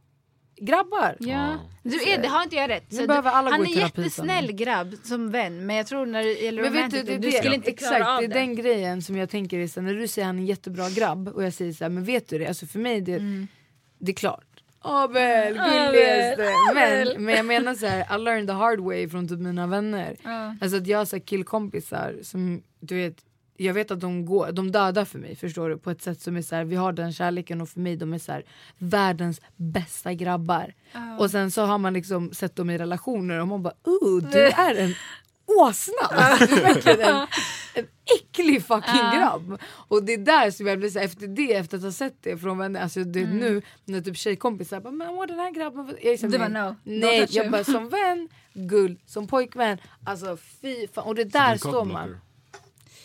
Grabbar! 0.55 1.15
Ja. 1.19 1.57
Du 1.83 2.01
är, 2.11 2.21
det 2.21 2.27
har 2.27 2.43
inte 2.43 2.55
jag 2.55 2.69
rätt. 2.69 2.85
Du, 2.89 3.07
alla 3.13 3.51
han 3.51 3.61
är 3.61 3.65
terapi, 3.65 3.79
jättesnäll 3.79 4.51
grabb 4.51 4.95
som 5.03 5.31
vän 5.31 5.65
men 5.65 5.75
jag 5.75 5.87
tror 5.87 6.05
när 6.05 6.23
det 6.23 6.33
gäller 6.33 6.61
Men 6.63 6.73
vet 6.73 6.91
du, 6.91 7.03
det, 7.03 7.17
du 7.17 7.17
det, 7.17 7.31
skulle 7.31 7.55
inte 7.55 7.71
klara 7.71 7.95
exakt, 7.97 8.09
av 8.09 8.21
det 8.21 8.27
det. 8.27 8.33
är 8.33 8.39
den 8.39 8.55
grejen 8.55 9.01
som 9.01 9.15
jag 9.17 9.29
tänker 9.29 9.59
är 9.59 9.81
när 9.81 9.93
du 9.93 10.07
säger 10.07 10.25
han 10.25 10.35
är 10.35 10.39
en 10.39 10.45
jättebra 10.45 10.89
grabb 10.89 11.27
och 11.27 11.43
jag 11.43 11.53
säger 11.53 11.73
så 11.73 11.83
här, 11.83 11.89
men 11.89 12.03
vet 12.03 12.29
du 12.29 12.37
det? 12.37 12.47
Alltså 12.47 12.65
för 12.65 12.79
mig 12.79 13.01
det, 13.01 13.13
Mm. 13.13 13.47
Det 14.05 14.11
är 14.11 14.15
klart. 14.15 14.63
Abel, 14.79 15.53
gulligaste! 15.53 16.51
Men, 16.73 17.23
men 17.25 17.35
jag 17.35 17.45
menar 17.45 17.75
så 17.75 17.85
här, 17.85 18.15
I 18.15 18.23
learned 18.23 18.47
the 18.47 18.53
hard 18.53 18.79
way 18.79 19.09
från 19.09 19.27
typ 19.27 19.39
mina 19.39 19.67
vänner. 19.67 20.15
Ja. 20.23 20.55
Alltså 20.61 20.77
att 20.77 20.87
jag 20.87 20.97
har 20.97 21.05
så 21.05 21.15
här 21.15 21.23
killkompisar 21.23 22.15
som 22.21 22.63
du 22.79 22.95
vet 22.95 23.23
jag 23.57 23.73
vet 23.73 23.91
att 23.91 23.99
de, 23.99 24.25
går, 24.25 24.51
de 24.51 24.71
dödar 24.71 25.05
för 25.05 25.19
mig 25.19 25.35
förstår 25.35 25.69
du 25.69 25.77
på 25.77 25.91
ett 25.91 26.01
sätt 26.01 26.21
som 26.21 26.37
är 26.37 26.41
så 26.41 26.55
här, 26.55 26.63
vi 26.63 26.75
har 26.75 26.91
den 26.91 27.13
kärleken 27.13 27.61
och 27.61 27.69
för 27.69 27.79
mig 27.79 27.95
de 27.95 28.13
är 28.13 28.17
så 28.17 28.31
här, 28.31 28.43
världens 28.77 29.41
bästa 29.55 30.13
grabbar. 30.13 30.73
Och 31.19 31.31
sen 31.31 31.51
så 31.51 31.61
har 31.61 31.77
man 31.77 31.93
liksom 31.93 32.33
sett 32.33 32.55
dem 32.55 32.69
i 32.69 32.77
relationer 32.77 33.39
och 33.39 33.47
man 33.47 33.63
bara 33.63 33.73
oh 33.83 34.21
du 34.31 34.41
är 34.41 34.75
en 34.75 34.93
åsna. 35.57 36.07
Verkligen 36.11 37.01
en, 37.01 37.27
en 37.73 37.87
äcklig 38.15 38.65
fucking 38.65 39.19
grabb. 39.19 39.61
Och 39.87 40.03
det 40.03 40.13
är 40.13 40.17
där 40.17 40.51
som 40.51 40.67
jag 40.67 40.79
blir 40.79 40.89
så 40.89 40.99
här, 40.99 41.05
efter 41.05 41.27
det, 41.27 41.53
efter 41.53 41.77
att 41.77 41.83
ha 41.83 41.91
sett 41.91 42.17
det 42.21 42.37
från 42.37 42.57
vänner, 42.57 42.81
alltså 42.81 43.03
det 43.03 43.21
är 43.21 43.27
nu 43.27 43.61
när 43.85 44.01
typ 44.01 44.17
tjejkompisar 44.17 44.79
bara 44.79 44.91
men 44.91 45.09
åh 45.09 45.27
den 45.27 45.39
här 45.39 45.51
grabben. 45.51 45.95
Jag 46.01 46.13
är 46.13 46.17
så, 46.17 46.27
Du 46.27 46.37
bara, 46.37 46.47
nej, 46.47 46.63
no, 46.63 46.75
nej 46.83 47.27
jag 47.29 47.51
bara 47.51 47.63
som 47.63 47.89
vän, 47.89 48.29
gull, 48.53 48.99
som 49.05 49.27
pojkvän, 49.27 49.77
alltså 50.05 50.37
fy 50.61 50.87
fan. 50.87 51.03
Och 51.03 51.15
det 51.15 51.23
där 51.23 51.57
står 51.57 51.85
man. 51.85 52.17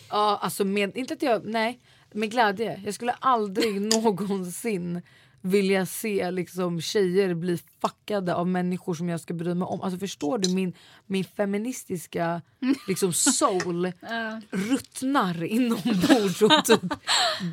Ja, 0.09 0.39
alltså 0.41 0.65
med, 0.65 0.97
inte 0.97 1.13
att 1.13 1.21
jag, 1.21 1.45
nej, 1.45 1.79
med 2.11 2.31
glädje. 2.31 2.81
Jag 2.85 2.93
skulle 2.93 3.11
aldrig 3.11 3.81
någonsin 3.95 5.01
vilja 5.41 5.85
se 5.85 6.31
liksom 6.31 6.81
tjejer 6.81 7.33
bli 7.33 7.59
fuckade 7.81 8.35
av 8.35 8.47
människor 8.47 8.93
som 8.93 9.09
jag 9.09 9.19
ska 9.19 9.33
bry 9.33 9.53
mig 9.53 9.65
om. 9.65 9.81
Alltså 9.81 9.99
förstår 9.99 10.37
du 10.37 10.53
min, 10.53 10.73
min 11.05 11.23
feministiska 11.23 12.41
liksom 12.87 13.13
soul 13.13 13.91
ruttnar 14.49 15.43
inombords 15.43 16.41
och 16.41 16.65
typ 16.65 16.93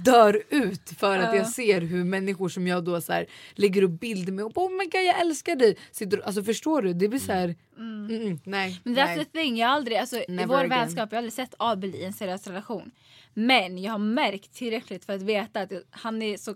dör 0.04 0.42
ut 0.48 0.90
för 0.98 1.18
att 1.18 1.36
jag 1.36 1.48
ser 1.48 1.80
hur 1.80 2.04
människor 2.04 2.48
som 2.48 2.66
jag 2.66 2.84
då 2.84 3.00
så 3.00 3.12
här, 3.12 3.26
lägger 3.54 3.82
upp 3.82 4.00
bilder 4.00 4.32
med 4.32 4.44
och 4.44 4.52
bara, 4.52 4.66
oh 4.66 4.70
my 4.70 4.84
god 4.84 5.02
jag 5.02 5.20
älskar 5.20 5.56
dig. 5.56 5.76
Sitter, 5.92 6.18
alltså 6.18 6.42
förstår 6.42 6.82
du? 6.82 6.92
Det 6.92 7.08
blir 7.08 7.20
så 7.20 7.32
här, 7.32 7.54
mm. 7.78 7.96
Mm, 8.10 8.38
nej. 8.44 8.80
Men 8.84 8.96
that's 8.96 9.16
nej. 9.16 9.24
the 9.24 9.24
thing, 9.24 9.56
jag 9.56 9.68
har 9.68 9.74
aldrig, 9.74 9.98
alltså, 9.98 10.16
i 10.16 10.44
vår 10.48 10.56
again. 10.56 10.68
vänskap, 10.68 11.08
jag 11.10 11.16
har 11.16 11.18
aldrig 11.18 11.32
sett 11.32 11.54
Abel 11.58 11.94
i 11.94 12.04
en 12.04 12.12
seriös 12.12 12.46
relation. 12.46 12.90
Men 13.34 13.78
jag 13.78 13.92
har 13.92 13.98
märkt 13.98 14.54
tillräckligt 14.54 15.04
för 15.04 15.12
att 15.12 15.22
veta 15.22 15.60
att 15.60 15.72
han 15.90 16.22
är 16.22 16.36
så... 16.36 16.54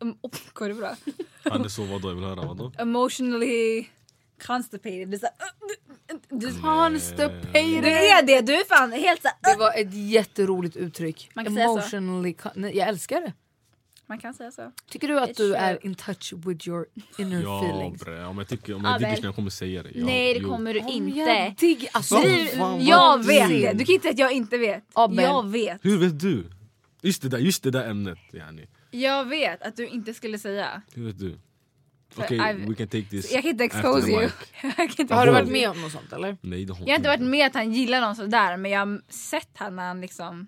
Um, 0.00 0.18
oh, 0.20 0.30
går 0.52 0.68
det 0.68 0.74
bra? 0.74 0.96
Så 1.68 1.84
vadå, 1.84 2.08
jag 2.08 2.14
vill 2.14 2.24
höra 2.24 2.46
vadå? 2.46 2.72
Emotionally 2.78 3.86
constipated. 4.46 5.08
Det 5.10 5.16
är, 5.16 5.18
så, 5.18 5.26
här, 5.26 6.56
uh, 6.56 6.90
Constipated. 6.90 7.82
du 7.82 7.88
är 7.88 8.22
det, 8.26 8.40
du 8.40 8.54
är 8.54 8.64
fan 8.64 8.92
helt 8.92 9.22
såhär... 9.22 9.36
Det 9.54 9.58
var 9.58 9.72
ett 9.80 9.94
jätteroligt 10.10 10.76
uttryck. 10.76 11.30
Man 11.34 11.44
kan 11.44 11.54
säga 11.54 11.66
så. 11.66 11.72
Emotionally 11.96 12.34
Nej, 12.54 12.76
jag 12.76 12.88
älskar 12.88 13.20
det. 13.20 13.32
Man 14.06 14.18
kan 14.18 14.34
säga 14.34 14.50
så. 14.50 14.72
Tycker 14.90 15.08
du 15.08 15.18
att 15.20 15.30
It's 15.30 15.36
du 15.36 15.48
true. 15.48 15.56
är 15.56 15.86
in 15.86 15.94
touch 15.94 16.32
with 16.46 16.68
your 16.68 16.86
inner 17.18 17.42
Ja 17.42 17.64
feelings? 17.64 18.04
bre, 18.04 18.24
om 18.24 18.38
jag, 18.38 18.48
tycker, 18.48 18.74
om 18.74 18.84
Ja, 18.84 18.90
jag 18.90 19.00
digger 19.00 19.16
så 19.16 19.26
jag 19.26 19.34
kommer 19.34 19.50
säga 19.50 19.82
det. 19.82 19.90
Ja, 19.94 20.04
Nej 20.06 20.34
det 20.34 20.40
jo. 20.40 20.48
kommer 20.48 20.74
du 20.74 20.80
Om 20.80 20.88
inte. 20.88 21.18
jag 21.20 21.54
digg, 21.56 21.88
alltså, 21.92 22.20
Du- 22.20 22.46
fan, 22.46 22.58
vad 22.72 22.82
Jag 22.82 23.24
vet 23.26 23.48
det, 23.48 23.72
du 23.72 23.84
kan 23.84 23.94
inte 23.94 24.02
säga 24.02 24.12
att 24.12 24.18
jag 24.18 24.32
inte 24.32 24.58
vet. 24.58 24.84
Abel. 24.92 25.24
Jag 25.24 25.48
vet. 25.48 25.84
Hur 25.84 25.98
vet 25.98 26.20
du? 26.20 26.50
Just 27.02 27.22
det 27.22 27.28
där, 27.28 27.38
just 27.38 27.62
det 27.62 27.70
där 27.70 27.90
ämnet 27.90 28.18
yani. 28.32 28.66
Jag 28.90 29.24
vet 29.24 29.62
att 29.62 29.76
du 29.76 29.86
inte 29.88 30.14
skulle 30.14 30.38
säga. 30.38 30.82
Hur 30.94 31.06
vet 31.06 31.18
du? 31.18 31.38
Okej, 32.16 32.38
I've- 32.38 32.68
we 32.68 32.74
can 32.74 32.88
take 32.88 33.04
this 33.10 33.32
Jag 33.32 33.42
kan 33.42 33.50
inte 33.50 33.64
expose 33.64 34.10
you. 34.10 34.30
inte 34.98 35.14
Har 35.14 35.26
du 35.26 35.32
varit 35.32 35.48
med 35.48 35.70
om 35.70 35.82
något 35.82 35.92
sånt 35.92 36.12
eller? 36.12 36.36
Nej 36.40 36.64
det 36.64 36.72
har 36.72 36.80
jag 36.80 36.88
har 36.88 36.96
inte 36.96 37.08
varit 37.08 37.20
med 37.20 37.46
att 37.46 37.54
han 37.54 37.72
gillar 37.72 38.00
någon 38.00 38.16
sådär 38.16 38.56
men 38.56 38.70
jag 38.70 38.80
har 38.80 39.00
sett 39.08 39.48
han 39.54 39.76
när 39.76 39.86
han 39.86 40.00
liksom... 40.00 40.46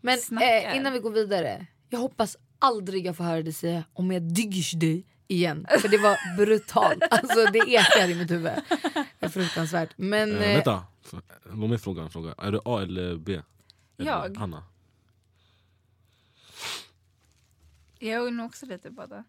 Men 0.00 0.18
eh, 0.42 0.76
innan 0.76 0.92
vi 0.92 0.98
går 0.98 1.10
vidare. 1.10 1.66
Jag 1.88 1.98
hoppas 1.98 2.36
aldrig 2.58 3.06
jag 3.06 3.16
får 3.16 3.24
höra 3.24 3.42
dig 3.42 3.52
säga 3.52 3.84
om 3.92 4.12
jag 4.12 4.22
digger 4.22 4.78
dig 4.78 5.06
igen. 5.28 5.66
För 5.80 5.88
det 5.88 5.98
var 5.98 6.36
brutalt. 6.36 7.02
Alltså 7.10 7.44
det 7.52 7.58
ekar 7.58 8.08
i 8.10 8.14
mitt 8.14 8.30
huvud. 8.30 8.52
Det 9.18 9.26
är 9.26 9.28
fruktansvärt. 9.28 9.90
Men 9.96 10.36
Eh, 10.36 10.48
eh, 10.50 10.54
vänta, 10.54 10.84
låt 11.54 11.70
mig 11.70 11.78
fråga 11.78 12.02
en 12.02 12.10
fråga. 12.10 12.34
Är 12.38 12.52
du 12.52 12.60
A 12.64 12.82
eller 12.82 13.16
B? 13.16 13.32
Eller 13.98 14.10
Jag? 14.10 14.36
Hanna? 14.36 14.62
Jag 18.08 18.26
är 18.26 18.30
nog 18.30 18.46
också 18.46 18.66
lite 18.66 18.90
båda. 18.90 19.24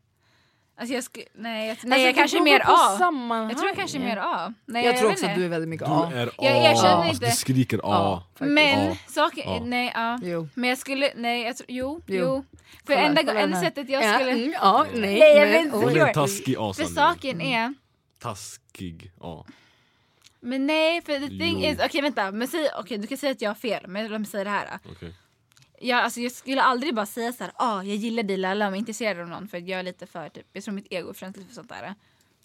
Alltså 0.76 0.94
jag. 0.96 1.04
Nej, 1.34 1.62
jag, 1.66 1.72
alltså, 1.72 1.88
nej 1.88 2.02
jag 2.06 2.14
det 2.14 2.18
kanske 2.18 2.38
är 2.38 2.42
mer 2.42 2.62
A. 2.66 2.96
sammanhang. 2.98 3.50
Jag 3.50 3.58
tror 3.58 3.70
jag 3.70 3.78
kanske 3.78 3.98
är 3.98 4.04
mer 4.04 4.18
A. 4.18 4.54
Nej, 4.66 4.86
Jag 4.86 4.98
tror 4.98 5.08
vet 5.10 5.16
också 5.16 5.26
att 5.26 5.32
inte. 5.32 5.40
du 5.42 5.46
är 5.46 5.50
väldigt 5.50 5.70
mycket 5.70 5.88
Du 5.88 5.94
A. 5.94 6.12
är 6.14 6.28
A. 6.28 6.32
Jag 6.38 6.58
erkänner 6.58 6.90
Alltså, 6.90 7.14
inte. 7.14 7.26
Du 7.26 7.32
skriker 7.32 7.78
A. 7.78 7.82
Ja, 7.84 8.24
faktiskt. 8.34 8.52
Men 8.54 8.92
A. 8.92 8.96
saker, 9.08 9.44
A. 9.48 9.60
nej 9.64 9.92
ja. 9.96 10.20
Jo. 10.24 10.48
Men 10.54 10.70
jag 10.70 10.78
skulle, 10.78 11.12
nej 11.16 11.42
jag 11.44 11.58
tror, 11.58 11.66
jo, 11.70 12.02
jo. 12.08 12.16
Jo. 12.16 12.46
För 12.86 12.94
Kolla, 12.94 13.08
enda, 13.08 13.24
kolla 13.24 13.40
enda 13.40 13.62
sättet 13.62 13.90
jag 13.90 14.04
Ja, 14.04 14.14
skulle... 14.16 14.32
mm, 14.32 14.52
ja, 14.52 14.86
nej, 14.94 15.20
Nej, 15.20 15.38
jag 15.38 15.50
men- 15.50 15.64
vet 15.64 15.72
Hon 15.74 15.84
inte. 15.90 16.02
är 16.02 16.08
en 16.08 16.14
taskig 16.14 16.56
A 16.60 16.74
För 16.74 16.84
saken 16.84 17.42
är... 17.42 17.74
Taskig 18.20 19.12
A. 19.22 19.46
Men 20.40 20.68
nej, 20.68 21.02
för 21.02 21.14
the 21.20 21.28
thing 21.28 21.64
Jo. 21.64 21.70
is... 21.72 21.80
Okej 21.86 22.02
vänta, 22.02 22.32
men 22.32 22.48
säg, 22.48 22.70
okej, 22.80 22.98
du 22.98 23.08
kan 23.08 23.18
säga 23.18 23.32
att 23.32 23.42
jag 23.42 23.50
har 23.50 23.56
fel. 23.56 23.88
Men 23.88 24.08
låt 24.08 24.22
mig 24.22 24.30
säga 24.30 24.44
det 24.44 24.50
här. 24.50 24.80
Okej. 24.92 25.14
Jag, 25.84 26.00
alltså, 26.00 26.20
jag 26.20 26.32
skulle 26.32 26.62
aldrig 26.62 26.96
bara 26.96 27.06
säga 27.06 27.34
så 27.34 27.44
här, 27.44 27.54
ah, 27.56 27.84
jag 27.84 27.96
gillar 27.96 28.24
dig 28.24 28.38
Lalla 28.38 28.68
om 28.68 28.74
jag 28.74 28.78
är 28.78 28.80
intresserad 28.80 29.20
av 29.20 29.28
någon. 29.28 29.48
För 29.48 29.58
jag 29.58 29.80
är 29.80 29.84
lite 29.84 30.06
för, 30.08 30.30
typ, 30.30 30.46
jag 30.54 30.64
tror 30.64 30.74
mitt 30.74 30.88
ego 30.90 31.10
är 31.10 31.14
känsligt 31.14 31.48
för 31.48 31.54
sånt 31.56 31.70
där. 31.70 31.96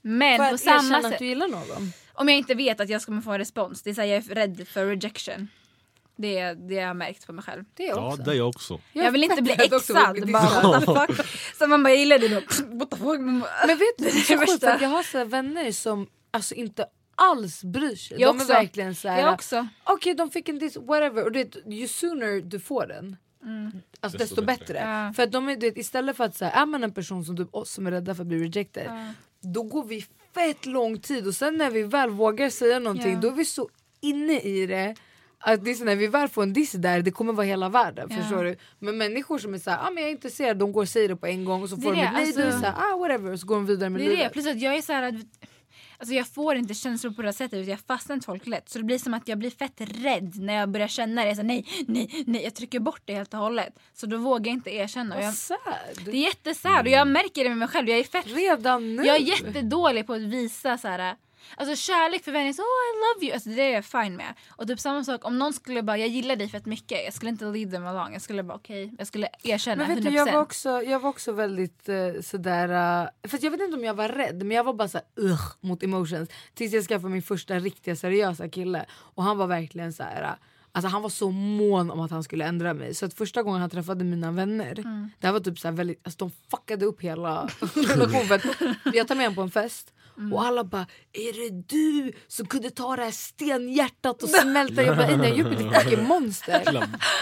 Men 0.03 0.39
För 0.39 0.49
på 0.49 0.55
att 0.55 0.61
samma 0.61 1.03
sätt, 1.03 1.13
att 1.13 1.19
du 1.19 1.27
gillar 1.27 1.49
någon. 1.49 1.93
om 2.13 2.29
jag 2.29 2.39
inte 2.39 2.55
vet 2.55 2.81
att 2.81 2.89
jag 2.89 3.03
kommer 3.03 3.23
få 3.23 3.33
en 3.33 3.39
respons. 3.39 3.83
Det 3.83 3.91
är 3.91 3.95
så 3.95 4.01
här, 4.01 4.09
jag 4.09 4.17
är 4.17 4.35
rädd 4.35 4.69
för 4.69 4.87
rejection. 4.87 5.49
Det, 6.17 6.39
är- 6.39 6.55
det 6.55 6.75
har 6.75 6.83
jag 6.83 6.97
märkt 6.97 7.27
på 7.27 7.33
mig 7.33 7.45
själv. 7.45 7.65
Det 7.75 7.83
är 7.85 7.89
jag 7.89 7.99
Ja 7.99 8.09
också. 8.13 8.23
det 8.23 8.31
är 8.31 8.35
jag 8.35 8.49
också. 8.49 8.81
Jag, 8.93 9.13
vill 9.13 9.25
inte 9.25 9.43
bli 9.43 9.53
också 9.73 9.93
exad. 9.93 10.33
Bara? 10.33 11.07
Så 11.59 11.67
man 11.67 11.83
bara, 11.83 11.89
jag 11.91 11.99
gillar 11.99 12.19
dig. 12.19 12.29
då. 12.29 12.35
What 12.79 12.91
the 12.91 12.97
fuck? 12.97 13.21
Man 13.21 13.41
bara, 13.41 13.51
Men 13.67 13.79
vet 13.79 13.99
du, 13.99 14.05
det 14.05 14.11
är 14.11 14.39
så 14.39 14.39
sjukt 14.39 14.65
att 14.65 14.81
jag 14.83 14.89
har 14.89 15.03
så 15.03 15.25
vänner 15.25 15.73
som 15.73 16.07
alltså 16.31 16.55
inte 16.55 16.87
alls 17.15 17.65
bryr 17.65 17.97
sig. 17.97 18.21
Jag 18.21 18.35
de 18.35 18.41
också. 18.41 18.53
är 18.53 18.57
verkligen 18.57 18.95
så 18.95 19.09
här. 19.09 19.21
Jag 19.21 19.35
också. 19.35 19.69
Okej 19.85 20.15
de 20.15 20.31
fick 20.31 20.49
en 20.49 20.59
diss, 20.59 20.77
whatever. 20.77 21.25
Och 21.25 21.33
det, 21.33 21.55
ju 21.67 21.89
sooner 21.89 22.41
du 22.41 22.61
får 22.61 22.87
den. 22.87 23.17
Alltså 24.01 24.19
desto, 24.19 24.35
Desto 24.35 24.43
bättre. 24.47 24.65
bättre. 24.65 24.79
Ja. 24.79 25.13
För 25.17 25.23
att 25.23 25.33
de 25.33 25.49
är, 25.49 25.57
du 25.57 25.67
vet, 25.69 25.77
istället 25.79 26.17
för 26.17 26.25
att 26.25 26.37
säga 26.37 26.51
är 26.51 26.67
man 26.67 26.85
en 26.85 26.93
person 26.93 27.25
som 27.25 27.37
typ 27.37 27.55
oss 27.55 27.71
som 27.71 27.87
är 27.87 27.91
rädda 27.91 28.15
för 28.15 28.23
att 28.23 28.27
bli 28.29 28.39
rejected. 28.39 28.91
Då 29.41 29.63
går 29.63 29.85
vi 29.85 30.05
fett 30.35 30.67
lång 30.67 30.99
tid 31.01 31.27
och 31.27 31.35
sen 31.35 31.57
när 31.57 31.71
vi 31.71 31.83
väl 31.83 32.11
vågar 32.11 32.51
säga 32.51 32.79
någonting 32.79 33.13
Ja. 33.13 33.19
då 33.19 33.29
är 33.29 33.33
vi 33.33 33.45
så 33.45 33.69
inne 34.01 34.41
i 34.41 34.67
det. 34.67 34.95
Att 35.41 35.65
det 35.65 35.71
är 35.71 35.75
så 35.75 35.85
när 35.85 35.97
vi 35.97 36.07
väl 36.07 36.29
får 36.29 36.43
en 36.43 36.53
diss 36.53 36.73
där, 36.73 37.03
det 37.03 37.11
kommer 37.11 37.33
vara 37.33 37.47
hela 37.47 37.69
världen. 37.69 38.09
Ja. 38.11 38.17
Förstår 38.17 38.45
du? 38.45 38.57
Men 38.79 38.99
människor 38.99 39.39
som 39.39 39.55
är 39.55 39.59
såhär, 39.59 39.79
ah, 39.87 39.91
men 39.91 40.03
jag 40.03 40.09
är 40.09 40.15
intresserad, 40.15 40.57
de 40.57 40.73
går 40.73 40.83
och 40.83 40.89
säger 40.89 41.09
det 41.09 41.17
på 41.17 41.27
en 41.27 41.45
gång 41.45 41.63
och 41.63 41.69
så 41.69 41.77
Det 41.77 41.83
får 41.83 41.91
är 41.91 41.95
de 41.95 42.01
det, 42.01 42.07
ett 42.07 42.13
nej, 42.13 42.23
alltså- 42.23 42.41
du 42.41 42.47
är 42.47 42.51
såhär, 42.51 42.75
ah 42.93 42.97
whatever 42.97 43.33
och 43.33 43.41
så 43.41 43.47
går 43.47 43.55
de 43.55 43.67
vidare 43.67 43.91
med 43.91 44.01
Det 44.01 44.05
är 44.05 44.11
det. 44.11 44.17
livet. 44.17 44.33
Plus 44.33 44.47
att 44.47 44.61
jag 44.61 44.77
är 44.77 44.83
så 44.83 44.93
här 44.93 45.03
att 45.03 45.15
Alltså 46.01 46.15
jag 46.15 46.29
får 46.29 46.57
inte 46.57 46.75
känslor 46.75 47.13
på 47.13 47.23
det 47.23 47.33
sättet, 47.33 47.69
jag 47.69 47.81
fastnar 47.81 48.15
inte 48.15 48.27
folk 48.27 48.47
lätt. 48.47 48.69
Så 48.69 48.79
det 48.79 48.85
blir 48.85 48.99
som 48.99 49.15
att 49.15 49.29
jag 49.29 49.39
blir 49.39 49.51
fett 49.51 49.81
rädd 49.81 50.41
när 50.41 50.55
jag 50.55 50.69
börjar 50.69 50.89
känna 50.89 51.25
det. 51.25 51.37
Så 51.37 51.43
nej, 51.43 51.67
nej, 51.87 52.25
nej. 52.27 52.43
Jag 52.43 52.55
trycker 52.55 52.81
bort 52.81 53.03
det 53.05 53.15
helt 53.15 53.35
och 53.35 53.41
hållet. 53.41 53.79
Så 53.95 54.07
då 54.07 54.17
vågar 54.17 54.47
jag 54.47 54.55
inte 54.55 54.71
erkänna. 54.71 55.15
Vad 55.15 55.25
Jag, 55.25 55.35
sad. 55.35 55.59
det 56.05 56.11
är 56.11 56.15
jättesad 56.15 56.81
och 56.81 56.93
jag 56.93 57.09
märker 57.09 57.45
det 57.45 57.49
med 57.49 57.59
mig 57.59 57.69
själv. 57.69 57.89
Jag 57.89 57.99
är 57.99 58.05
fett 58.05 58.27
Redan 58.27 58.97
nu? 58.97 59.05
Jag 59.05 59.17
är 59.17 59.21
jättedålig 59.21 60.07
på 60.07 60.13
att 60.13 60.21
visa 60.21 60.79
så 60.79 60.89
här. 60.89 61.17
Alltså 61.57 61.77
kärlek 61.77 62.25
för 62.25 62.33
vänner, 62.33 62.53
så 62.53 62.63
oh 62.63 62.67
I 62.67 62.93
love 63.05 63.27
you, 63.27 63.35
alltså 63.35 63.49
det 63.49 63.63
är 63.63 63.75
jag 63.75 63.85
fine 63.85 64.17
med. 64.17 64.35
Och 64.49 64.67
typ 64.69 64.81
samma 64.81 65.05
sak 65.05 65.25
om 65.25 65.39
någon 65.39 65.53
skulle 65.53 65.83
bara 65.83 65.99
jag 65.99 66.09
gillar 66.09 66.37
dig 66.37 66.49
fett 66.49 66.67
mycket, 66.67 67.05
jag 67.05 67.15
skulle 67.15 67.31
inte 67.31 67.45
lead 67.45 67.71
them 67.71 67.87
along, 67.87 68.13
jag 68.13 68.23
skulle 68.23 68.43
bara 68.43 68.55
okej, 68.55 68.95
jag 68.99 69.07
skulle 69.07 69.29
erkänna 69.43 69.87
Men 69.87 69.97
vet 69.97 70.05
100%. 70.05 70.11
du, 70.11 70.17
jag 70.17 70.33
var 70.33 70.41
också, 70.41 70.83
jag 70.83 71.01
var 71.01 71.11
också 71.11 71.33
väldigt 71.33 71.89
eh, 71.89 72.21
sådär... 72.23 72.69
Uh, 72.69 73.29
för 73.29 73.39
jag 73.45 73.51
vet 73.51 73.61
inte 73.61 73.77
om 73.77 73.85
jag 73.85 73.95
var 73.95 74.09
rädd 74.09 74.37
men 74.43 74.57
jag 74.57 74.65
var 74.65 74.75
bara 74.75 74.89
såhär 74.89 75.07
ugh 75.17 75.53
mot 75.61 75.83
emotions. 75.83 76.29
Tills 76.55 76.73
jag 76.73 76.85
skaffade 76.85 77.13
min 77.13 77.23
första 77.23 77.59
riktiga 77.59 77.97
seriösa 77.97 78.49
kille. 78.49 78.87
Och 78.91 79.23
han 79.23 79.39
var 79.39 79.47
verkligen 79.47 79.93
så 79.93 80.03
här. 80.03 80.23
uh, 80.23 80.31
Alltså 80.73 80.89
han 80.89 81.03
var 81.03 81.11
så 81.11 81.31
mån 81.31 81.91
om 81.91 82.01
att 82.01 82.11
han 82.11 82.23
skulle 82.25 82.45
ändra 82.45 82.75
mig. 82.75 82.95
Så 82.95 83.07
att 83.07 83.15
första 83.15 83.43
gången 83.43 83.61
han 83.61 83.71
träffade 83.71 84.05
mina 84.05 84.33
vänner. 84.33 84.79
Mm. 84.79 85.11
Det 85.21 85.31
var 85.31 85.41
typ 85.41 85.59
så 85.59 85.71
väldigt, 85.71 86.01
alltså 86.03 86.19
de 86.19 86.31
fuckade 86.51 86.87
upp 86.87 87.01
hela 87.03 87.49
relationen. 87.75 88.41
Jag 88.95 89.09
tar 89.09 89.15
med 89.15 89.25
honom 89.25 89.35
på 89.35 89.43
en 89.43 89.51
fest. 89.51 89.93
Mm. 90.19 90.33
Och 90.33 90.45
alla 90.45 90.65
bara 90.65 90.87
“Är 91.13 91.33
det 91.51 91.63
du 91.69 92.13
som 92.29 92.47
kunde 92.47 92.71
ta 92.71 92.97
det 92.97 93.03
här 93.05 93.11
stenhjärtat 93.11 94.23
och 94.23 94.29
smälta?” 94.29 94.83
Jag 94.83 94.97
bara 94.97 95.17
“Nej, 95.17 95.39
jag 95.39 95.53
är 95.53 95.57
ditt 95.57 95.75
fucking 95.75 96.05
monster”. 96.05 96.63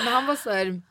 Men 0.05 0.13
han 0.13 0.27
var 0.27 0.37
så 0.37 0.51
här. 0.51 0.83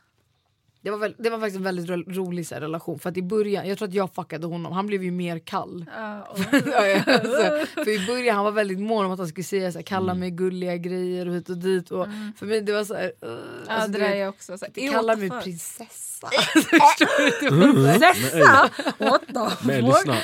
Det 0.82 0.92
var, 0.92 0.98
väl, 0.98 1.16
det 1.20 1.30
var 1.30 1.40
faktiskt 1.40 1.58
en 1.58 1.64
väldigt 1.64 1.90
ro, 1.90 2.04
rolig 2.08 2.48
så 2.48 2.54
här, 2.56 2.62
relation 2.62 3.00
för 3.00 3.10
att 3.10 3.18
i 3.18 3.22
början, 3.22 3.68
jag 3.68 3.78
tror 3.78 3.88
att 3.88 3.94
jag 3.94 4.14
fuckade 4.16 4.48
honom, 4.48 4.74
han 4.74 4.88
blev 4.88 5.04
ju 5.04 5.12
mer 5.12 5.40
kall. 5.40 5.86
Ja, 5.96 6.26
alltså, 6.30 7.66
för 7.84 7.90
i 7.90 8.08
början 8.08 8.36
han 8.36 8.46
var 8.46 8.52
väldigt 8.52 8.80
mån 8.80 9.06
om 9.06 9.12
att 9.12 9.20
han 9.20 9.28
skulle 9.28 9.44
säga 9.44 9.72
så 9.72 9.78
här, 9.78 9.84
kalla 9.84 10.12
Mm. 10.12 10.20
mig 10.20 10.32
gulliga 10.32 10.78
grejer 10.78 11.28
och 11.28 11.36
hit 11.36 11.50
och 11.50 11.58
dit 11.58 11.92
och 11.92 12.08
för 12.38 12.46
mig 12.46 12.62
det 12.62 12.74
var 12.74 12.84
så 12.84 12.94
här, 12.94 13.12
uh, 13.26 13.30
Mm. 13.30 13.40
ja 13.68 13.74
alltså, 13.74 13.92
det 13.92 14.00
där 14.00 14.16
jag 14.16 14.30
också. 14.30 14.58
Så, 14.58 14.66
här, 14.66 14.72
det 14.76 14.82
"Ew, 14.82 14.92
kallar 14.94 15.16
what 15.16 15.20
the 15.20 15.30
mig 15.30 15.30
fuck?" 15.30 15.44
prinsessa. 15.44 16.28
Prinsessa? 17.50 18.70
What 18.98 19.22
the 19.28 19.68
Men 19.68 19.86
fuck? 19.86 20.06
lyssna, 20.08 20.16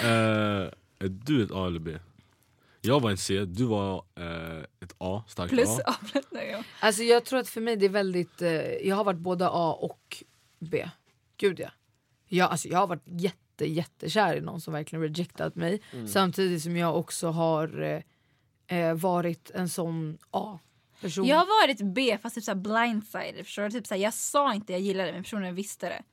eh, 0.64 0.70
är 1.02 1.10
du 1.10 1.44
ett 1.44 1.52
A 1.52 1.68
eller 1.68 1.80
B? 1.80 1.98
Jag 2.82 3.00
var 3.00 3.12
en 3.12 3.18
C, 3.18 3.46
du 3.46 3.64
var 3.66 4.04
eh, 4.16 4.64
ett 4.80 4.96
A, 4.98 5.24
starkt 5.28 5.50
Plus 5.54 5.70
A. 5.80 5.82
A. 5.86 5.96
plus- 6.12 6.26
nej, 6.32 6.50
ja. 6.50 6.64
Alltså 6.80 7.04
jag 7.04 7.26
tror 7.26 7.40
att 7.40 7.50
för 7.50 7.62
mig 7.62 7.76
det 7.76 7.86
är 7.86 7.90
väldigt, 7.90 8.42
eh, 8.42 8.52
jag 8.88 8.96
har 8.96 9.04
varit 9.04 9.20
både 9.20 9.48
A 9.48 9.74
och 9.74 10.24
B. 10.60 10.90
Gud 11.38 11.60
ja. 11.60 11.70
Jag, 12.28 12.52
alltså, 12.52 12.68
jag 12.68 12.80
har 12.80 12.88
varit 12.88 13.04
jätte 13.06 13.66
jättekär 13.66 14.36
i 14.36 14.42
någon 14.42 14.62
som 14.62 14.74
verkligen 14.74 15.04
rejectat 15.04 15.56
mig. 15.56 15.82
Samtidigt 16.08 16.64
som 16.64 16.78
jag 16.78 16.98
också 16.98 17.28
har 17.28 17.82
eh, 17.82 18.78
eh, 18.80 18.96
varit 18.96 19.52
en 19.52 19.70
sån 19.70 20.18
A-person. 20.32 21.26
Jag 21.26 21.38
har 21.38 21.68
varit 21.68 21.94
B 21.94 22.18
fast 22.22 22.36
typ 22.36 22.44
såhär 22.44 22.56
blindsided. 22.56 23.46
Förstår 23.46 23.64
du? 23.64 23.72
Typ 23.72 23.88
såhär, 23.88 24.02
jag 24.02 24.14
sa 24.14 24.54
inte 24.54 24.74
jag 24.74 24.82
gillade 24.82 25.10
det 25.10 25.14
men 25.14 25.24
personen 25.24 25.56
visste 25.56 25.90
det. 25.90 26.04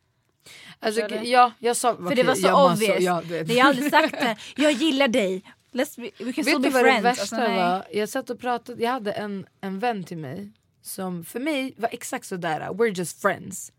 Alltså, 0.81 1.07
du? 1.09 1.15
ja, 1.15 1.53
jag 1.59 1.77
sa, 1.77 1.97
För 1.97 2.15
det 2.15 2.23
var 2.23 2.35
så 2.35 2.47
jag 2.47 2.73
obvious. 2.73 3.01
ja, 3.01 3.23
du 3.25 3.29
vet. 3.29 3.49
Det 3.49 3.55
jag 3.55 3.65
har 3.65 3.71
aldrig 3.71 3.91
sagt 3.91 4.13
det. 4.13 4.37
Jag 4.57 4.73
gillar 4.73 5.09
dig. 5.09 5.43
Let's 5.73 6.01
be, 6.01 6.25
we 6.25 6.33
can 6.33 6.45
Vet 6.45 6.63
du 6.63 6.71
vad 6.71 6.85
det 6.85 7.01
värsta 7.01 7.23
Alltså, 7.23 7.37
var? 7.37 7.85
Jag 7.93 8.09
satt 8.09 8.31
och 8.31 8.41
pratade, 8.41 8.83
jag 8.83 8.91
hade 8.91 9.13
en, 9.13 9.47
en 9.61 9.79
vän 9.79 10.05
till 10.05 10.19
mig 10.19 10.53
som 10.83 11.25
för 11.25 11.41
mig 11.41 11.75
var 11.77 11.89
exakt 11.93 12.27
sådär, 12.27 12.61
we're 12.61 12.99
just 12.99 13.23
friends. 13.23 13.73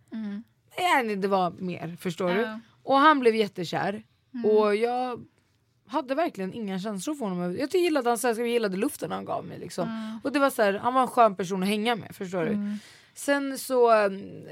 Nej, 0.79 1.15
det 1.15 1.27
var 1.27 1.51
mer, 1.51 1.97
förstår 1.99 2.29
du? 2.29 2.41
Ja. 2.41 2.59
Och 2.83 2.97
han 2.97 3.19
blev 3.19 3.35
jättekär. 3.35 4.03
Och 4.45 4.75
jag 4.75 5.25
hade 5.87 6.15
verkligen 6.15 6.53
inga 6.53 6.79
känslor 6.79 7.15
för 7.15 7.25
honom. 7.25 7.57
Jag 7.57 7.75
gillade 7.75 8.09
hans 8.09 8.21
sällskap, 8.21 8.41
jag 8.45 8.53
gillade 8.53 8.77
luften 8.77 9.11
han 9.11 9.25
gav 9.25 9.45
mig. 9.45 9.59
Liksom. 9.59 10.19
Och 10.23 10.31
det 10.31 10.39
var 10.39 10.49
så 10.49 10.61
här, 10.61 10.73
han 10.73 10.93
var 10.93 11.01
en 11.01 11.07
skön 11.07 11.35
person 11.35 11.63
att 11.63 11.69
hänga 11.69 11.95
med, 11.95 12.15
förstår 12.15 12.45
du? 12.45 12.77
Sen 13.19 13.57
så, 13.57 14.09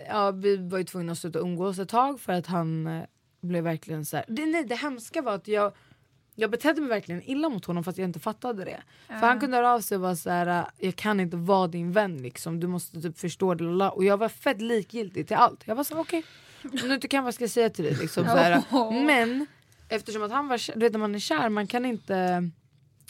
ja 0.07 0.31
vi 0.31 0.57
var 0.57 0.77
ju 0.77 0.83
tvungna 0.83 1.11
att 1.11 1.17
sluta 1.17 1.39
umgås 1.39 1.79
ett 1.79 1.89
tag 1.89 2.19
för 2.19 2.33
att 2.33 2.47
han 2.47 2.87
eh, 2.87 3.03
blev 3.41 3.63
verkligen 3.63 4.05
så 4.05 4.17
här. 4.17 4.25
Det, 4.27 4.45
nej, 4.45 4.63
det 4.63 4.75
hemska 4.75 5.21
var 5.21 5.33
att 5.33 5.47
jag 5.47 5.71
jag 6.35 6.51
betedde 6.51 6.81
mig 6.81 6.89
verkligen 6.89 7.21
illa 7.29 7.49
mot 7.49 7.65
honom 7.65 7.83
fast 7.83 7.97
jag 7.97 8.05
inte 8.05 8.19
fattade 8.19 8.65
det. 8.65 8.83
För 9.07 9.27
han 9.27 9.39
kunde 9.39 9.57
höra 9.57 9.73
av 9.73 9.81
sig 9.81 9.95
och 9.95 10.01
vara 10.01 10.15
så 10.15 10.29
här: 10.29 10.65
jag 10.77 10.95
kan 10.95 11.19
inte 11.19 11.37
vara 11.37 11.67
din 11.67 11.91
vän 11.91 12.17
liksom, 12.17 12.59
du 12.59 12.67
måste 12.67 13.01
typ 13.01 13.17
förstå 13.19 13.53
det. 13.53 13.63
lala." 13.63 13.91
Och 13.91 14.03
jag 14.03 14.17
var 14.17 14.29
fett 14.29 14.61
likgiltig 14.61 15.27
till 15.27 15.37
allt. 15.37 15.63
Jag 15.65 15.75
var 15.75 15.83
så 15.83 15.99
okej, 15.99 16.23
om 16.63 16.71
du 16.71 16.93
inte 16.93 17.07
kan 17.07 17.23
vad 17.23 17.33
ska 17.33 17.43
jag 17.43 17.51
säga 17.51 17.69
till 17.69 17.85
dig? 17.85 17.93
Liksom, 17.93 18.23
så 18.23 18.29
här. 18.29 18.63
Men 19.05 19.45
eftersom 19.89 20.23
att 20.23 20.31
han 20.31 20.47
var 20.47 20.73
du 20.73 20.79
vet 20.79 20.91
när 20.91 20.99
man 20.99 21.15
är 21.15 21.19
kär, 21.19 21.49
man 21.49 21.67
kan 21.67 21.85
inte 21.85 22.49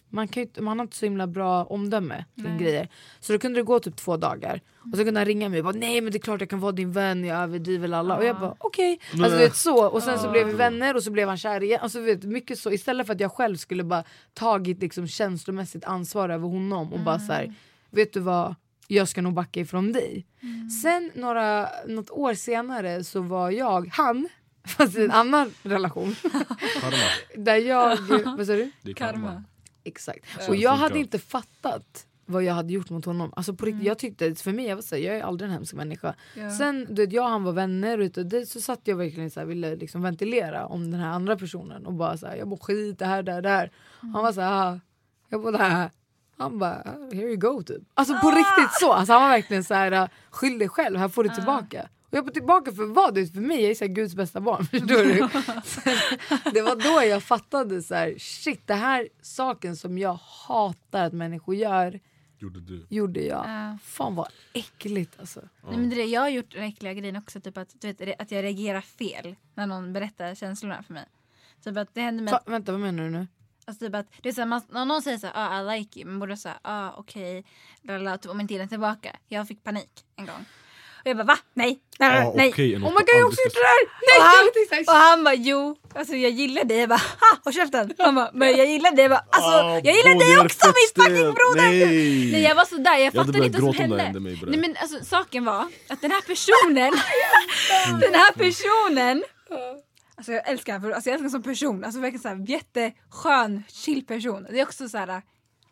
man, 0.10 0.28
kan 0.28 0.44
ju, 0.44 0.62
man 0.62 0.80
har 0.80 0.86
inte 0.86 0.98
så 0.98 1.06
himla 1.06 1.28
bra 1.28 1.64
omdöme 1.64 2.26
kring 2.36 2.58
grejer. 2.58 2.90
Så 3.20 3.34
då 3.34 3.40
kunde 3.40 3.60
det 3.60 3.64
gå 3.64 3.80
typ 3.80 3.96
två 3.96 4.18
dagar. 4.18 4.62
Och 4.92 4.98
så 4.98 5.04
kunde 5.04 5.20
han 5.20 5.26
ringa 5.26 5.50
mig 5.50 5.60
och 5.60 5.66
bara 5.66 5.80
nej 5.80 6.02
men 6.02 6.12
det 6.12 6.18
är 6.18 6.20
klart 6.20 6.42
jag 6.42 6.50
kan 6.50 6.60
vara 6.60 6.72
din 6.72 6.92
vän, 6.92 7.24
jag 7.24 7.38
överdriver 7.38 7.92
alla. 7.92 8.18
Och 8.18 8.26
jag 8.26 8.40
bara 8.40 8.56
okej. 8.58 9.00
Alltså 9.12 9.30
du 9.30 9.38
vet 9.38 9.56
så. 9.56 9.88
Och 9.88 10.04
sen 10.04 10.20
så 10.20 10.32
blev 10.32 10.48
vi 10.48 10.54
vänner 10.54 10.96
och 10.96 11.04
så 11.04 11.12
blev 11.12 11.28
han 11.28 11.38
kär 11.38 11.64
igen. 11.64 11.80
Alltså, 11.82 11.98
du 11.98 12.06
vet, 12.06 12.24
mycket 12.24 12.60
så. 12.60 12.72
Istället 12.72 13.08
för 13.08 13.14
att 13.14 13.20
jag 13.20 13.32
själv 13.32 13.56
skulle 13.56 13.84
bara 13.84 14.04
tagit 14.34 14.82
liksom, 14.82 15.08
känslomässigt 15.08 15.86
ansvar 15.86 16.30
över 16.30 16.48
honom 16.48 16.94
och 16.94 17.00
bara 17.00 17.20
så 17.20 17.34
här, 17.34 17.54
vet 17.90 18.14
du 18.14 18.20
vad, 18.20 18.56
jag 18.88 19.08
ska 19.08 19.22
nog 19.22 19.34
backa 19.34 19.60
ifrån 19.60 19.92
dig. 19.92 20.26
Sen 20.84 21.12
några, 21.16 21.70
något 21.88 22.10
år 22.10 22.34
senare 22.34 23.04
så 23.04 23.22
var 23.22 23.52
jag, 23.52 23.90
han, 23.94 24.30
fast 24.68 24.98
i 24.98 25.04
en 25.04 25.12
annan 25.12 25.54
relation. 25.64 26.16
Karma. 26.82 26.98
där 27.36 27.56
jag, 27.56 27.98
vad 28.38 28.48
sa 28.48 28.54
du? 28.54 28.72
Det 28.82 28.92
är 28.92 28.96
karma. 28.96 29.44
Exakt. 29.88 30.26
Så 30.44 30.50
Och 30.50 30.56
jag 30.56 30.72
hade 30.72 31.00
inte 31.00 31.20
fattat 31.20 32.06
vad 32.26 32.44
jag 32.44 32.54
hade 32.54 32.74
gjort 32.74 32.90
mot 32.90 33.06
honom. 33.06 33.34
Alltså 33.36 33.54
på 33.54 33.66
riktigt, 33.66 33.86
jag 33.86 33.98
tyckte, 34.00 34.36
för 34.36 34.52
mig, 34.52 34.66
jag, 34.66 34.76
var 34.76 34.82
så 34.82 34.96
här, 34.96 35.02
jag 35.04 35.16
är 35.18 35.24
aldrig 35.24 35.48
en 35.50 35.54
hemsk 35.54 35.74
människa. 35.74 36.16
Sen 36.58 36.86
du 36.90 37.02
vet, 37.06 37.14
jag 37.14 37.24
och 37.24 37.30
han 37.30 37.44
var 37.44 37.52
vänner 37.52 38.00
och 38.00 38.26
det, 38.26 38.46
så 38.46 38.62
satt 38.62 38.80
jag 38.84 38.96
verkligen 38.96 39.32
så 39.32 39.40
här, 39.40 39.48
ville 39.48 39.76
liksom 39.76 40.02
ventilera 40.02 40.66
om 40.66 40.92
den 40.92 41.00
här 41.00 41.10
andra 41.10 41.36
personen 41.38 41.86
och 41.86 41.94
bara 41.94 42.18
så 42.18 42.28
här, 42.28 42.36
jag 42.36 42.48
mår 42.48 42.58
skit, 42.58 43.00
det 43.00 43.06
här, 43.06 43.24
det 43.24 43.32
här, 43.32 43.42
det 43.42 43.50
här. 43.50 43.72
Han 44.00 44.24
var 44.24 44.32
så 44.34 44.42
här, 44.42 44.72
"Ah." 44.74 44.80
jag 45.30 45.42
bara 45.42 45.52
det 45.52 45.58
här. 45.64 45.92
Han 46.38 46.60
bara, 46.60 46.84
here 47.14 47.28
you 47.28 47.36
go 47.36 47.64
typ. 47.64 47.84
Alltså 47.94 48.14
på 48.14 48.28
riktigt 48.32 48.74
så. 48.80 48.94
Alltså, 48.94 49.14
han 49.14 49.22
var 49.22 49.30
verkligen 49.30 49.64
så 49.64 49.74
här, 49.74 50.10
skyll 50.30 50.60
dig 50.60 50.70
själv, 50.70 50.98
här 50.98 51.10
får 51.10 51.24
du 51.24 51.30
tillbaka. 51.30 51.90
Och 52.10 52.18
jag 52.18 52.26
får 52.26 52.32
tillbaka 52.32 52.72
för 52.72 52.86
vad? 52.86 53.14
Du 53.14 53.22
vet, 53.22 53.34
För 53.34 53.42
mig, 53.42 53.62
jag 53.62 53.72
är 53.72 53.76
så 53.76 53.86
här, 53.86 53.94
Guds 53.94 54.16
bästa 54.16 54.42
barn. 54.42 54.66
Förstår 54.72 55.04
du? 55.04 55.20
Det 56.52 56.62
var 56.62 56.76
då 56.76 57.08
jag 57.08 57.24
fattade 57.24 57.82
så 57.82 57.96
här, 57.96 58.16
shit 58.18 58.68
det 58.68 58.74
här 58.74 59.10
saken 59.22 59.76
som 59.76 59.98
jag 59.98 60.20
hatar 60.48 61.04
att 61.04 61.14
människor 61.14 61.56
gör, 61.56 62.00
Gjorde 62.40 62.60
du. 62.60 62.86
gjorde 62.90 63.22
jag. 63.22 63.46
Ja. 63.48 63.78
Fan 63.84 64.16
vad 64.16 64.28
äckligt 64.54 65.20
alltså. 65.20 65.40
Nej, 65.40 65.78
men 65.78 65.90
det 65.90 65.96
det, 65.96 66.04
jag 66.04 66.22
har 66.22 66.30
gjort 66.30 66.52
den 66.52 66.64
äckliga 66.64 66.94
grejen 66.94 67.16
också, 67.16 67.42
typ 67.42 67.58
att, 67.58 67.82
du 67.82 67.94
vet, 67.94 68.22
att 68.22 68.32
jag 68.32 68.44
reagerar 68.44 68.82
fel 68.82 69.36
när 69.54 69.68
någon 69.68 69.94
berättar 69.94 70.36
känslorna 70.36 70.84
för 70.84 70.94
mig. 70.94 71.06
Typ 71.64 71.78
att 71.78 71.94
det 71.94 72.02
händer 72.02 72.24
med 72.24 72.32
Va, 72.32 72.42
vänta 72.46 72.72
vad 72.72 72.82
menar 72.82 73.04
du 73.04 73.10
nu? 73.10 73.28
Alltså 73.66 73.86
typ 73.86 73.96
att, 73.96 74.08
det 74.22 74.30
är 74.30 74.34
så 74.34 74.42
här, 74.42 74.46
man, 74.46 74.62
när 74.70 74.86
någon 74.86 75.02
säger 75.02 75.18
så 75.18 75.28
här, 75.28 75.34
ah, 75.36 75.74
I 75.74 75.80
like 75.80 76.00
you, 76.00 76.10
man 76.10 76.20
borde 76.20 76.38
säga 76.38 76.60
ah, 76.62 76.92
okej, 76.92 77.46
okay, 77.84 78.18
typ, 78.18 78.32
om 78.32 78.42
inte 78.42 78.54
gillar 78.54 78.68
tillbaka. 78.68 79.16
Jag 79.28 79.48
fick 79.48 79.64
panik 79.64 80.06
en 80.16 80.26
gång. 80.26 80.46
Och 81.08 81.12
jag 81.12 81.18
bara 81.18 81.24
va? 81.24 81.38
Nej, 81.54 81.80
nej, 82.00 82.22
Ja, 82.24 82.34
nej. 82.36 82.50
okej, 82.50 82.74
en 82.76 82.84
Oh 82.84 82.90
my 82.90 82.94
god 82.96 83.04
jag 83.08 83.16
har 83.16 83.28
också 83.28 83.42
gjort 83.46 83.54
det 83.54 83.60
där! 83.60 83.84
Och 83.86 84.02
Nej! 84.10 84.20
han, 84.20 84.80
är 84.80 84.84
så 84.84 84.92
och 84.92 84.98
han 84.98 85.24
bara 85.24 85.36
jo, 85.36 85.76
alltså 85.96 86.16
jag 86.16 86.32
gillar 86.32 86.64
dig. 86.64 86.78
Jag 86.80 86.90
bara 86.90 86.96
ha, 87.20 87.38
håll 87.44 87.54
käften. 87.54 87.94
Han 87.98 88.16
bara 88.16 88.30
men 88.34 88.58
jag 88.58 88.66
gillar 88.68 88.92
dig. 88.92 89.04
Jag 89.04 89.12
bara 89.12 89.24
alltså 89.30 89.50
Ah, 89.52 89.74
jag 89.84 89.96
gillar 89.96 90.16
dig 90.20 90.46
också 90.46 90.68
min 90.68 91.06
fucking 91.06 91.34
broder. 91.34 91.62
Nej. 91.62 92.32
Nej 92.32 92.42
jag 92.42 92.56
var 92.56 92.66
sådär, 92.66 92.98
jag 92.98 93.14
fattade 93.14 93.46
inte 93.46 93.62
vad 93.62 93.76
som 93.76 93.82
hände. 93.84 94.04
hände 94.04 94.20
mig. 94.20 94.42
Nej 94.48 94.60
men 94.60 94.76
alltså 94.82 95.06
saken 95.06 95.46
var 95.46 95.66
att 95.90 96.02
den 96.02 96.12
här 96.12 96.22
personen, 96.22 96.92
den 98.02 98.14
här 98.14 98.32
personen 98.32 99.24
Alltså 100.18 100.32
jag 100.32 100.50
älskar 100.50 100.74
honom, 100.74 100.90
för- 100.90 100.96
alltså 100.96 101.10
jag 101.10 101.14
älskar 101.14 101.24
honom 101.30 101.32
som 101.32 101.44
person. 101.44 101.84
Alltså 101.84 102.00
verkligen 102.00 102.22
så 102.22 102.28
här, 102.30 102.46
jätteskön, 102.50 103.64
chill 103.70 104.06
person. 104.06 104.48
Det 104.52 104.60
är 104.60 104.64
också 104.64 104.90
så 104.90 104.98
här, 104.98 105.22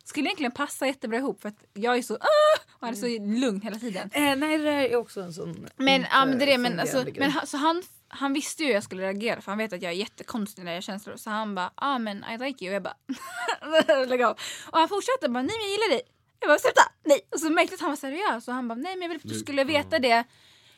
skulle 0.08 0.28
egentligen 0.28 0.52
passa 0.52 0.86
jättebra 0.86 1.18
ihop 1.18 1.42
för 1.42 1.48
att 1.48 1.64
jag 1.74 1.96
är 1.96 2.02
så 2.02 2.14
ah! 2.14 2.58
och 2.72 2.80
han 2.80 2.90
är 2.90 2.94
så 2.94 3.06
lugn 3.40 3.60
hela 3.60 3.78
tiden. 3.78 4.10
Eh, 4.12 4.36
nej 4.36 4.58
det 4.58 4.64
där 4.64 4.72
är 4.72 4.96
också 4.96 5.20
en 5.20 5.32
sån... 5.32 5.68
Men, 5.76 5.94
inte 5.94 6.08
ja, 6.12 6.24
men 6.24 6.38
det 6.38 6.44
är 6.44 6.46
det, 6.46 6.58
men, 6.58 6.80
alltså, 6.80 7.06
men 7.16 7.30
han, 7.30 7.46
så 7.46 7.56
han, 7.56 7.82
han 8.08 8.32
visste 8.32 8.62
ju 8.62 8.66
hur 8.66 8.74
jag 8.74 8.82
skulle 8.82 9.02
reagera 9.02 9.40
för 9.40 9.50
han 9.50 9.58
vet 9.58 9.72
att 9.72 9.82
jag 9.82 9.92
är 9.92 9.96
jättekonstig 9.96 10.64
när 10.64 10.72
jag 10.72 10.76
har 10.76 10.82
känslor. 10.82 11.16
Så 11.16 11.30
han 11.30 11.54
bara 11.54 11.70
ah 11.74 11.98
men 11.98 12.24
I 12.24 12.38
like 12.38 12.64
you. 12.64 12.70
Och 12.70 12.74
jag 12.74 12.82
bara 12.82 14.04
lägg 14.04 14.22
av. 14.22 14.38
Och 14.70 14.78
han 14.78 14.88
fortsatte 14.88 15.28
bara 15.28 15.42
nej 15.42 15.56
men 15.58 15.68
jag 15.68 15.70
gillar 15.70 15.88
dig. 15.88 16.02
Jag 16.40 16.48
bara 16.48 16.58
sluta, 16.58 16.82
nej. 17.04 17.20
Och 17.32 17.40
så 17.40 17.50
märkte 17.50 17.72
jag 17.72 17.76
att 17.76 17.80
han 17.80 17.90
var 17.90 17.96
seriös 17.96 18.48
och 18.48 18.54
han 18.54 18.68
bara 18.68 18.74
nej 18.74 18.96
men 18.96 19.02
jag 19.02 19.08
vill 19.08 19.16
att 19.16 19.32
du 19.32 19.38
skulle 19.38 19.64
veta 19.64 19.98
det. 19.98 20.24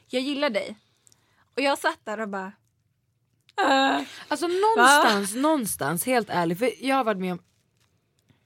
Jag 0.07 0.23
gillar 0.23 0.51
dig. 0.51 0.77
Och 1.57 1.63
jag 1.63 1.79
satt 1.79 2.01
där 2.05 2.21
och 2.21 2.29
bara 2.29 2.53
äh. 3.61 4.01
Alltså 4.29 4.47
någonstans, 4.47 5.35
någonstans, 5.35 6.07
helt 6.07 6.31
ärligt, 6.31 6.59
för 6.59 6.85
jag 6.87 6.97
har 6.97 7.05
varit 7.05 7.21
med 7.21 7.33
om 7.33 7.43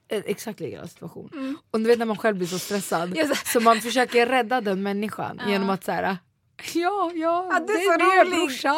exakt 0.09 0.59
likadan 0.59 0.87
situation. 0.87 1.57
Och 1.71 1.79
du 1.79 1.85
vet 1.87 1.99
när 1.99 2.05
man 2.05 2.17
själv 2.17 2.37
blir 2.37 2.47
så 2.47 2.59
stressad, 2.59 3.17
Mm. 3.17 3.27
Så- 3.27 3.35
så 3.45 3.59
man 3.59 3.81
försöker 3.81 4.25
rädda 4.27 4.61
den 4.61 4.83
människan 4.83 5.41
genom 5.47 5.69
att 5.69 5.83
säga 5.83 6.17
Ja, 6.73 7.11
ja, 7.15 7.49
Ja, 7.51 7.59
du 7.67 7.73
är 7.73 7.77
det 7.77 7.83
så 7.85 7.91
är 7.93 7.97
det 7.97 8.23
rolig. 8.29 8.39
brorsan. 8.39 8.75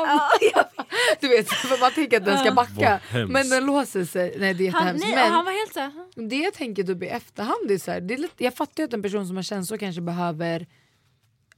Ja, 0.53 0.69
Du 1.19 1.27
vet, 1.27 1.49
för 1.49 1.79
man 1.79 1.91
tänker 1.91 2.17
att 2.17 2.25
den 2.25 2.37
ska 2.39 2.51
backa. 2.51 2.99
Men 3.29 3.49
den 3.49 3.65
låser 3.65 4.05
sig. 4.05 4.35
Nej 4.39 4.53
det 4.53 4.67
är 4.67 4.71
han, 4.71 4.81
jättehemskt. 4.87 5.15
nej, 5.15 5.23
och 5.27 5.33
han 5.35 5.45
var 5.45 5.51
helt 5.51 5.73
så 5.73 5.79
här, 5.79 5.91
det 6.29 6.35
jag 6.35 6.53
tänker 6.53 6.83
typ 6.83 7.03
i 7.03 7.07
efterhand 7.07 7.71
är 7.71 7.77
så 7.77 7.91
här, 7.91 8.01
det 8.01 8.13
är 8.13 8.17
lite, 8.17 8.43
jag 8.43 8.53
fattar 8.55 8.83
ju 8.83 8.87
att 8.87 8.93
en 8.93 9.01
person 9.01 9.27
som 9.27 9.35
har 9.35 9.43
känslor 9.43 9.77
kanske 9.77 10.01
behöver 10.01 10.67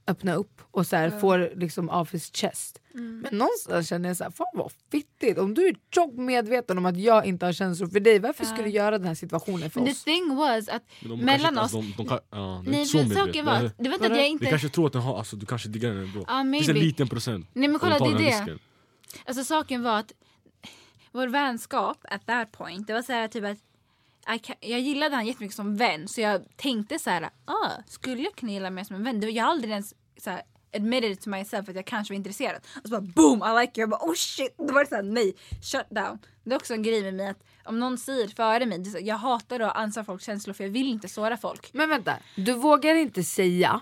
öppna 0.08 0.34
upp 0.34 0.60
och 0.70 0.86
så 0.86 0.96
här, 0.96 1.10
får 1.10 1.52
liksom 1.56 1.88
off 1.90 2.14
his 2.14 2.30
chest. 2.34 2.80
Mm. 2.94 3.20
Men 3.20 3.38
någonstans 3.38 3.88
känner 3.88 4.08
jag 4.08 4.16
så 4.16 4.24
här, 4.24 4.30
fan 4.30 4.46
vad 4.54 4.72
fittigt. 4.92 5.38
Om 5.38 5.54
du 5.54 5.66
är 5.68 5.74
tjockt 5.94 6.16
medveten 6.18 6.78
om 6.78 6.86
att 6.86 6.96
jag 6.96 7.26
inte 7.26 7.46
har 7.46 7.52
känslor 7.52 7.88
för 7.88 8.00
dig, 8.00 8.18
varför 8.18 8.44
skulle 8.44 8.62
du 8.62 8.70
göra 8.70 8.98
den 8.98 9.06
här 9.06 9.14
situationen 9.14 9.70
för 9.70 9.80
Men 9.80 9.86
the 9.86 9.92
oss? 9.92 10.04
thing 10.04 10.36
was 10.36 10.68
att 10.68 10.82
de 11.00 11.20
mellan 11.24 11.54
kanske, 11.54 11.76
oss 11.78 11.84
Alltså, 11.84 12.02
de, 12.02 12.02
de, 12.02 12.08
kan- 12.08 12.20
ja, 12.30 12.62
det 12.64 12.70
Nej 12.70 12.86
saken 12.86 13.44
var 13.44 13.70
det 13.78 13.88
var 13.88 13.94
inte 13.94 14.06
att 14.06 14.16
jag 14.16 14.28
inte 14.28 14.46
kanske 14.46 14.68
tror 14.68 14.86
att 14.86 14.92
den 14.92 15.02
har, 15.02 15.18
alltså, 15.18 15.36
du 15.36 15.46
kanske 15.46 15.68
diggar 15.68 15.88
den 15.90 15.98
ändå. 16.04 16.24
Ja, 16.28 16.42
det 16.44 16.52
finns 16.52 16.68
en 16.68 16.74
liten 16.78 17.08
procent. 17.08 17.46
Nej 17.52 17.68
men 17.68 17.78
kolla 17.80 17.98
de 17.98 18.08
det 18.08 18.14
är 18.14 18.18
det. 18.18 18.30
risken. 18.38 18.58
Alltså 19.24 19.44
saken 19.44 19.82
var 19.82 19.98
att 19.98 20.12
vår 21.12 21.28
vänskap 21.28 21.98
at 22.08 22.26
that 22.26 22.52
point, 22.52 22.86
det 22.86 22.92
var 22.92 23.02
så 23.02 23.12
här 23.12 23.28
typ 23.28 23.44
att 23.44 23.58
jag 24.60 24.80
gillade 24.80 25.14
han 25.16 25.26
jättemycket 25.26 25.56
som 25.56 25.76
vän 25.76 26.08
så 26.08 26.20
jag 26.20 26.44
tänkte 26.56 26.98
så 26.98 27.10
här, 27.10 27.30
ah, 27.44 27.70
skulle 27.86 28.22
jag 28.22 28.34
kunna 28.34 28.52
gilla 28.52 28.70
mig 28.70 28.84
som 28.84 28.96
en 28.96 29.04
vän? 29.04 29.34
Jag 29.34 29.44
har 29.44 29.50
aldrig 29.50 29.70
ens 29.70 29.94
så 30.16 30.30
här, 30.30 30.42
admitted 30.76 31.10
it 31.10 31.20
to 31.20 31.30
myself 31.30 31.68
att 31.68 31.74
jag 31.74 31.84
kanske 31.84 32.14
var 32.14 32.16
intresserad. 32.16 32.60
Och 32.82 32.88
så 32.88 33.00
bara 33.00 33.00
boom, 33.00 33.42
I 33.42 33.60
like 33.60 33.80
you. 33.80 33.82
Jag 33.82 33.90
bara 33.90 34.10
oh 34.10 34.14
shit. 34.14 34.54
Då 34.58 34.74
var 34.74 34.80
det 34.80 34.88
såhär 34.88 35.02
nej, 35.02 35.34
shut 35.62 35.90
down. 35.90 36.18
Det 36.44 36.50
är 36.50 36.56
också 36.56 36.74
en 36.74 36.82
grej 36.82 37.02
med 37.02 37.14
mig 37.14 37.28
att 37.28 37.44
om 37.64 37.78
någon 37.78 37.98
säger 37.98 38.28
före 38.28 38.66
mig, 38.66 38.78
det 38.78 39.00
jag 39.00 39.16
hatar 39.16 39.60
att 39.60 39.76
ansvara 39.76 40.04
folks 40.04 40.24
känslor 40.24 40.54
för 40.54 40.64
jag 40.64 40.70
vill 40.70 40.88
inte 40.88 41.08
såra 41.08 41.36
folk. 41.36 41.70
Men 41.72 41.88
vänta, 41.88 42.16
du 42.36 42.52
vågar 42.52 42.94
inte 42.94 43.24
säga 43.24 43.80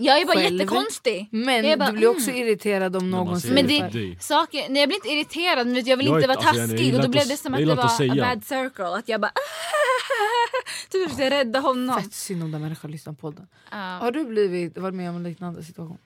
jag 0.00 0.20
är 0.20 0.26
bara 0.26 0.36
Själv? 0.36 0.54
jättekonstig. 0.56 1.28
men 1.30 1.54
Jag 1.64 1.72
är 1.72 1.76
bara, 1.76 1.90
du 1.90 1.96
blir 1.96 2.08
också 2.08 2.30
mm. 2.30 2.42
irriterad 2.42 2.96
om 2.96 3.10
någon 3.10 3.40
säger 3.40 3.54
Men 3.54 3.66
det 3.66 4.22
saker, 4.22 4.68
nej, 4.68 4.80
jag 4.80 4.88
blir 4.88 4.96
inte 4.96 5.08
irriterad 5.08 5.66
men 5.66 5.84
jag 5.84 5.96
vill 5.96 6.06
Jag 6.06 6.16
inte 6.16 6.28
vara 6.28 6.38
alltså, 6.38 6.54
jag- 6.56 6.62
jag 6.62 6.70
taskig 6.70 6.94
och 6.94 7.02
då 7.02 7.08
blev 7.08 7.28
det 7.28 7.36
som 7.36 7.54
jag 7.54 7.62
att 7.62 7.68
det 7.68 7.74
var 7.74 7.84
a 7.84 8.34
bad 8.34 8.44
circle. 8.44 8.84
Att 8.86 9.08
jag 9.08 9.20
bara 9.20 9.32
typ 10.90 11.10
försökte 11.10 11.30
rädda 11.30 11.60
honom. 11.60 12.02
Fett 12.02 12.14
synd 12.14 12.42
om 12.42 12.52
den 12.52 12.60
människan 12.60 12.90
lyssnar 12.90 13.12
på 13.12 13.20
podden. 13.20 13.46
Ja. 13.70 13.76
Har 13.76 14.12
du 14.12 14.24
blivit, 14.24 14.78
varit 14.78 14.94
med 14.94 15.10
om 15.10 15.16
en 15.16 15.22
liknande 15.22 15.64
situation? 15.64 15.98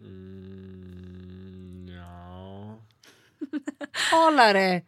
Mm, 0.00 1.88
ja. 1.96 2.76
Talare! 4.10 4.82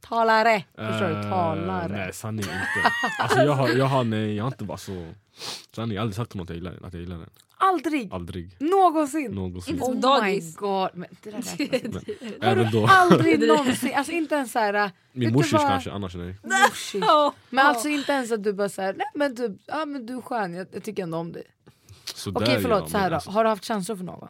Talare! 0.00 0.64
Förstår 0.76 1.08
du? 1.08 1.14
Eh, 1.14 1.22
Talare. 1.30 1.96
Nej 1.96 2.12
sanning 2.12 2.44
inte. 2.44 2.90
Alltså, 3.18 3.38
jag, 3.38 3.52
har, 3.52 3.68
jag, 3.68 3.86
har, 3.86 4.04
nej, 4.04 4.36
jag 4.36 4.44
har 4.44 4.50
inte 4.50 4.64
varit 4.64 4.80
så... 4.80 5.12
Jag 5.76 5.86
har 5.86 5.96
aldrig 5.96 6.14
sagt 6.14 6.36
att 6.36 6.48
jag 6.48 6.56
gillar. 6.56 6.78
Att 6.82 6.92
jag 6.92 7.00
gillar 7.00 7.18
den. 7.18 7.30
Aldrig! 7.56 8.12
Aldrig. 8.12 8.56
Någonsin! 8.60 9.30
Någonsin. 9.30 9.74
Inte 9.74 9.84
som 9.86 9.94
Oh 9.94 10.00
dagis. 10.00 10.44
my 10.44 10.52
god. 10.56 10.88
Men 10.94 11.08
det 11.22 11.30
där 11.30 11.36
räknas 11.38 11.60
inte. 12.00 12.14
Men, 12.20 12.42
även 12.42 12.72
då. 12.72 12.86
Aldrig 12.86 13.40
någonsin, 13.48 13.94
alltså 13.94 14.12
inte 14.12 14.34
ens 14.34 14.52
såhär... 14.52 14.90
Min 15.12 15.20
vet 15.28 15.32
du 15.32 15.34
morsis 15.38 15.52
vad? 15.52 15.62
kanske, 15.68 15.90
annars 15.92 16.14
nej. 16.14 16.36
Morsis. 16.42 17.02
Men 17.50 17.66
alltså 17.66 17.88
inte 17.88 18.12
ens 18.12 18.32
att 18.32 18.42
du 18.44 18.52
bara 18.52 18.68
såhär, 18.68 18.94
nej 18.94 19.06
men 19.14 19.36
typ, 19.36 19.52
ja 19.66 19.84
men 19.84 20.06
du 20.06 20.16
är 20.16 20.20
skön, 20.20 20.54
jag, 20.54 20.66
jag 20.72 20.82
tycker 20.82 21.02
ändå 21.02 21.18
om 21.18 21.32
dig. 21.32 21.42
Sådär, 22.04 22.40
Okej 22.42 22.58
förlåt, 22.62 22.80
ja, 22.80 22.86
så 22.88 22.96
här 22.96 23.04
men 23.04 23.10
då. 23.10 23.14
alltså- 23.14 23.30
har 23.30 23.44
du 23.44 23.50
haft 23.50 23.64
känslor 23.64 23.96
för 23.96 24.04
någon? 24.04 24.28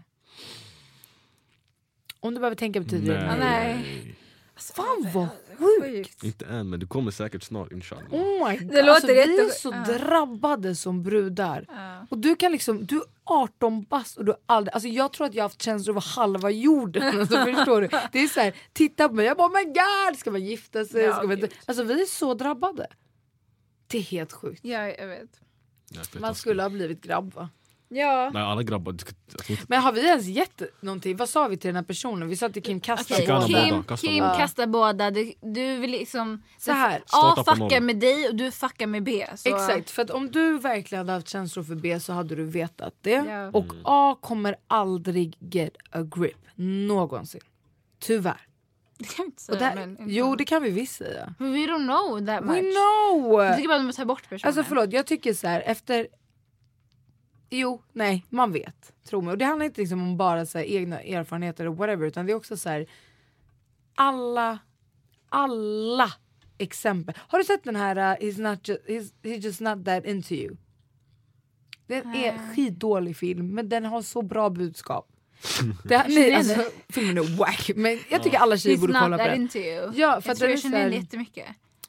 Om 2.20 2.34
du 2.34 2.40
behöver 2.40 2.57
tänka 2.57 2.80
betyder 2.80 3.14
det 3.14 3.24
Ja, 3.26 3.36
nej. 3.36 4.14
Fan 4.57 5.09
vad 5.14 5.28
sjukt! 5.59 6.22
Inte 6.22 6.44
än 6.46 6.70
men 6.70 6.80
det 6.80 6.86
kommer 6.86 7.11
säkert 7.11 7.42
snart 7.42 7.72
inshallah. 7.72 8.05
Oh 8.14 8.48
my 8.50 8.57
God. 8.59 8.68
Det 8.68 8.82
låter 8.82 8.90
alltså, 8.90 9.07
vi 9.07 9.20
är 9.40 9.50
så 9.50 9.74
Ja. 9.86 9.94
drabbade 9.94 10.74
som 10.74 11.02
brudar. 11.02 11.64
Ja. 11.68 12.07
Och 12.11 12.18
du 12.18 12.36
kan 12.36 12.52
liksom, 12.52 12.86
du 12.86 12.96
är 12.96 13.02
18 13.24 13.82
bast 13.82 14.16
och 14.16 14.24
du 14.24 14.30
har 14.32 14.38
aldrig, 14.46 14.74
alltså 14.74 14.88
jag 14.88 15.12
tror 15.12 15.26
att 15.26 15.34
jag 15.34 15.44
har 15.44 15.48
haft 15.48 15.62
känslor 15.62 15.92
över 15.92 16.00
halva 16.00 16.50
jorden. 16.50 17.18
Alltså, 17.20 17.44
förstår 17.44 17.80
du? 17.80 17.88
Det 18.12 18.18
är 18.18 18.28
så 18.28 18.40
här, 18.40 18.55
titta 18.72 19.09
på 19.09 19.14
mig, 19.14 19.26
jag 19.26 19.36
bara 19.36 19.48
oh 19.48 19.52
my 19.52 19.64
god, 19.64 20.18
ska 20.18 20.30
man 20.30 20.44
gifta 20.44 20.84
sig? 20.84 21.02
Ja, 21.02 21.16
ska 21.16 21.26
man... 21.26 21.48
Alltså 21.66 21.84
vi 21.84 22.02
är 22.02 22.07
så 22.07 22.34
drabbade. 22.34 22.86
Det 23.86 23.98
är 23.98 24.02
helt 24.02 24.32
sjukt. 24.32 24.64
Ja, 24.64 24.88
jag 24.88 25.07
vet. 25.07 25.40
Jag 25.90 25.98
vet 25.98 26.20
Man 26.20 26.34
skulle 26.34 26.62
ha 26.62 26.70
blivit 26.70 27.00
grabb 27.02 27.34
va? 27.34 27.48
Ja. 27.89 28.30
Nej 28.35 28.43
alla 28.43 28.62
grabbar, 28.62 28.93
jag 28.93 28.99
tror 29.01 29.51
inte- 29.51 29.64
Men 29.68 29.82
har 29.82 29.93
vi 29.93 30.07
ens 30.07 30.26
gett 30.26 30.62
någonting? 30.80 31.16
Vad 31.16 31.28
sa 31.28 31.49
vi 31.49 31.57
till 31.57 31.68
den 31.68 31.76
här 31.76 31.82
personen? 31.82 32.28
Vi 32.28 32.37
sa 32.37 32.49
till 32.49 32.62
Kim 32.62 32.80
kasta 32.80 33.14
Kasta 33.14 33.35
båda. 33.41 33.47
Kim, 33.47 33.82
kasta 33.82 34.07
Kim 34.07 34.18
båda. 34.24 34.37
kastar 34.37 34.66
båda. 34.66 35.11
Du, 35.11 35.32
du 35.41 35.76
vill 35.76 35.91
liksom... 35.91 36.43
Så 36.59 36.72
här. 36.72 37.03
A 37.12 37.45
fuckar 37.47 37.80
med 37.80 37.97
dig 37.97 38.28
och 38.28 38.35
du 38.35 38.51
fuckar 38.51 38.87
med 38.87 39.03
B. 39.03 39.26
Så. 39.37 39.49
Exakt, 39.49 39.91
för 39.91 40.03
att 40.03 40.11
om 40.11 40.30
du 40.30 40.59
verkligen 40.59 40.99
hade 41.07 41.12
haft 41.12 41.28
känslor 41.28 41.64
för 41.64 41.74
B 41.74 42.01
så 42.01 42.12
hade 42.12 42.35
du 42.35 42.45
vetat 42.45 42.95
det. 43.01 43.11
Ja. 43.28 43.51
Och 43.53 43.66
A 43.85 44.16
kommer 44.20 44.57
aldrig 44.68 45.37
get 45.41 45.76
a 45.91 46.03
grip. 46.03 46.37
Någonsin. 46.55 47.41
Tyvärr. 47.99 48.41
Det 48.99 49.05
kan 49.05 49.24
vi 49.24 49.26
inte 49.26 49.43
säga. 49.43 49.59
det, 49.59 49.74
men, 49.74 49.97
jo 50.09 50.37
det 50.37 50.45
kan 50.45 50.62
vi 50.62 50.70
visst 50.70 50.97
säga. 50.97 51.35
We 51.39 51.45
don't 51.47 51.87
know 51.87 52.26
that 52.26 52.45
much. 52.45 52.55
We 52.55 52.61
know! 52.61 53.45
Jag 53.45 53.57
tycker 53.57 53.68
bara 53.68 53.78
att 53.80 53.87
de 53.87 53.93
tar 53.93 54.05
bort 54.05 54.28
personen. 54.28 54.49
Alltså 54.49 54.64
förlåt, 54.64 54.93
jag 54.93 55.07
tycker 55.07 55.35
så 55.35 55.47
här 55.47 55.61
efter... 55.66 56.07
Jo, 57.51 57.82
nej, 57.92 58.24
man 58.28 58.53
vet. 58.53 58.92
Tro 59.05 59.20
mig. 59.20 59.32
Och 59.32 59.38
det 59.38 59.45
handlar 59.45 59.66
inte 59.66 59.80
liksom 59.80 60.03
om 60.03 60.16
bara 60.16 60.47
så 60.47 60.59
här, 60.59 60.64
egna 60.64 61.01
erfarenheter 61.01 61.66
och 61.68 61.76
whatever 61.76 62.07
utan 62.07 62.26
det 62.26 62.32
är 62.32 62.36
också 62.36 62.57
så 62.57 62.68
här. 62.68 62.86
Alla, 63.95 64.59
alla 65.28 66.12
exempel. 66.59 67.14
Har 67.18 67.38
du 67.38 67.45
sett 67.45 67.64
den 67.64 67.76
här 67.76 67.97
uh, 67.97 68.26
he's, 68.26 68.40
not 68.51 68.68
ju- 68.68 68.78
he's, 68.86 69.12
he's 69.22 69.38
just 69.38 69.61
not 69.61 69.84
that 69.84 70.05
into 70.05 70.34
you? 70.34 70.57
Den 71.86 72.14
är 72.14 72.55
skitdålig 72.55 73.16
film 73.16 73.55
men 73.55 73.68
den 73.68 73.84
har 73.84 74.03
så 74.03 74.22
bra 74.22 74.51
budskap. 74.51 75.09
Det, 75.84 76.05
nej, 76.09 76.34
alltså, 76.34 76.64
filmen 76.88 77.18
är 77.18 77.36
wack 77.36 77.70
men 77.76 77.99
jag 78.11 78.22
tycker 78.22 78.38
alla 78.38 78.57
tjejer 78.57 78.76
He's 78.76 78.80
borde 78.80 78.92
kolla 78.92 79.18
på 79.18 79.24
den. 79.24 79.40
into 79.40 79.59
you. 79.59 79.92
Ja, 79.95 80.20
för 80.20 80.28
jag 80.28 80.32
att 80.32 80.38
tror 80.38 80.51
jag 80.51 80.61
känner 80.61 80.78
igen 80.88 81.01
jättemycket. 81.01 81.47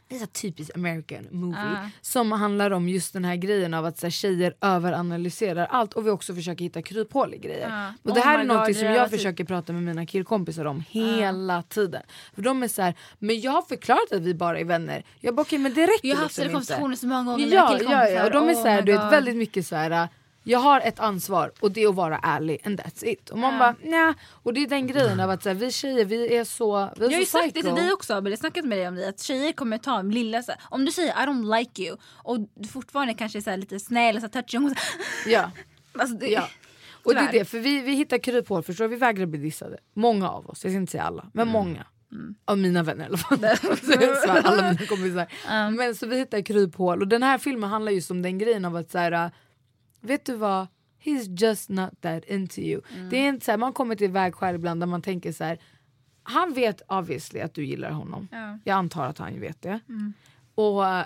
Det 0.07 0.15
är 0.15 0.19
så 0.19 0.25
typiskt 0.25 0.75
American 0.75 1.27
movie 1.31 1.59
Ah. 1.61 1.89
som 2.01 2.31
handlar 2.31 2.71
om 2.71 2.89
just 2.89 3.13
den 3.13 3.25
här 3.25 3.35
grejen 3.35 3.73
av 3.73 3.85
att 3.85 3.97
så 3.99 4.05
här, 4.05 4.11
tjejer 4.11 4.55
överanalyserar 4.61 5.65
allt 5.65 5.93
och 5.93 6.05
vi 6.05 6.09
också 6.09 6.35
försöker 6.35 6.63
hitta 6.65 6.81
kryphål 6.81 7.33
i 7.33 7.37
grejer. 7.37 7.69
Ah. 7.71 7.93
Och 8.03 8.13
det 8.13 8.19
Oh 8.21 8.25
här 8.25 8.37
my 8.37 8.43
är 8.43 8.47
något 8.47 8.75
som 8.77 8.87
jag 8.87 9.09
typ- 9.09 9.17
försöker 9.19 9.43
prata 9.43 9.73
med 9.73 9.83
mina 9.83 10.05
killkompisar 10.05 10.65
om 10.65 10.83
hela 10.89 11.61
tiden. 11.63 12.01
För 12.35 12.41
de 12.41 12.63
är 12.63 12.67
så 12.67 12.81
här, 12.81 12.93
men 13.19 13.41
jag 13.41 13.51
har 13.51 13.61
förklarat 13.61 14.11
att 14.11 14.21
vi 14.21 14.33
bara 14.33 14.59
är 14.59 14.63
vänner. 14.65 15.03
Jag 15.19 15.35
bara 15.35 15.41
okej 15.41 15.59
men 15.59 15.73
det 15.73 15.81
räcker 15.81 16.07
Jag 16.07 16.15
har 16.15 16.23
haft 16.23 16.37
liksom 16.37 16.51
konversationen 16.53 16.97
så 16.97 17.07
många 17.07 17.23
gånger 17.23 17.37
med 17.37 17.47
mina 17.49 17.55
Ja, 17.61 17.71
ja, 17.71 17.77
killkompisar. 17.77 18.11
ja, 18.15 18.25
och 18.25 18.31
de 18.31 18.49
är 18.49 18.53
Oh 18.53 18.61
så 18.61 18.67
här, 18.67 18.81
my 18.81 18.85
du 18.85 18.91
vet, 18.91 19.11
väldigt 19.11 19.35
mycket 19.37 19.67
så 19.67 19.75
här. 19.75 20.07
Jag 20.47 20.59
har 20.59 20.81
ett 20.81 20.99
ansvar 20.99 21.51
och 21.59 21.71
det 21.71 21.83
är 21.83 21.89
att 21.89 21.95
vara 21.95 22.19
ärlig 22.23 22.61
and 22.65 22.79
that's 22.81 23.05
it. 23.05 23.29
Och 23.29 23.37
man 23.37 23.53
Ja. 23.53 23.59
bara 23.59 23.75
nja. 23.89 24.13
Och 24.43 24.53
det 24.53 24.63
är 24.63 24.67
den 24.67 24.87
grejen 24.87 25.19
av 25.19 25.29
att 25.29 25.43
så 25.43 25.49
här, 25.49 25.55
vi 25.55 25.71
tjejer 25.71 26.05
vi 26.05 26.35
är 26.37 26.43
så 26.43 26.89
vi 26.97 27.05
är 27.05 27.09
Jag 27.09 27.15
har 27.15 27.19
ju 27.19 27.25
sagt 27.25 27.53
det 27.53 27.61
till 27.63 27.75
dig 27.75 27.93
också 27.93 28.13
Abel, 28.13 28.31
jag 28.31 28.37
har 28.37 28.39
snackat 28.39 28.65
med 28.65 28.77
dig 28.77 28.87
om 28.87 28.95
det 28.95 29.09
att 29.09 29.19
tjejer 29.19 29.51
kommer 29.51 29.77
ta 29.77 29.99
en 29.99 30.11
lilla 30.11 30.43
så 30.43 30.51
här, 30.51 30.61
om 30.69 30.85
du 30.85 30.91
säger 30.91 31.11
I 31.11 31.25
don't 31.27 31.57
like 31.59 31.81
you 31.83 31.97
och 32.23 32.39
du 32.55 32.67
fortfarande 32.67 33.13
kanske 33.13 33.39
är 33.39 33.41
så 33.41 33.49
här, 33.49 33.57
lite 33.57 33.79
snäll 33.79 34.15
och 34.15 34.21
så 34.21 34.27
här, 34.33 34.43
och 34.43 34.49
så 34.49 34.75
Ja. 35.29 35.51
alltså, 35.99 36.15
det, 36.17 36.27
Ja. 36.27 36.47
Och 37.03 37.13
det 37.13 37.19
är 37.19 37.27
Tyvärr. 37.27 37.39
det, 37.39 37.45
för 37.45 37.59
vi, 37.59 37.81
vi 37.81 37.95
hittar 37.95 38.17
kryphål 38.17 38.63
förstår? 38.63 38.87
Vi 38.87 38.95
vägrar 38.95 39.25
bli 39.25 39.39
dissade. 39.39 39.77
Många 39.93 40.29
av 40.29 40.49
oss, 40.49 40.63
jag 40.63 40.71
ska 40.71 40.77
inte 40.77 40.91
säga 40.91 41.03
alla, 41.03 41.25
men 41.33 41.47
många. 41.47 41.85
Av 42.45 42.57
mina 42.57 42.83
vänner 42.83 43.03
i 43.03 43.07
alla 43.07 43.17
fall. 43.17 43.45
Alla 44.43 44.61
mina 44.71 44.85
kompisar. 44.85 45.27
Men 45.71 45.95
så 45.95 46.07
vi 46.07 46.17
hittar 46.17 46.41
kryphål 46.41 47.01
och 47.01 47.07
den 47.07 47.23
här 47.23 47.37
filmen 47.37 47.69
handlar 47.69 47.91
just 47.91 48.11
om 48.11 48.21
den 48.21 48.37
grejen 48.37 48.65
av 48.65 48.75
att 48.75 48.91
så 48.91 48.97
här, 48.97 49.31
vet 50.05 50.25
du 50.25 50.35
vad? 50.35 50.67
He's 51.03 51.41
just 51.45 51.69
not 51.69 52.01
that 52.01 52.25
into 52.25 52.61
you. 52.61 52.81
Det 53.09 53.17
är 53.17 53.29
inte 53.29 53.45
så 53.45 53.51
här, 53.51 53.57
man 53.57 53.73
kommer 53.73 53.95
till 53.95 54.11
vägskäl 54.11 54.55
ibland 54.55 54.81
där 54.81 54.87
man 54.87 55.01
tänker 55.01 55.31
så 55.31 55.43
här. 55.43 55.59
Han 56.23 56.53
vet 56.53 56.81
obviously 56.87 57.39
att 57.39 57.53
du 57.53 57.65
gillar 57.65 57.91
honom. 57.91 58.27
Ja. 58.31 58.59
Jag 58.63 58.75
antar 58.75 59.05
att 59.05 59.17
han 59.17 59.39
vet 59.39 59.61
det. 59.61 59.79
Och 60.55 60.87
äh, 60.87 61.05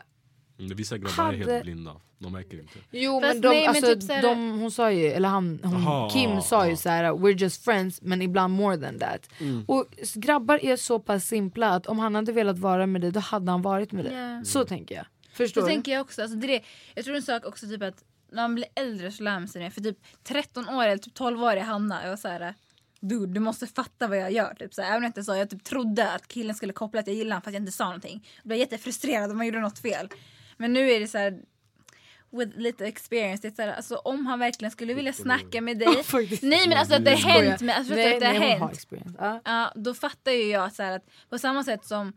Mm, 0.59 0.77
Vissa 0.77 0.97
grabbar 0.97 1.23
är 1.33 1.37
Hade- 1.37 1.51
helt 1.51 1.63
blinda, 1.63 1.95
de 2.17 2.31
märker 2.33 2.59
inte. 2.59 2.79
Jo 2.91 3.21
Fast 3.21 3.33
men, 3.33 3.41
de, 3.41 3.47
nej, 3.47 3.59
men 3.67 3.69
alltså, 3.69 3.93
typ 3.93 4.03
såhär- 4.03 4.21
de, 4.21 4.59
hon 4.59 4.71
sa 4.71 4.91
ju, 4.91 5.05
eller 5.05 5.29
han, 5.29 5.59
hon, 5.63 5.73
Aha, 5.75 6.09
Kim 6.09 6.41
sa 6.41 6.69
ju 6.69 6.75
så 6.75 6.89
här: 6.89 7.03
we're 7.13 7.37
just 7.41 7.63
friends 7.65 8.01
men 8.01 8.21
ibland 8.21 8.53
more 8.53 8.77
than 8.77 8.99
that. 8.99 9.29
Mm. 9.39 9.63
Och 9.67 9.85
grabbar 10.15 10.59
är 10.65 10.75
så 10.75 10.99
pass 10.99 11.25
simpla 11.25 11.69
att 11.69 11.87
om 11.87 11.99
han 11.99 12.15
hade 12.15 12.31
velat 12.31 12.59
vara 12.59 12.85
med 12.87 13.01
dig 13.01 13.11
då 13.11 13.19
hade 13.19 13.51
han 13.51 13.61
varit 13.61 13.91
med 13.91 14.05
dig. 14.05 14.13
Ja. 14.13 14.43
Så 14.45 14.65
tänker 14.65 14.95
jag. 14.95 15.05
Förstår 15.33 15.61
Så 15.61 15.67
du? 15.67 15.73
tänker 15.73 15.91
jag 15.91 16.01
också. 16.01 16.21
Alltså, 16.21 16.37
det 16.37 16.45
är 16.47 16.59
det. 16.59 16.63
Jag 16.95 17.05
tror 17.05 17.15
en 17.15 17.21
sak 17.21 17.45
också 17.45 17.67
typ 17.67 17.81
att 17.83 18.03
när 18.31 18.41
man 18.41 18.55
blir 18.55 18.67
äldre 18.75 19.11
så 19.11 19.23
lär 19.23 19.39
man 19.39 19.47
sig 19.47 19.63
det. 19.63 19.71
För 19.71 19.81
typ 19.81 19.97
13 20.23 20.69
år 20.69 20.83
eller 20.83 20.97
typ 20.97 21.13
12 21.13 21.43
år 21.43 21.55
i 21.55 21.59
Hanna, 21.59 22.03
jag 22.03 22.09
var 22.09 22.17
såhär 22.17 22.53
Dude, 23.01 23.33
du 23.33 23.39
måste 23.39 23.67
fatta 23.67 24.07
vad 24.07 24.17
jag 24.17 24.31
gör. 24.31 24.53
Typ, 24.53 24.73
så 24.73 24.81
här, 24.81 24.89
även 24.89 24.97
om 24.97 25.03
jag 25.03 25.09
inte 25.09 25.23
sa, 25.23 25.37
jag 25.37 25.49
typ 25.49 25.63
trodde 25.63 26.11
att 26.11 26.27
killen 26.27 26.55
skulle 26.55 26.73
koppla 26.73 26.99
att 26.99 27.07
jag 27.07 27.15
gillar 27.15 27.35
honom 27.35 27.41
fast 27.41 27.53
jag 27.53 27.61
inte 27.61 27.71
sa 27.71 27.85
någonting. 27.85 28.27
Jag 28.37 28.47
blev 28.47 28.59
jättefrustrerad 28.59 29.31
om 29.31 29.37
man 29.37 29.45
gjorde 29.45 29.59
något 29.59 29.79
fel. 29.79 30.09
Men 30.57 30.73
nu 30.73 30.91
är 30.91 30.99
det 30.99 31.07
så 31.07 31.17
här. 31.17 31.39
With 32.31 32.57
lite 32.57 32.87
experience, 32.87 33.41
det 33.41 33.47
är 33.47 33.55
så 33.55 33.61
här, 33.61 33.73
alltså, 33.73 33.95
om 33.95 34.25
han 34.25 34.39
verkligen 34.39 34.71
skulle 34.71 34.93
vilja 34.93 35.13
snacka 35.13 35.61
med 35.61 35.79
dig. 35.79 36.03
Nej 36.41 36.67
men 36.67 36.77
alltså 36.77 36.95
att 36.95 37.05
det 37.05 37.11
har 37.11 37.17
hänt. 37.17 37.61
Men, 37.61 37.75
alltså, 37.75 37.93
nej, 37.93 38.13
att 38.13 38.19
det 38.19 38.25
har 38.25 38.33
nej, 38.33 38.53
hon 38.53 38.61
har 38.61 38.67
hänt. 38.67 39.15
Ja. 39.17 39.41
Ja, 39.45 39.71
då 39.75 39.93
fattar 39.93 40.31
ju 40.31 40.43
jag 40.43 40.73
så 40.73 40.83
här 40.83 40.91
att 40.91 41.05
på 41.29 41.37
samma 41.37 41.63
sätt 41.63 41.85
som 41.85 42.13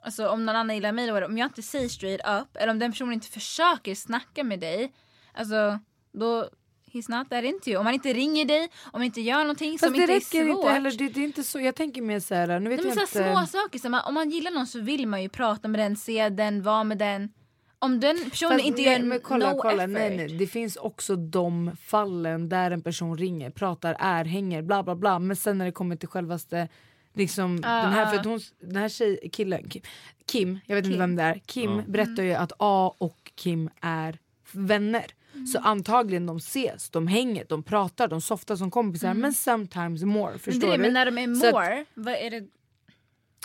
alltså, 0.00 0.28
om 0.28 0.46
någon 0.46 0.56
annan 0.56 0.76
gillar 0.76 0.92
mig, 0.92 1.06
då, 1.06 1.26
om 1.26 1.38
jag 1.38 1.46
inte 1.46 1.62
säger 1.62 1.88
straight 1.88 2.20
up 2.42 2.56
eller 2.56 2.70
om 2.70 2.78
den 2.78 2.92
personen 2.92 3.12
inte 3.12 3.28
försöker 3.28 3.94
snacka 3.94 4.44
med 4.44 4.60
dig, 4.60 4.92
alltså 5.38 5.78
då 6.12 6.48
he's 6.92 7.10
not 7.18 7.30
that 7.30 7.44
into 7.44 7.70
you. 7.70 7.78
Om 7.78 7.84
man 7.84 7.94
inte 7.94 8.12
ringer 8.12 8.44
dig, 8.44 8.62
om 8.84 8.90
man 8.92 9.02
inte 9.02 9.20
gör 9.20 9.38
någonting 9.38 9.72
Fast 9.78 9.84
som 9.84 9.92
det 9.92 9.98
inte 10.00 10.12
är 10.12 10.14
räcker 10.14 10.46
svårt. 10.46 10.56
inte 10.58 10.68
heller, 10.72 10.90
det, 10.90 11.08
det 11.08 11.20
är 11.20 11.24
inte 11.24 11.44
så, 11.44 11.60
jag 11.60 11.74
tänker 11.74 12.02
mer 12.02 12.20
såhär, 12.20 12.60
nu 12.60 12.70
vet 12.70 12.84
Nej, 12.84 12.92
jag 12.96 13.08
så 13.08 13.18
här 13.18 13.30
inte. 13.30 13.40
små 13.52 13.60
saker, 13.60 13.78
så 13.78 13.88
man, 13.88 14.02
om 14.06 14.14
man 14.14 14.30
gillar 14.30 14.50
någon 14.50 14.66
så 14.66 14.80
vill 14.80 15.06
man 15.06 15.22
ju 15.22 15.28
prata 15.28 15.68
med 15.68 15.80
den, 15.80 15.96
se 15.96 16.28
den, 16.28 16.62
vara 16.62 16.84
med 16.84 16.98
den. 16.98 17.32
Om 17.80 18.00
den 18.00 18.30
personen 18.30 18.52
Fast 18.58 18.64
inte 18.66 18.82
nej, 18.82 18.92
gör 18.92 19.02
men 19.02 19.20
kolla, 19.20 19.52
no 19.52 19.58
kolla, 19.62 19.82
effort. 19.84 19.92
nej, 19.92 20.16
nej. 20.16 20.28
Det 20.38 20.46
finns 20.46 20.76
också 20.76 21.16
de 21.16 21.76
fallen 21.82 22.48
där 22.48 22.70
en 22.70 22.82
person 22.82 23.18
ringer, 23.18 23.50
pratar, 23.50 23.96
är, 24.00 24.24
hänger, 24.24 24.62
bla 24.62 24.82
bla 24.82 24.94
bla. 24.96 25.18
Men 25.18 25.36
sen 25.36 25.58
när 25.58 25.64
det 25.64 25.72
kommer 25.72 25.96
till 25.96 26.08
självaste 26.08 26.68
liksom, 27.14 27.60
Ah, 27.64 27.82
den 27.82 27.92
här, 27.92 28.02
ah. 28.06 28.10
för 28.10 28.16
att 28.18 28.24
hon, 28.26 28.40
den 28.60 28.76
här 28.76 28.88
tjej, 28.88 29.28
killen, 29.32 29.68
Kim, 29.68 29.82
Kim 30.26 30.58
jag 30.66 30.76
vet 30.76 30.84
inte 30.84 30.92
Kim. 30.94 31.00
vem 31.00 31.16
det 31.16 31.22
är, 31.22 31.38
Kim 31.46 31.70
Ja. 31.76 31.82
berättar 31.86 32.22
ju 32.22 32.32
att 32.34 32.52
A 32.58 32.94
och 32.98 33.32
Kim 33.34 33.70
är 33.80 34.18
vänner. 34.52 35.06
Mm. 35.38 35.46
Så 35.46 35.58
antagligen 35.58 36.26
de 36.26 36.36
ses, 36.36 36.90
de 36.90 37.06
hänger, 37.06 37.44
de 37.48 37.62
pratar, 37.62 38.08
de 38.08 38.20
softar 38.20 38.56
som 38.56 38.70
kompisar 38.70 39.14
men 39.14 39.32
sometimes 39.34 40.02
more. 40.02 40.20
Mm. 40.22 40.32
men, 40.32 40.38
Förstår 40.38 40.68
det, 40.68 40.76
du? 40.76 40.82
men 40.82 40.92
när 40.92 41.06
de 41.10 41.18
är 41.18 41.34
Så 41.34 41.46
att- 41.46 41.52
more, 41.54 41.84
vad 41.94 42.14
är 42.14 42.30
det? 42.30 42.46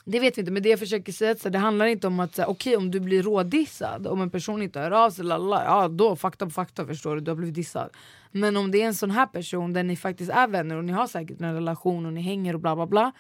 Det 0.06 0.20
vet 0.20 0.38
vi 0.38 0.42
inte 0.42 0.52
men 0.52 0.64
det 0.64 0.70
jag 0.70 0.80
försöker 0.80 1.12
säga 1.12 1.36
så 1.36 1.50
det 1.50 1.58
handlar 1.60 1.86
inte 1.86 2.08
om 2.08 2.20
att 2.20 2.40
okej 2.40 2.78
om 2.78 2.92
du 2.92 3.00
blir 3.00 3.24
rådissad 3.24 4.08
om 4.08 4.22
en 4.22 4.30
person 4.30 4.62
inte 4.62 4.80
hör 4.80 4.92
av 4.92 5.10
sig 5.12 5.26
lalla, 5.26 5.64
ja 5.64 5.88
då 5.88 6.16
fakta 6.16 6.46
på 6.46 6.52
fakta 6.52 6.86
förstår 6.86 7.16
du, 7.16 7.22
du 7.22 7.32
har 7.32 7.36
blivit 7.36 7.56
dissad. 7.56 7.90
Men 8.32 8.58
om 8.58 8.72
det 8.72 8.82
är 8.82 8.86
en 8.88 8.96
sån 8.96 9.12
här 9.12 9.26
person 9.26 9.74
där 9.74 9.84
ni 9.84 9.96
faktiskt 9.96 10.32
är 10.32 10.48
vänner 10.48 10.76
och 10.76 10.86
ni 10.86 10.92
har 10.92 11.08
säkert 11.08 11.42
en 11.42 11.54
relation 11.54 12.06
och 12.06 12.14
ni 12.14 12.22
hänger 12.22 12.54
och 12.54 12.60
bla 12.60 12.76
bla 12.76 12.88
bla. 12.88 13.12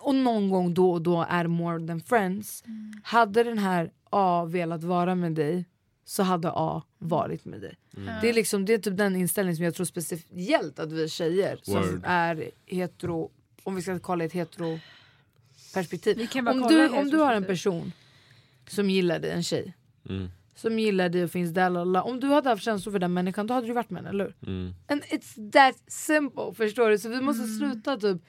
Och 0.00 0.14
någon 0.14 0.50
gång 0.50 0.74
då 0.74 0.90
och 0.92 1.02
då 1.02 1.26
är 1.28 1.46
more 1.46 1.86
than 1.86 2.00
friends. 2.00 2.64
Hade 3.02 3.42
den 3.42 3.58
här 3.58 3.90
A 4.10 4.44
velat 4.44 4.84
vara 4.84 5.14
med 5.14 5.32
dig 5.32 5.64
så 6.04 6.22
hade 6.22 6.50
A 6.54 6.82
varit 6.98 7.44
med 7.44 7.60
dig. 7.60 7.76
Det, 8.20 8.28
är 8.28 8.32
liksom, 8.32 8.64
det 8.64 8.74
är 8.74 8.78
typ 8.78 8.96
den 8.96 9.16
inställning 9.16 9.56
som 9.56 9.64
jag 9.64 9.74
tror 9.74 9.86
speciellt 9.86 10.78
att 10.78 10.92
vi 10.92 11.08
tjejer 11.08 11.58
som 11.62 11.74
Word. 11.74 12.00
är 12.04 12.50
hetero, 12.66 13.30
om 13.62 13.74
vi 13.74 13.82
ska 13.82 13.98
kolla 13.98 14.24
ett 14.24 14.32
hetero 14.32 14.78
perspektiv. 15.74 16.28
Om 16.38 16.66
du, 16.68 16.88
om 16.88 17.10
du 17.10 17.16
har 17.16 17.32
en 17.34 17.44
person 17.44 17.92
som 18.68 18.90
gillar 18.90 19.18
dig, 19.18 19.30
en 19.30 19.42
tjej. 19.42 19.74
Mm. 20.08 20.28
Som 20.54 20.78
gillar 20.78 21.08
dig 21.08 21.24
och 21.24 21.30
finns 21.30 21.54
där, 21.54 21.70
lalla. 21.70 22.02
om 22.02 22.20
du 22.20 22.26
hade 22.26 22.48
haft 22.48 22.62
känslor 22.62 22.92
för 22.92 22.98
den 22.98 23.12
människan 23.12 23.46
då 23.46 23.54
hade 23.54 23.66
du 23.66 23.72
varit 23.72 23.90
med 23.90 23.98
henne, 24.04 24.08
eller 24.10 24.24
hur? 24.40 24.48
Mm. 24.50 24.74
And 24.88 25.02
it's 25.02 25.50
that 25.52 25.82
simple, 25.92 26.54
förstår 26.54 26.90
du? 26.90 26.98
Så 26.98 27.08
vi 27.08 27.20
måste 27.20 27.42
Mm. 27.44 27.58
sluta 27.58 27.96
typ 27.96 28.22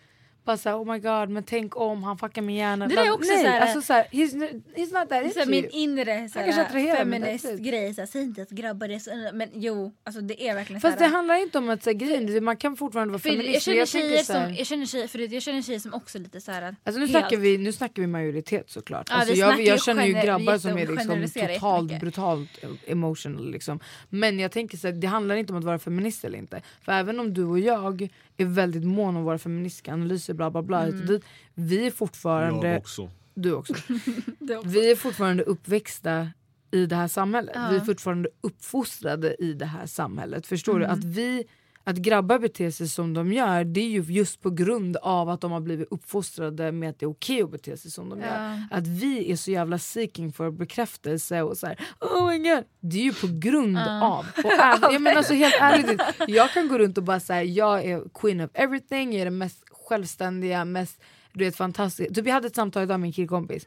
bara 0.45 0.57
såhär 0.57 0.77
oh 0.77 0.93
my 0.93 0.99
god 0.99 1.29
men 1.29 1.43
tänk 1.43 1.77
om 1.77 2.03
han 2.03 2.17
fuckar 2.17 2.41
med 2.41 2.55
hjärnan. 2.55 2.89
Det 2.89 2.95
där 2.95 3.05
är 3.05 3.11
också 3.11 3.31
Nej, 3.31 3.43
så 3.43 3.49
här- 3.49 3.61
alltså 3.61 3.81
såhär, 3.81 4.03
he's, 4.11 4.61
he's 4.75 4.99
not 4.99 5.09
that 5.09 5.23
into 5.23 5.49
min 5.49 5.69
inre 5.71 6.29
så 6.29 6.39
Jag 6.39 6.45
kanske 6.45 6.61
här, 6.61 6.65
attraherar, 6.67 7.05
men 7.05 7.21
feminist 7.21 7.59
grej. 7.59 7.93
Så 7.93 8.01
här, 8.01 8.05
Säg 8.07 8.21
inte 8.21 8.41
att 8.41 8.49
grabbar 8.49 8.89
är 8.89 8.99
så... 8.99 9.29
Men 9.33 9.49
jo, 9.53 9.93
alltså 10.03 10.21
det 10.21 10.47
är 10.47 10.55
verkligen 10.55 10.81
Fast 10.81 10.97
så 10.97 11.03
det 11.03 11.09
handlar 11.09 11.35
inte 11.35 11.57
om 11.57 11.69
att 11.69 11.83
säga 11.83 11.93
grejen, 11.93 12.43
man 12.43 12.57
kan 12.57 12.75
fortfarande 12.77 13.11
vara 13.11 13.21
jag, 13.23 13.31
feminist. 13.31 13.53
men 13.53 13.59
känner 13.61 13.77
jag 13.77 13.87
tjejer 13.87 14.23
som, 14.23 14.55
jag 14.55 14.67
känner 14.67 14.85
tjejer, 14.85 15.07
för 15.07 15.33
jag 15.33 15.41
känner 15.41 15.61
tjejer 15.61 15.79
som 15.79 15.93
också 15.93 16.19
lite 16.19 16.41
så 16.41 16.51
här. 16.51 16.75
Alltså 16.83 16.99
nu 16.99 17.07
helt- 17.07 17.11
snackar, 17.11 17.37
vi, 17.37 17.57
nu 17.57 17.71
snackar 17.71 18.01
vi 18.01 18.07
majoritet 18.07 18.69
såklart. 18.69 19.07
Ja, 19.09 19.15
alltså 19.15 19.33
jag, 19.33 19.61
jag 19.61 19.83
känner 19.83 20.05
ju 20.05 20.13
grabbar 20.13 20.57
som 20.57 20.77
är 20.77 20.87
liksom 20.87 21.47
totalt 21.47 21.99
brutalt 21.99 22.49
emotional. 22.87 23.51
Liksom. 23.51 23.79
Men 24.09 24.39
jag 24.39 24.51
tänker 24.51 24.77
så 24.77 24.87
här, 24.87 24.93
det 24.93 25.07
handlar 25.07 25.35
inte 25.35 25.53
om 25.53 25.59
att 25.59 25.65
vara 25.65 25.79
feminist 25.79 26.25
eller 26.25 26.37
inte. 26.37 26.61
För 26.81 26.91
även 26.91 27.19
om 27.19 27.33
du 27.33 27.43
och 27.43 27.59
jag 27.59 28.09
är 28.37 28.45
väldigt 28.45 28.83
mån 28.83 29.15
om 29.17 29.23
våra 29.23 29.37
feministiska 29.37 29.93
analyser 29.93 30.33
bla 30.33 30.51
bla 30.51 30.61
bla. 30.61 30.87
och 30.87 30.93
dit. 30.93 31.23
Vi 31.53 31.87
är 31.87 31.91
fortfarande, 31.91 32.67
Jag 32.67 32.77
också. 32.77 33.09
du 33.33 33.53
också. 33.53 33.73
Också. 34.39 34.61
Vi 34.69 34.91
är 34.91 34.95
fortfarande 34.95 35.43
uppväxta 35.43 36.29
i 36.71 36.85
det 36.85 36.95
här 36.95 37.07
samhället. 37.07 37.51
Ja. 37.55 37.67
Vi 37.71 37.75
är 37.75 37.81
fortfarande 37.81 38.29
uppfostrade 38.41 39.35
i 39.43 39.53
det 39.53 39.65
här 39.65 39.85
samhället. 39.85 40.47
Förstår 40.47 40.75
Mm. 40.75 40.87
du? 40.87 40.93
Att, 40.93 41.03
vi, 41.03 41.43
att 41.87 41.95
grabbar 41.95 42.39
beter 42.39 42.71
sig 42.71 42.87
som 42.87 43.13
de 43.13 43.33
gör 43.33 43.63
det 43.63 43.79
är 43.79 43.87
ju 43.89 44.01
just 44.01 44.41
på 44.41 44.49
grund 44.49 44.97
av 44.97 45.29
att 45.29 45.41
de 45.41 45.51
har 45.51 45.59
blivit 45.59 45.87
uppfostrade 45.91 46.71
med 46.71 46.89
att 46.89 46.99
det 46.99 47.05
är 47.05 47.09
okej 47.09 47.41
att 47.43 47.51
bete 47.51 47.77
sig 47.77 47.91
som 47.91 48.09
de 48.09 48.19
Ja. 48.19 48.25
gör. 48.25 48.61
Att 48.71 48.87
vi 48.87 49.31
är 49.31 49.35
så 49.35 49.51
jävla 49.51 49.77
seeking 49.79 50.33
för 50.33 50.51
bekräftelse 50.51 51.41
och 51.41 51.57
så 51.57 51.67
här, 51.67 51.79
oh 51.99 52.27
my 52.29 52.37
god. 52.37 52.63
Det 52.79 52.97
är 52.97 53.03
ju 53.03 53.13
på 53.13 53.27
grund 53.29 53.77
av. 54.01 54.25
Och 54.43 54.51
är, 54.51 54.91
jag 54.93 55.01
menar 55.01 55.17
alltså 55.17 55.33
helt 55.33 55.55
ärligt, 55.59 56.01
jag 56.27 56.49
kan 56.51 56.67
gå 56.67 56.77
runt 56.77 56.97
och 56.97 57.03
bara 57.03 57.19
säga 57.19 57.43
jag 57.43 57.85
är 57.85 58.03
queen 58.13 58.41
of 58.41 58.49
everything, 58.53 59.11
jag 59.13 59.21
är 59.21 59.25
den 59.25 59.37
mest 59.37 59.63
självständiga, 59.71 60.65
mest 60.65 61.01
du 61.33 61.45
vet, 61.45 61.55
fantastiska. 61.55 62.13
Typ 62.13 62.25
jag 62.27 62.33
hade 62.33 62.47
ett 62.47 62.55
samtal 62.55 62.83
idag 62.83 62.99
med 62.99 63.07
en 63.07 63.13
killkompis. 63.13 63.65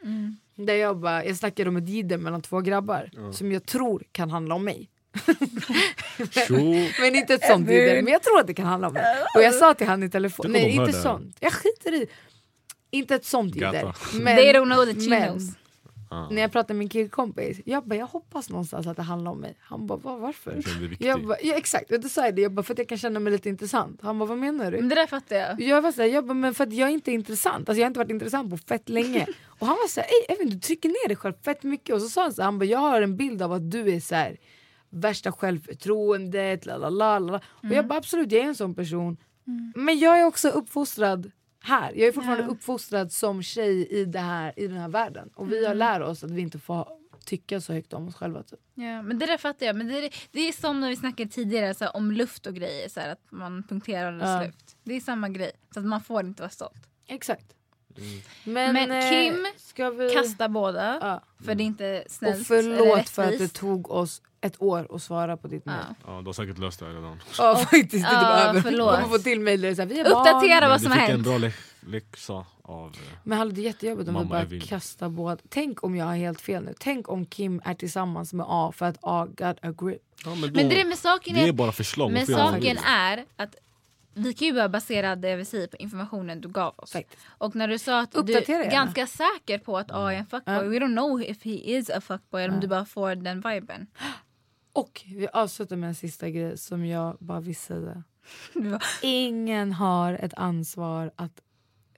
Där 0.55 0.75
jag, 0.75 0.97
bara, 1.01 1.25
jag 1.25 1.37
snackade 1.37 1.69
om 1.71 1.77
ett 1.77 1.89
jidder 1.89 2.19
mellan 2.19 2.43
två 2.43 2.61
grabbar 2.61 3.11
som 3.33 3.53
jag 3.53 3.67
tror 3.67 4.03
kan 4.13 4.31
handla 4.31 4.55
om 4.55 4.65
mig. 4.65 4.91
Men 7.01 7.15
inte 7.17 7.35
ett 7.35 7.47
sånt 7.47 7.71
jidder, 7.71 8.03
men 8.03 8.13
jag 8.13 8.23
tror 8.23 8.41
att 8.41 8.47
det 8.47 8.55
kan 8.55 8.67
handla 8.67 8.89
om 8.89 8.95
mig. 8.95 9.05
Och 9.35 9.43
jag 9.43 9.55
sa 9.55 9.75
till 9.75 9.87
han 9.87 10.03
i 10.03 10.11
telefon, 10.11 10.47
nej 10.53 10.71
inte 10.71 10.87
det. 10.87 10.93
sånt. 10.93 11.37
Jag 11.41 11.53
skiter 11.53 11.95
i. 11.95 12.07
Inte 12.91 13.15
ett 13.15 13.25
sånt 13.25 13.55
jidder. 13.55 13.95
Men, 14.15 14.37
They 14.37 14.53
don't 14.53 14.75
know 14.75 14.85
the 14.95 15.01
chinos. 15.01 15.43
Ah. 16.11 16.29
när 16.31 16.43
jag 16.43 16.53
pratade 16.53 16.75
med 16.75 16.79
min 16.79 16.89
killkompis, 16.89 17.61
jag 17.65 17.85
bara 17.85 17.95
jag 17.97 18.07
hoppas 18.07 18.51
någonstans 18.51 18.87
att 18.87 18.97
det 18.97 19.03
handlar 19.03 19.31
om 19.31 19.39
mig. 19.41 19.55
Han 19.61 19.87
bara 19.87 19.99
"Va, 19.99 20.17
varför? 20.17 20.63
Jag 20.99 21.27
bara, 21.27 21.37
ja, 21.43 21.55
exakt, 21.55 21.93
och 21.93 22.01
då 22.01 22.09
sa 22.09 22.25
jag 22.25 22.35
det, 22.35 22.43
jag 22.43 22.53
bara, 22.53 22.63
för 22.63 22.73
att 22.73 22.79
jag 22.79 22.89
kan 22.89 22.99
känna 22.99 23.21
mig 23.21 23.33
lite 23.33 23.49
intressant. 23.49 24.01
Han 24.03 24.19
bara 24.19 24.27
vad 24.29 24.39
menar 24.39 24.71
du? 24.71 24.77
Men 24.79 24.89
det 24.89 24.95
där 24.95 25.07
fattar 25.07 25.37
jag. 25.37 25.61
Jag 25.61 25.83
var 25.83 25.93
såhär, 25.93 26.09
jag 26.09 26.27
bara, 26.27 26.35
men 26.35 26.55
för 26.55 26.65
att 26.65 26.73
jag 26.73 26.89
är 26.89 26.93
inte 26.93 27.13
intressant, 27.13 27.69
alltså 27.69 27.81
jag 27.81 27.85
har 27.85 27.89
inte 27.91 27.99
varit 28.01 28.11
intressant 28.11 28.51
på 28.51 28.57
fett 28.57 28.89
länge. 28.89 29.27
Och 29.59 29.67
han 29.67 29.77
var 29.77 29.89
såhär, 29.89 30.07
ey 30.09 30.35
Evin 30.37 30.51
du 30.51 30.59
trycker 30.59 30.89
ner 30.89 31.09
dig 31.09 31.17
själv 31.17 31.35
fett 31.45 31.63
mycket. 31.63 31.95
Och 31.95 32.03
så 32.03 32.09
sa 32.09 32.23
han 32.23 32.33
så 32.33 32.43
här, 32.43 32.45
han 32.47 32.59
bara, 32.59 32.65
jag 32.65 32.79
har 32.79 33.03
en 33.03 33.17
bild 33.17 33.43
av 33.43 33.53
att 33.53 33.71
du 33.71 33.91
är 33.95 34.01
så 34.01 34.15
här 34.15 34.37
värsta 34.91 35.33
självförtroendet, 35.33 36.67
la 36.67 36.77
la 36.77 36.89
la 36.91 37.19
la. 37.19 37.41
Och 37.47 37.65
jag 37.71 37.87
bara 37.87 37.99
absolut, 37.99 38.33
jag 38.33 38.43
är 38.43 38.47
en 38.47 38.55
sån 38.55 38.75
person. 38.75 39.17
Men 39.75 39.99
jag 39.99 40.21
är 40.21 40.25
också 40.25 40.49
uppfostrad 40.49 41.31
här. 41.61 41.93
Jag 41.97 42.09
är 42.09 42.13
fortfarande 42.13 42.45
uppfostrad 42.47 43.13
som 43.13 43.43
tjej 43.43 43.87
i, 43.91 44.05
det 44.05 44.19
här, 44.19 44.53
i 44.57 44.67
den 44.69 44.77
här 44.77 44.89
världen. 44.89 45.31
Och 45.35 45.53
vi 45.53 45.67
har 45.67 45.75
lärt 45.75 46.03
oss 46.03 46.25
att 46.25 46.31
vi 46.31 46.41
inte 46.43 46.59
får 46.59 46.89
tycka 47.25 47.61
så 47.61 47.73
högt 47.73 47.93
om 47.93 48.09
oss 48.09 48.15
själva. 48.15 48.43
Typ. 48.43 48.61
Ja, 48.75 49.03
men 49.03 49.19
det 49.19 49.27
där 49.27 49.39
fattar 49.39 49.67
jag. 49.67 49.77
Men 49.77 49.89
det, 49.89 50.05
är- 50.07 50.15
det 50.33 50.41
är 50.49 50.53
som 50.53 50.81
när 50.81 50.89
vi 50.89 50.97
snackade 50.97 51.31
tidigare 51.31 51.75
så 51.75 51.85
här, 51.85 51.97
om 51.97 52.13
luft 52.13 52.47
och 52.47 52.55
grejer. 52.55 52.89
Så 52.89 53.01
här, 53.01 53.09
att 53.13 53.23
man 53.31 53.63
punkterar 53.63 54.13
andras 54.13 54.29
Ja. 54.43 54.47
luft. 54.47 54.77
Det 54.85 54.95
är 54.95 55.01
samma 55.01 55.29
grej. 55.29 55.51
Så 55.75 55.81
att 55.81 55.87
man 55.87 56.01
får 56.01 56.21
inte 56.27 56.43
vara 56.43 56.51
stolt. 56.51 56.89
Exakt. 57.07 57.55
Men, 58.45 58.73
Men 58.73 58.91
eh, 58.91 59.11
Kim 59.11 59.47
ska 59.57 59.91
vi... 59.91 60.11
Kasta 60.11 60.49
båda. 60.49 60.99
Ja. 61.01 61.23
För 61.45 61.55
det 61.55 61.63
är 61.63 61.67
inte 61.67 62.05
snällt 62.09 62.41
Och 62.41 62.47
förlåt 62.47 63.09
för 63.09 63.23
att 63.33 63.39
det 63.39 63.49
tog 63.53 63.91
oss 63.91 64.23
ett 64.41 64.63
år 64.63 64.95
att 64.95 65.03
svara 65.03 65.37
på 65.37 65.49
ditt 65.49 65.65
mejl. 65.67 65.79
Ja. 65.89 66.13
Ja, 66.15 66.21
du 66.21 66.27
har 66.27 66.33
säkert 66.33 66.59
löst 66.59 66.79
det 66.81 66.87
här 66.87 66.93
redan. 66.93 67.23
Ja 67.39 67.57
faktiskt, 67.57 67.91
det 67.91 67.99
är 67.99 68.03
Ja, 68.13 68.39
typ 68.39 68.49
över. 68.49 68.61
förlåt. 68.61 69.01
Man 69.01 69.09
får 69.11 69.19
till 69.19 69.41
mejl 69.41 69.61
där 69.61 69.69
det 69.69 69.73
är 69.73 69.75
såhär, 69.75 69.89
vi 69.89 70.01
är 70.01 70.05
Uppdatera 70.05 70.61
barn. 70.61 70.71
vad 70.71 70.81
som 70.81 70.91
du 70.91 70.97
har 70.99 71.07
fick 71.07 71.09
en 71.09 71.15
hänt. 71.15 71.27
bra 71.27 71.39
lä- 71.39 71.53
läxa 71.81 72.47
av... 72.63 72.87
eh, 72.89 72.99
Men 73.25 73.39
hallå 73.39 73.51
det 73.51 73.61
är 73.61 73.65
jättejobbigt 73.65 74.09
om 74.09 74.15
vi 74.15 74.19
Mamma 74.21 74.31
bara 74.31 74.41
Evin. 74.43 74.61
kastar 74.61 75.09
båda. 75.09 75.37
Tänk 75.49 75.85
om 75.85 75.97
jag 75.97 76.07
har 76.07 76.15
helt 76.17 76.41
fel 76.41 76.65
nu. 76.65 76.75
Tänk 76.79 77.09
om 77.09 77.27
Kim 77.27 77.61
är 77.65 77.75
tillsammans 77.75 78.33
med 78.33 78.47
A 78.49 78.73
för 78.77 78.87
att 78.87 78.99
A 79.03 79.27
got 79.31 79.57
a 79.63 79.73
grip. 79.79 80.03
Ja, 80.25 80.31
men, 80.35 80.41
då, 80.41 80.61
Men 80.61 80.69
det 80.69 80.81
är 80.81 80.85
med 80.85 80.99
saken 80.99 81.35
det 81.35 81.41
är 81.41 81.49
är, 81.49 81.53
bara 81.53 81.73
förslag. 81.73 82.13
men 82.13 82.27
saken 82.27 82.79
är 82.79 83.25
att 83.37 83.55
vi 84.15 84.35
kan 84.35 84.49
ju 84.49 84.55
bara 84.55 84.69
basera 84.69 85.17
det 85.17 85.37
vi 85.37 85.45
säger 85.45 85.67
på 85.67 85.77
informationen 85.77 86.41
du 86.41 86.49
gav 86.49 86.75
oss. 86.77 86.93
Faktiskt. 86.93 87.23
Och 87.29 87.57
när 87.57 87.69
du 87.69 87.79
sa 87.79 88.01
att 88.01 88.13
du 88.13 88.19
Uppdatera 88.19 88.57
är 88.59 88.61
gärna. 88.65 88.73
ganska 88.73 89.07
säker 89.07 89.59
på 89.59 89.79
att 89.79 89.91
A 89.91 90.13
är 90.13 90.17
en 90.17 90.27
fuckboy. 90.27 90.55
Ja. 90.55 90.63
We 90.63 90.79
don't 90.79 90.97
know 90.97 91.23
if 91.23 91.45
he 91.45 91.51
is 91.51 91.91
a 91.91 92.01
fuckboy. 92.01 92.43
Eller 92.45 92.55
om 92.55 92.61
du 92.61 92.67
bara 92.69 92.85
får 92.85 93.15
den 93.15 93.41
viben. 93.41 93.87
Och 94.79 95.05
vi 95.07 95.29
avslutar 95.33 95.77
med 95.77 95.89
en 95.89 95.95
sista 95.95 96.31
grej 96.31 96.59
som 96.59 96.87
jag 96.87 97.17
bara 97.21 97.41
vill 97.41 97.57
säga. 97.71 98.03
Ingen 99.03 99.73
har 99.73 100.13
ett 100.13 100.35
ansvar 100.35 101.13
att 101.17 101.41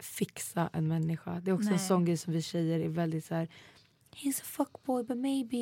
fixa 0.00 0.70
en 0.72 0.88
människa. 0.88 1.40
Det 1.40 1.50
är 1.50 1.54
också 1.54 1.68
en 1.68 1.76
Nej. 1.76 1.88
sån 1.88 2.04
grej 2.04 2.16
som 2.16 2.32
vi 2.32 2.42
tjejer 2.42 2.80
är 2.80 2.88
väldigt 2.88 3.24
så 3.24 3.34
här. 3.34 3.48
He's 4.16 4.40
a 4.40 4.44
fuckboy 4.44 5.04
but 5.04 5.16
maybe 5.16 5.56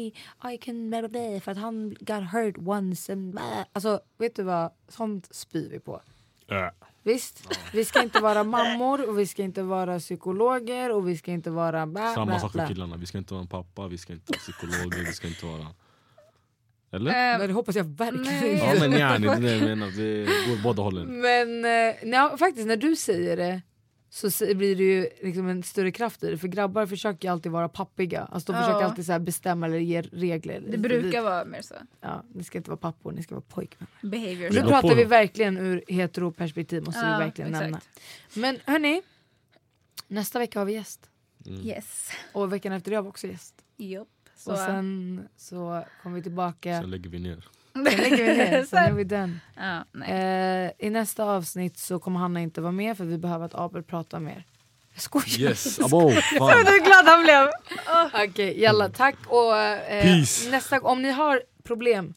I 0.53 0.59
can 0.61 0.91
blah, 0.91 1.09
blah, 1.09 1.41
för 1.41 1.53
att 1.53 1.59
han 1.59 1.97
got 2.01 2.33
hurt 2.33 2.59
once 2.59 3.13
and 3.13 3.31
blah. 3.31 3.65
Alltså 3.73 4.01
vet 4.19 4.37
du 4.37 4.43
vad, 4.43 4.71
sånt 4.89 5.35
spyr 5.35 5.69
vi 5.71 5.81
på. 5.81 6.01
Äh. 6.49 6.69
Visst, 7.03 7.59
vi 7.73 7.85
ska 7.85 8.03
inte 8.03 8.21
vara 8.21 8.45
mammor 8.57 9.09
och 9.09 9.19
vi 9.19 9.27
ska 9.27 9.43
inte 9.43 9.63
vara 9.63 9.99
psykologer 9.99 10.93
och 10.93 11.09
vi 11.09 11.17
ska 11.17 11.33
inte 11.33 11.51
vara 11.51 11.87
bla, 11.87 12.15
Samma 12.15 12.41
sak 12.41 12.53
för 12.53 12.67
killarna. 12.67 12.97
Vi 12.97 13.07
ska 13.07 13.19
inte 13.19 13.35
vara 13.35 13.43
en 13.43 13.49
pappa, 13.49 13.89
vi 13.89 13.99
ska 13.99 14.13
inte 14.13 14.33
vara 14.33 14.39
psykologer, 14.39 15.05
vi 15.07 15.13
ska 15.13 15.29
inte 15.29 15.47
vara... 15.47 15.67
Eller? 16.93 17.11
eh, 17.33 17.39
Men 17.39 17.49
det 17.49 17.53
hoppas 17.55 17.77
jag 17.77 17.85
verkligen 17.85 18.23
Nej. 18.25 18.59
Ja 18.59 18.75
men 18.81 18.93
yani, 18.93 19.27
det 19.29 19.37
det 19.37 19.53
jag 19.57 19.63
menar. 19.63 19.87
Det 19.97 20.25
går 20.25 20.63
båda 20.63 20.83
hållen. 20.83 21.21
Men 21.21 21.65
eh, 21.65 21.95
nej, 22.03 22.39
faktiskt 22.39 22.67
när 22.67 22.77
du 22.77 22.97
säger 22.97 23.37
det 23.37 23.63
så 24.11 24.55
blir 24.55 24.77
det 24.77 24.83
ju 24.83 25.09
liksom 25.23 25.49
en 25.49 25.63
större 25.63 25.91
kraft 25.93 26.23
i 26.25 26.31
det. 26.31 26.39
För 26.39 26.49
grabbar 26.49 26.87
försöker 26.87 27.29
ju 27.29 27.33
alltid 27.33 27.53
vara 27.53 27.69
pappiga. 27.69 28.21
Alltså 28.33 28.53
de 28.53 28.59
Ja. 28.59 28.65
försöker 28.65 28.85
alltid 28.87 29.07
så 29.07 29.13
här 29.13 29.19
bestämma 29.19 29.67
eller 29.67 29.79
ge 29.79 30.03
regler. 30.03 30.63
det 30.69 30.79
brukar 30.79 31.23
vara 31.23 31.45
mer 31.45 31.63
så. 31.63 31.75
Ja, 32.01 32.25
ni 32.35 32.45
ska 32.45 32.59
inte 32.59 32.71
vara 32.71 32.79
pappor, 32.79 33.13
ni 33.13 33.23
ska 33.23 33.35
vara 33.35 33.45
pojkvänner. 33.49 33.93
Behavior. 34.03 34.51
Nu 34.51 34.61
pratar 34.69 34.95
vi 34.95 35.05
verkligen 35.05 35.57
ur 35.59 35.83
heteroperspektiv 35.89 36.85
måste 36.85 37.01
Ja, 37.01 37.19
vi 37.19 37.25
verkligen 37.25 37.51
exakt. 37.51 37.63
nämna. 37.65 37.81
Men 38.35 38.59
hörni, 38.65 39.03
nästa 40.09 40.39
vecka 40.39 40.59
har 40.59 40.67
vi 40.67 40.73
gäst. 40.73 41.11
Yes. 41.65 42.11
Och 42.33 42.53
veckan 42.53 42.73
efter 42.73 42.91
det 42.91 42.97
har 42.97 43.03
vi 43.03 43.09
också 43.09 43.27
gäst. 43.27 43.55
Jopp. 43.77 44.09
Så. 44.39 44.53
Och 44.53 44.59
sen 44.59 45.29
så 45.37 45.85
kommer 46.03 46.17
vi 46.17 46.23
tillbaka. 46.23 46.81
Sen 46.81 46.91
lägger 46.91 47.11
vi 47.11 47.19
ner. 47.19 47.49
Sen 47.75 47.85
lägger 47.85 48.17
vi 48.17 48.37
ner, 48.37 48.65
sen 48.65 48.79
är 48.85 48.93
vi 48.93 49.05
den. 49.05 49.41
ja. 49.57 50.05
Eh, 50.05 50.71
I 50.87 50.91
nästa 50.91 51.25
avsnitt 51.25 51.79
så 51.79 51.99
kommer 51.99 52.21
Hanna 52.21 52.41
inte 52.41 52.61
vara 52.61 52.73
med 52.73 52.97
för 52.97 53.05
vi 53.05 53.19
behöver 53.19 53.47
att 53.47 53.55
Abel 53.55 53.83
pratar 53.83 54.21
mer. 54.21 54.45
Jag 54.93 55.03
skojar. 55.03 55.41
Yes, 55.51 55.81
abo! 55.85 56.11
Fan. 56.11 56.67
Hur 56.67 56.85
glad 56.85 57.07
han 57.07 57.23
blev! 57.25 57.49
Okej, 58.31 58.61
jalla 58.61 58.89
tack 58.89 59.17
och 59.27 59.57
eh, 59.59 60.03
Peace. 60.03 60.51
nästa 60.51 60.81
om 60.81 61.03
ni 61.03 61.11
har 61.11 61.43
problem 61.65 62.15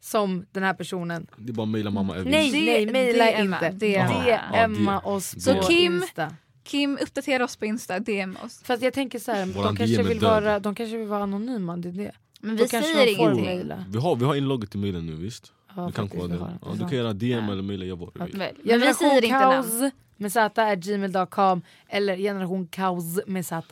som 0.00 0.46
den 0.52 0.62
här 0.62 0.74
personen. 0.74 1.26
Det 1.36 1.50
är 1.50 1.54
bara 1.54 1.62
att 1.62 1.68
mejla 1.68 1.90
mamma 1.90 2.16
Evin. 2.16 2.30
Nej, 2.30 2.52
nej, 2.52 2.86
mejla 2.86 3.30
inte. 3.30 3.70
DMa. 3.70 4.66
DMa 4.68 4.92
Ja, 4.94 5.00
oss 5.10 5.34
Så 5.44 5.54
på 5.54 5.60
Kim- 5.62 5.94
Insta. 6.02 6.34
Kim, 6.68 6.98
uppdatera 7.02 7.44
oss 7.44 7.56
på 7.56 7.66
Insta. 7.66 7.98
DM 7.98 8.36
oss. 8.44 8.60
Fast 8.64 8.82
jag 8.82 8.92
tänker 8.92 9.18
så 9.18 9.32
här, 9.32 9.46
de 9.46 9.52
kanske, 9.76 9.86
DM 9.86 10.00
är 10.00 10.08
vill 10.08 10.18
död. 10.18 10.42
vara, 10.44 10.58
de 10.58 10.74
kanske 10.74 10.96
vill 10.96 11.06
vara 11.08 11.22
anonyma, 11.22 11.76
det 11.76 11.88
är 11.88 11.92
det. 11.92 12.12
Men 12.40 12.56
Då 12.56 12.62
vi 12.64 12.68
kanske 12.68 12.92
säger 12.92 13.06
de 13.06 13.14
får 13.16 13.22
ingenting. 13.24 13.44
mejla. 13.44 13.84
Vi 13.88 13.98
har, 13.98 14.16
vi 14.16 14.24
har 14.24 14.34
inlogget 14.34 14.74
i 14.74 14.78
mejlen 14.78 15.06
nu 15.06 15.12
visst? 15.14 15.52
Ja, 15.76 15.86
du 15.86 15.92
kan 15.92 16.04
faktiskt, 16.08 16.14
vi 16.14 16.28
koden. 16.28 16.38
har 16.40 16.48
det. 16.48 16.58
Ja, 16.62 16.72
du 16.72 16.88
kan 16.88 16.98
göra 16.98 17.12
DM 17.12 17.48
eller 17.48 17.62
mejla, 17.62 17.84
jag 17.84 17.96
vad 17.96 18.10
du 18.14 18.24
vill. 18.24 18.38
Väl. 18.38 18.54
Men 18.64 18.80
vi 18.80 18.94
säger 18.94 19.24
inte 19.24 19.38
namn. 19.38 19.90
Med 20.16 20.32
z 20.32 20.38
är 20.58 20.76
gmail.com 20.76 21.62
eller 21.88 22.16
generationkaos 22.16 23.20
med 23.26 23.46
z 23.46 23.62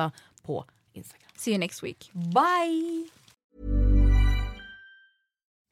på 0.42 0.64
Instagram. 0.92 1.30
See 1.36 1.50
you 1.50 1.58
next 1.58 1.82
week. 1.84 2.10
Bye! 2.12 3.08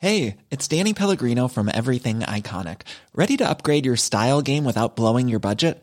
Hey, 0.01 0.37
it's 0.51 0.69
Danny 0.69 0.95
Pellegrino 0.95 1.49
from 1.49 1.69
Everything 1.69 2.21
Iconic. 2.21 2.81
Ready 3.15 3.37
to 3.39 3.45
upgrade 3.49 3.87
your 3.87 3.97
style 3.97 4.43
game 4.43 4.65
without 4.65 4.97
blowing 4.97 5.29
your 5.33 5.41
budget? 5.41 5.83